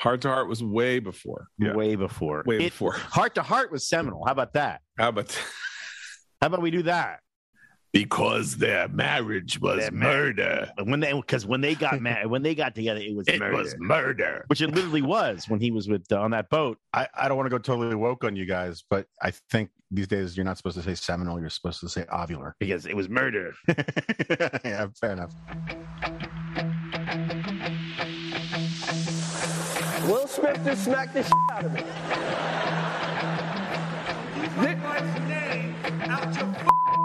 Heart 0.00 0.22
to 0.22 0.28
Heart 0.28 0.48
was 0.48 0.62
way 0.62 0.98
before. 0.98 1.46
Yeah. 1.58 1.74
Way 1.74 1.94
before. 1.96 2.42
Way 2.46 2.56
It- 2.56 2.72
before. 2.72 2.92
Heart 2.92 3.36
to 3.36 3.42
Heart 3.42 3.70
was 3.72 3.86
seminal. 3.88 4.24
How 4.26 4.32
about 4.32 4.52
that? 4.54 4.80
How 4.98 5.08
about 5.10 5.30
How 6.40 6.48
about 6.48 6.62
we 6.62 6.70
do 6.70 6.82
that? 6.82 7.20
because 7.92 8.56
their 8.56 8.88
marriage 8.88 9.60
was 9.60 9.78
Their 9.78 9.92
murder. 9.92 10.68
But 10.76 10.88
when 10.88 10.98
they 10.98 11.12
because 11.12 11.46
when 11.46 11.60
they 11.60 11.76
got 11.76 12.00
mad 12.00 12.26
when 12.30 12.42
they 12.42 12.56
got 12.56 12.74
together, 12.74 12.98
it 12.98 13.14
was 13.14 13.28
It 13.28 13.38
murder. 13.38 13.56
was 13.56 13.76
murder. 13.78 14.44
which 14.48 14.60
it 14.62 14.74
literally 14.74 15.00
was 15.02 15.48
when 15.48 15.60
he 15.60 15.70
was 15.70 15.88
with 15.88 16.04
uh, 16.10 16.20
on 16.20 16.32
that 16.32 16.50
boat. 16.50 16.76
I, 16.92 17.06
I 17.14 17.28
don't 17.28 17.36
want 17.36 17.46
to 17.46 17.50
go 17.50 17.58
totally 17.58 17.94
woke 17.94 18.24
on 18.24 18.34
you 18.34 18.46
guys, 18.46 18.82
but 18.90 19.06
I 19.22 19.30
think 19.52 19.70
these 19.92 20.08
days 20.08 20.36
you're 20.36 20.42
not 20.44 20.56
supposed 20.56 20.76
to 20.76 20.82
say 20.82 20.96
seminal. 20.96 21.38
You're 21.38 21.50
supposed 21.50 21.78
to 21.80 21.88
say 21.88 22.02
ovular. 22.06 22.54
because 22.58 22.84
it 22.86 22.96
was 22.96 23.08
murder. 23.08 23.54
yeah, 24.64 24.88
fair 25.00 25.12
enough. 25.12 25.32
Smith 30.34 30.60
just 30.64 30.84
smacked 30.84 31.14
the 31.14 31.22
shit 31.22 31.32
out 31.52 31.64
of 31.64 31.72
me. 31.72 31.80
Keep 34.34 34.56
my 34.56 34.74
wife's 34.84 35.20
name 35.28 35.76
out 36.10 36.36
your 36.36 36.46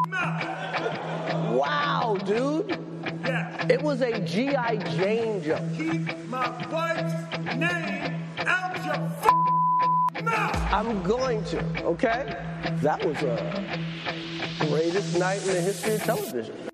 mouth. 0.10 1.56
Wow, 1.56 2.18
dude. 2.26 2.80
Yes. 3.24 3.70
It 3.70 3.84
was 3.84 4.02
a 4.02 4.20
G.I. 4.22 4.78
Jane 4.96 5.44
joke. 5.44 5.62
Keep 5.78 6.28
my 6.28 6.50
wife's 6.72 7.38
name 7.56 8.16
out 8.40 8.76
your 8.84 10.24
mouth. 10.24 10.74
I'm 10.74 11.04
going 11.04 11.44
to, 11.46 11.84
okay? 11.84 12.36
That 12.82 13.06
was 13.06 13.18
a 13.22 13.80
greatest 14.62 15.20
night 15.20 15.46
in 15.46 15.54
the 15.54 15.62
history 15.62 15.96
of 15.96 16.02
television. 16.02 16.69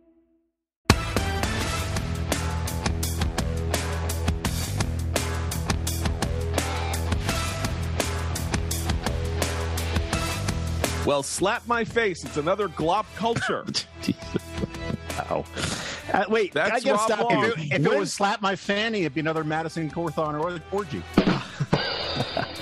Well, 11.05 11.21
slap 11.23 11.67
my 11.67 11.84
face. 11.84 12.23
It's 12.23 12.37
another 12.37 12.67
glop 12.70 13.05
culture. 13.15 13.65
Wow. 15.29 15.45
Uh, 16.13 16.25
wait, 16.27 16.51
That's 16.53 16.85
I 16.85 16.89
gotta 16.89 16.99
stop 17.13 17.31
Long. 17.31 17.45
If, 17.45 17.57
it, 17.57 17.71
if 17.79 17.85
it 17.85 17.97
was 17.99 18.12
slap 18.12 18.41
my 18.41 18.53
fanny, 18.53 19.01
it'd 19.01 19.13
be 19.13 19.21
another 19.21 19.45
Madison 19.45 19.89
Cawthorn 19.89 20.37
or- 20.41 20.59
orgy. 20.77 21.01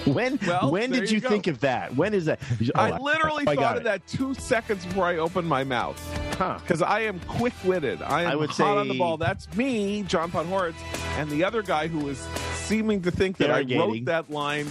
When 0.05 0.37
Well, 0.45 0.69
when 0.71 0.91
there 0.91 1.01
did 1.01 1.11
you 1.11 1.19
you 1.19 1.27
think 1.29 1.47
of 1.47 1.59
that? 1.61 1.95
When 1.95 2.13
is 2.13 2.25
that? 2.25 2.39
Oh, 2.75 2.79
I 2.79 2.97
literally 2.97 3.45
I 3.47 3.55
got 3.55 3.61
thought 3.61 3.75
of 3.77 3.81
it. 3.81 3.85
that 3.85 4.05
two 4.07 4.33
seconds 4.33 4.85
before 4.85 5.05
I 5.05 5.17
opened 5.17 5.47
my 5.47 5.63
mouth 5.63 5.97
Huh. 6.37 6.57
because 6.61 6.81
I 6.81 7.01
am 7.01 7.19
quick-witted. 7.21 8.01
I 8.01 8.23
am 8.23 8.31
I 8.31 8.35
would 8.35 8.49
hot 8.49 8.77
on 8.77 8.87
the 8.89 8.97
ball. 8.97 9.15
That's 9.17 9.51
me, 9.55 10.03
John 10.03 10.29
Podhoretz, 10.31 10.73
and 11.17 11.29
the 11.29 11.43
other 11.43 11.61
guy 11.61 11.87
who 11.87 11.99
was 11.99 12.19
seeming 12.55 13.01
to 13.03 13.11
think 13.11 13.37
that 13.37 13.49
I 13.49 13.61
wrote 13.77 14.03
that 14.05 14.29
line 14.29 14.67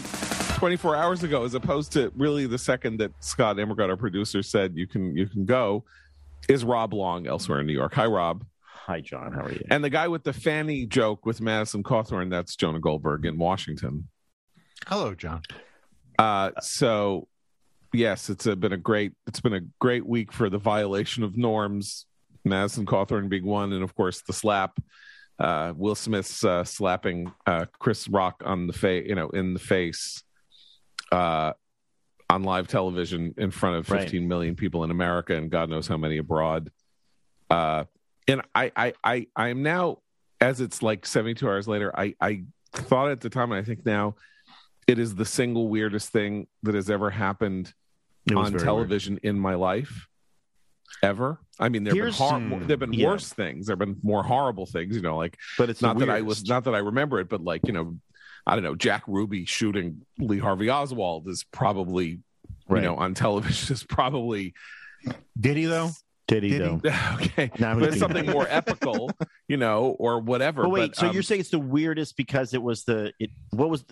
24 0.63 0.95
hours 0.95 1.25
ago, 1.25 1.43
as 1.43 1.55
opposed 1.55 1.91
to 1.91 2.13
really 2.15 2.47
the 2.47 2.57
second 2.57 2.97
that 3.01 3.11
Scott 3.19 3.57
Immergut, 3.57 3.89
our 3.89 3.97
producer, 3.97 4.45
said 4.45 4.77
you 4.77 4.87
can 4.87 5.17
you 5.17 5.27
can 5.27 5.45
go, 5.45 5.83
is 6.49 6.65
Rob 6.65 6.95
Long 6.95 7.27
elsewhere 7.27 7.59
in 7.59 7.67
New 7.67 7.73
York. 7.73 7.93
Hi, 7.95 8.07
Rob. 8.07 8.45
Hi, 8.63 9.01
John. 9.01 9.33
How 9.33 9.41
are 9.41 9.51
you? 9.51 9.65
And 9.73 9.83
the 9.83 9.91
guy 9.91 10.07
with 10.07 10.23
the 10.23 10.33
fanny 10.33 10.87
joke 10.87 11.27
with 11.27 11.41
Madison 11.41 11.83
Cawthorn, 11.83 12.31
that's 12.31 12.55
Jonah 12.55 12.79
Goldberg 12.79 13.27
in 13.27 13.39
Washington. 13.39 14.07
Hello, 14.87 15.17
John. 15.17 15.43
Uh, 16.17 16.53
so 16.61 17.27
yes, 17.93 18.31
it's 18.31 18.47
a, 18.47 18.55
been 18.55 18.73
a 18.73 18.77
great 18.77 19.15
it's 19.27 19.41
been 19.41 19.55
a 19.55 19.63
great 19.81 20.07
week 20.07 20.31
for 20.31 20.49
the 20.49 20.59
violation 20.59 21.25
of 21.25 21.37
norms. 21.37 22.07
Madison 22.45 22.87
Cawthorn 22.87 23.29
being 23.29 23.47
one, 23.47 23.73
and 23.73 23.83
of 23.83 23.97
course 23.97 24.23
the 24.23 24.33
slap. 24.33 24.79
Uh, 25.41 25.73
Will 25.77 25.97
Smith's 25.97 26.45
uh, 26.45 26.63
slapping 26.63 27.33
uh, 27.49 27.65
Chris 27.81 28.07
Rock 28.07 28.45
on 28.45 28.69
the 28.69 28.73
face, 28.73 29.09
you 29.09 29.17
know, 29.17 29.29
in 29.31 29.55
the 29.55 29.59
face, 29.59 30.23
uh, 31.13 31.53
on 32.31 32.43
live 32.43 32.67
television 32.69 33.35
in 33.37 33.51
front 33.51 33.77
of 33.77 33.91
Right. 33.91 34.03
15 34.03 34.27
million 34.27 34.55
people 34.57 34.85
in 34.85 34.91
America 34.91 35.35
and 35.35 35.51
God 35.51 35.69
knows 35.69 35.87
how 35.87 35.97
many 35.97 36.19
abroad. 36.19 36.70
Uh, 37.51 37.85
and 38.27 38.42
I, 38.55 38.73
I, 38.75 38.92
I, 39.05 39.27
I 39.36 39.48
am 39.48 39.63
now, 39.63 39.98
as 40.41 40.61
it's 40.61 40.83
like 40.83 41.05
72 41.07 41.47
hours 41.47 41.69
later, 41.69 41.92
I, 41.98 42.14
I 42.20 42.45
thought 42.73 43.11
at 43.11 43.20
the 43.20 43.29
time, 43.29 43.53
and 43.53 43.61
I 43.61 43.64
think 43.64 43.85
now, 43.85 44.17
it 44.86 44.98
is 44.98 45.14
the 45.14 45.25
single 45.25 45.69
weirdest 45.69 46.09
thing 46.11 46.47
that 46.63 46.75
has 46.75 46.91
ever 46.91 47.11
happened 47.11 47.73
on 48.35 48.53
television 48.53 49.19
in 49.23 49.39
my 49.39 49.55
life 49.55 50.09
ever. 51.03 51.39
I 51.58 51.69
mean, 51.69 51.85
there 51.85 51.95
have 51.95 52.05
been 52.05 52.13
hor- 52.14 52.39
Hmm. 52.41 52.67
there've 52.67 52.79
been 52.80 52.92
Yeah. 52.92 53.08
worse 53.08 53.33
things. 53.33 53.67
There've 53.67 53.79
been 53.79 53.98
more 54.03 54.23
horrible 54.23 54.67
things. 54.67 54.97
You 54.97 55.03
know, 55.03 55.17
like 55.17 55.39
But 55.58 55.70
it's 55.70 55.83
not 55.83 55.98
that 55.98 56.11
I 56.11 56.23
was 56.23 56.45
not 56.47 56.64
that 56.64 56.75
I 56.75 56.79
remember 56.79 57.20
it, 57.20 57.29
but 57.29 57.42
like 57.42 57.67
you 57.67 57.73
know, 57.73 57.98
I 58.47 58.55
don't 58.55 58.64
know, 58.64 58.75
Jack 58.75 59.03
Ruby 59.07 59.45
shooting 59.45 60.05
Lee 60.19 60.39
Harvey 60.39 60.70
Oswald 60.70 61.29
is 61.29 61.45
probably 61.45 62.20
Right. 62.69 62.83
you 62.83 62.89
know 62.89 62.97
on 62.97 63.14
television 63.14 63.75
is 63.75 63.85
probably 63.85 64.55
Did 65.39 65.57
he 65.57 65.64
though? 65.67 65.91
Did 66.29 66.45
he 66.45 66.51
Did 66.51 66.61
he? 66.63 66.67
though? 66.69 66.80
okay, 67.14 67.51
Now 67.59 67.79
but 67.79 67.91
he's 67.91 67.98
something 68.01 68.24
more 68.27 68.47
epical, 68.48 69.11
you 69.48 69.57
know, 69.57 69.86
or 69.98 70.20
whatever. 70.20 70.63
But 70.63 70.70
wait, 70.70 70.91
but, 70.92 70.97
so 70.97 71.09
um, 71.09 71.13
you're 71.14 71.23
saying 71.24 71.41
it's 71.41 71.51
the 71.51 71.59
weirdest 71.59 72.17
because 72.17 72.55
it 72.55 72.63
was 72.63 72.85
the 72.85 73.13
it? 73.19 73.30
What 73.51 73.69
was? 73.69 73.85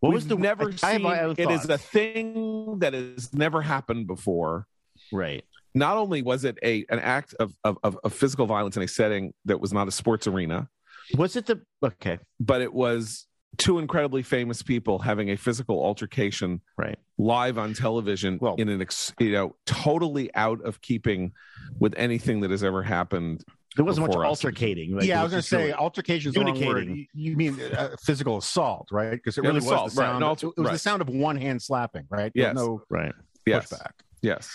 What 0.00 0.12
was 0.12 0.26
the 0.26 0.36
never 0.36 0.64
I 0.64 0.70
have 0.72 0.80
seen? 0.80 1.02
my 1.02 1.30
it 1.30 1.50
is 1.50 1.68
a 1.68 1.78
thing 1.78 2.80
that 2.80 2.92
has 2.92 3.32
never 3.32 3.62
happened 3.62 4.06
before. 4.08 4.66
Right. 5.12 5.44
not 5.74 5.96
only 5.96 6.22
was 6.22 6.44
it 6.44 6.58
a 6.62 6.84
an 6.90 6.98
act 6.98 7.34
of, 7.40 7.52
of, 7.64 7.78
of, 7.82 7.98
of 8.04 8.12
physical 8.12 8.46
violence 8.46 8.76
in 8.76 8.82
a 8.82 8.88
setting 8.88 9.32
that 9.44 9.60
was 9.60 9.72
not 9.72 9.88
a 9.88 9.90
sports 9.92 10.26
arena, 10.26 10.68
Was 11.16 11.36
it 11.36 11.46
the 11.46 11.60
okay? 11.82 12.18
but 12.40 12.60
it 12.62 12.72
was 12.72 13.26
two 13.58 13.78
incredibly 13.78 14.22
famous 14.22 14.62
people 14.62 14.98
having 14.98 15.30
a 15.30 15.36
physical 15.36 15.84
altercation 15.84 16.60
Right. 16.78 16.98
live 17.18 17.58
on 17.58 17.74
television 17.74 18.38
Well- 18.40 18.54
in 18.56 18.68
an 18.70 18.80
ex, 18.80 19.12
you 19.20 19.32
know 19.32 19.56
totally 19.66 20.34
out 20.34 20.62
of 20.64 20.80
keeping 20.80 21.32
with 21.78 21.94
anything 21.96 22.40
that 22.40 22.50
has 22.50 22.64
ever 22.64 22.82
happened. 22.82 23.44
There 23.76 23.84
wasn't 23.86 24.06
much 24.08 24.16
us. 24.16 24.22
altercating. 24.42 24.94
like, 24.94 25.06
yeah, 25.06 25.16
it 25.16 25.20
I 25.20 25.22
was 25.24 25.32
going 25.32 25.42
to 25.42 25.48
say 25.48 25.56
really- 25.58 25.72
altercation 25.74 26.28
is 26.28 26.34
the 26.34 26.44
wrong 26.44 26.66
word. 26.66 26.86
You, 26.88 27.06
you 27.14 27.36
mean 27.36 27.58
uh, 27.60 27.96
physical 28.02 28.36
assault, 28.38 28.88
right? 28.90 29.12
Because 29.12 29.38
it 29.38 29.44
Yeah, 29.44 29.48
really 29.48 29.60
was 29.60 29.66
assault, 29.66 29.90
the 29.90 29.96
sound. 29.96 30.16
an 30.18 30.22
alter- 30.22 30.46
it 30.48 30.58
was 30.58 30.66
right. 30.66 30.72
the 30.72 30.78
sound 30.78 31.00
of 31.02 31.08
one 31.08 31.36
hand 31.36 31.60
slapping, 31.62 32.04
right? 32.10 32.30
There 32.34 32.44
Yes. 32.48 32.54
No 32.54 32.82
right. 32.90 33.12
Yes, 33.46 33.70
pushback. 33.72 33.92
yes. 34.22 34.50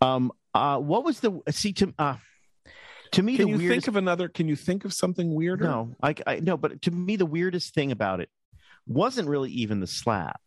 Um. 0.00 0.32
Uh. 0.54 0.78
What 0.78 1.04
was 1.04 1.20
the 1.20 1.40
see 1.50 1.72
to 1.74 1.94
uh 1.98 2.16
to 3.12 3.22
me 3.22 3.36
Can 3.36 3.46
the 3.46 3.52
you 3.52 3.58
weirdest 3.58 3.86
think 3.86 3.88
of 3.88 3.96
another? 3.96 4.28
Can 4.28 4.48
you 4.48 4.56
think 4.56 4.84
of 4.84 4.92
something 4.92 5.34
weirder? 5.34 5.64
No, 5.64 5.96
I, 6.02 6.14
I 6.26 6.40
no, 6.40 6.56
but 6.56 6.82
to 6.82 6.90
me, 6.90 7.16
the 7.16 7.26
weirdest 7.26 7.74
thing 7.74 7.92
about 7.92 8.20
it 8.20 8.28
wasn't 8.86 9.28
really 9.28 9.50
even 9.50 9.80
the 9.80 9.86
slap. 9.86 10.40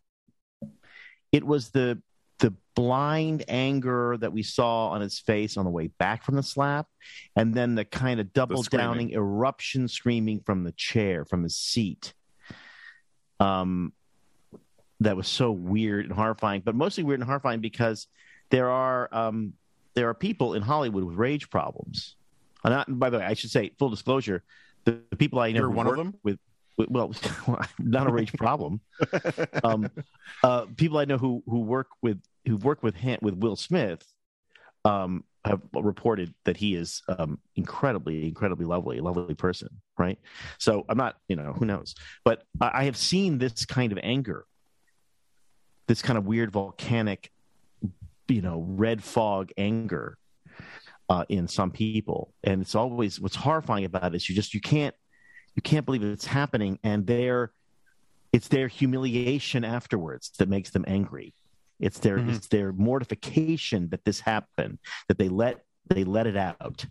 It 1.32 1.44
was 1.44 1.70
the 1.70 2.02
the 2.40 2.54
blind 2.76 3.46
anger 3.48 4.18
that 4.20 4.34
we 4.34 4.42
saw 4.42 4.90
on 4.90 5.02
his 5.02 5.20
face 5.20 5.58
on 5.58 5.66
the 5.66 5.72
way 5.72 5.88
back 5.88 6.24
from 6.24 6.36
the 6.36 6.44
slap, 6.44 6.88
and 7.36 7.54
then 7.54 7.76
the 7.76 7.86
kind 7.86 8.20
of 8.20 8.34
double 8.34 8.64
downing 8.64 9.12
eruption 9.12 9.88
screaming 9.88 10.42
from 10.42 10.64
the 10.64 10.72
chair, 10.72 11.26
from 11.26 11.44
his 11.44 11.58
seat. 11.58 12.14
Um, 13.40 13.94
that 15.00 15.18
was 15.18 15.28
so 15.28 15.52
weird 15.52 16.06
and 16.06 16.14
horrifying, 16.14 16.62
but 16.64 16.76
mostly 16.76 17.04
weird 17.04 17.20
and 17.20 17.28
horrifying 17.28 17.60
because 17.60 18.08
there 18.52 18.70
are 18.70 19.10
um 19.12 19.54
there 19.96 20.08
are 20.10 20.14
people 20.14 20.54
in 20.54 20.62
Hollywood 20.62 21.04
with 21.04 21.16
rage 21.16 21.50
problems. 21.50 22.16
And 22.64 22.74
I, 22.74 22.86
by 22.88 23.10
the 23.10 23.18
way, 23.18 23.26
I 23.26 23.34
should 23.34 23.50
say 23.50 23.72
full 23.80 23.90
disclosure: 23.90 24.44
the, 24.86 25.02
the 25.10 25.16
people 25.16 25.40
I 25.40 25.52
know 25.52 25.62
You're 25.62 25.72
one 25.72 25.88
of 25.88 25.98
them? 25.98 26.14
with, 26.24 26.38
with 26.78 26.90
well, 26.90 27.14
not 27.80 28.08
a 28.08 28.12
rage 28.12 28.34
problem. 28.34 28.82
um, 29.64 29.90
uh, 30.44 30.66
people 30.78 31.00
I 31.00 31.06
know 31.06 31.18
who 31.18 31.44
who 31.48 31.62
work 31.62 31.88
with 32.02 32.22
who 32.46 32.58
work 32.58 32.84
with 32.84 32.96
Han- 32.98 33.20
with 33.22 33.36
Will 33.36 33.56
Smith 33.56 34.06
um, 34.86 35.24
have 35.46 35.62
reported 35.74 36.34
that 36.46 36.58
he 36.58 36.76
is 36.76 37.02
um, 37.08 37.40
incredibly, 37.56 38.28
incredibly 38.28 38.66
lovely, 38.66 39.00
lovely 39.00 39.36
person. 39.36 39.70
Right. 39.98 40.20
So 40.60 40.86
I'm 40.90 40.98
not, 40.98 41.18
you 41.28 41.36
know, 41.36 41.54
who 41.54 41.66
knows, 41.66 41.96
but 42.24 42.44
I, 42.60 42.72
I 42.74 42.84
have 42.86 42.98
seen 42.98 43.38
this 43.38 43.66
kind 43.66 43.92
of 43.92 44.00
anger, 44.02 44.46
this 45.88 46.02
kind 46.02 46.18
of 46.18 46.26
weird 46.26 46.52
volcanic, 46.52 47.32
you 48.32 48.42
know, 48.42 48.66
red 48.68 49.04
fog 49.04 49.52
anger 49.58 50.18
uh, 51.10 51.26
in 51.30 51.48
some 51.48 51.72
people, 51.72 52.34
and 52.44 52.62
it's 52.62 52.76
always 52.76 53.20
what's 53.20 53.36
horrifying 53.36 53.86
about 53.86 54.14
it 54.14 54.16
is 54.16 54.30
you 54.30 54.36
just 54.36 54.54
you 54.54 54.62
can't 54.62 54.96
you 55.56 55.62
can't 55.62 55.86
believe 55.86 56.04
it's 56.04 56.26
happening, 56.26 56.80
and 56.84 57.06
their 57.06 57.52
it's 58.32 58.48
their 58.48 58.68
humiliation 58.70 59.66
afterwards 59.66 60.32
that 60.40 60.48
makes 60.48 60.70
them 60.70 60.86
angry. 60.88 61.34
It's 61.80 62.00
their 62.00 62.20
Mhm. 62.20 62.30
it's 62.38 62.48
their 62.48 62.72
mortification 62.72 63.90
that 63.90 64.06
this 64.06 64.20
happened 64.22 64.80
that 65.08 65.18
they 65.18 65.30
let 65.30 65.62
they 65.90 66.04
let 66.06 66.28
it 66.28 66.38
out, 66.38 66.86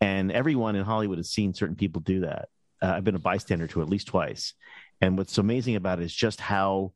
and 0.00 0.32
everyone 0.32 0.74
in 0.74 0.84
Hollywood 0.84 1.18
has 1.18 1.30
seen 1.30 1.54
certain 1.54 1.76
people 1.76 2.02
do 2.02 2.20
that. 2.20 2.48
Uh, 2.82 2.94
I've 2.96 3.04
been 3.04 3.14
a 3.14 3.20
bystander 3.20 3.68
to 3.68 3.82
at 3.82 3.88
least 3.88 4.08
twice, 4.08 4.54
and 5.00 5.16
what's 5.16 5.38
amazing 5.38 5.76
about 5.76 6.00
it 6.00 6.04
is 6.04 6.14
just 6.14 6.40
how 6.40 6.92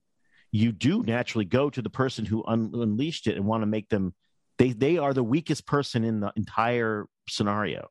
you 0.57 0.73
do 0.73 1.03
naturally 1.03 1.45
go 1.45 1.69
to 1.71 1.83
the 1.83 1.91
person 1.91 2.25
who 2.25 2.45
un- 2.47 2.71
unleashed 2.75 3.27
it 3.27 3.37
and 3.37 3.45
want 3.45 3.63
to 3.63 3.67
make 3.67 3.89
them 3.89 4.15
they 4.59 4.71
they 4.73 4.97
are 4.99 5.13
the 5.13 5.23
weakest 5.23 5.67
person 5.67 6.03
in 6.05 6.21
the 6.21 6.33
entire 6.37 7.07
scenario 7.29 7.89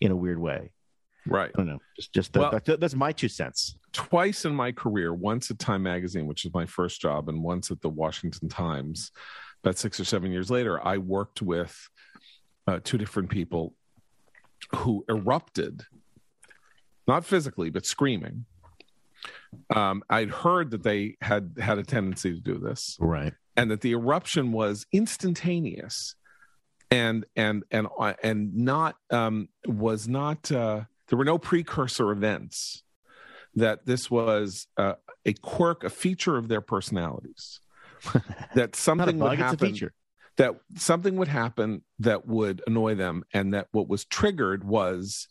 in 0.00 0.10
a 0.10 0.16
weird 0.16 0.38
way 0.38 0.70
Right. 1.26 1.50
I 1.54 1.58
don't 1.58 1.66
know. 1.66 1.78
Just 1.96 2.12
just 2.14 2.32
the, 2.32 2.40
Well- 2.40 2.50
that- 2.64 2.80
that's 2.80 2.94
my 2.94 3.12
two 3.12 3.28
cents. 3.28 3.76
twice 3.92 4.44
in 4.46 4.54
my 4.54 4.72
career 4.72 5.12
once 5.12 5.50
at 5.50 5.58
time 5.58 5.82
magazine 5.82 6.26
which 6.26 6.44
is 6.46 6.52
my 6.54 6.64
first 6.66 7.00
job 7.00 7.28
and 7.28 7.42
once 7.42 7.70
at 7.70 7.80
the 7.82 7.88
washington 7.90 8.48
times 8.48 9.10
about 9.62 9.76
six 9.76 10.00
or 10.00 10.04
seven 10.04 10.30
years 10.32 10.50
later 10.50 10.74
i 10.86 10.96
worked 10.96 11.42
with 11.42 11.74
uh, 12.66 12.78
two 12.82 12.96
different 12.98 13.28
people 13.28 13.74
who 14.76 15.04
erupted 15.08 15.82
not 17.06 17.24
physically 17.24 17.68
but 17.70 17.84
screaming 17.84 18.46
um, 19.74 20.02
i'd 20.10 20.30
heard 20.30 20.70
that 20.70 20.82
they 20.82 21.16
had 21.20 21.54
had 21.60 21.78
a 21.78 21.82
tendency 21.82 22.34
to 22.34 22.40
do 22.40 22.58
this. 22.58 22.96
Right. 23.00 23.32
and 23.56 23.70
that 23.70 23.80
the 23.80 23.92
eruption 23.92 24.52
was 24.52 24.86
instantaneous 24.92 26.14
and 26.90 27.24
and 27.36 27.64
and 27.70 27.86
uh, 27.98 28.14
and 28.22 28.54
not 28.54 28.96
um 29.10 29.48
was 29.66 30.08
not 30.08 30.50
uh 30.50 30.82
there 31.08 31.18
were 31.18 31.24
no 31.24 31.38
precursor 31.38 32.10
events 32.10 32.82
that 33.54 33.84
this 33.84 34.10
was 34.10 34.68
uh, 34.76 34.94
a 35.26 35.32
quirk 35.34 35.84
a 35.84 35.90
feature 35.90 36.36
of 36.36 36.48
their 36.48 36.60
personalities. 36.60 37.60
That 38.54 38.74
something 38.74 39.18
would 39.18 39.38
bug, 39.38 39.40
a 39.40 39.44
happen 39.44 39.90
that 40.36 40.54
something 40.76 41.16
would 41.16 41.28
happen 41.28 41.82
that 41.98 42.26
would 42.26 42.62
annoy 42.66 42.94
them 42.94 43.24
and 43.34 43.52
that 43.52 43.68
what 43.72 43.88
was 43.88 44.06
triggered 44.06 44.64
was 44.64 45.28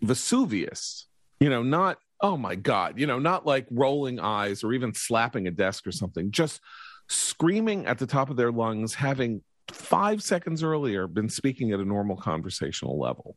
vesuvius. 0.00 1.06
You 1.38 1.50
know 1.50 1.62
not 1.62 1.98
oh 2.20 2.36
my 2.36 2.54
god 2.54 2.98
you 2.98 3.06
know 3.06 3.18
not 3.18 3.46
like 3.46 3.66
rolling 3.70 4.18
eyes 4.18 4.64
or 4.64 4.72
even 4.72 4.92
slapping 4.94 5.46
a 5.46 5.50
desk 5.50 5.86
or 5.86 5.92
something 5.92 6.30
just 6.30 6.60
screaming 7.08 7.86
at 7.86 7.98
the 7.98 8.06
top 8.06 8.30
of 8.30 8.36
their 8.36 8.50
lungs 8.50 8.94
having 8.94 9.42
five 9.70 10.22
seconds 10.22 10.62
earlier 10.62 11.06
been 11.06 11.28
speaking 11.28 11.72
at 11.72 11.80
a 11.80 11.84
normal 11.84 12.16
conversational 12.16 12.98
level 12.98 13.36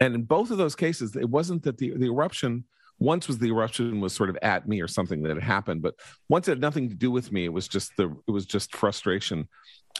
and 0.00 0.14
in 0.14 0.22
both 0.22 0.50
of 0.50 0.58
those 0.58 0.76
cases 0.76 1.16
it 1.16 1.28
wasn't 1.28 1.62
that 1.62 1.78
the, 1.78 1.96
the 1.96 2.06
eruption 2.06 2.64
once 2.98 3.26
was 3.26 3.38
the 3.38 3.48
eruption 3.48 4.00
was 4.00 4.12
sort 4.12 4.28
of 4.28 4.38
at 4.42 4.68
me 4.68 4.80
or 4.80 4.88
something 4.88 5.22
that 5.22 5.34
had 5.34 5.42
happened 5.42 5.82
but 5.82 5.94
once 6.28 6.46
it 6.46 6.52
had 6.52 6.60
nothing 6.60 6.88
to 6.88 6.94
do 6.94 7.10
with 7.10 7.32
me 7.32 7.44
it 7.44 7.52
was 7.52 7.66
just 7.66 7.96
the 7.96 8.14
it 8.28 8.30
was 8.30 8.46
just 8.46 8.74
frustration 8.76 9.48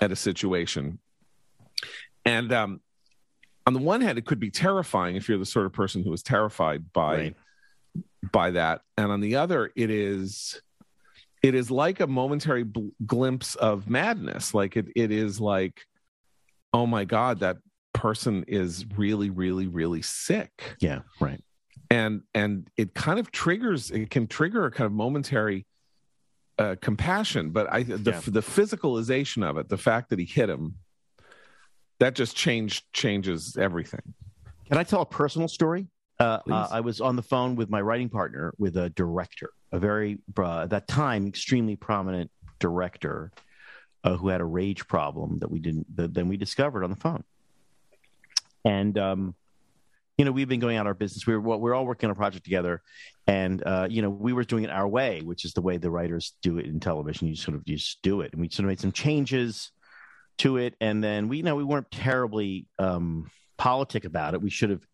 at 0.01 0.13
a 0.13 0.17
situation 0.17 0.99
and 2.25 2.53
um 2.53 2.81
on 3.67 3.73
the 3.73 3.81
one 3.81 4.01
hand 4.01 4.19
it 4.19 4.27
could 4.27 4.41
be 4.41 4.51
terrifying 4.51 5.17
if 5.17 5.29
you're 5.29 5.39
the 5.39 5.47
sort 5.47 5.67
of 5.67 5.73
person 5.73 6.03
who 6.03 6.13
is 6.13 6.23
terrified 6.23 6.93
by 6.93 7.17
Right. 7.17 7.37
By 8.33 8.51
that 8.51 8.83
and 8.97 9.11
on 9.11 9.21
the 9.21 9.37
other 9.37 9.71
it 9.77 9.91
is 9.91 10.61
it 11.43 11.55
is 11.55 11.71
like 11.71 12.01
a 12.01 12.07
momentary 12.07 12.63
bl- 12.63 12.89
glimpse 13.07 13.55
of 13.57 13.89
madness 13.89 14.53
like 14.55 14.77
it 14.77 14.87
it 14.95 15.11
is 15.11 15.41
like 15.41 15.83
oh 16.73 16.87
my 16.87 17.05
god 17.05 17.41
that 17.41 17.57
person 17.93 18.45
is 18.47 18.85
really 18.97 19.31
really 19.31 19.67
really 19.67 20.03
sick 20.03 20.77
Yeah. 20.81 21.01
Right. 21.21 21.43
and 21.91 22.23
and 22.35 22.69
it 22.77 22.95
kind 22.95 23.19
of 23.19 23.33
triggers 23.33 23.91
it 23.91 24.11
can 24.11 24.27
trigger 24.27 24.67
a 24.67 24.71
kind 24.71 24.87
of 24.87 24.93
momentary 24.93 25.67
uh, 26.59 26.77
compassion 26.81 27.51
but 27.51 27.73
i 27.73 27.83
the, 27.83 28.11
Yeah. 28.13 28.21
the 28.27 28.41
physicalization 28.43 29.43
of 29.49 29.57
it 29.57 29.69
the 29.69 29.79
fact 29.79 30.11
that 30.11 30.19
he 30.19 30.25
hit 30.27 30.49
him 30.51 30.75
that 31.99 32.15
just 32.15 32.37
changed 32.37 32.85
changes 32.93 33.57
everything 33.59 34.15
Can 34.69 34.79
I 34.79 34.85
tell 34.85 35.01
a 35.03 35.07
personal 35.07 35.49
story? 35.49 35.89
Uh, 36.21 36.39
uh, 36.51 36.69
I 36.71 36.81
was 36.81 37.01
on 37.01 37.17
the 37.17 37.23
phone 37.23 37.57
with 37.57 37.71
my 37.71 37.81
writing 37.81 38.11
partner, 38.11 38.53
with 38.59 38.77
a 38.77 38.91
director, 38.91 39.51
a 39.73 39.79
very 39.79 40.19
uh, 40.39 40.63
at 40.63 40.71
that 40.71 40.87
time 40.87 41.27
extremely 41.27 41.77
prominent 41.77 42.31
director, 42.59 43.33
uh, 44.05 44.17
who 44.17 44.29
had 44.29 44.43
a 44.43 44.45
rage 44.45 44.87
problem 44.87 45.39
that 45.39 45.51
we 45.51 45.61
didn't. 45.61 45.97
That 45.97 46.13
then 46.13 46.29
we 46.29 46.37
discovered 46.37 46.85
on 46.85 46.91
the 46.91 46.97
phone. 46.97 47.25
And 48.67 48.99
um, 48.99 49.35
you 50.19 50.27
know, 50.27 50.33
we've 50.33 50.49
been 50.49 50.61
going 50.61 50.77
out 50.77 50.87
our 50.87 50.93
business. 50.93 51.27
We 51.27 51.33
were 51.33 51.41
well, 51.41 51.59
we're 51.59 51.73
all 51.75 51.87
working 51.87 52.09
on 52.09 52.13
a 52.13 52.17
project 52.17 52.45
together, 52.45 52.83
and 53.27 53.63
uh, 53.65 53.89
you 53.89 54.03
know, 54.03 54.11
we 54.11 54.35
were 54.35 54.45
doing 54.45 54.65
it 54.65 54.71
our 54.71 54.87
way, 54.87 55.23
which 55.23 55.47
is 55.47 55.55
the 55.55 55.63
way 55.63 55.79
the 55.79 55.91
writers 55.91 56.35
do 56.43 56.59
it 56.59 56.67
in 56.67 56.81
television. 56.81 57.29
You 57.29 57.37
sort 57.37 57.55
of 57.55 57.65
just 57.65 58.03
do 58.03 58.21
it, 58.21 58.33
and 58.33 58.43
we 58.43 58.51
sort 58.51 58.65
of 58.65 58.69
made 58.69 58.81
some 58.81 58.93
changes 58.93 59.71
to 60.39 60.59
it, 60.59 60.75
and 60.83 61.03
then 61.03 61.29
we 61.29 61.39
you 61.39 61.45
know 61.45 61.57
we 61.57 61.65
weren't 61.65 61.91
terribly 61.91 62.67
um, 62.79 63.31
politic 63.57 64.05
about 64.05 64.35
it. 64.35 64.43
We 64.43 64.51
should 64.51 64.69
have 64.69 64.87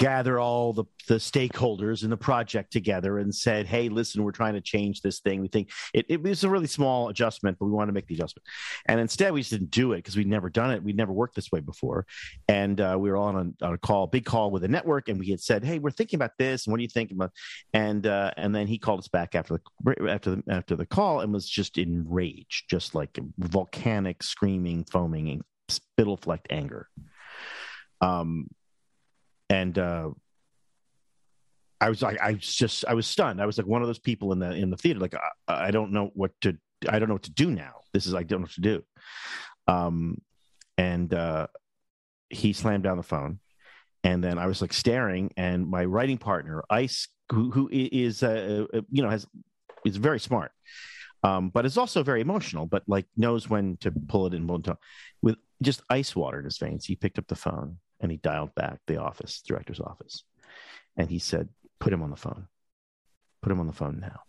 gathered 0.00 0.40
all 0.40 0.72
the, 0.72 0.84
the 1.08 1.16
stakeholders 1.16 2.02
in 2.02 2.10
the 2.10 2.16
project 2.16 2.72
together 2.72 3.18
and 3.18 3.32
said, 3.32 3.66
"Hey, 3.66 3.90
listen, 3.90 4.24
we're 4.24 4.32
trying 4.32 4.54
to 4.54 4.60
change 4.60 5.02
this 5.02 5.20
thing. 5.20 5.42
We 5.42 5.48
think 5.48 5.70
it, 5.92 6.06
it 6.08 6.22
was 6.22 6.42
a 6.42 6.48
really 6.48 6.66
small 6.66 7.10
adjustment, 7.10 7.58
but 7.60 7.66
we 7.66 7.72
want 7.72 7.88
to 7.88 7.92
make 7.92 8.06
the 8.06 8.14
adjustment." 8.14 8.44
And 8.86 8.98
instead, 8.98 9.32
we 9.32 9.42
just 9.42 9.52
didn't 9.52 9.70
do 9.70 9.92
it 9.92 9.98
because 9.98 10.16
we'd 10.16 10.26
never 10.26 10.48
done 10.48 10.72
it. 10.72 10.82
We'd 10.82 10.96
never 10.96 11.12
worked 11.12 11.36
this 11.36 11.52
way 11.52 11.60
before, 11.60 12.06
and 12.48 12.80
uh, 12.80 12.96
we 12.98 13.10
were 13.10 13.18
on 13.18 13.54
a, 13.60 13.64
on 13.64 13.74
a 13.74 13.78
call, 13.78 14.06
big 14.06 14.24
call 14.24 14.50
with 14.50 14.64
a 14.64 14.68
network, 14.68 15.10
and 15.10 15.20
we 15.20 15.28
had 15.28 15.40
said, 15.40 15.64
"Hey, 15.64 15.78
we're 15.78 15.90
thinking 15.90 16.16
about 16.16 16.32
this. 16.38 16.66
And 16.66 16.72
what 16.72 16.78
do 16.78 16.82
you 16.82 16.88
think 16.88 17.12
about?" 17.12 17.32
And 17.74 18.06
uh, 18.06 18.30
and 18.38 18.54
then 18.54 18.66
he 18.66 18.78
called 18.78 19.00
us 19.00 19.08
back 19.08 19.34
after 19.34 19.60
the 19.84 20.08
after 20.08 20.36
the 20.36 20.42
after 20.48 20.76
the 20.76 20.86
call 20.86 21.20
and 21.20 21.30
was 21.30 21.48
just 21.48 21.76
enraged, 21.76 22.70
just 22.70 22.94
like 22.94 23.18
volcanic, 23.36 24.22
screaming, 24.22 24.84
foaming, 24.84 25.42
spittle 25.68 26.16
flecked 26.16 26.46
anger. 26.50 26.88
Um, 28.00 28.48
and 29.50 29.76
uh, 29.78 30.10
I 31.80 31.88
was 31.88 32.00
like, 32.00 32.20
I 32.20 32.32
was 32.32 32.54
just, 32.54 32.84
I 32.86 32.94
was 32.94 33.06
stunned. 33.06 33.42
I 33.42 33.46
was 33.46 33.58
like 33.58 33.66
one 33.66 33.82
of 33.82 33.88
those 33.88 33.98
people 33.98 34.32
in 34.32 34.38
the 34.38 34.52
in 34.52 34.70
the 34.70 34.76
theater, 34.76 35.00
like 35.00 35.14
I, 35.48 35.66
I 35.66 35.70
don't 35.72 35.92
know 35.92 36.10
what 36.14 36.30
to, 36.42 36.56
I 36.88 36.98
don't 36.98 37.08
know 37.08 37.16
what 37.16 37.24
to 37.24 37.32
do 37.32 37.50
now. 37.50 37.80
This 37.92 38.06
is 38.06 38.14
I 38.14 38.22
don't 38.22 38.40
know 38.40 38.44
what 38.44 38.52
to 38.52 38.60
do. 38.60 38.82
Um, 39.66 40.22
and 40.78 41.12
uh, 41.12 41.48
he 42.30 42.52
slammed 42.52 42.84
down 42.84 42.96
the 42.96 43.02
phone, 43.02 43.40
and 44.04 44.22
then 44.22 44.38
I 44.38 44.46
was 44.46 44.62
like 44.62 44.72
staring, 44.72 45.32
and 45.36 45.68
my 45.68 45.84
writing 45.84 46.16
partner, 46.16 46.64
Ice, 46.70 47.08
who 47.32 47.50
who 47.50 47.68
is, 47.72 48.22
uh, 48.22 48.66
uh, 48.72 48.80
you 48.90 49.02
know, 49.02 49.10
has 49.10 49.26
is 49.84 49.96
very 49.96 50.20
smart, 50.20 50.52
um, 51.24 51.50
but 51.50 51.66
is 51.66 51.76
also 51.76 52.02
very 52.02 52.20
emotional, 52.20 52.66
but 52.66 52.84
like 52.86 53.06
knows 53.16 53.50
when 53.50 53.76
to 53.78 53.90
pull 53.90 54.26
it 54.26 54.34
in, 54.34 54.46
with 55.22 55.36
just 55.60 55.82
ice 55.90 56.14
water 56.14 56.38
in 56.38 56.44
his 56.44 56.58
veins. 56.58 56.86
He 56.86 56.94
picked 56.94 57.18
up 57.18 57.26
the 57.26 57.34
phone 57.34 57.78
and 58.00 58.10
he 58.10 58.16
dialed 58.16 58.54
back 58.54 58.80
the 58.86 58.96
office, 58.96 59.42
director's 59.42 59.80
office, 59.80 60.24
and 60.96 61.10
he 61.10 61.18
said, 61.18 61.48
"Put 61.78 61.92
him 61.92 62.02
on 62.02 62.10
the 62.10 62.16
phone. 62.16 62.48
Put 63.42 63.52
him 63.52 63.60
on 63.60 63.66
the 63.66 63.72
phone 63.72 64.00
now." 64.00 64.20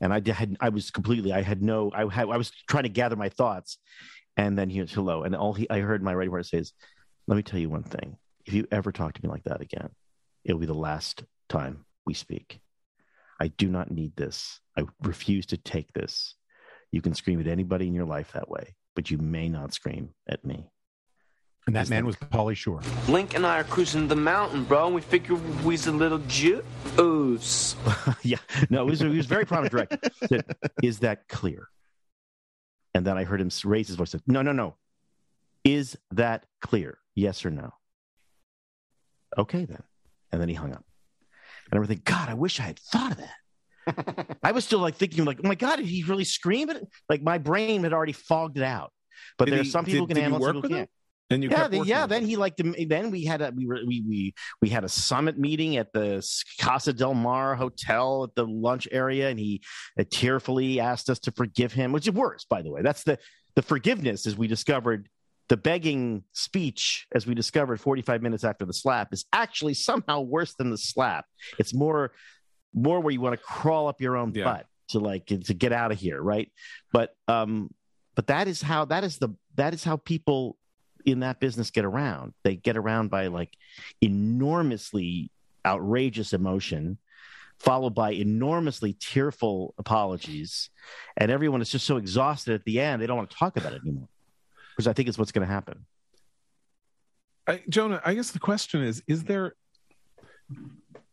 And 0.00 0.12
I 0.12 0.20
had, 0.30 0.56
I 0.60 0.68
was 0.68 0.90
completely, 0.90 1.32
I 1.32 1.42
had 1.42 1.62
no, 1.62 1.90
I 1.94 2.06
had, 2.12 2.28
I 2.28 2.36
was 2.36 2.50
trying 2.68 2.82
to 2.82 2.90
gather 2.90 3.16
my 3.16 3.30
thoughts, 3.30 3.78
and 4.36 4.56
then 4.58 4.68
he 4.68 4.80
was 4.80 4.92
hello, 4.92 5.22
and 5.22 5.34
all 5.34 5.54
he, 5.54 5.68
I 5.70 5.80
heard 5.80 6.02
my 6.02 6.14
writing 6.14 6.30
partner 6.30 6.44
say 6.44 6.58
is, 6.58 6.72
"Let 7.26 7.36
me 7.36 7.42
tell 7.42 7.58
you 7.58 7.70
one 7.70 7.82
thing. 7.82 8.18
If 8.44 8.52
you 8.52 8.66
ever 8.70 8.92
talk 8.92 9.14
to 9.14 9.22
me 9.22 9.28
like 9.28 9.44
that 9.44 9.60
again, 9.60 9.90
it'll 10.44 10.60
be 10.60 10.66
the 10.66 10.74
last 10.74 11.24
time 11.48 11.84
we 12.04 12.14
speak. 12.14 12.60
I 13.40 13.48
do 13.48 13.68
not 13.68 13.90
need 13.90 14.14
this. 14.16 14.60
I 14.76 14.84
refuse 15.02 15.46
to 15.46 15.56
take 15.56 15.92
this. 15.92 16.34
You 16.92 17.02
can 17.02 17.14
scream 17.14 17.40
at 17.40 17.46
anybody 17.46 17.86
in 17.86 17.94
your 17.94 18.06
life 18.06 18.32
that 18.32 18.48
way, 18.48 18.76
but 18.94 19.10
you 19.10 19.18
may 19.18 19.48
not 19.48 19.72
scream 19.72 20.14
at 20.28 20.44
me." 20.44 20.70
And 21.66 21.74
that 21.74 21.90
man 21.90 22.06
was 22.06 22.14
Pauly 22.16 22.56
Shore. 22.56 22.80
Link 23.08 23.34
and 23.34 23.44
I 23.44 23.58
are 23.58 23.64
cruising 23.64 24.06
the 24.06 24.14
mountain, 24.14 24.62
bro, 24.62 24.86
and 24.86 24.94
we 24.94 25.00
figure 25.00 25.34
we's 25.64 25.88
a 25.88 25.92
little 25.92 26.20
juice. 26.28 27.74
yeah, 28.22 28.36
no, 28.70 28.82
it 28.82 28.90
was, 28.90 29.00
he 29.00 29.08
was 29.08 29.26
very 29.26 29.44
prominent 29.44 29.72
director. 29.72 29.98
Said, 30.28 30.44
Is 30.82 31.00
that 31.00 31.26
clear? 31.28 31.68
And 32.94 33.04
then 33.04 33.18
I 33.18 33.24
heard 33.24 33.40
him 33.40 33.50
raise 33.64 33.88
his 33.88 33.96
voice. 33.96 34.10
Said, 34.12 34.22
no, 34.26 34.42
no, 34.42 34.52
no. 34.52 34.76
Is 35.64 35.98
that 36.12 36.46
clear? 36.62 36.98
Yes 37.16 37.44
or 37.44 37.50
no? 37.50 37.74
Okay, 39.36 39.64
then. 39.64 39.82
And 40.32 40.40
then 40.40 40.48
he 40.48 40.54
hung 40.54 40.72
up. 40.72 40.84
And 41.64 41.72
I 41.72 41.76
remember 41.76 41.88
thinking, 41.88 42.04
God, 42.06 42.28
I 42.28 42.34
wish 42.34 42.60
I 42.60 42.62
had 42.62 42.78
thought 42.78 43.12
of 43.12 43.18
that. 43.18 44.36
I 44.42 44.52
was 44.52 44.64
still 44.64 44.78
like 44.78 44.94
thinking, 44.94 45.24
like, 45.24 45.40
oh 45.44 45.48
my 45.48 45.56
God, 45.56 45.76
did 45.76 45.86
he 45.86 46.04
really 46.04 46.24
scream 46.24 46.70
it? 46.70 46.86
Like 47.08 47.22
my 47.22 47.38
brain 47.38 47.82
had 47.82 47.92
already 47.92 48.12
fogged 48.12 48.56
it 48.56 48.62
out. 48.62 48.92
But 49.36 49.46
Did 49.46 49.54
there 49.54 49.60
are 49.60 49.64
some 49.64 49.84
people 49.84 50.06
did- 50.06 50.16
who 50.16 50.22
can 50.22 50.32
did 50.32 50.32
handle 50.32 50.38
it, 50.40 50.46
some 50.46 50.62
people 50.62 50.76
can't 50.76 50.90
and 51.30 51.42
you 51.42 51.50
yeah, 51.50 51.68
the, 51.68 51.84
yeah. 51.84 52.06
Then 52.06 52.24
he 52.24 52.36
liked 52.36 52.60
him. 52.60 52.74
Then 52.88 53.10
we 53.10 53.24
had 53.24 53.42
a 53.42 53.52
we 53.54 53.66
were 53.66 53.80
we 53.86 54.04
we 54.08 54.34
we 54.62 54.68
had 54.68 54.84
a 54.84 54.88
summit 54.88 55.38
meeting 55.38 55.76
at 55.76 55.92
the 55.92 56.26
Casa 56.60 56.92
del 56.92 57.14
Mar 57.14 57.54
Hotel 57.56 58.24
at 58.24 58.34
the 58.34 58.46
lunch 58.46 58.86
area, 58.92 59.28
and 59.28 59.38
he 59.38 59.62
uh, 59.98 60.04
tearfully 60.10 60.78
asked 60.80 61.10
us 61.10 61.18
to 61.20 61.32
forgive 61.32 61.72
him, 61.72 61.92
which 61.92 62.06
is 62.06 62.14
worse, 62.14 62.44
by 62.48 62.62
the 62.62 62.70
way. 62.70 62.82
That's 62.82 63.02
the 63.02 63.18
the 63.56 63.62
forgiveness, 63.62 64.26
as 64.26 64.36
we 64.36 64.46
discovered. 64.46 65.08
The 65.48 65.56
begging 65.56 66.24
speech, 66.32 67.06
as 67.14 67.24
we 67.24 67.32
discovered 67.32 67.80
45 67.80 68.20
minutes 68.20 68.42
after 68.42 68.64
the 68.64 68.72
slap, 68.72 69.12
is 69.12 69.24
actually 69.32 69.74
somehow 69.74 70.20
worse 70.22 70.54
than 70.54 70.70
the 70.70 70.78
slap. 70.78 71.24
It's 71.56 71.72
more 71.72 72.10
more 72.74 72.98
where 73.00 73.12
you 73.12 73.20
want 73.20 73.38
to 73.38 73.42
crawl 73.44 73.86
up 73.86 74.00
your 74.00 74.16
own 74.16 74.32
Yeah. 74.34 74.42
butt 74.44 74.66
to 74.88 74.98
like 74.98 75.26
to 75.26 75.54
get 75.54 75.72
out 75.72 75.92
of 75.92 75.98
here, 75.98 76.20
right? 76.20 76.50
But 76.92 77.10
um, 77.28 77.70
but 78.16 78.26
that 78.26 78.48
is 78.48 78.60
how 78.60 78.86
that 78.86 79.04
is 79.04 79.18
the 79.18 79.30
that 79.54 79.72
is 79.72 79.84
how 79.84 79.96
people 79.98 80.56
in 81.06 81.20
that 81.20 81.40
business 81.40 81.70
get 81.70 81.84
around. 81.84 82.34
They 82.42 82.56
get 82.56 82.76
around 82.76 83.08
by 83.08 83.28
like 83.28 83.56
enormously 84.02 85.30
outrageous 85.64 86.32
emotion, 86.32 86.98
followed 87.58 87.94
by 87.94 88.10
enormously 88.10 88.92
tearful 88.92 89.72
apologies, 89.78 90.68
and 91.16 91.30
everyone 91.30 91.62
is 91.62 91.70
just 91.70 91.86
so 91.86 91.96
exhausted 91.96 92.54
at 92.54 92.64
the 92.64 92.80
end 92.80 93.00
they 93.00 93.06
don't 93.06 93.16
want 93.16 93.30
to 93.30 93.36
talk 93.36 93.56
about 93.56 93.72
it 93.72 93.82
anymore. 93.82 94.08
Because 94.72 94.88
I 94.88 94.92
think 94.92 95.08
it's 95.08 95.16
what's 95.16 95.32
going 95.32 95.46
to 95.46 95.52
happen. 95.52 95.86
I, 97.46 97.62
Jonah, 97.68 98.02
I 98.04 98.14
guess 98.14 98.32
the 98.32 98.40
question 98.40 98.82
is: 98.82 99.02
Is 99.06 99.24
there? 99.24 99.54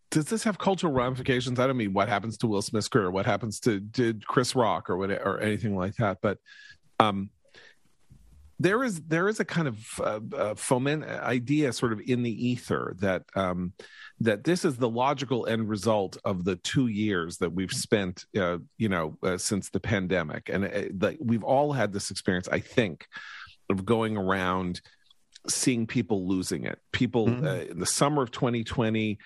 Does 0.10 0.26
this 0.26 0.44
have 0.44 0.58
cultural 0.58 0.92
ramifications? 0.92 1.60
I 1.60 1.68
don't 1.68 1.78
mean 1.78 1.94
what 1.94 2.10
happens 2.10 2.38
to 2.40 2.48
Will 2.48 2.62
Smith's 2.62 2.88
career, 2.88 3.10
what 3.10 3.26
happens 3.26 3.60
to 3.62 3.80
did 3.80 4.26
Chris 4.26 4.56
Rock, 4.56 4.90
or 4.90 4.98
what, 4.98 5.12
or 5.12 5.40
anything 5.40 5.76
like 5.76 5.96
that. 5.96 6.18
But 6.22 6.40
um, 7.00 7.30
there 8.64 8.84
is 8.84 9.02
there 9.02 9.28
is 9.28 9.40
a 9.42 9.46
kind 9.46 9.68
of 9.68 9.78
uh, 10.00 10.20
uh, 10.36 10.56
foment 10.56 11.04
idea, 11.04 11.74
sort 11.74 11.92
of 11.92 12.00
in 12.08 12.24
the 12.24 12.48
ether, 12.50 12.96
that 13.00 13.24
um, 13.36 13.74
that 14.22 14.46
this 14.46 14.64
is 14.64 14.78
the 14.78 14.90
logical 14.90 15.46
end 15.48 15.68
result 15.68 16.18
of 16.24 16.46
the 16.46 16.56
two 16.56 16.88
years 16.88 17.38
that 17.38 17.52
we've 17.52 17.72
spent, 17.74 18.26
uh, 18.38 18.58
you 18.78 18.88
know, 18.88 19.18
uh, 19.22 19.38
since 19.38 19.70
the 19.70 19.80
pandemic, 19.82 20.50
and 20.50 20.66
uh, 20.66 20.84
like 21.00 21.18
we've 21.20 21.44
all 21.44 21.74
had 21.74 21.92
this 21.92 22.10
experience, 22.10 22.48
I 22.48 22.60
think, 22.60 23.08
of 23.70 23.86
going 23.86 24.16
around 24.18 24.80
seeing 25.50 25.86
people 25.86 26.26
losing 26.26 26.64
it. 26.64 26.80
People 26.94 27.28
Mhm. 27.28 27.46
uh, 27.46 27.72
in 27.72 27.80
the 27.80 27.86
summer 27.86 28.22
of 28.24 28.32
2020, 28.32 29.18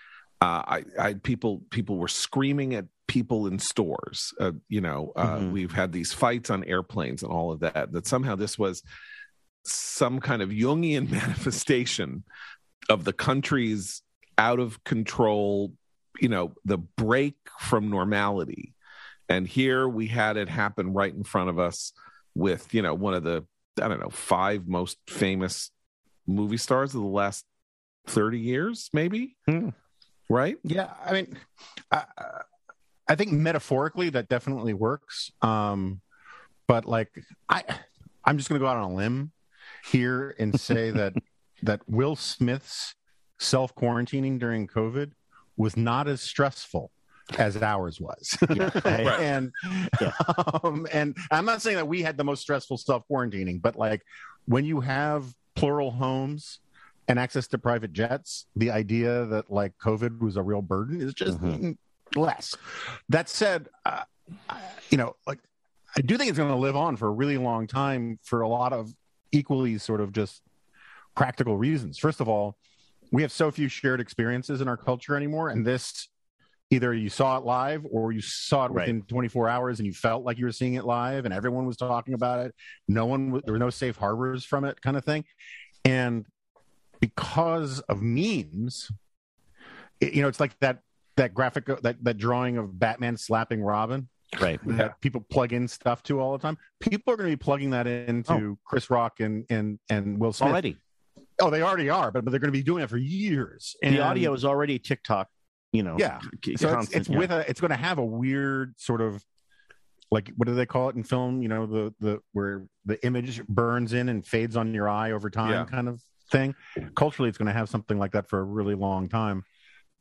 uh, 0.42 0.46
I, 0.46 0.84
I 1.00 1.14
people 1.14 1.62
people 1.70 1.98
were 1.98 2.08
screaming 2.08 2.74
at 2.74 2.86
people 3.08 3.46
in 3.46 3.60
stores. 3.60 4.34
Uh, 4.40 4.54
you 4.68 4.82
know, 4.82 5.14
uh, 5.16 5.38
Mhm. 5.38 5.52
we've 5.52 5.72
had 5.72 5.92
these 5.92 6.12
fights 6.12 6.50
on 6.50 6.64
airplanes 6.64 7.22
and 7.22 7.32
all 7.32 7.52
of 7.52 7.60
that. 7.60 7.92
That 7.92 8.08
somehow 8.08 8.36
this 8.36 8.58
was 8.58 8.82
some 9.68 10.20
kind 10.20 10.42
of 10.42 10.50
Jungian 10.50 11.10
manifestation 11.12 12.24
of 12.90 13.04
the 13.04 13.14
country's 13.14 14.02
out 14.38 14.60
of 14.60 14.84
control. 14.84 15.74
You 16.20 16.30
know, 16.30 16.54
the 16.66 16.78
break 16.78 17.36
from 17.60 17.90
normality. 17.90 18.74
And 19.30 19.48
here 19.48 19.88
we 19.88 20.08
had 20.08 20.38
it 20.38 20.50
happen 20.50 20.94
right 20.94 21.14
in 21.14 21.24
front 21.24 21.50
of 21.50 21.60
us 21.60 21.92
with, 22.34 22.74
you 22.74 22.82
know, 22.82 22.94
one 22.94 23.14
of 23.14 23.24
the, 23.24 23.46
I 23.82 23.88
don't 23.88 24.00
know, 24.00 24.10
five 24.10 24.68
most 24.68 24.98
famous 25.08 25.72
movie 26.26 26.58
stars 26.58 26.96
of 26.96 27.02
the 27.02 27.08
last 27.08 27.46
30 28.08 28.40
years, 28.40 28.90
maybe. 28.94 29.36
Hmm. 29.48 29.70
Right? 30.30 30.58
Yeah, 30.64 30.90
I 31.06 31.14
mean, 31.14 31.38
I, 31.92 32.04
I 33.08 33.16
think 33.16 33.32
metaphorically 33.32 34.10
that 34.12 34.28
definitely 34.28 34.74
works. 34.74 35.32
Um, 35.42 36.02
but 36.68 36.86
like, 36.86 37.12
I, 37.48 37.64
I'm 38.26 38.38
just 38.38 38.50
going 38.50 38.60
to 38.60 38.64
go 38.64 38.70
out 38.70 38.78
on 38.78 38.92
a 38.92 38.96
limb 38.96 39.32
here 39.92 40.36
and 40.40 40.60
say 40.60 40.92
that 40.92 41.14
that 41.64 41.82
Will 41.88 42.16
Smith's 42.16 42.94
self 43.40 43.74
quarantining 43.76 44.40
during 44.40 44.68
COVID 44.68 45.12
was 45.56 45.76
not 45.76 46.08
as 46.08 46.22
stressful 46.22 46.92
as 47.38 47.58
ours 47.58 48.00
was. 48.00 48.38
Right. 48.86 49.08
and 49.20 49.52
um, 50.64 50.88
and 50.92 51.16
I'm 51.32 51.46
not 51.46 51.62
saying 51.62 51.78
that 51.78 51.88
we 51.88 52.02
had 52.02 52.18
the 52.18 52.24
most 52.24 52.42
stressful 52.42 52.78
self 52.78 53.04
quarantining, 53.10 53.62
but 53.62 53.76
like 53.76 54.04
when 54.46 54.66
you 54.66 54.80
have 54.82 55.34
plural 55.56 55.92
homes 55.92 56.60
and 57.08 57.18
access 57.18 57.48
to 57.48 57.58
private 57.58 57.94
jets, 57.94 58.46
the 58.56 58.70
idea 58.72 59.26
that 59.26 59.50
like 59.52 59.74
COVID 59.84 60.20
was 60.20 60.38
a 60.38 60.44
real 60.44 60.62
burden 60.62 61.02
is 61.02 61.14
just 61.14 61.40
Mhm. 61.40 61.78
less. 62.16 62.56
That 63.10 63.30
said, 63.30 63.70
uh, 63.86 64.04
I, 64.50 64.62
you 64.90 64.98
know, 64.98 65.16
like 65.26 65.40
I 65.98 66.02
do 66.02 66.18
think 66.18 66.30
it's 66.30 66.38
going 66.38 66.52
to 66.52 66.58
live 66.58 66.76
on 66.76 66.96
for 66.98 67.08
a 67.08 67.12
really 67.12 67.38
long 67.38 67.66
time 67.66 68.20
for 68.24 68.42
a 68.42 68.48
lot 68.48 68.74
of 68.74 68.94
equally 69.32 69.78
sort 69.78 70.02
of 70.02 70.12
just 70.12 70.42
practical 71.16 71.58
reasons. 71.58 71.98
First 71.98 72.22
of 72.22 72.28
all, 72.30 72.58
we 73.12 73.22
have 73.22 73.32
so 73.32 73.52
few 73.52 73.68
shared 73.68 74.02
experiences 74.02 74.62
in 74.62 74.68
our 74.68 74.78
culture 74.78 75.16
anymore, 75.16 75.50
and 75.50 75.66
this 75.66 76.10
either 76.70 76.94
you 76.94 77.10
saw 77.10 77.38
it 77.38 77.46
live 77.46 77.86
or 77.90 78.12
you 78.12 78.22
saw 78.22 78.66
it 78.66 78.72
Right. 78.72 78.88
within 78.88 79.02
24 79.04 79.48
hours 79.48 79.80
and 79.80 79.86
you 79.88 79.94
felt 79.94 80.26
like 80.26 80.38
you 80.38 80.44
were 80.46 80.52
seeing 80.52 80.74
it 80.74 80.84
live 80.84 81.24
and 81.24 81.34
everyone 81.34 81.66
was 81.66 81.78
talking 81.78 82.14
about 82.14 82.46
it 82.46 82.54
no 82.90 83.06
one 83.06 83.42
there 83.46 83.54
were 83.54 83.58
no 83.58 83.70
safe 83.70 83.96
harbors 83.96 84.44
from 84.44 84.66
it 84.66 84.82
kind 84.82 84.98
of 84.98 85.06
thing 85.06 85.24
and 85.86 86.26
because 87.00 87.80
of 87.88 88.02
memes 88.02 88.92
it- 90.02 90.14
you 90.14 90.22
know 90.22 90.28
it's 90.28 90.42
like 90.42 90.60
that 90.60 90.80
that 91.16 91.34
graphic 91.34 91.68
that 91.84 92.04
that 92.04 92.18
drawing 92.18 92.58
of 92.58 92.78
batman 92.78 93.16
slapping 93.16 93.62
robin 93.62 94.10
Right. 94.42 94.60
that 94.66 95.00
people 95.00 95.22
plug 95.30 95.54
in 95.54 95.68
stuff 95.70 96.04
to 96.04 96.20
all 96.20 96.34
the 96.34 96.38
time 96.42 96.58
people 96.82 97.14
are 97.14 97.18
going 97.18 97.30
to 97.32 97.38
be 97.38 97.42
plugging 97.42 97.70
that 97.70 97.88
into 97.88 98.58
chris 98.66 98.90
rock 98.90 99.22
and 99.22 99.46
and 99.50 99.80
and 99.90 100.20
will 100.20 100.34
smith 100.34 100.50
Already, 100.50 100.78
oh 101.40 101.50
they 101.50 101.62
already 101.62 101.90
are 101.90 102.12
but, 102.12 102.26
but 102.26 102.32
they're 102.32 102.40
going 102.42 102.52
to 102.52 102.58
be 102.58 102.62
doing 102.64 102.84
it 102.84 102.90
for 102.90 102.98
years 102.98 103.76
and 103.82 103.96
the 103.96 104.02
audio 104.02 104.34
is 104.34 104.44
already 104.44 104.80
TikTok. 104.80 105.30
You 105.74 105.84
know. 105.84 105.96
Yeah. 106.00 106.20
c- 106.44 106.58
so 106.58 106.80
it's, 106.80 106.92
it's 106.92 107.10
yeah. 107.10 107.18
with 107.18 107.32
a 107.32 107.50
it's 107.50 107.62
going 107.62 107.72
to 107.72 107.78
have 107.78 108.00
a 108.00 108.06
weird 108.06 108.74
sort 108.78 109.00
of 109.02 109.24
like 110.12 110.32
what 110.38 110.48
do 110.48 110.56
they 110.56 110.66
call 110.66 110.90
it 110.90 110.96
in 110.96 111.04
film 111.04 111.42
you 111.42 111.48
know 111.50 111.66
the 111.66 111.94
the 112.00 112.20
where 112.34 112.66
the 112.86 113.04
image 113.06 113.46
burns 113.48 113.94
in 113.94 114.10
and 114.10 114.26
fades 114.26 114.56
on 114.58 114.74
your 114.74 114.90
eye 114.90 115.12
over 115.12 115.30
time 115.30 115.52
Yeah. 115.52 115.66
kind 115.66 115.88
of 115.90 116.02
thing 116.32 116.54
culturally 116.96 117.30
it's 117.30 117.38
going 117.38 117.48
to 117.48 117.54
have 117.54 117.70
something 117.70 117.98
like 117.98 118.12
that 118.14 118.28
for 118.28 118.40
a 118.40 118.44
really 118.44 118.76
long 118.76 119.08
time 119.10 119.44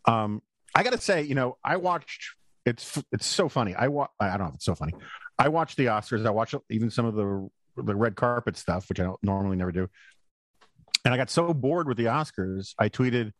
um 0.06 0.40
i 0.74 0.82
gotta 0.82 1.00
say 1.00 1.22
you 1.22 1.34
know 1.34 1.56
i 1.64 1.76
watched 1.76 2.34
it's 2.66 3.02
it's 3.12 3.24
so 3.26 3.48
funny 3.48 3.74
i 3.74 3.88
wa- 3.88 4.08
i 4.20 4.28
don't 4.30 4.40
know 4.40 4.46
if 4.48 4.54
it's 4.56 4.64
so 4.64 4.74
funny 4.74 4.92
i 5.38 5.48
watched 5.48 5.76
the 5.76 5.86
oscars 5.86 6.26
i 6.26 6.30
watch 6.30 6.54
even 6.68 6.90
some 6.90 7.06
of 7.06 7.14
the 7.14 7.48
the 7.76 7.94
red 7.94 8.16
carpet 8.16 8.56
stuff 8.56 8.88
which 8.88 9.00
i 9.00 9.04
don't 9.04 9.22
normally 9.22 9.56
never 9.56 9.72
do 9.72 9.88
and 11.04 11.14
i 11.14 11.16
got 11.16 11.30
so 11.30 11.54
bored 11.54 11.86
with 11.88 11.96
the 11.96 12.04
oscars 12.06 12.74
i 12.78 12.88
tweeted 12.88 13.32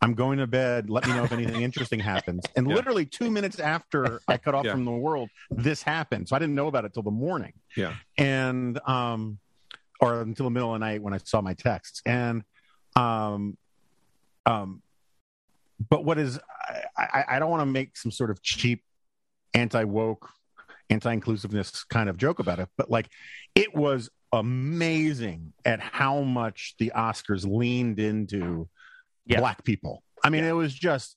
I'm 0.00 0.14
going 0.14 0.38
to 0.38 0.46
bed. 0.46 0.90
Let 0.90 1.08
me 1.08 1.12
know 1.12 1.24
if 1.24 1.32
anything 1.32 1.62
interesting 1.62 1.98
happens. 1.98 2.44
And 2.54 2.68
Yeah. 2.68 2.76
literally 2.76 3.04
two 3.04 3.32
minutes 3.32 3.58
after 3.58 4.20
I 4.28 4.36
cut 4.36 4.54
off 4.54 4.64
Yeah. 4.64 4.70
from 4.70 4.84
the 4.84 4.92
world, 4.92 5.28
this 5.50 5.82
happened. 5.82 6.28
So 6.28 6.36
I 6.36 6.38
didn't 6.38 6.54
know 6.54 6.68
about 6.68 6.84
it 6.84 6.94
till 6.94 7.02
the 7.02 7.10
morning. 7.10 7.54
Yeah. 7.76 7.94
And 8.16 8.78
um, 8.86 9.40
or 10.00 10.20
until 10.20 10.44
the 10.44 10.50
middle 10.50 10.72
of 10.72 10.78
the 10.78 10.86
night 10.86 11.02
when 11.02 11.14
I 11.14 11.18
saw 11.18 11.40
my 11.40 11.54
texts. 11.54 12.00
And 12.06 12.44
um, 12.94 13.58
um, 14.46 14.80
but 15.90 16.04
what 16.04 16.18
is 16.18 16.38
I, 16.96 17.02
I, 17.14 17.24
I 17.28 17.38
don't 17.38 17.50
want 17.50 17.62
to 17.62 17.66
make 17.66 17.96
some 17.96 18.10
sort 18.10 18.30
of 18.30 18.42
cheap 18.42 18.82
anti 19.54 19.84
woke, 19.84 20.28
anti 20.90 21.12
inclusiveness 21.12 21.84
kind 21.84 22.08
of 22.08 22.16
joke 22.16 22.38
about 22.38 22.58
it, 22.58 22.68
but 22.76 22.90
like 22.90 23.08
it 23.54 23.74
was 23.74 24.10
amazing 24.32 25.52
at 25.64 25.80
how 25.80 26.20
much 26.22 26.74
the 26.78 26.92
Oscars 26.94 27.46
leaned 27.46 27.98
into 28.00 28.68
Yeah. 29.26 29.40
black 29.40 29.64
people. 29.64 30.02
I 30.24 30.30
mean, 30.30 30.44
it 30.44 30.52
was 30.52 30.74
just 30.74 31.16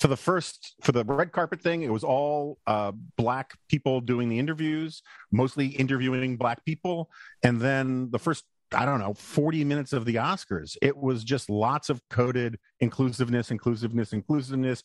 for 0.00 0.08
the 0.08 0.16
first 0.16 0.74
for 0.82 0.92
the 0.92 1.04
red 1.04 1.30
carpet 1.32 1.60
thing, 1.62 1.82
it 1.82 1.92
was 1.92 2.04
all 2.04 2.58
uh, 2.66 2.92
black 3.16 3.52
people 3.68 4.00
doing 4.00 4.28
the 4.28 4.38
interviews, 4.38 5.02
mostly 5.30 5.66
interviewing 5.66 6.36
black 6.36 6.64
people, 6.64 7.10
and 7.42 7.60
then 7.60 8.10
the 8.10 8.18
first 8.18 8.44
I 8.72 8.84
don't 8.86 9.00
know, 9.00 9.14
40 9.14 9.64
minutes 9.64 9.92
of 9.92 10.04
the 10.04 10.14
Oscars. 10.16 10.76
It 10.80 10.96
was 10.96 11.24
just 11.24 11.50
lots 11.50 11.90
of 11.90 12.00
coded 12.08 12.58
inclusiveness, 12.80 13.50
inclusiveness, 13.50 14.12
inclusiveness. 14.12 14.82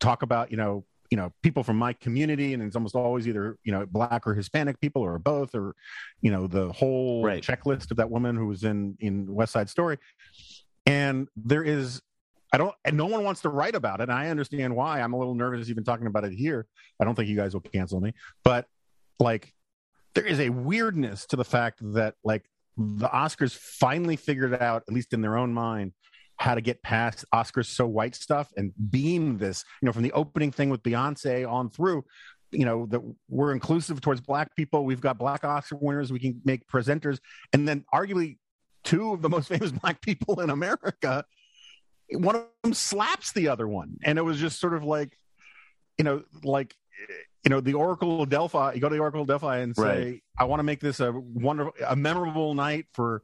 Talk 0.00 0.22
about, 0.22 0.50
you 0.50 0.56
know, 0.56 0.84
you 1.10 1.16
know, 1.16 1.32
people 1.42 1.62
from 1.62 1.78
my 1.78 1.92
community, 1.94 2.52
and 2.52 2.62
it's 2.62 2.76
almost 2.76 2.94
always 2.94 3.26
either, 3.26 3.56
you 3.64 3.72
know, 3.72 3.86
black 3.86 4.26
or 4.26 4.34
Hispanic 4.34 4.78
people 4.80 5.00
or 5.00 5.18
both, 5.18 5.54
or, 5.54 5.74
you 6.20 6.30
know, 6.30 6.46
the 6.46 6.70
whole 6.72 7.24
Right. 7.24 7.42
checklist 7.42 7.90
of 7.90 7.96
that 7.96 8.10
woman 8.10 8.36
who 8.36 8.46
was 8.46 8.64
in 8.64 8.96
in 9.00 9.32
West 9.32 9.52
Side 9.52 9.70
Story. 9.70 9.98
And 10.86 11.28
there 11.36 11.62
is 11.62 12.02
I 12.52 12.56
don't 12.58 12.74
and 12.84 12.96
no 12.96 13.06
one 13.06 13.24
wants 13.24 13.42
to 13.42 13.48
write 13.50 13.74
about 13.74 14.00
it. 14.00 14.04
And 14.04 14.12
I 14.12 14.28
understand 14.28 14.74
why. 14.74 15.00
I'm 15.00 15.12
a 15.12 15.18
little 15.18 15.34
nervous 15.34 15.68
even 15.70 15.84
talking 15.84 16.06
about 16.06 16.24
it 16.24 16.32
here. 16.32 16.66
I 17.00 17.04
don't 17.04 17.14
think 17.14 17.28
you 17.28 17.36
guys 17.36 17.54
will 17.54 17.60
cancel 17.60 18.00
me. 18.00 18.12
But 18.42 18.66
like 19.20 19.52
there 20.14 20.24
is 20.24 20.40
a 20.40 20.48
weirdness 20.50 21.26
to 21.26 21.36
the 21.36 21.44
fact 21.44 21.78
that 21.94 22.14
like 22.24 22.44
the 22.78 23.08
Oscars 23.08 23.56
finally 23.56 24.16
figured 24.16 24.54
out, 24.62 24.84
at 24.86 24.94
least 24.94 25.12
in 25.12 25.20
their 25.20 25.36
own 25.36 25.52
mind, 25.52 25.92
how 26.36 26.54
to 26.54 26.60
get 26.60 26.82
past 26.82 27.24
Oscars 27.34 27.66
so 27.66 27.86
white 27.86 28.14
stuff 28.14 28.52
and 28.56 28.72
beam 28.90 29.38
this, 29.38 29.64
you 29.82 29.86
know, 29.86 29.92
from 29.92 30.04
the 30.04 30.12
opening 30.12 30.52
thing 30.52 30.70
with 30.70 30.82
Beyonce 30.84 31.50
on 31.50 31.68
through, 31.68 32.04
you 32.52 32.64
know, 32.64 32.86
that 32.86 33.00
we're 33.28 33.52
inclusive 33.52 34.00
towards 34.00 34.20
black 34.20 34.54
people. 34.54 34.84
We've 34.84 35.00
got 35.00 35.18
black 35.18 35.44
Oscar 35.44 35.76
winners. 35.80 36.12
We 36.12 36.20
can 36.20 36.40
make 36.44 36.66
presenters. 36.68 37.18
And 37.52 37.66
then 37.66 37.84
arguably 37.92 38.38
two 38.84 39.12
of 39.12 39.22
the 39.22 39.28
most 39.28 39.48
famous 39.48 39.72
black 39.72 40.00
people 40.00 40.40
in 40.40 40.50
America, 40.50 41.24
one 42.12 42.36
of 42.36 42.46
them 42.62 42.74
slaps 42.74 43.32
the 43.32 43.48
other 43.48 43.66
one. 43.66 43.96
And 44.04 44.18
it 44.18 44.22
was 44.22 44.38
just 44.38 44.60
sort 44.60 44.74
of 44.74 44.84
like, 44.84 45.16
you 45.98 46.04
know, 46.04 46.22
like, 46.44 46.74
you 47.44 47.50
know, 47.50 47.60
the 47.60 47.74
Oracle 47.74 48.22
of 48.22 48.28
Delphi, 48.28 48.72
you 48.74 48.80
go 48.80 48.88
to 48.88 48.94
the 48.94 49.00
Oracle 49.00 49.22
of 49.22 49.28
Delphi 49.28 49.58
and 49.58 49.74
say, 49.76 49.82
Right. 49.82 50.22
I 50.38 50.44
want 50.44 50.60
to 50.60 50.64
make 50.64 50.80
this 50.80 51.00
a 51.00 51.12
wonderful, 51.12 51.72
a 51.86 51.94
memorable 51.96 52.54
night 52.54 52.86
for, 52.92 53.22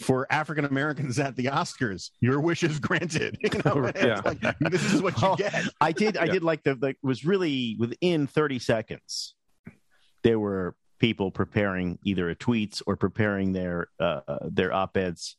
for 0.00 0.26
African 0.30 0.64
Americans 0.64 1.18
at 1.18 1.34
the 1.36 1.46
Oscars. 1.46 2.10
Your 2.20 2.40
wish 2.40 2.62
is 2.62 2.78
granted. 2.78 3.38
You 3.42 3.60
know, 3.64 3.90
Yeah. 3.96 4.20
like, 4.24 4.40
this 4.60 4.84
is 4.92 5.00
what 5.02 5.16
you 5.20 5.28
Well, 5.28 5.36
get. 5.36 5.64
I 5.80 5.92
did. 5.92 6.16
I 6.16 6.24
Yeah. 6.26 6.32
did 6.32 6.42
like 6.44 6.62
the 6.62 6.74
like 6.80 6.96
it 7.02 7.06
was 7.06 7.24
really 7.24 7.76
within 7.78 8.26
30 8.26 8.58
seconds. 8.58 9.34
There 10.22 10.38
were 10.38 10.74
people 10.98 11.30
preparing 11.30 11.98
either 12.04 12.30
a 12.30 12.34
tweets 12.36 12.80
or 12.86 12.96
preparing 12.96 13.52
their 13.52 13.88
uh, 14.00 14.20
their 14.42 14.72
op 14.72 14.96
eds. 14.96 15.36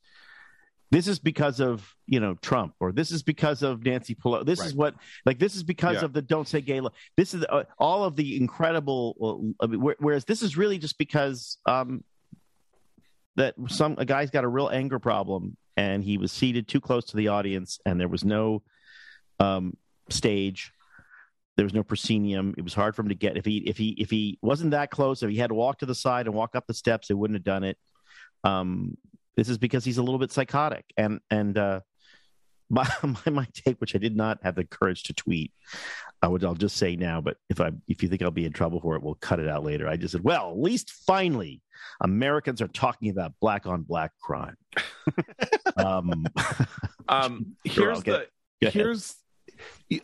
This 0.91 1.07
is 1.07 1.19
because 1.19 1.59
of 1.59 1.87
you 2.05 2.19
know 2.19 2.35
Trump, 2.35 2.75
or 2.79 2.91
this 2.91 3.11
is 3.11 3.23
because 3.23 3.63
of 3.63 3.83
Nancy 3.83 4.15
Pelosi. 4.15 4.45
This 4.45 4.63
is 4.63 4.73
what 4.75 4.93
like 5.25 5.39
this 5.39 5.55
is 5.55 5.63
because 5.63 5.95
Yeah. 5.97 6.05
of 6.05 6.13
the 6.13 6.21
"Don't 6.21 6.47
Say 6.47 6.61
Gay" 6.61 6.79
law. 6.79 6.91
This 7.17 7.33
is 7.33 7.43
uh, 7.49 7.63
all 7.79 8.03
of 8.03 8.15
the 8.15 8.37
incredible. 8.37 9.53
Uh, 9.59 9.63
I 9.63 9.67
mean, 9.67 9.81
where- 9.81 9.95
whereas 9.99 10.25
this 10.25 10.41
is 10.41 10.55
really 10.57 10.77
just 10.77 10.97
because 10.97 11.57
um, 11.65 12.03
that 13.35 13.55
some 13.67 13.95
a 13.97 14.05
guy's 14.05 14.29
got 14.29 14.43
a 14.43 14.47
real 14.47 14.69
anger 14.69 14.99
problem 14.99 15.57
and 15.75 16.03
he 16.03 16.17
was 16.17 16.31
seated 16.31 16.67
too 16.67 16.79
close 16.79 17.03
to 17.05 17.17
the 17.17 17.27
audience, 17.27 17.79
and 17.85 17.99
there 17.99 18.07
was 18.07 18.23
no 18.23 18.61
um, 19.39 19.75
stage. 20.09 20.71
There 21.57 21.65
was 21.65 21.73
no 21.73 21.83
proscenium. 21.83 22.53
It 22.57 22.63
was 22.63 22.73
hard 22.73 22.95
for 22.95 23.01
him 23.01 23.09
to 23.09 23.15
get 23.15 23.37
if 23.37 23.45
he 23.45 23.57
if 23.57 23.77
he 23.77 23.89
if 23.97 24.09
he 24.09 24.37
wasn't 24.41 24.71
that 24.71 24.91
close. 24.91 25.23
If 25.23 25.29
he 25.31 25.37
had 25.37 25.47
to 25.47 25.55
walk 25.55 25.79
to 25.79 25.85
the 25.85 25.95
side 25.95 26.27
and 26.27 26.35
walk 26.35 26.55
up 26.55 26.67
the 26.67 26.73
steps, 26.73 27.07
they 27.07 27.13
wouldn't 27.13 27.35
have 27.35 27.43
done 27.43 27.63
it. 27.63 27.77
Um, 28.43 28.97
this 29.35 29.49
is 29.49 29.57
because 29.57 29.83
he's 29.83 29.97
a 29.97 30.03
little 30.03 30.19
bit 30.19 30.31
psychotic, 30.31 30.85
and 30.97 31.19
and 31.29 31.57
uh, 31.57 31.79
my, 32.69 32.87
my 33.03 33.31
my 33.31 33.47
take, 33.53 33.79
which 33.79 33.95
I 33.95 33.99
did 33.99 34.15
not 34.15 34.39
have 34.43 34.55
the 34.55 34.65
courage 34.65 35.03
to 35.03 35.13
tweet, 35.13 35.51
I 36.21 36.27
would 36.27 36.43
I'll 36.43 36.55
just 36.55 36.77
say 36.77 36.95
now. 36.95 37.21
But 37.21 37.37
if 37.49 37.61
I 37.61 37.71
if 37.87 38.01
you 38.01 38.09
think 38.09 38.21
I'll 38.21 38.31
be 38.31 38.45
in 38.45 38.53
trouble 38.53 38.79
for 38.79 38.95
it, 38.95 39.03
we'll 39.03 39.15
cut 39.15 39.39
it 39.39 39.47
out 39.47 39.63
later. 39.63 39.87
I 39.87 39.97
just 39.97 40.13
said, 40.13 40.23
well, 40.23 40.51
at 40.51 40.59
least 40.59 40.91
finally, 41.05 41.61
Americans 42.01 42.61
are 42.61 42.67
talking 42.67 43.09
about 43.09 43.33
black 43.39 43.67
on 43.67 43.83
black 43.83 44.11
crime. 44.21 44.55
um, 45.77 46.25
Um, 47.07 47.55
here's 47.63 48.03
the 48.03 48.27
here's 48.61 49.15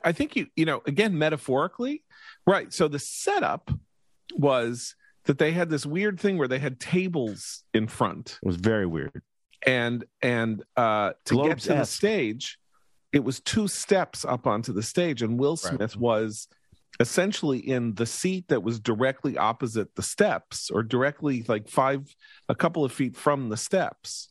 I 0.04 0.12
think 0.12 0.36
you 0.36 0.48
you 0.56 0.66
know 0.66 0.82
again 0.86 1.18
metaphorically, 1.18 2.04
right? 2.46 2.72
So 2.72 2.88
the 2.88 3.00
setup 3.00 3.72
was 4.36 4.96
that 5.26 5.38
they 5.38 5.52
had 5.52 5.70
this 5.70 5.86
weird 5.86 6.20
thing 6.20 6.38
where 6.38 6.48
they 6.48 6.60
had 6.60 6.80
tables 6.80 7.64
in 7.74 7.88
front. 7.88 8.40
It 8.42 8.46
was 8.48 8.56
very 8.58 8.86
weird. 8.86 9.22
and 9.66 10.04
and 10.22 10.64
uh 10.76 11.12
to 11.26 11.36
get 11.48 11.60
to 11.60 11.68
the 11.70 11.86
stage 11.86 12.58
it 13.14 13.24
was 13.24 13.40
two 13.42 13.68
steps 13.68 14.24
up 14.26 14.48
onto 14.48 14.72
the 14.74 14.82
stage 14.82 15.22
and 15.22 15.38
will 15.40 15.52
Right. 15.64 15.76
smith 15.76 15.96
was 15.98 16.48
essentially 17.00 17.60
in 17.60 17.94
the 17.96 18.06
seat 18.06 18.48
that 18.48 18.64
was 18.64 18.80
directly 18.80 19.38
opposite 19.38 19.94
the 19.96 20.02
steps 20.02 20.70
or 20.72 20.82
directly 20.84 21.44
like 21.48 21.70
five 21.70 22.16
a 22.50 22.56
couple 22.56 22.84
of 22.84 22.92
feet 22.92 23.16
from 23.16 23.50
the 23.50 23.58
steps. 23.58 24.30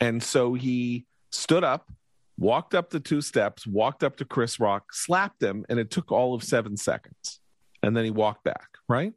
And 0.00 0.22
so 0.22 0.54
he 0.54 1.06
stood 1.30 1.64
up 1.64 1.90
walked 2.38 2.74
up 2.74 2.90
the 2.90 3.00
two 3.00 3.20
steps 3.20 3.66
walked 3.66 4.02
up 4.02 4.16
to 4.16 4.24
chris 4.24 4.58
rock 4.58 4.92
slapped 4.92 5.42
him 5.42 5.64
and 5.68 5.78
it 5.78 5.90
took 5.90 6.10
all 6.12 6.34
of 6.34 6.42
seven 6.42 6.76
seconds. 6.76 7.40
And 7.82 7.96
then 7.96 8.04
he 8.04 8.10
walked 8.10 8.44
back 8.44 8.68
right 8.88 9.12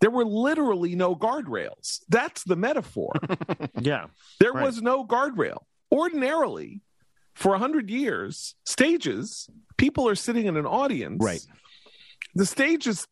there 0.00 0.10
were 0.10 0.24
literally 0.24 0.94
no 0.94 1.14
guardrails 1.16 2.00
that's 2.08 2.44
the 2.44 2.56
metaphor 2.56 3.12
Yeah, 3.80 4.06
there 4.40 4.52
Right. 4.52 4.64
was 4.66 4.82
no 4.82 5.04
guardrail. 5.06 5.58
Ordinarily, 5.92 6.82
for 7.34 7.54
a 7.54 7.58
hundred 7.58 7.90
years, 7.90 8.54
stages, 8.64 9.48
people 9.76 10.08
are 10.08 10.14
sitting 10.14 10.46
in 10.46 10.56
an 10.56 10.66
audience. 10.66 11.22
Right. 11.24 11.44
The 12.34 12.44
stage 12.46 12.86
is 12.86 13.06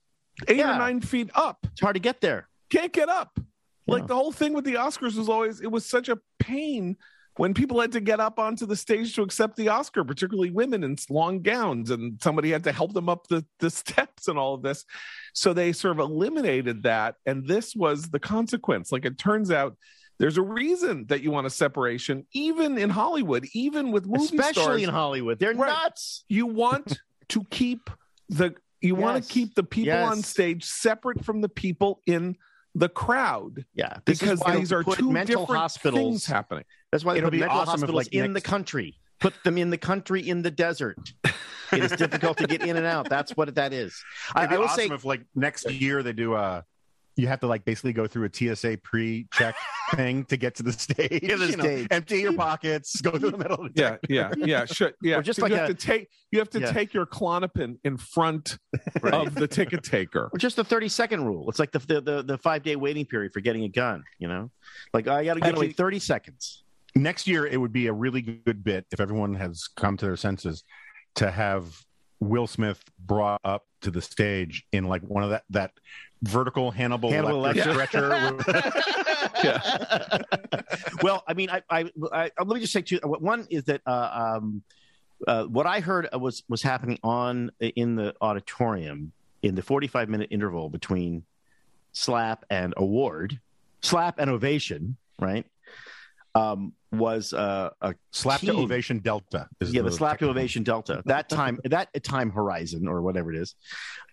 eight 0.49 0.59
Yeah. 0.59 0.75
or 0.75 0.79
nine 0.79 1.01
feet 1.01 1.31
up. 1.35 1.59
it's 1.71 1.81
hard 1.81 1.95
to 1.95 2.01
get 2.01 2.21
there. 2.21 2.49
Can't 2.71 2.93
get 2.93 3.09
up. 3.09 3.39
Like 3.87 4.07
the 4.07 4.15
whole 4.15 4.33
thing 4.33 4.55
with 4.55 4.65
the 4.65 4.75
Oscars 4.75 5.17
was 5.17 5.29
always 5.29 5.61
it 5.61 5.71
was 5.71 5.85
such 5.87 6.09
a 6.09 6.19
pain 6.39 6.97
when 7.37 7.53
people 7.55 7.81
had 7.81 7.93
to 7.93 8.01
get 8.01 8.21
up 8.21 8.39
onto 8.39 8.65
the 8.67 8.77
stage 8.77 9.15
to 9.17 9.23
accept 9.23 9.57
the 9.57 9.69
Oscar, 9.69 10.05
particularly 10.05 10.51
women 10.51 10.85
in 10.85 10.97
long 11.11 11.43
gowns, 11.43 11.91
and 11.91 12.21
somebody 12.23 12.51
had 12.51 12.65
to 12.65 12.73
help 12.73 12.93
them 12.93 13.09
up 13.09 13.27
the, 13.29 13.45
the 13.59 13.71
steps 13.83 14.29
and 14.29 14.39
all 14.39 14.55
of 14.55 14.63
this. 14.63 14.85
So 15.33 15.53
they 15.53 15.73
sort 15.73 15.99
of 15.99 16.01
eliminated 16.01 16.85
that. 16.85 17.17
And 17.27 17.47
this 17.47 17.75
was 17.75 18.11
the 18.11 18.21
consequence. 18.21 18.93
Like 18.93 19.05
it 19.05 19.19
turns 19.19 19.51
out 19.51 19.77
there's 20.21 20.39
a 20.39 20.43
reason 20.43 21.07
that 21.09 21.23
you 21.23 21.33
want 21.33 21.47
a 21.49 21.51
separation, 21.51 22.25
even 22.33 22.79
in 22.79 22.89
Hollywood, 22.89 23.47
even 23.53 23.91
with 23.91 24.07
movie 24.07 24.25
Especially 24.37 24.63
stars. 24.63 24.83
in 24.85 24.89
Hollywood, 24.91 25.41
they're 25.41 25.55
Right. 25.55 25.69
nuts. 25.83 26.25
you 26.29 26.47
want 26.47 26.99
to 27.31 27.45
keep 27.51 27.91
the 28.29 28.55
you 28.81 28.95
want 28.95 29.25
to 29.25 29.29
keep 29.33 29.55
the 29.55 29.63
people 29.65 29.95
on 29.95 30.23
stage 30.23 30.65
separate 30.65 31.25
from 31.25 31.41
the 31.41 31.49
people 31.49 32.01
in 32.07 32.37
the 32.75 32.89
crowd 32.89 33.65
Yeah, 33.75 33.99
because 34.05 34.41
these 34.53 34.73
are 34.73 34.83
two 34.83 35.11
mental 35.13 35.43
different 35.43 35.61
hospitals. 35.61 36.01
things 36.01 36.27
happening. 36.27 36.65
That's 36.91 37.05
why 37.05 37.15
they 37.15 37.19
It'll 37.19 37.29
put 37.29 37.33
be 37.33 37.41
mental 37.41 37.59
awesome 37.59 37.71
hospitals 37.73 37.97
like, 37.97 38.09
in 38.15 38.33
next- 38.33 38.45
the 38.45 38.49
country. 38.51 38.99
Put 39.21 39.33
them 39.45 39.57
in 39.59 39.71
the 39.71 39.79
country 39.79 40.29
in 40.29 40.43
the 40.43 40.51
desert. 40.51 40.99
it 41.25 41.83
is 41.85 41.93
difficult 41.93 42.37
to 42.39 42.47
get 42.47 42.63
in 42.63 42.77
and 42.77 42.85
out. 42.85 43.09
That's 43.09 43.37
what 43.37 43.55
that 43.55 43.73
is. 43.73 43.95
I, 44.35 44.47
I 44.47 44.57
will 44.59 44.65
awesome 44.65 44.89
say, 44.89 44.95
if 44.95 45.05
like 45.05 45.23
next 45.35 45.71
year 45.71 46.03
they 46.03 46.13
do 46.13 46.35
a 46.35 46.65
you 47.17 47.29
have 47.29 47.41
to 47.41 47.47
like 47.47 47.65
basically 47.65 47.93
go 47.93 48.07
through 48.07 48.27
a 48.27 48.55
TSA 48.57 48.79
pre-check 48.83 49.55
thing 49.95 50.25
to 50.25 50.37
get 50.37 50.55
to 50.57 50.63
the 50.63 50.73
stage. 50.73 51.21
The 51.21 51.27
you 51.29 51.37
know, 51.57 51.63
stage. 51.65 51.87
empty 51.91 52.21
your 52.21 52.33
pockets, 52.37 53.01
go 53.01 53.13
through 53.13 53.31
the 53.31 53.39
middle 53.39 53.65
of 53.65 53.75
the 53.75 53.81
Yeah, 53.81 53.97
yeah, 54.09 54.33
yeah. 54.37 54.65
Sure, 54.65 54.91
yeah. 55.03 55.17
Or 55.19 55.23
just 55.23 55.39
So 55.39 55.43
like 55.45 55.53
you 55.53 55.59
have 55.59 55.71
a- 55.71 55.75
to 55.75 55.87
take 55.87 56.09
you 56.33 56.39
have 56.41 56.51
to 56.51 56.61
Yeah. 56.61 56.73
take 56.73 56.93
your 56.93 57.07
Klonopin 57.07 57.77
in 57.85 57.97
front 57.97 58.59
of 59.05 59.35
the 59.35 59.47
ticket 59.47 59.85
taker. 59.85 60.29
or 60.33 60.39
just 60.39 60.57
the 60.57 60.65
thirty 60.65 60.89
second 60.89 61.25
rule. 61.25 61.49
It's 61.49 61.59
like 61.61 61.71
the 61.73 61.79
the 61.79 62.01
the, 62.01 62.23
the 62.23 62.39
five 62.39 62.63
day 62.65 62.75
waiting 62.77 63.07
period 63.07 63.33
for 63.33 63.41
getting 63.41 63.65
a 63.65 63.69
gun. 63.69 64.03
You 64.19 64.29
know, 64.29 64.51
like 64.93 65.07
I 65.07 65.25
got 65.25 65.35
to 65.35 65.41
get 65.41 65.57
away 65.57 65.71
thirty 65.73 66.01
seconds. 66.01 66.65
next 66.97 67.27
year 67.29 67.47
it 67.47 67.59
would 67.61 67.73
be 67.73 67.87
a 67.87 67.93
really 67.93 68.23
good 68.23 68.65
bit 68.65 68.87
if 68.91 68.99
everyone 69.01 69.35
has 69.35 69.69
come 69.77 69.97
to 69.99 70.05
their 70.07 70.17
senses 70.17 70.65
to 71.17 71.31
have 71.31 71.81
Will 72.21 72.47
Smith 72.47 72.83
brought 72.99 73.41
up 73.45 73.67
to 73.83 73.91
the 73.91 74.03
stage 74.03 74.67
in 74.73 74.85
like 74.85 75.03
one 75.03 75.23
of 75.23 75.31
that 75.31 75.45
that 75.51 75.73
vertical 76.23 76.71
Hannibal, 76.71 77.11
Hannibal 77.11 77.43
Lecter 77.43 77.75
Lecter. 77.75 78.41
stretcher. 78.43 80.25
well, 81.03 81.23
I 81.27 81.35
mean, 81.35 81.51
I, 81.51 81.63
I, 81.71 81.91
I, 82.13 82.31
let 82.39 82.49
me 82.49 82.61
just 82.61 82.73
say 82.73 82.83
two. 82.83 82.99
One 83.03 83.47
is 83.51 83.65
that 83.65 83.83
uh, 83.87 84.37
um, 84.37 84.63
uh, 85.27 85.45
what 85.45 85.67
I 85.67 85.81
heard 85.81 86.09
was 86.15 86.43
was 86.49 86.63
happening 86.63 86.99
on 87.03 87.51
in 87.61 87.97
the 87.97 88.15
auditorium 88.21 89.13
in 89.43 89.55
the 89.55 89.63
forty 89.63 89.87
five 89.87 90.09
minute 90.09 90.29
interval 90.31 90.69
between 90.71 91.25
slap 91.93 92.45
and 92.51 92.75
award, 92.77 93.41
slap 93.83 94.19
and 94.19 94.31
ovation, 94.31 94.97
right? 95.19 95.47
Um, 96.35 96.73
was 96.95 97.33
uh, 97.33 97.71
a 97.81 97.95
Slap 98.13 98.41
to 98.41 98.53
ovation 98.53 98.99
delta. 98.99 99.49
is 99.61 99.73
yeah, 99.73 99.83
the 99.83 99.91
the 99.91 99.97
slap 99.97 100.19
to 100.19 100.29
ovation 100.29 100.63
delta. 100.63 101.03
That 101.07 101.29
time, 101.29 101.61
that 101.65 101.89
time 102.03 102.31
horizon 102.31 102.89
or 102.89 103.03
whatever 103.03 103.33
it 103.33 103.39
is, 103.39 103.55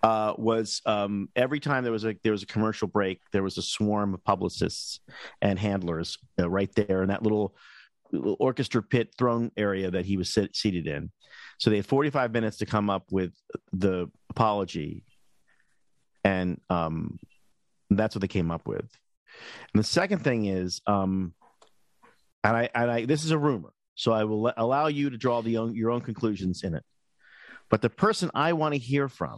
uh, 0.03 0.33
was 0.37 0.81
um, 0.85 1.29
every 1.35 1.59
time 1.59 1.83
there 1.83 1.91
was 1.91 2.05
a 2.05 2.15
there 2.23 2.31
was 2.31 2.43
a 2.43 2.47
commercial 2.47 2.87
break, 2.87 3.19
there 3.31 3.43
was 3.43 3.57
a 3.57 3.61
swarm 3.61 4.13
of 4.13 4.23
publicists 4.23 4.99
and 5.41 5.57
handlers 5.57 6.17
uh, 6.39 6.49
right 6.49 6.73
there 6.75 7.03
in 7.03 7.09
that 7.09 7.23
little, 7.23 7.55
little 8.11 8.37
orchestra 8.39 8.81
pit 8.81 9.13
throne 9.17 9.51
area 9.57 9.91
that 9.91 10.05
he 10.05 10.17
was 10.17 10.33
sit, 10.33 10.55
seated 10.55 10.87
in. 10.87 11.11
So 11.59 11.69
they 11.69 11.77
had 11.77 11.85
45 11.85 12.31
minutes 12.33 12.57
to 12.57 12.65
come 12.65 12.89
up 12.89 13.05
with 13.11 13.33
the 13.71 14.09
apology, 14.29 15.03
and 16.23 16.59
um, 16.69 17.19
that's 17.89 18.15
what 18.15 18.21
they 18.21 18.27
came 18.27 18.51
up 18.51 18.67
with. 18.67 18.89
And 19.73 19.79
the 19.79 19.87
second 19.87 20.23
thing 20.23 20.45
is, 20.45 20.81
um, 20.87 21.33
and 22.43 22.57
I 22.57 22.69
and 22.73 22.91
I 22.91 23.05
this 23.05 23.23
is 23.23 23.31
a 23.31 23.37
rumor, 23.37 23.73
so 23.95 24.11
I 24.11 24.23
will 24.23 24.43
let, 24.43 24.55
allow 24.57 24.87
you 24.87 25.09
to 25.09 25.17
draw 25.17 25.41
the 25.41 25.57
own, 25.57 25.75
your 25.75 25.91
own 25.91 26.01
conclusions 26.01 26.63
in 26.63 26.75
it. 26.75 26.83
But 27.69 27.81
the 27.81 27.89
person 27.89 28.31
I 28.33 28.53
want 28.53 28.73
to 28.73 28.79
hear 28.79 29.07
from 29.07 29.37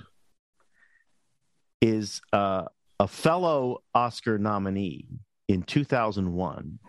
is 1.81 2.21
uh, 2.31 2.63
a 2.99 3.07
fellow 3.07 3.83
Oscar 3.93 4.37
nominee 4.37 5.07
in 5.47 5.63
2001. 5.63 6.79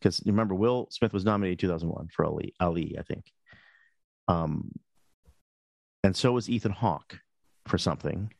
Because 0.00 0.22
remember, 0.26 0.54
Will 0.54 0.88
Smith 0.90 1.12
was 1.12 1.24
nominated 1.24 1.62
in 1.62 1.68
2001 1.68 2.08
for 2.12 2.24
Ali, 2.24 2.54
Ali 2.60 2.96
I 2.98 3.02
think. 3.02 3.24
Um, 4.28 4.70
and 6.02 6.14
so 6.14 6.32
was 6.32 6.48
Ethan 6.50 6.72
Hawke 6.72 7.18
for 7.66 7.78
something. 7.78 8.32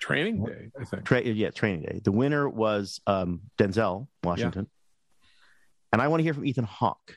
Training 0.00 0.44
day, 0.44 0.70
I 0.80 0.84
think. 0.84 1.04
Tra- 1.04 1.22
yeah, 1.22 1.50
training 1.50 1.82
day. 1.82 2.00
The 2.02 2.12
winner 2.12 2.48
was 2.48 3.00
um, 3.06 3.40
Denzel 3.58 4.08
Washington, 4.22 4.66
and 5.92 6.00
I 6.02 6.08
want 6.08 6.20
to 6.20 6.24
hear 6.24 6.34
from 6.34 6.44
Ethan 6.46 6.64
Hawke 6.64 7.16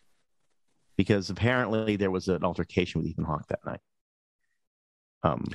because 0.98 1.30
apparently 1.30 1.96
there 1.96 2.12
was 2.12 2.28
an 2.28 2.44
altercation 2.44 3.02
with 3.02 3.08
Ethan 3.10 3.26
Hawke 3.26 3.48
that 3.50 3.60
night. 3.66 3.80
Um, 5.24 5.46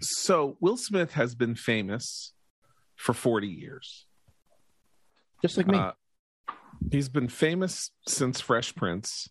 So 0.00 0.56
Will 0.60 0.76
Smith 0.76 1.12
has 1.12 1.34
been 1.34 1.54
famous 1.54 2.32
for 2.96 3.12
40 3.12 3.46
years. 3.48 4.06
just 5.42 5.56
like 5.56 5.66
me. 5.66 5.78
Uh, 5.78 5.92
he's 6.90 7.08
been 7.08 7.28
famous 7.28 7.90
since 8.08 8.40
Fresh 8.40 8.74
Prince. 8.74 9.28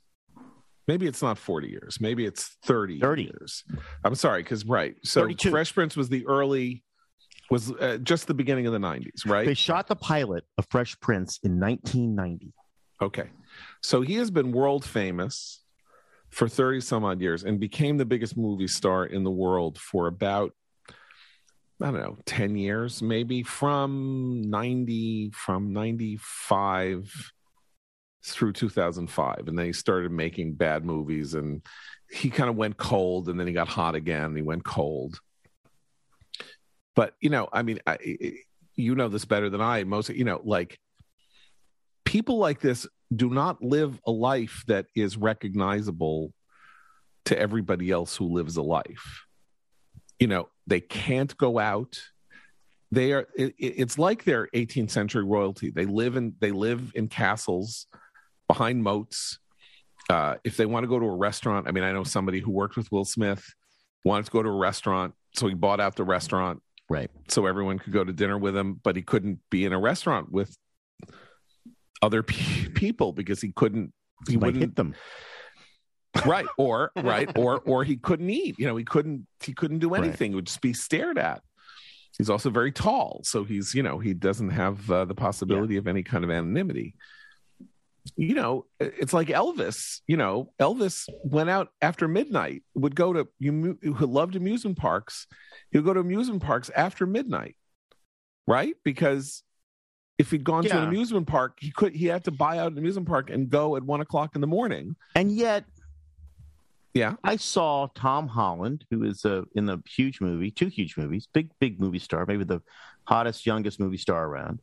Maybe 0.88 1.08
it's 1.08 1.21
not 1.21 1.38
40 1.38 1.69
years. 1.69 1.97
Maybe 2.01 2.25
it's 2.25 2.58
30, 2.65 2.99
30. 2.99 3.23
years. 3.23 3.63
I'm 4.03 4.15
sorry, 4.15 4.43
because, 4.43 4.65
right. 4.65 4.95
So 5.03 5.21
32. 5.21 5.49
Fresh 5.49 5.73
Prince 5.73 5.95
was 5.95 6.10
the 6.10 6.25
early, 6.27 6.84
was 7.49 7.71
uh, 7.71 7.99
just 8.03 8.27
the 8.27 8.34
beginning 8.34 8.67
of 8.67 8.73
the 8.73 8.79
90s, 8.79 9.25
right? 9.25 9.45
they 9.45 9.53
shot 9.53 9.88
the 9.88 9.95
pilot 9.95 10.43
of 10.58 10.67
Fresh 10.69 10.99
Prince 10.99 11.39
in 11.43 11.60
1990. 11.60 12.53
Okay. 13.04 13.30
So 13.82 14.00
he 14.00 14.16
has 14.16 14.32
been 14.32 14.54
world 14.54 14.86
famous 14.86 15.62
for 16.30 16.48
30 16.48 16.80
some 16.80 17.04
odd 17.04 17.20
years 17.20 17.44
and 17.44 17.60
became 17.60 17.98
the 17.98 18.06
biggest 18.06 18.38
movie 18.38 18.68
star 18.68 19.06
in 19.06 19.24
the 19.24 19.30
world 19.30 19.78
for 19.78 20.08
about, 20.08 20.54
I 21.82 21.92
don't 21.92 21.96
know, 21.96 22.18
10 22.26 22.56
years, 22.56 23.02
maybe 23.02 23.44
from 23.44 24.42
90, 24.50 25.32
from 25.32 25.74
95 25.74 27.34
through 28.26 28.54
2005. 28.54 29.48
And 29.48 29.60
then 29.60 29.66
he 29.66 29.74
started 29.74 30.12
making 30.12 30.54
bad 30.54 30.86
movies 30.86 31.34
and 31.34 31.62
he 32.10 32.30
kind 32.30 32.50
of 32.50 32.56
went 32.56 32.78
cold 32.78 33.28
and 33.28 33.38
then 33.38 33.48
he 33.48 33.54
got 33.54 33.68
hot 33.68 33.96
again 33.96 34.24
and 34.24 34.38
he 34.38 34.44
went 34.44 34.63
cold. 34.63 35.20
But, 36.96 37.16
you 37.20 37.30
know, 37.30 37.50
I 37.52 37.63
mean, 37.63 37.80
I, 37.86 37.98
you 38.76 38.96
know 38.96 39.10
this 39.10 39.26
better 39.26 39.50
than 39.50 39.60
I. 39.60 39.84
Most, 39.84 40.08
you 40.10 40.24
know, 40.24 40.39
like 40.46 40.80
people 42.13 42.38
like 42.38 42.60
this 42.60 42.86
do 43.15 43.32
not 43.32 43.63
live 43.63 43.99
a 44.06 44.12
life 44.12 44.63
that 44.67 44.86
is 44.95 45.17
recognizable 45.17 46.32
to 47.26 47.38
everybody 47.38 47.89
else 47.89 48.15
who 48.15 48.26
lives 48.32 48.56
a 48.56 48.62
life. 48.62 49.26
You 50.19 50.28
know, 50.28 50.49
they 50.67 50.80
can't 50.80 51.36
go 51.38 51.58
out. 51.58 51.99
They 52.91 53.13
are. 53.13 53.26
It, 53.36 53.56
it's 53.58 53.97
like 53.97 54.26
they're 54.26 54.47
18th 54.54 54.91
century 54.91 55.23
royalty. 55.23 55.71
They 55.71 55.86
live 55.88 56.15
in 56.15 56.36
they 56.39 56.52
live 56.52 56.91
in 56.93 57.08
castles 57.08 57.88
behind 58.47 58.84
moats. 58.84 59.39
Uh, 60.08 60.36
if 60.43 60.56
they 60.56 60.67
want 60.67 60.84
to 60.84 60.88
go 60.88 60.99
to 60.99 61.06
a 61.08 61.15
restaurant, 61.15 61.67
I 61.67 61.71
mean, 61.71 61.84
I 61.84 61.93
know 61.93 62.04
somebody 62.04 62.41
who 62.41 62.52
worked 62.52 62.78
with 62.78 62.91
Will 62.91 63.06
Smith 63.06 63.43
wanted 64.06 64.26
to 64.26 64.32
go 64.32 64.43
to 64.43 64.49
a 64.49 64.56
restaurant, 64.56 65.15
so 65.34 65.47
he 65.47 65.56
bought 65.56 65.80
out 65.80 65.95
the 65.95 66.04
restaurant 66.04 66.62
Right. 66.89 67.10
so 67.28 67.47
everyone 67.47 67.80
could 67.80 67.93
go 67.93 68.04
to 68.04 68.13
dinner 68.13 68.38
with 68.38 68.56
him, 68.56 68.80
but 68.84 68.95
he 68.95 69.02
couldn't 69.02 69.39
be 69.49 69.65
in 69.65 69.73
a 69.73 69.80
restaurant 69.80 70.32
with 70.32 70.56
other 72.04 72.22
pe- 72.24 72.68
people 72.70 73.13
because 73.13 73.42
he 73.42 73.52
couldn't. 73.52 73.94
He 74.28 74.38
wouldn't 74.38 74.58
hit 74.62 74.76
them. 74.76 74.94
right 76.26 76.46
or 76.58 76.92
right 76.96 77.30
or 77.38 77.60
or 77.62 77.84
he 77.84 77.98
couldn't 77.98 78.30
eat. 78.30 78.60
You 78.60 78.68
know, 78.68 78.76
he 78.76 78.84
couldn't 78.84 79.26
he 79.42 79.54
couldn't 79.54 79.80
do 79.80 79.89
Right. 79.89 80.04
anything. 80.04 80.32
He 80.32 80.36
would 80.36 80.46
just 80.48 80.62
be 80.62 80.74
stared 80.74 81.18
at. 81.18 81.42
He's 82.18 82.30
also 82.30 82.50
very 82.52 82.72
tall, 82.72 83.22
so 83.24 83.44
he's 83.44 83.74
you 83.74 83.82
know 83.82 83.98
he 84.00 84.13
doesn't 84.13 84.52
have 84.52 84.89
uh, 84.92 85.06
the 85.06 85.16
possibility 85.16 85.78
of 85.78 85.88
any 85.88 86.04
kind 86.04 86.24
of 86.24 86.30
anonymity. 86.30 86.96
You 88.18 88.36
know, 88.36 88.66
it's 88.80 89.13
like 89.13 89.30
Elvis. 89.30 90.02
You 90.08 90.18
know, 90.18 90.52
Elvis 90.60 91.08
went 91.24 91.50
out 91.50 91.70
after 91.82 92.08
midnight. 92.08 92.63
Would 92.76 92.96
go 92.96 93.13
to 93.13 93.28
you 93.39 93.80
who 93.82 94.06
loved 94.06 94.36
amusement 94.36 94.78
parks. 94.78 95.26
He 95.72 95.78
would 95.80 95.86
go 95.86 95.94
to 95.94 96.02
amusement 96.02 96.44
parks 96.44 96.70
after 96.76 97.08
midnight, 97.08 97.56
right? 98.46 98.76
Because 98.84 99.42
if 100.23 100.31
he'd 100.31 100.45
gone 100.45 100.63
to 100.63 100.77
an 100.77 100.88
amusement 100.88 101.27
park, 101.27 101.57
he 101.59 101.69
could 101.69 101.93
he 101.93 102.05
had 102.05 102.23
to 102.23 102.31
buy 102.31 102.57
out 102.57 102.71
an 102.71 102.77
amusement 102.77 103.07
park 103.07 103.29
and 103.29 103.49
go 103.49 103.75
at 103.75 103.83
one 103.83 103.99
o'clock 103.99 104.36
in 104.36 104.41
the 104.41 104.47
morning. 104.47 104.95
And 105.15 105.29
yet, 105.29 105.65
Yeah, 106.93 107.15
I 107.23 107.36
saw 107.36 107.88
Tom 107.93 108.27
Holland, 108.27 108.86
who 108.89 109.03
is 109.03 109.25
uh, 109.25 109.41
in 109.55 109.65
the 109.65 109.79
huge 109.86 110.21
movie, 110.21 110.49
two 110.49 110.67
huge 110.67 110.95
movies, 110.95 111.27
big, 111.33 111.49
big 111.59 111.79
movie 111.79 111.99
star, 111.99 112.25
maybe 112.25 112.45
the 112.45 112.62
hottest, 113.05 113.45
youngest 113.45 113.81
movie 113.81 113.97
star 113.97 114.25
around, 114.25 114.62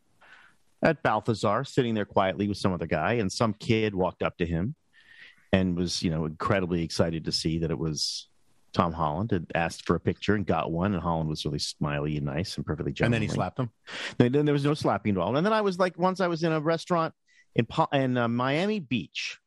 at 0.83 1.03
Balthazar, 1.03 1.63
sitting 1.65 1.95
there 1.95 2.07
quietly 2.07 2.49
with 2.49 2.57
some 2.57 2.73
other 2.73 2.87
guy. 2.87 3.15
And 3.15 3.31
some 3.31 3.53
kid 3.53 3.95
walked 3.95 4.23
up 4.23 4.39
to 4.39 4.47
him 4.47 4.75
and 5.53 5.77
was, 5.77 6.03
you 6.03 6.11
know, 6.11 6.25
incredibly 6.25 6.83
excited 6.83 7.27
to 7.27 7.33
see 7.33 7.59
that 7.59 7.71
it 7.71 7.79
was 7.79 8.30
Tom 8.73 8.93
Holland, 8.93 9.33
had 9.33 9.47
asked 9.55 9.87
for 9.87 9.97
a 9.97 10.01
picture 10.01 10.35
and 10.35 10.47
got 10.47 10.71
one. 10.71 10.95
And 10.95 11.03
Holland 11.03 11.29
was 11.29 11.45
really 11.45 11.59
smiley 11.59 12.17
and 12.17 12.27
nice 12.27 12.57
and 12.57 12.65
perfectly 12.65 12.95
And 13.01 13.13
then 13.13 13.23
he 13.23 13.29
slapped 13.29 13.59
him. 13.59 13.71
Then, 14.19 14.33
then 14.33 14.45
there 14.45 14.53
was 14.53 14.65
no 14.65 14.75
slapping 14.75 15.11
involved. 15.11 15.37
And 15.37 15.45
then 15.45 15.53
I 15.53 15.61
was 15.61 15.79
like, 15.79 15.99
once 15.99 16.21
I 16.21 16.29
was 16.29 16.43
in 16.43 16.53
a 16.53 16.61
restaurant 16.61 17.15
in 17.55 17.67
in 17.93 18.17
uh, 18.17 18.29
Miami 18.29 18.81
Beach, 18.81 19.39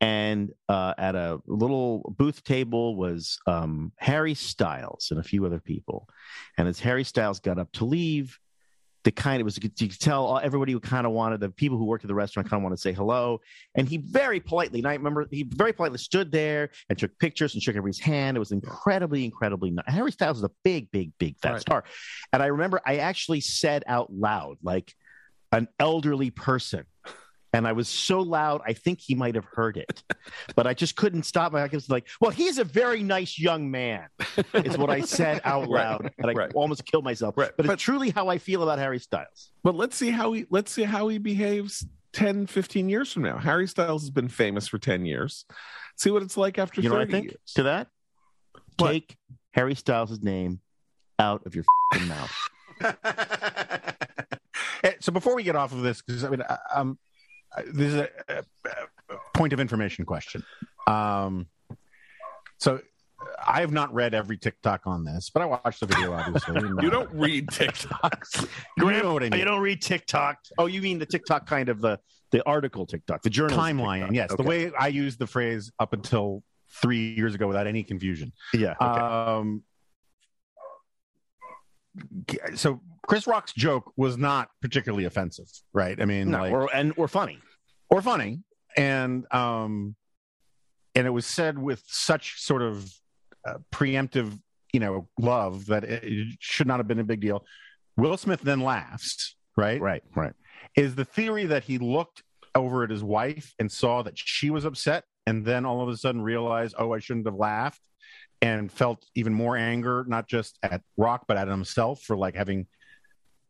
and 0.00 0.50
uh, 0.68 0.94
at 0.98 1.14
a 1.14 1.40
little 1.46 2.14
booth 2.18 2.44
table 2.44 2.96
was 2.96 3.38
um, 3.46 3.92
Harry 3.96 4.34
Styles 4.34 5.08
and 5.10 5.18
a 5.18 5.22
few 5.22 5.46
other 5.46 5.60
people. 5.60 6.08
And 6.58 6.68
as 6.68 6.78
Harry 6.80 7.04
Styles 7.04 7.40
got 7.40 7.58
up 7.58 7.72
to 7.72 7.84
leave, 7.84 8.38
the 9.06 9.12
kind 9.12 9.40
of 9.40 9.44
was 9.44 9.56
you 9.56 9.70
could 9.70 10.00
tell 10.00 10.40
everybody 10.42 10.72
who 10.72 10.80
kind 10.80 11.06
of 11.06 11.12
wanted 11.12 11.38
the 11.38 11.48
people 11.48 11.78
who 11.78 11.84
worked 11.84 12.02
at 12.02 12.08
the 12.08 12.14
restaurant 12.14 12.50
kind 12.50 12.58
of 12.58 12.64
wanted 12.64 12.74
to 12.74 12.82
say 12.82 12.92
hello. 12.92 13.40
And 13.76 13.88
he 13.88 13.98
very 13.98 14.40
politely, 14.40 14.80
and 14.80 14.88
I 14.88 14.94
remember 14.94 15.28
he 15.30 15.44
very 15.44 15.72
politely 15.72 15.98
stood 15.98 16.32
there 16.32 16.70
and 16.88 16.98
took 16.98 17.16
pictures 17.20 17.54
and 17.54 17.62
shook 17.62 17.76
everybody's 17.76 18.00
hand. 18.00 18.36
It 18.36 18.40
was 18.40 18.50
incredibly, 18.50 19.24
incredibly 19.24 19.70
nice. 19.70 19.84
Harry 19.86 20.10
Styles 20.10 20.38
is 20.38 20.42
a 20.42 20.50
big, 20.64 20.90
big, 20.90 21.12
big 21.18 21.38
fat 21.38 21.52
Right. 21.52 21.60
star. 21.60 21.84
And 22.32 22.42
I 22.42 22.46
remember 22.46 22.80
I 22.84 22.96
actually 22.96 23.40
said 23.42 23.84
out 23.86 24.12
loud, 24.12 24.58
like 24.60 24.92
an 25.52 25.68
elderly 25.78 26.30
person. 26.30 26.84
And 27.56 27.66
I 27.66 27.72
was 27.72 27.88
so 27.88 28.20
loud, 28.20 28.60
I 28.66 28.74
think 28.74 29.00
he 29.00 29.14
might 29.14 29.34
have 29.34 29.46
heard 29.46 29.78
it, 29.78 30.02
but 30.54 30.66
I 30.66 30.74
just 30.74 30.94
couldn't 30.94 31.22
stop. 31.22 31.54
I 31.54 31.66
was 31.72 31.88
like, 31.88 32.06
"Well, 32.20 32.30
he's 32.30 32.58
a 32.58 32.64
very 32.64 33.02
nice 33.02 33.38
young 33.38 33.70
man," 33.70 34.08
is 34.52 34.76
what 34.76 34.90
I 34.90 35.00
said 35.00 35.40
out 35.42 35.62
Right. 35.70 35.84
loud, 35.84 36.10
and 36.18 36.30
I 36.30 36.34
Right. 36.34 36.52
almost 36.54 36.84
killed 36.84 37.04
myself. 37.04 37.34
Right. 37.38 37.50
But, 37.56 37.64
But- 37.66 37.72
it's 37.72 37.82
truly 37.82 38.10
how 38.10 38.28
I 38.28 38.36
feel 38.36 38.62
about 38.62 38.78
Harry 38.78 38.98
Styles. 38.98 39.52
But 39.64 39.74
let's 39.74 39.96
see 39.96 40.10
how 40.10 40.32
he 40.34 40.44
let's 40.50 40.70
see 40.70 40.82
how 40.82 41.08
he 41.08 41.16
behaves 41.16 41.86
10, 42.12 42.46
15 42.46 42.90
years 42.90 43.10
from 43.10 43.22
now. 43.22 43.38
Harry 43.38 43.66
Styles 43.66 44.02
has 44.02 44.10
been 44.10 44.28
famous 44.28 44.68
for 44.68 44.76
10 44.78 45.06
years. 45.06 45.46
See 45.96 46.10
what 46.10 46.22
it's 46.22 46.36
like 46.36 46.58
after 46.58 46.82
You 46.82 46.90
know 46.90 46.96
30 46.96 47.04
what 47.06 47.08
I 47.08 47.12
think 47.20 47.30
years. 47.32 47.52
to 47.54 47.62
that? 47.62 47.88
What? 48.78 48.90
Take 48.92 49.16
Harry 49.52 49.74
Styles' 49.74 50.20
name 50.22 50.60
out 51.18 51.46
of 51.46 51.54
your 51.54 51.64
mouth. 52.06 52.32
So 55.00 55.10
before 55.12 55.34
we 55.34 55.42
get 55.42 55.56
off 55.56 55.72
of 55.72 55.82
this, 55.82 56.00
because 56.00 56.22
I 56.22 56.28
mean, 56.30 56.42
I- 56.48 56.58
um, 56.74 56.98
this 57.66 57.92
is 57.92 57.94
a, 57.94 58.08
a, 58.28 58.44
a 59.10 59.16
point 59.34 59.52
of 59.52 59.60
information 59.60 60.04
question. 60.04 60.42
Um, 60.86 61.46
so 62.58 62.80
I 63.44 63.60
have 63.60 63.72
not 63.72 63.92
read 63.94 64.14
every 64.14 64.36
TikTok 64.36 64.82
on 64.86 65.04
this, 65.04 65.30
but 65.30 65.42
I 65.42 65.46
watched 65.46 65.80
the 65.80 65.86
video. 65.86 66.12
Obviously, 66.12 66.60
You 66.80 66.88
uh, 66.88 66.90
don't 66.90 67.12
read 67.12 67.48
TikToks. 67.48 68.48
you 68.76 68.90
know 68.90 69.14
what 69.14 69.22
I 69.22 69.30
mean. 69.30 69.38
You 69.38 69.44
don't 69.44 69.60
read 69.60 69.82
TikTok. 69.82 70.38
Oh, 70.58 70.66
you 70.66 70.82
mean 70.82 70.98
the 70.98 71.06
TikTok 71.06 71.46
kind 71.46 71.68
of 71.68 71.80
the 71.80 71.98
the 72.32 72.42
article 72.44 72.86
TikTok, 72.86 73.22
the 73.22 73.30
journal 73.30 73.56
timeline. 73.56 74.12
Yes, 74.12 74.34
the 74.34 74.42
way 74.42 74.72
I 74.78 74.88
used 74.88 75.18
the 75.18 75.26
phrase 75.26 75.70
up 75.78 75.92
until 75.92 76.42
three 76.82 77.14
years 77.14 77.34
ago 77.34 77.46
without 77.46 77.66
any 77.66 77.82
confusion. 77.82 78.32
Yeah. 78.52 78.74
Okay. 78.80 79.00
Um, 79.00 79.62
so 82.54 82.80
Chris 83.06 83.26
Rock's 83.26 83.52
joke 83.52 83.92
was 83.96 84.18
not 84.18 84.48
particularly 84.60 85.04
offensive, 85.04 85.48
right? 85.72 86.00
I 86.00 86.04
mean, 86.04 86.30
no, 86.30 86.40
like, 86.40 86.52
or 86.52 86.74
and 86.74 86.92
or 86.96 87.08
funny. 87.08 87.38
or 87.90 88.02
funny, 88.02 88.40
and 88.76 89.24
um, 89.32 89.94
and 90.94 91.06
it 91.06 91.10
was 91.10 91.26
said 91.26 91.58
with 91.58 91.82
such 91.86 92.40
sort 92.40 92.62
of 92.62 92.90
uh, 93.46 93.58
preemptive, 93.72 94.38
you 94.72 94.80
know, 94.80 95.08
love 95.20 95.66
that 95.66 95.84
it, 95.84 96.04
it 96.04 96.36
should 96.40 96.66
not 96.66 96.78
have 96.78 96.88
been 96.88 96.98
a 96.98 97.04
big 97.04 97.20
deal. 97.20 97.44
Will 97.96 98.16
Smith 98.16 98.40
then 98.42 98.60
laughs, 98.60 99.36
right? 99.56 99.80
Right. 99.80 100.02
Right. 100.14 100.32
Is 100.76 100.94
the 100.94 101.04
theory 101.04 101.46
that 101.46 101.64
he 101.64 101.78
looked 101.78 102.22
over 102.54 102.82
at 102.82 102.90
his 102.90 103.04
wife 103.04 103.54
and 103.58 103.70
saw 103.70 104.02
that 104.02 104.18
she 104.18 104.50
was 104.50 104.64
upset, 104.64 105.04
and 105.26 105.44
then 105.44 105.64
all 105.64 105.80
of 105.80 105.88
a 105.88 105.96
sudden 105.96 106.22
realized, 106.22 106.74
oh, 106.78 106.92
I 106.92 106.98
shouldn't 106.98 107.26
have 107.26 107.36
laughed, 107.36 107.80
and 108.42 108.70
felt 108.70 109.04
even 109.14 109.32
more 109.32 109.56
anger, 109.56 110.04
not 110.08 110.28
just 110.28 110.58
at 110.62 110.82
Rock 110.96 111.24
but 111.26 111.36
at 111.36 111.48
himself 111.48 112.02
for 112.02 112.16
like 112.16 112.34
having 112.36 112.66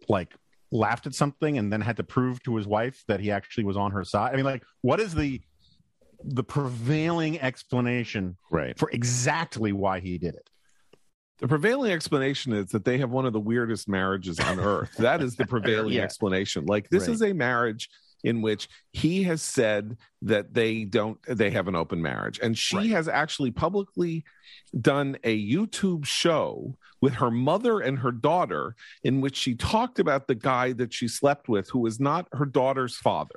like 0.09 0.35
laughed 0.70 1.07
at 1.07 1.14
something 1.14 1.59
and 1.59 1.72
then 1.72 1.81
had 1.81 1.96
to 1.96 2.05
prove 2.05 2.42
to 2.44 2.57
his 2.57 2.66
wife 2.66 3.03
that 3.09 3.20
he 3.20 3.31
actually 3.31 3.64
was 3.64 3.77
on 3.77 3.90
her 3.92 4.05
side. 4.05 4.33
I 4.33 4.37
mean, 4.37 4.44
like, 4.44 4.62
what 4.83 5.01
is 5.01 5.14
the 5.14 5.40
the 6.25 6.42
prevailing 6.42 7.38
explanation 7.40 8.37
Right. 8.51 8.77
for 8.79 8.90
exactly 8.90 9.72
why 9.72 10.01
he 10.01 10.18
did 10.18 10.35
it? 10.35 10.49
The 11.38 11.46
prevailing 11.49 11.92
explanation 11.92 12.53
is 12.55 12.70
that 12.70 12.85
they 12.85 12.99
have 12.99 13.11
one 13.11 13.27
of 13.27 13.33
the 13.35 13.40
weirdest 13.40 13.88
marriages 13.88 14.40
on 14.40 14.59
earth. 14.59 14.94
That 14.96 15.22
is 15.22 15.37
the 15.37 15.44
prevailing 15.55 15.92
Yeah. 15.94 16.03
explanation. 16.03 16.64
Like 16.64 16.88
this 16.88 17.03
Right. 17.03 17.11
is 17.14 17.22
a 17.22 17.33
marriage 17.35 17.90
in 18.27 18.43
which 18.43 18.69
he 18.93 19.23
has 19.23 19.41
said 19.41 19.97
that 20.21 20.53
they 20.53 20.85
don't 20.85 21.19
they 21.29 21.49
have 21.51 21.69
an 21.69 21.77
open 21.77 22.03
marriage 22.03 22.41
and 22.43 22.59
she 22.59 22.77
Right. 22.77 22.91
has 22.91 23.07
actually 23.09 23.53
publicly 23.53 24.25
done 24.79 25.17
a 25.23 25.49
YouTube 25.51 26.05
show 26.05 26.77
with 27.01 27.15
her 27.15 27.31
mother 27.31 27.79
and 27.79 28.01
her 28.01 28.11
daughter 28.11 28.75
in 29.05 29.21
which 29.21 29.37
she 29.37 29.55
talked 29.55 30.01
about 30.01 30.27
the 30.27 30.35
guy 30.35 30.73
that 30.73 30.93
she 30.93 31.07
slept 31.07 31.49
with 31.49 31.71
who 31.71 31.79
was 31.79 32.01
not 32.01 32.27
her 32.33 32.45
daughter's 32.45 32.97
father. 32.97 33.37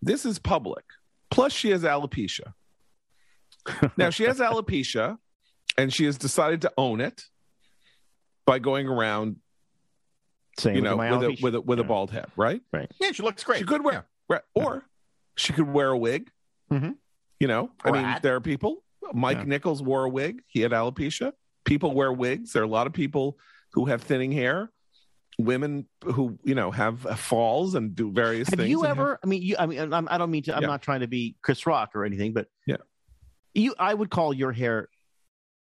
This 0.00 0.24
is 0.24 0.38
public. 0.38 0.84
Plus 1.30 1.52
she 1.52 1.70
has 1.70 1.82
alopecia. 1.82 2.52
now 3.98 4.08
she 4.10 4.24
has 4.24 4.38
alopecia 4.38 5.18
and 5.76 5.92
she 5.92 6.06
has 6.06 6.16
decided 6.16 6.62
to 6.62 6.72
own 6.78 7.00
it 7.02 7.22
by 8.46 8.58
going 8.58 8.86
around, 8.86 9.36
Same 10.58 10.76
you 10.76 10.82
know, 10.82 10.96
my 10.96 11.10
with 11.16 11.22
a 11.24 11.38
with 11.42 11.54
a 11.56 11.60
with 11.60 11.78
a 11.80 11.84
bald 11.84 12.10
head, 12.10 12.26
right? 12.36 12.60
Right. 12.72 12.90
Yeah, 13.00 13.12
she 13.12 13.22
looks 13.22 13.42
great. 13.44 13.58
She 13.58 13.64
could 13.64 13.82
wear, 13.84 14.06
right, 14.28 14.42
or 14.54 14.84
she 15.36 15.52
could 15.52 15.68
wear 15.68 15.88
a 15.90 15.98
wig. 15.98 16.30
Mhm. 16.72 16.96
You 17.40 17.48
know, 17.48 17.70
I 17.84 17.90
mean, 17.90 18.02
hat. 18.04 18.22
there 18.22 18.36
are 18.36 18.40
people. 18.40 18.84
Mike 19.12 19.38
Yeah. 19.38 19.44
Nichols 19.44 19.82
wore 19.82 20.04
a 20.04 20.08
wig. 20.08 20.42
He 20.46 20.60
had 20.60 20.70
alopecia. 20.72 21.32
People 21.64 21.92
wear 21.92 22.12
wigs. 22.12 22.52
There 22.52 22.62
are 22.62 22.64
a 22.64 22.68
lot 22.68 22.86
of 22.86 22.92
people 22.92 23.38
who 23.72 23.86
have 23.86 24.02
thinning 24.02 24.30
hair. 24.32 24.70
Women 25.36 25.86
who 26.04 26.38
you 26.44 26.54
know 26.54 26.70
have 26.70 27.00
falls 27.18 27.74
and 27.74 27.94
do 27.96 28.12
various 28.12 28.48
Have 28.50 28.58
things. 28.60 28.70
you 28.70 28.82
and 28.82 28.90
ever? 28.90 29.18
I 29.22 29.26
mean, 29.26 29.42
you. 29.42 29.56
I 29.58 29.66
mean, 29.66 29.92
I'm, 29.92 30.06
I 30.08 30.16
don't 30.16 30.30
mean 30.30 30.44
to. 30.44 30.54
I'm 30.54 30.62
Yeah. 30.62 30.68
not 30.68 30.82
trying 30.82 31.00
to 31.00 31.08
be 31.08 31.34
Chris 31.42 31.66
Rock 31.66 31.90
or 31.96 32.04
anything, 32.04 32.32
but 32.32 32.46
Yeah. 32.66 32.76
you. 33.52 33.74
I 33.76 33.92
would 33.92 34.10
call 34.10 34.32
your 34.32 34.52
hair, 34.52 34.88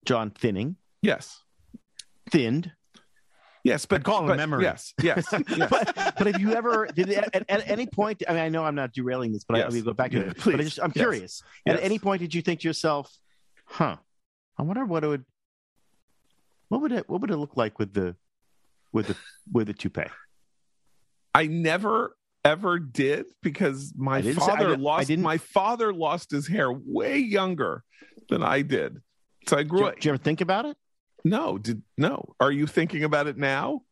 John, 0.05 0.31
thinning, 0.31 0.77
yes, 1.01 1.43
thinned. 2.31 2.73
Yes, 3.65 3.87
but 3.87 4.03
call 4.05 4.27
but 4.27 4.37
memory. 4.37 4.65
Yes, 4.65 4.93
yes, 5.03 5.27
yes. 5.33 5.71
but 5.71 5.95
but 6.19 6.27
have 6.27 6.41
you 6.41 6.53
ever 6.55 6.89
did 6.95 7.09
it, 7.11 7.29
at, 7.33 7.45
at 7.49 7.69
any 7.71 7.87
point? 7.87 8.23
I 8.29 8.33
mean, 8.33 8.43
I 8.43 8.49
know 8.49 8.65
I'm 8.65 8.75
not 8.75 8.93
derailing 8.93 9.33
this, 9.33 9.45
but 9.45 9.57
I, 9.57 9.61
Yes. 9.61 9.71
I 9.71 9.75
mean, 9.75 9.85
go 9.85 9.93
back 9.93 10.11
to 10.13 10.19
Yeah, 10.19 10.23
it. 10.25 10.29
But 10.37 10.39
please. 10.43 10.55
I 10.55 10.63
just, 10.63 10.79
I'm 10.81 10.93
Yes. 10.95 11.03
curious. 11.03 11.43
At 11.67 11.81
any 11.83 11.99
point, 11.99 12.21
did 12.21 12.35
you 12.35 12.43
think 12.43 12.61
to 12.61 12.69
yourself, 12.69 13.11
"Huh, 13.65 13.97
I 14.59 14.63
wonder 14.63 14.85
what 14.85 15.05
it 15.05 15.09
would, 15.09 15.25
what 16.69 16.81
would 16.81 16.93
it, 16.93 17.09
what 17.09 17.21
would 17.21 17.31
it 17.31 17.37
look 17.37 17.57
like 17.57 17.79
with 17.79 17.93
the, 17.95 18.17
with 18.93 19.09
the, 19.09 19.17
with 19.53 19.67
the 19.69 19.75
toupee?" 19.75 20.05
I 21.35 21.47
never 21.47 22.17
ever 22.45 22.79
did 22.81 23.27
because 23.43 23.93
my 23.97 24.17
I 24.17 24.21
didn't 24.21 24.41
say- 24.43 24.51
I 24.53 24.57
father 24.57 24.73
I 24.73 24.77
lost 24.77 25.07
didn't- 25.09 25.23
my 25.23 25.39
father 25.39 25.93
lost 25.95 26.31
his 26.33 26.49
hair 26.49 26.73
way 26.73 27.19
younger 27.19 27.85
than 28.29 28.43
I 28.43 28.63
did. 28.63 29.01
So 29.47 29.57
I 29.57 29.63
grew 29.63 29.87
up. 29.87 29.95
did 29.95 30.05
you 30.05 30.11
ever 30.11 30.19
think 30.19 30.41
about 30.41 30.65
it? 30.67 30.77
No, 31.25 31.59
did 31.59 31.83
no? 31.97 32.35
Are 32.41 32.51
you 32.53 32.67
thinking 32.67 33.05
about 33.05 33.27
it 33.27 33.37
now? 33.37 33.83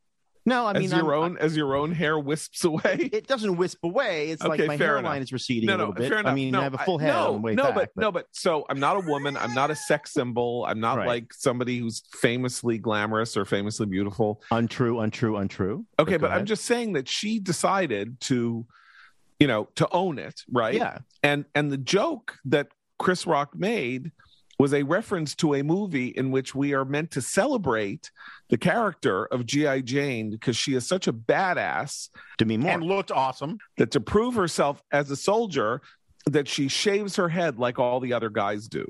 No, 0.43 0.65
I 0.65 0.73
mean 0.73 0.85
as 0.85 0.91
your 0.93 1.13
I'm- 1.13 1.23
own 1.23 1.37
as 1.37 1.55
your 1.55 1.75
own 1.75 1.91
hair 1.91 2.17
wisps 2.17 2.63
away. 2.63 3.09
It 3.13 3.27
doesn't 3.27 3.57
wisp 3.57 3.77
away. 3.83 4.31
It's 4.31 4.41
Okay, 4.41 4.49
like 4.49 4.67
my 4.67 4.75
hairline 4.75 5.17
enough. 5.17 5.23
is 5.25 5.33
receding 5.33 5.67
no, 5.67 5.75
a 5.75 5.77
no, 5.77 5.83
little 5.83 5.93
bit. 5.93 6.09
fair 6.09 6.17
enough. 6.19 6.31
I 6.31 6.35
mean, 6.35 6.51
no, 6.51 6.61
I 6.61 6.63
have 6.63 6.73
a 6.73 6.79
full 6.79 6.97
head 6.97 7.13
no, 7.13 7.37
no, 7.37 7.63
back. 7.65 7.75
but, 7.75 7.89
no, 7.95 8.11
but 8.11 8.25
so 8.31 8.65
I'm 8.67 8.79
not 8.79 8.97
a 8.97 9.01
woman. 9.07 9.37
I'm 9.37 9.53
not 9.53 9.69
a 9.69 9.75
sex 9.75 10.13
symbol. 10.13 10.65
I'm 10.67 10.79
not 10.79 10.97
Right. 10.97 11.07
like 11.07 11.33
somebody 11.33 11.77
who's 11.77 12.01
famously 12.19 12.79
glamorous 12.79 13.37
or 13.37 13.45
famously 13.45 13.85
beautiful. 13.85 14.41
untrue, 14.49 14.99
untrue, 14.99 15.37
untrue. 15.37 15.85
Okay, 15.99 16.13
go 16.13 16.17
but 16.17 16.31
I'm 16.31 16.45
just 16.47 16.65
saying 16.65 16.93
that 16.93 17.07
she 17.07 17.37
decided 17.39 18.19
to, 18.21 18.65
you 19.39 19.45
know, 19.47 19.69
to 19.75 19.87
own 19.91 20.17
it, 20.17 20.41
right? 20.51 20.73
yeah. 20.73 20.97
And 21.21 21.45
and 21.53 21.71
the 21.71 21.77
joke 21.77 22.39
that 22.45 22.69
Chris 22.97 23.27
Rock 23.27 23.55
made 23.55 24.11
was 24.61 24.75
a 24.75 24.83
reference 24.83 25.33
to 25.33 25.55
a 25.55 25.63
movie 25.63 26.09
in 26.09 26.29
which 26.29 26.53
we 26.53 26.75
are 26.75 26.85
meant 26.85 27.09
to 27.09 27.19
celebrate 27.19 28.11
the 28.49 28.57
character 28.59 29.25
of 29.25 29.43
G.I. 29.43 29.81
Jane 29.81 30.29
because 30.29 30.55
she 30.55 30.75
is 30.75 30.87
such 30.87 31.07
a 31.07 31.13
badass 31.13 32.09
Demi 32.37 32.57
Moore. 32.57 32.73
and 32.73 32.83
looked 32.83 33.09
awesome. 33.09 33.57
that 33.77 33.89
to 33.89 33.99
prove 33.99 34.35
herself 34.35 34.79
as 34.91 35.09
a 35.09 35.15
soldier 35.15 35.81
that 36.27 36.47
she 36.47 36.67
shaves 36.67 37.15
her 37.15 37.27
head 37.27 37.57
like 37.57 37.79
all 37.79 37.99
the 37.99 38.13
other 38.13 38.29
guys 38.29 38.67
do 38.67 38.87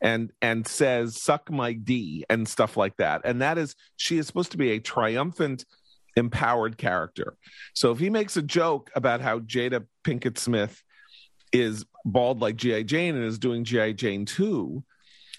and 0.00 0.32
and 0.40 0.66
says 0.66 1.20
suck 1.20 1.50
my 1.50 1.74
d 1.74 2.24
and 2.30 2.48
stuff 2.48 2.78
like 2.78 2.96
that 2.96 3.20
and 3.26 3.42
that 3.42 3.58
is 3.58 3.76
she 3.96 4.16
is 4.16 4.26
supposed 4.26 4.52
to 4.52 4.56
be 4.56 4.70
a 4.70 4.80
triumphant 4.80 5.66
empowered 6.16 6.78
character 6.78 7.36
so 7.74 7.90
if 7.90 7.98
he 7.98 8.08
makes 8.08 8.38
a 8.38 8.42
joke 8.42 8.90
about 8.94 9.20
how 9.20 9.40
jada 9.40 9.84
pinkett 10.04 10.38
smith 10.38 10.82
is 11.54 11.86
bald 12.04 12.40
like 12.40 12.56
gi 12.56 12.84
jane 12.84 13.14
and 13.14 13.24
is 13.24 13.38
doing 13.38 13.64
gi 13.64 13.94
jane 13.94 14.26
2 14.26 14.84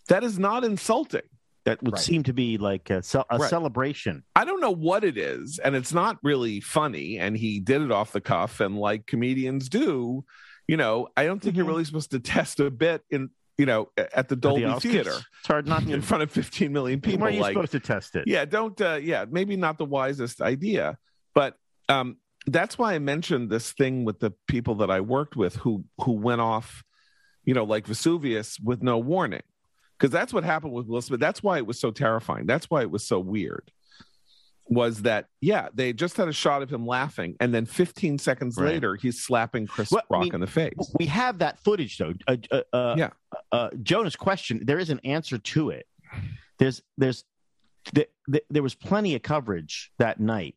that 0.08 0.24
is 0.24 0.40
not 0.40 0.64
insulting 0.64 1.22
that 1.66 1.82
would 1.84 1.94
Right. 1.96 2.02
seem 2.04 2.24
to 2.24 2.34
be 2.34 2.58
like 2.58 2.90
a, 2.92 3.02
ce- 3.02 3.16
a 3.16 3.38
Right. 3.40 3.50
celebration. 3.50 4.24
I 4.36 4.46
don't 4.46 4.62
know 4.62 4.70
what 4.72 5.04
it 5.04 5.18
is, 5.18 5.58
and 5.58 5.76
it's 5.76 5.94
not 5.94 6.20
really 6.22 6.60
funny. 6.62 7.18
And 7.18 7.36
he 7.36 7.60
did 7.60 7.82
it 7.82 7.92
off 7.92 8.12
the 8.12 8.22
cuff, 8.22 8.60
and 8.60 8.78
like 8.78 9.08
comedians 9.08 9.68
do, 9.68 10.24
you 10.68 10.78
know, 10.78 11.08
I 11.18 11.26
don't 11.26 11.40
think 11.42 11.56
you're 11.56 11.66
Mhm. 11.66 11.70
really 11.70 11.86
supposed 11.86 12.12
to 12.12 12.20
test 12.20 12.60
a 12.60 12.70
bit 12.70 13.02
in, 13.10 13.32
you 13.58 13.66
know, 13.66 13.90
at 13.98 14.30
the 14.30 14.36
Dolby 14.36 14.64
The 14.66 14.80
Theater 14.80 15.14
It's 15.40 15.48
hard 15.48 15.68
not 15.68 15.82
in 15.90 16.02
front 16.04 16.22
of 16.22 16.30
15 16.32 16.72
million 16.72 17.02
people. 17.02 17.22
Where 17.22 17.30
are 17.30 17.34
you 17.34 17.42
like, 17.42 17.54
supposed 17.56 17.72
to 17.72 17.80
test 17.80 18.16
it? 18.16 18.26
yeah, 18.28 18.46
don't, 18.46 18.80
uh, 18.80 19.00
yeah, 19.02 19.26
maybe 19.28 19.56
not 19.56 19.80
the 19.80 19.86
wisest 19.86 20.42
idea, 20.42 21.00
but 21.34 21.58
um, 21.90 22.18
that's 22.48 22.78
why 22.78 22.94
I 22.94 23.00
mentioned 23.00 23.50
this 23.50 23.72
thing 23.74 24.06
with 24.06 24.20
the 24.20 24.32
people 24.48 24.76
that 24.76 24.92
I 24.92 25.02
worked 25.02 25.36
with 25.36 25.56
who 25.58 25.84
who 26.00 26.14
went 26.14 26.42
off, 26.42 26.84
you 27.44 27.54
know, 27.54 27.64
like 27.64 27.88
Vesuvius 27.88 28.60
with 28.64 28.82
no 28.84 28.98
warning, 28.98 29.44
because 29.98 30.12
that's 30.12 30.34
what 30.34 30.44
happened 30.44 30.74
with 30.74 30.88
Will 30.88 31.02
Smith. 31.02 31.20
That's 31.20 31.42
why 31.44 31.58
it 31.58 31.66
was 31.66 31.80
so 31.80 31.92
terrifying. 31.92 32.46
That's 32.46 32.70
why 32.70 32.82
it 32.82 32.92
was 32.92 33.08
so 33.08 33.20
weird. 33.20 33.72
Was 34.68 35.04
that 35.04 35.28
yeah? 35.42 35.70
They 35.76 35.94
just 35.94 36.18
had 36.18 36.28
a 36.28 36.34
shot 36.34 36.64
of 36.64 36.72
him 36.72 36.88
laughing, 36.88 37.36
and 37.40 37.54
then 37.54 37.68
15 37.68 38.18
seconds 38.18 38.58
Right. 38.58 38.74
later, 38.74 38.96
he's 38.96 39.22
slapping 39.22 39.68
Chris 39.68 39.92
Well, 39.92 40.02
I 40.10 40.14
Rock 40.16 40.24
mean, 40.24 40.34
in 40.36 40.42
the 40.42 40.48
face. 40.48 40.74
We 40.98 41.06
have 41.06 41.38
that 41.40 41.60
footage 41.60 42.00
though. 42.00 42.14
Uh, 42.28 42.38
uh, 42.52 42.62
uh, 42.74 42.96
Yeah. 42.98 43.10
Uh, 43.52 43.70
Jonah's 43.84 44.16
question. 44.16 44.62
There 44.66 44.80
is 44.80 44.90
an 44.90 45.00
answer 45.04 45.38
to 45.38 45.70
it. 45.70 45.86
There's 46.58 46.82
there's 46.98 47.26
th- 47.94 48.10
th- 48.32 48.44
there 48.50 48.64
was 48.64 48.74
plenty 48.74 49.14
of 49.14 49.22
coverage 49.22 49.92
that 50.00 50.20
night. 50.20 50.56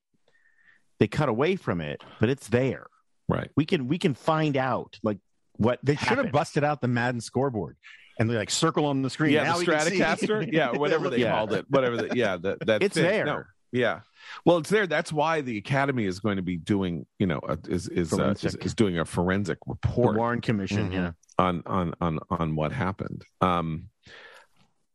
They 1.00 1.06
cut 1.08 1.28
away 1.28 1.56
from 1.56 1.80
it, 1.80 2.02
but 2.20 2.28
it's 2.28 2.48
there. 2.48 2.86
Right. 3.28 3.50
We 3.56 3.64
can 3.66 3.88
we 3.88 3.98
can 3.98 4.14
find 4.14 4.56
out 4.56 4.98
like 5.02 5.18
what 5.56 5.78
They 5.82 5.96
should 5.96 6.18
have 6.18 6.32
busted 6.32 6.64
out 6.64 6.80
the 6.80 6.88
Madden 6.88 7.20
scoreboard 7.20 7.76
and 8.18 8.28
they 8.30 8.34
like 8.34 8.50
circle 8.50 8.86
on 8.86 9.02
the 9.02 9.10
screen. 9.10 9.32
Yeah, 9.32 9.44
Now 9.44 9.54
the 9.54 9.58
we 9.60 9.66
can 9.66 9.80
see. 9.80 9.98
Stratocaster. 10.00 10.48
yeah, 10.52 10.70
whatever 10.72 11.08
they 11.10 11.18
Yeah. 11.18 11.32
called 11.32 11.52
it. 11.52 11.66
Whatever. 11.68 11.96
The, 11.98 12.16
yeah, 12.16 12.36
that 12.38 12.58
that 12.66 12.82
It's 12.82 12.94
thing. 12.94 13.04
there. 13.04 13.24
No, 13.26 13.42
yeah. 13.70 14.00
Well, 14.44 14.58
it's 14.58 14.70
there. 14.70 14.86
That's 14.86 15.12
why 15.12 15.40
the 15.40 15.56
Academy 15.58 16.04
is 16.04 16.20
going 16.20 16.36
to 16.36 16.42
be 16.42 16.56
doing, 16.56 17.06
you 17.18 17.26
know, 17.26 17.38
uh, 17.38 17.56
is 17.68 17.88
is, 17.88 18.12
uh, 18.12 18.34
is 18.42 18.54
is 18.56 18.74
doing 18.74 18.98
a 18.98 19.04
forensic 19.04 19.58
report, 19.66 19.82
the 19.82 19.88
report 20.00 20.16
Warren 20.16 20.40
Commission. 20.40 20.90
Mhm. 20.90 20.92
Yeah, 20.92 21.10
on 21.38 21.62
on 21.66 21.94
on 22.00 22.18
on 22.30 22.56
what 22.56 22.72
happened. 22.72 23.24
Um, 23.40 23.88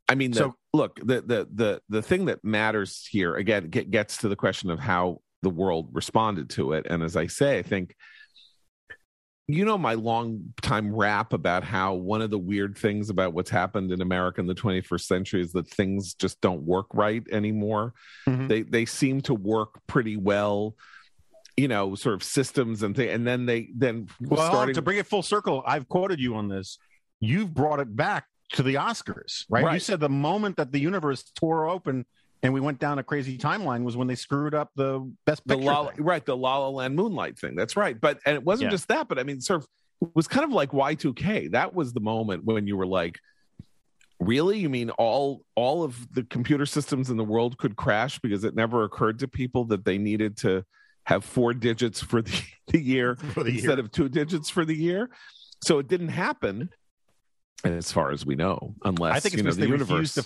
I 0.09 0.15
mean, 0.15 0.31
the, 0.31 0.37
So- 0.37 0.55
look, 0.73 0.97
the 0.99 1.21
the 1.21 1.47
the 1.53 1.81
the 1.89 2.01
thing 2.01 2.25
that 2.25 2.43
matters 2.43 3.07
here 3.09 3.35
again 3.35 3.69
get, 3.69 3.89
gets 3.89 4.17
to 4.17 4.29
the 4.29 4.35
question 4.35 4.69
of 4.69 4.79
how 4.79 5.21
the 5.43 5.49
world 5.49 5.89
responded 5.91 6.49
to 6.51 6.73
it, 6.73 6.87
and 6.89 7.03
as 7.03 7.15
I 7.15 7.27
say, 7.27 7.59
I 7.59 7.61
think. 7.61 7.95
You 9.45 9.65
know 9.65 9.77
my 9.77 9.95
long 9.95 10.53
time 10.61 10.95
rap 10.95 11.33
about 11.33 11.65
how 11.65 11.95
one 11.95 12.21
of 12.21 12.29
the 12.29 12.39
weird 12.39 12.77
things 12.77 13.09
about 13.09 13.33
what's 13.33 13.49
happened 13.49 13.91
in 13.91 13.99
America 13.99 14.39
in 14.39 14.47
the 14.47 14.55
21st 14.55 15.01
century 15.01 15.41
is 15.41 15.51
that 15.51 15.67
things 15.67 16.13
just 16.13 16.39
don't 16.39 16.63
work 16.63 16.85
right 16.93 17.21
anymore. 17.29 17.93
Mhm. 18.25 18.47
They 18.47 18.61
they 18.61 18.85
seem 18.85 19.19
to 19.23 19.33
work 19.33 19.85
pretty 19.85 20.15
well, 20.15 20.77
you 21.57 21.67
know, 21.67 21.93
sort 21.93 22.15
of 22.15 22.23
systems 22.23 22.83
and 22.83 22.95
thing, 22.95 23.09
and 23.09 23.27
then 23.27 23.45
they 23.45 23.69
then 23.75 24.07
Well, 24.21 24.47
starting 24.49 24.75
to 24.75 24.81
bring 24.81 24.97
it 24.97 25.07
full 25.07 25.23
circle, 25.23 25.61
I've 25.67 25.89
quoted 25.89 26.21
you 26.21 26.35
on 26.35 26.47
this. 26.47 26.77
You've 27.19 27.53
brought 27.53 27.81
it 27.81 27.93
back 27.93 28.27
to 28.53 28.63
the 28.63 28.75
Oscars, 28.75 29.43
right? 29.49 29.73
You 29.73 29.79
said 29.81 29.99
the 29.99 30.07
moment 30.07 30.55
that 30.55 30.71
the 30.71 30.79
universe 30.79 31.21
tore 31.35 31.67
open 31.67 32.05
and 32.43 32.53
we 32.53 32.59
went 32.59 32.77
down 32.79 32.99
a 32.99 33.03
crazy 33.03 33.37
timeline 33.37 33.83
was 33.83 33.95
when 33.97 34.07
they 34.07 34.15
screwed 34.15 34.53
up 34.53 34.69
the 34.75 34.99
best 35.25 35.41
the 35.47 35.55
picture. 35.55 35.71
La, 35.71 35.87
thing. 35.87 36.03
right 36.03 36.25
the 36.25 36.37
La 36.37 36.57
La 36.59 36.69
Land 36.69 36.95
Moonlight 36.95 37.39
thing. 37.39 37.55
That's 37.55 37.75
right. 37.75 37.99
But 37.99 38.19
and 38.25 38.35
it 38.35 38.43
wasn't 38.43 38.67
Yeah. 38.67 38.71
just 38.71 38.87
that, 38.89 39.07
but 39.07 39.17
I 39.17 39.23
mean, 39.23 39.41
sort 39.41 39.61
of 39.61 39.67
it 40.01 40.09
was 40.13 40.27
kind 40.27 40.43
of 40.43 40.51
like 40.51 40.73
Y 40.73 40.93
two 40.95 41.13
K. 41.13 41.47
That 41.47 41.73
was 41.73 41.93
the 41.93 42.01
moment 42.01 42.43
when 42.45 42.67
you 42.67 42.75
were 42.77 42.85
like, 42.85 43.19
really? 44.19 44.59
You 44.59 44.69
mean 44.69 44.89
all 44.91 45.43
all 45.55 45.83
of 45.83 46.13
the 46.13 46.23
computer 46.23 46.65
systems 46.65 47.09
in 47.09 47.17
the 47.17 47.23
world 47.23 47.57
could 47.57 47.75
crash 47.75 48.19
because 48.19 48.43
it 48.43 48.55
never 48.55 48.83
occurred 48.83 49.19
to 49.19 49.27
people 49.27 49.65
that 49.65 49.85
they 49.85 49.97
needed 49.97 50.37
to 50.37 50.63
have 51.05 51.23
four 51.25 51.53
digits 51.53 52.01
for 52.01 52.21
the, 52.21 52.41
the 52.67 52.79
year 52.81 53.15
For 53.15 53.43
the 53.43 53.51
year. 53.51 53.59
instead 53.59 53.79
of 53.79 53.91
two 53.91 54.09
digits 54.09 54.49
for 54.49 54.65
the 54.65 54.75
year. 54.75 55.09
So 55.63 55.79
it 55.79 55.87
didn't 55.87 56.09
happen. 56.09 56.69
As 57.63 57.91
far 57.91 58.11
as 58.11 58.25
we 58.25 58.35
know, 58.35 58.75
unless 58.83 59.15
I 59.15 59.19
think 59.21 59.35
it's 59.35 59.37
you 59.37 59.43
know 59.43 59.47
because 59.47 59.55
the 59.57 59.61
they 59.61 59.67
universe. 59.67 59.89
refused 59.89 60.15
to. 60.15 60.25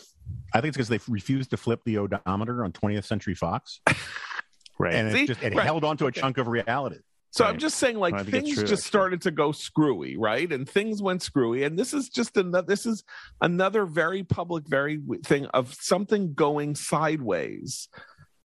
I 0.54 0.62
think 0.62 0.70
it's 0.70 0.78
because 0.78 0.90
they 0.90 1.00
refused 1.12 1.52
to 1.52 1.58
flip 1.58 1.82
the 1.86 1.98
odometer 2.00 2.63
on 2.63 2.72
20th 2.72 3.04
Century 3.06 3.36
Fox, 3.36 3.80
right. 4.80 4.94
and 4.96 5.12
See? 5.13 5.24
it 5.24 5.28
just 5.28 5.44
it 5.44 5.54
Right. 5.56 5.63
held 5.66 5.84
onto 5.84 6.08
a 6.08 6.12
chunk 6.12 6.38
of 6.40 6.48
reality. 6.48 6.98
So 7.32 7.46
I'm 7.46 7.60
just 7.60 7.78
saying, 7.78 7.98
like 7.98 8.16
I 8.16 8.24
think 8.24 8.28
it's 8.30 8.34
things 8.46 8.54
true, 8.56 8.63
just 8.63 8.72
actually. 8.82 8.88
started 8.88 9.22
to 9.24 9.32
go 9.32 9.52
screwy, 9.52 10.18
right? 10.18 10.52
And 10.52 10.68
things 10.68 11.02
went 11.04 11.22
screwy, 11.22 11.63
and 11.63 11.78
this 11.78 11.94
is 11.94 12.10
just 12.10 12.36
another. 12.38 12.66
This 12.66 12.88
is 12.88 13.04
another 13.42 13.86
very 13.86 14.24
public, 14.24 14.68
very 14.68 15.00
thing 15.24 15.46
of 15.48 15.76
something 15.80 16.34
going 16.34 16.74
sideways 16.74 17.88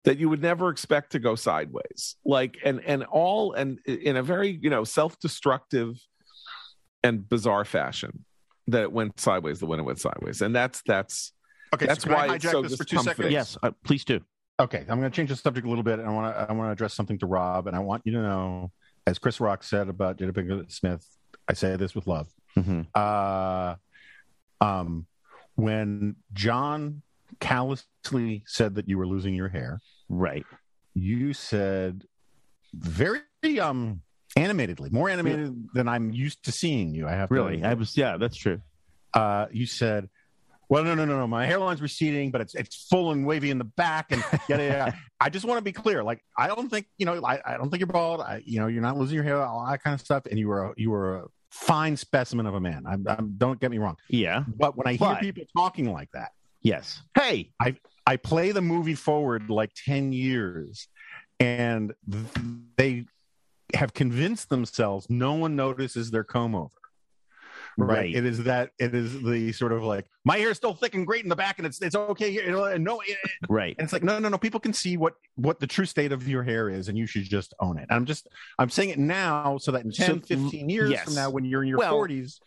that 0.06 0.18
you 0.18 0.30
would 0.30 0.42
never 0.42 0.70
expect 0.70 1.12
to 1.12 1.20
go 1.20 1.36
sideways, 1.36 2.16
like 2.26 2.58
and 2.66 2.82
and 2.84 3.04
all 3.04 3.54
and 3.54 3.78
in 3.86 4.16
a 4.18 4.24
very 4.24 4.58
you 4.60 4.72
know 4.72 4.84
self-destructive 4.84 5.96
and 7.04 7.30
bizarre 7.30 7.66
fashion 7.66 8.26
that 8.72 8.82
it 8.84 8.92
went 8.92 9.20
sideways. 9.20 9.60
The 9.60 9.66
when 9.66 9.80
it 9.80 9.84
went 9.84 10.00
sideways, 10.00 10.42
and 10.42 10.56
that's 10.56 10.82
that's 10.86 11.34
Okay, 11.74 11.86
That's 11.86 12.02
so 12.04 12.10
can 12.10 12.16
why 12.18 12.26
I 12.28 12.36
it's 12.36 12.46
hijack 12.46 12.52
so 12.52 12.62
this 12.64 12.76
for 12.78 12.84
two 12.84 12.96
discomforting. 12.98 13.32
seconds. 13.32 13.32
yes, 13.32 13.58
uh, 13.62 13.70
please 13.84 14.04
do. 14.04 14.20
Okay, 14.60 14.80
I'm 14.90 15.00
going 15.00 15.12
to 15.12 15.16
change 15.16 15.30
the 15.30 15.36
subject 15.36 15.68
a 15.68 15.70
little 15.70 15.84
bit. 15.84 16.00
And 16.00 16.08
I 16.10 16.12
want 16.12 16.36
to 16.36 16.42
I 16.50 16.52
want 16.54 16.68
to 16.70 16.72
address 16.72 16.94
something 16.96 17.20
to 17.20 17.28
Rob, 17.28 17.68
and 17.68 17.76
I 17.76 17.80
want 17.80 18.02
you 18.06 18.12
to 18.14 18.22
know, 18.24 18.72
as 19.06 19.20
Chris 19.20 19.40
Rock 19.40 19.64
said 19.64 19.88
about 19.88 20.18
Jada 20.18 20.32
Pinkett 20.32 20.72
Smith, 20.72 21.06
I 21.48 21.54
say 21.54 21.76
this 21.76 21.94
with 21.94 22.08
love. 22.08 22.28
Mhm. 22.58 22.88
Uh, 22.96 23.76
um, 24.62 25.06
when 25.56 26.16
John 26.34 27.04
callously 27.40 28.44
said 28.48 28.76
that 28.76 28.90
you 28.90 28.98
were 28.98 29.06
losing 29.08 29.36
your 29.36 29.50
hair, 29.50 29.80
Right. 30.10 30.46
you 30.96 31.34
said 31.34 32.06
very 32.74 33.22
um 33.60 34.02
animatedly, 34.44 34.90
more 34.92 35.10
animated 35.10 35.68
than 35.74 35.88
I'm 35.88 36.12
used 36.12 36.44
to 36.46 36.52
seeing 36.52 36.94
you. 36.94 37.08
I 37.08 37.12
have 37.12 37.30
to- 37.30 37.36
Really. 37.36 37.64
I 37.64 37.74
was. 37.74 37.96
Yeah, 37.98 38.18
that's 38.18 38.38
true. 38.38 38.62
uh, 39.14 39.48
you 39.52 39.66
said, 39.66 40.10
"Well, 40.70 40.84
no, 40.84 40.94
no, 40.96 41.06
no, 41.06 41.18
no. 41.18 41.28
My 41.28 41.46
hairline's 41.46 41.82
receding, 41.82 42.32
but 42.32 42.42
it's 42.42 42.56
it's 42.56 42.88
full 42.90 43.12
and 43.12 43.26
wavy 43.26 43.50
in 43.50 43.58
the 43.58 43.64
back." 43.66 44.12
And 44.12 44.24
yada 44.50 44.64
yada. 44.66 44.96
I 45.20 45.30
just 45.30 45.46
want 45.46 45.58
to 45.58 45.64
be 45.64 45.72
clear. 45.72 46.04
Like, 46.04 46.24
I 46.38 46.48
don't 46.48 46.70
think 46.70 46.86
you 46.98 47.06
know. 47.06 47.24
I, 47.26 47.40
I 47.46 47.58
don't 47.58 47.70
think 47.70 47.80
you're 47.82 47.88
bald. 47.88 48.22
I, 48.22 48.42
you 48.46 48.60
know, 48.60 48.68
you're 48.68 48.82
not 48.82 48.98
losing 48.98 49.16
your 49.16 49.24
hair, 49.24 49.42
all 49.42 49.66
that 49.70 49.84
kind 49.84 49.94
of 49.94 50.02
stuff. 50.02 50.26
And 50.26 50.38
you 50.40 50.48
were 50.48 50.66
a, 50.66 50.74
you 50.78 50.90
were 50.92 51.18
a 51.18 51.26
fine 51.52 51.98
specimen 51.98 52.46
of 52.46 52.54
a 52.54 52.60
man. 52.60 52.84
I'm, 52.88 53.06
I'm, 53.08 53.34
don't 53.38 53.60
get 53.60 53.72
me 53.72 53.80
wrong. 53.80 53.98
Yeah. 54.10 54.44
But 54.48 54.78
when 54.78 54.86
I 54.88 54.92
hear 54.92 55.00
But- 55.00 55.22
people 55.22 55.44
talking 55.58 55.92
like 55.92 56.10
that, 56.14 56.32
Yes. 56.62 57.02
Hey. 57.16 57.52
I 58.06 58.18
play 58.18 58.52
the 58.52 58.62
movie 58.62 58.96
forward 58.96 59.50
like 59.52 59.72
10 59.86 60.14
years 60.14 60.88
and 61.40 61.94
th- 62.12 62.26
they 62.76 63.06
have 63.76 63.94
convinced 63.94 64.50
themselves 64.50 65.08
no 65.10 65.34
one 65.34 65.56
notices 65.56 66.12
their 66.12 66.24
comb 66.24 66.56
over. 66.56 66.70
right? 67.78 67.98
Right. 67.98 68.16
It 68.16 68.26
is 68.26 68.44
that 68.44 68.72
it 68.80 68.94
is 68.96 69.22
the 69.24 69.52
sort 69.54 69.72
of 69.72 69.84
like 69.84 70.06
my 70.26 70.38
hair 70.38 70.50
is 70.50 70.58
still 70.58 70.74
thick 70.74 70.96
and 70.96 71.06
great 71.08 71.24
in 71.24 71.30
the 71.30 71.36
back, 71.36 71.60
and 71.60 71.66
it's 71.68 71.82
it's 71.82 71.96
okay 71.96 72.32
here. 72.32 72.44
You 72.46 72.52
know, 72.52 72.64
and 72.66 72.84
no, 72.84 73.00
it, 73.02 73.18
Right. 73.50 73.76
and 73.78 73.86
it's 73.86 73.94
like 73.94 74.04
no, 74.04 74.20
no, 74.20 74.28
no. 74.30 74.38
People 74.38 74.60
can 74.60 74.74
see 74.74 74.98
what 74.98 75.14
what 75.36 75.60
the 75.60 75.68
true 75.68 75.86
state 75.86 76.12
of 76.12 76.28
your 76.28 76.44
hair 76.44 76.70
is, 76.70 76.90
and 76.90 76.98
you 76.98 77.06
should 77.08 77.24
just 77.24 77.54
own 77.60 77.78
it. 77.78 77.88
I'm 77.90 78.06
just 78.06 78.28
I'm 78.58 78.70
saying 78.70 78.90
it 78.90 79.00
now 79.00 79.58
so 79.60 79.72
that 79.72 79.86
in 79.86 79.92
10, 79.92 80.24
So, 80.24 80.36
15 80.36 80.70
years 80.70 80.92
yes. 80.92 81.04
from 81.06 81.16
now, 81.16 81.30
when 81.30 81.46
you're 81.46 81.64
in 81.64 81.70
your 81.70 81.78
Well, 81.78 81.94
40s, 81.94 82.40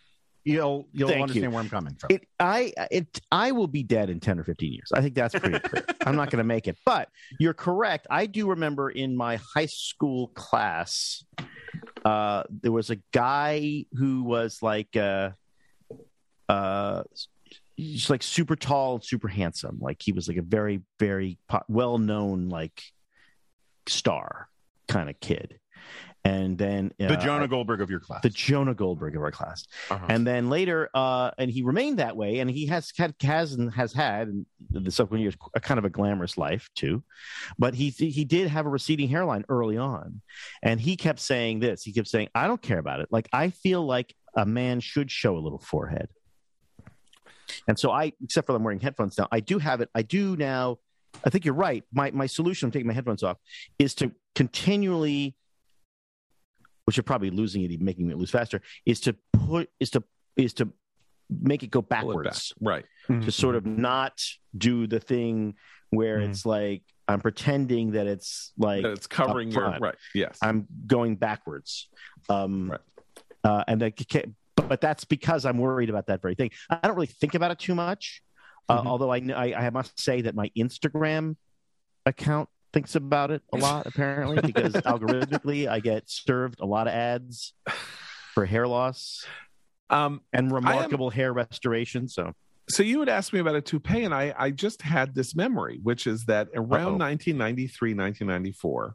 you'll 0.44 0.88
you'll 0.92 1.08
thank 1.08 1.22
understand 1.22 1.44
you. 1.44 1.50
where 1.50 1.60
I'm 1.60 1.68
coming 1.70 1.94
from. 1.94 2.08
It, 2.10 2.26
I, 2.38 2.72
it, 2.90 3.20
I 3.30 3.52
will 3.52 3.66
be 3.66 3.82
dead 3.82 4.10
in 4.10 4.20
ten 4.20 4.38
or 4.38 4.44
fifteen 4.44 4.72
years. 4.72 4.90
I 4.92 5.00
think 5.00 5.14
that's 5.14 5.34
pretty 5.34 5.58
clear. 5.58 5.84
I'm 6.06 6.16
not 6.16 6.30
going 6.30 6.38
to 6.38 6.44
make 6.44 6.68
it, 6.68 6.76
but 6.84 7.08
you're 7.38 7.54
correct. 7.54 8.06
I 8.10 8.26
do 8.26 8.48
remember 8.48 8.90
in 8.90 9.16
my 9.16 9.38
high 9.54 9.66
school 9.66 10.28
class, 10.28 11.24
uh, 12.04 12.44
there 12.50 12.72
was 12.72 12.90
a 12.90 12.96
guy 13.12 13.84
who 13.92 14.24
was 14.24 14.58
like, 14.62 14.96
uh, 14.96 15.30
uh, 16.48 17.04
he's 17.76 18.10
like 18.10 18.22
super 18.22 18.56
tall 18.56 18.94
and 18.94 19.04
super 19.04 19.28
handsome. 19.28 19.78
Like 19.80 20.02
he 20.02 20.12
was 20.12 20.28
like 20.28 20.36
a 20.36 20.42
very, 20.42 20.82
very 20.98 21.38
po- 21.48 21.64
well 21.68 21.98
known 21.98 22.48
like 22.48 22.82
star 23.86 24.48
kind 24.88 25.08
of 25.08 25.18
kid. 25.20 25.58
And 26.24 26.56
then 26.56 26.92
the 26.98 27.18
uh, 27.18 27.20
Jonah 27.20 27.48
Goldberg 27.48 27.80
of 27.80 27.90
your 27.90 27.98
class. 27.98 28.22
the 28.22 28.30
Jonah 28.30 28.74
Goldberg 28.74 29.16
of 29.16 29.22
our 29.22 29.32
class. 29.32 29.66
Uh-huh. 29.90 30.06
And 30.08 30.24
then 30.24 30.48
later, 30.50 30.88
uh, 30.94 31.32
and 31.36 31.50
he 31.50 31.62
remained 31.62 31.98
that 31.98 32.16
way, 32.16 32.38
and 32.38 32.48
he 32.48 32.66
has 32.66 32.92
had 32.96 33.14
has 33.22 33.54
and 33.54 33.72
has 33.72 33.92
had 33.92 34.28
in 34.28 34.46
the 34.70 34.90
subsequent 34.92 35.22
years 35.22 35.36
a 35.54 35.60
kind 35.60 35.78
of 35.78 35.84
a 35.84 35.90
glamorous 35.90 36.38
life 36.38 36.70
too. 36.76 37.02
But 37.58 37.74
he 37.74 37.90
he 37.90 38.24
did 38.24 38.48
have 38.48 38.66
a 38.66 38.68
receding 38.68 39.08
hairline 39.08 39.44
early 39.48 39.78
on, 39.78 40.22
and 40.62 40.80
he 40.80 40.96
kept 40.96 41.18
saying 41.18 41.58
this. 41.58 41.82
He 41.82 41.92
kept 41.92 42.06
saying, 42.06 42.28
"I 42.36 42.46
don't 42.46 42.62
care 42.62 42.78
about 42.78 43.00
it. 43.00 43.08
Like 43.10 43.28
I 43.32 43.50
feel 43.50 43.84
like 43.84 44.14
a 44.36 44.46
man 44.46 44.78
should 44.78 45.10
show 45.10 45.36
a 45.36 45.40
little 45.40 45.58
forehead." 45.58 46.08
And 47.66 47.78
so 47.78 47.90
I, 47.90 48.12
except 48.22 48.46
for 48.46 48.54
I'm 48.54 48.62
wearing 48.62 48.80
headphones 48.80 49.18
now, 49.18 49.28
I 49.32 49.40
do 49.40 49.58
have 49.58 49.80
it. 49.80 49.90
I 49.92 50.02
do 50.02 50.36
now. 50.36 50.78
I 51.24 51.30
think 51.30 51.44
you're 51.44 51.54
right. 51.54 51.82
My 51.92 52.12
my 52.12 52.26
solution, 52.26 52.66
I'm 52.66 52.72
taking 52.72 52.86
my 52.86 52.94
headphones 52.94 53.24
off, 53.24 53.38
is 53.78 53.94
to 53.96 54.12
continually 54.34 55.34
which 56.84 56.96
you're 56.96 57.04
probably 57.04 57.30
losing 57.30 57.62
it, 57.62 57.80
making 57.80 58.10
it 58.10 58.16
lose 58.16 58.30
faster, 58.30 58.60
is 58.86 59.00
to 59.00 59.16
put 59.32 59.70
is 59.80 59.90
to 59.90 60.02
is 60.36 60.52
to 60.54 60.68
make 61.30 61.62
it 61.62 61.70
go 61.70 61.80
Pull 61.82 61.86
it 61.86 61.88
back. 61.88 62.00
backwards. 62.04 62.52
Right. 62.60 62.84
Mm-hmm. 63.08 63.22
To 63.22 63.32
sort 63.32 63.54
of 63.56 63.64
not 63.66 64.22
do 64.56 64.86
the 64.86 65.00
thing 65.00 65.54
where 65.90 66.18
Mhm. 66.18 66.30
it's 66.30 66.44
like 66.46 66.82
I'm 67.08 67.20
pretending 67.20 67.92
that 67.92 68.06
it's 68.06 68.52
like 68.56 68.82
That 68.82 68.92
it's 68.92 69.06
covering 69.06 69.50
your 69.50 69.76
right. 69.80 69.94
Yes. 70.14 70.38
I'm 70.42 70.66
going 70.86 71.16
backwards. 71.16 71.88
Um, 72.28 72.70
Right. 72.70 72.80
uh, 73.44 73.64
and 73.66 73.82
I 73.82 73.90
can't, 73.90 74.34
but, 74.56 74.68
but 74.68 74.80
that's 74.80 75.04
because 75.04 75.44
I'm 75.44 75.58
worried 75.58 75.90
about 75.90 76.06
that 76.06 76.22
very 76.22 76.34
thing. 76.34 76.50
I 76.70 76.78
don't 76.82 76.94
really 76.94 77.06
think 77.08 77.34
about 77.34 77.50
it 77.50 77.58
too 77.58 77.74
much. 77.74 78.22
Uh, 78.68 78.82
Mhm. 78.82 78.86
Although 78.86 79.10
I, 79.10 79.20
kn- 79.20 79.32
I 79.36 79.66
I 79.66 79.70
must 79.70 79.98
say 80.00 80.22
that 80.22 80.34
my 80.34 80.50
Instagram 80.56 81.36
account 82.06 82.48
thinks 82.72 82.94
about 82.94 83.30
it 83.30 83.42
a 83.52 83.56
lot 83.58 83.86
apparently 83.86 84.40
because 84.40 84.72
algorithmically 84.86 85.68
I 85.68 85.80
get 85.80 86.04
served 86.08 86.60
a 86.60 86.66
lot 86.66 86.86
of 86.86 86.94
ads 86.94 87.52
for 88.34 88.46
hair 88.46 88.66
loss 88.66 89.24
um, 89.90 90.22
and 90.32 90.50
remarkable 90.50 91.10
hair 91.10 91.32
restoration. 91.32 92.08
So 92.08 92.32
so 92.68 92.82
you 92.82 93.00
had 93.00 93.08
asked 93.08 93.32
me 93.32 93.40
about 93.40 93.56
a 93.56 93.60
toupee, 93.60 94.04
and 94.04 94.14
I, 94.14 94.32
I 94.38 94.50
just 94.50 94.82
had 94.82 95.14
this 95.14 95.34
memory, 95.34 95.80
which 95.82 96.06
is 96.06 96.24
that 96.26 96.48
around 96.54 96.94
Uh-oh. 96.94 97.10
1993, 97.10 97.90
1994, 97.90 98.94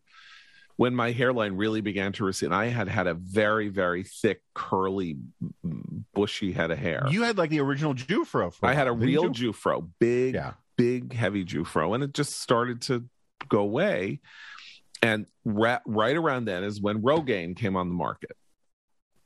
when 0.78 0.96
my 0.96 1.12
hairline 1.12 1.54
really 1.58 1.82
began 1.82 2.14
to 2.14 2.24
recede, 2.24 2.48
and 2.48 2.56
I 2.56 2.68
had 2.68 2.88
had 2.88 3.08
a 3.08 3.14
very, 3.14 3.68
very 3.68 4.04
thick, 4.04 4.42
curly, 4.56 5.18
mm, 5.66 6.04
bushy 6.14 6.54
head 6.54 6.72
of 6.72 6.78
hair. 6.80 7.04
You 7.10 7.24
had 7.24 7.38
like 7.38 7.50
the 7.50 7.60
original 7.60 7.94
Jewfro. 7.94 8.54
for 8.54 8.66
I 8.66 8.74
had 8.74 8.88
a 8.88 8.92
real 8.94 9.26
you? 9.26 9.52
Jewfro, 9.52 9.88
big, 10.00 10.36
Yeah. 10.36 10.54
big, 10.78 11.14
heavy 11.14 11.44
Jewfro, 11.44 11.94
and 11.94 12.04
it 12.04 12.14
just 12.14 12.40
started 12.40 12.82
to 12.84 13.04
go 13.50 13.60
away. 13.60 14.22
And 15.02 15.28
ra- 15.46 15.80
right 15.86 16.16
around 16.16 16.46
then 16.46 16.64
is 16.64 16.82
when 16.82 17.02
Rogaine 17.02 17.56
came 17.56 17.76
on 17.76 17.90
the 17.90 17.96
market. 17.96 18.36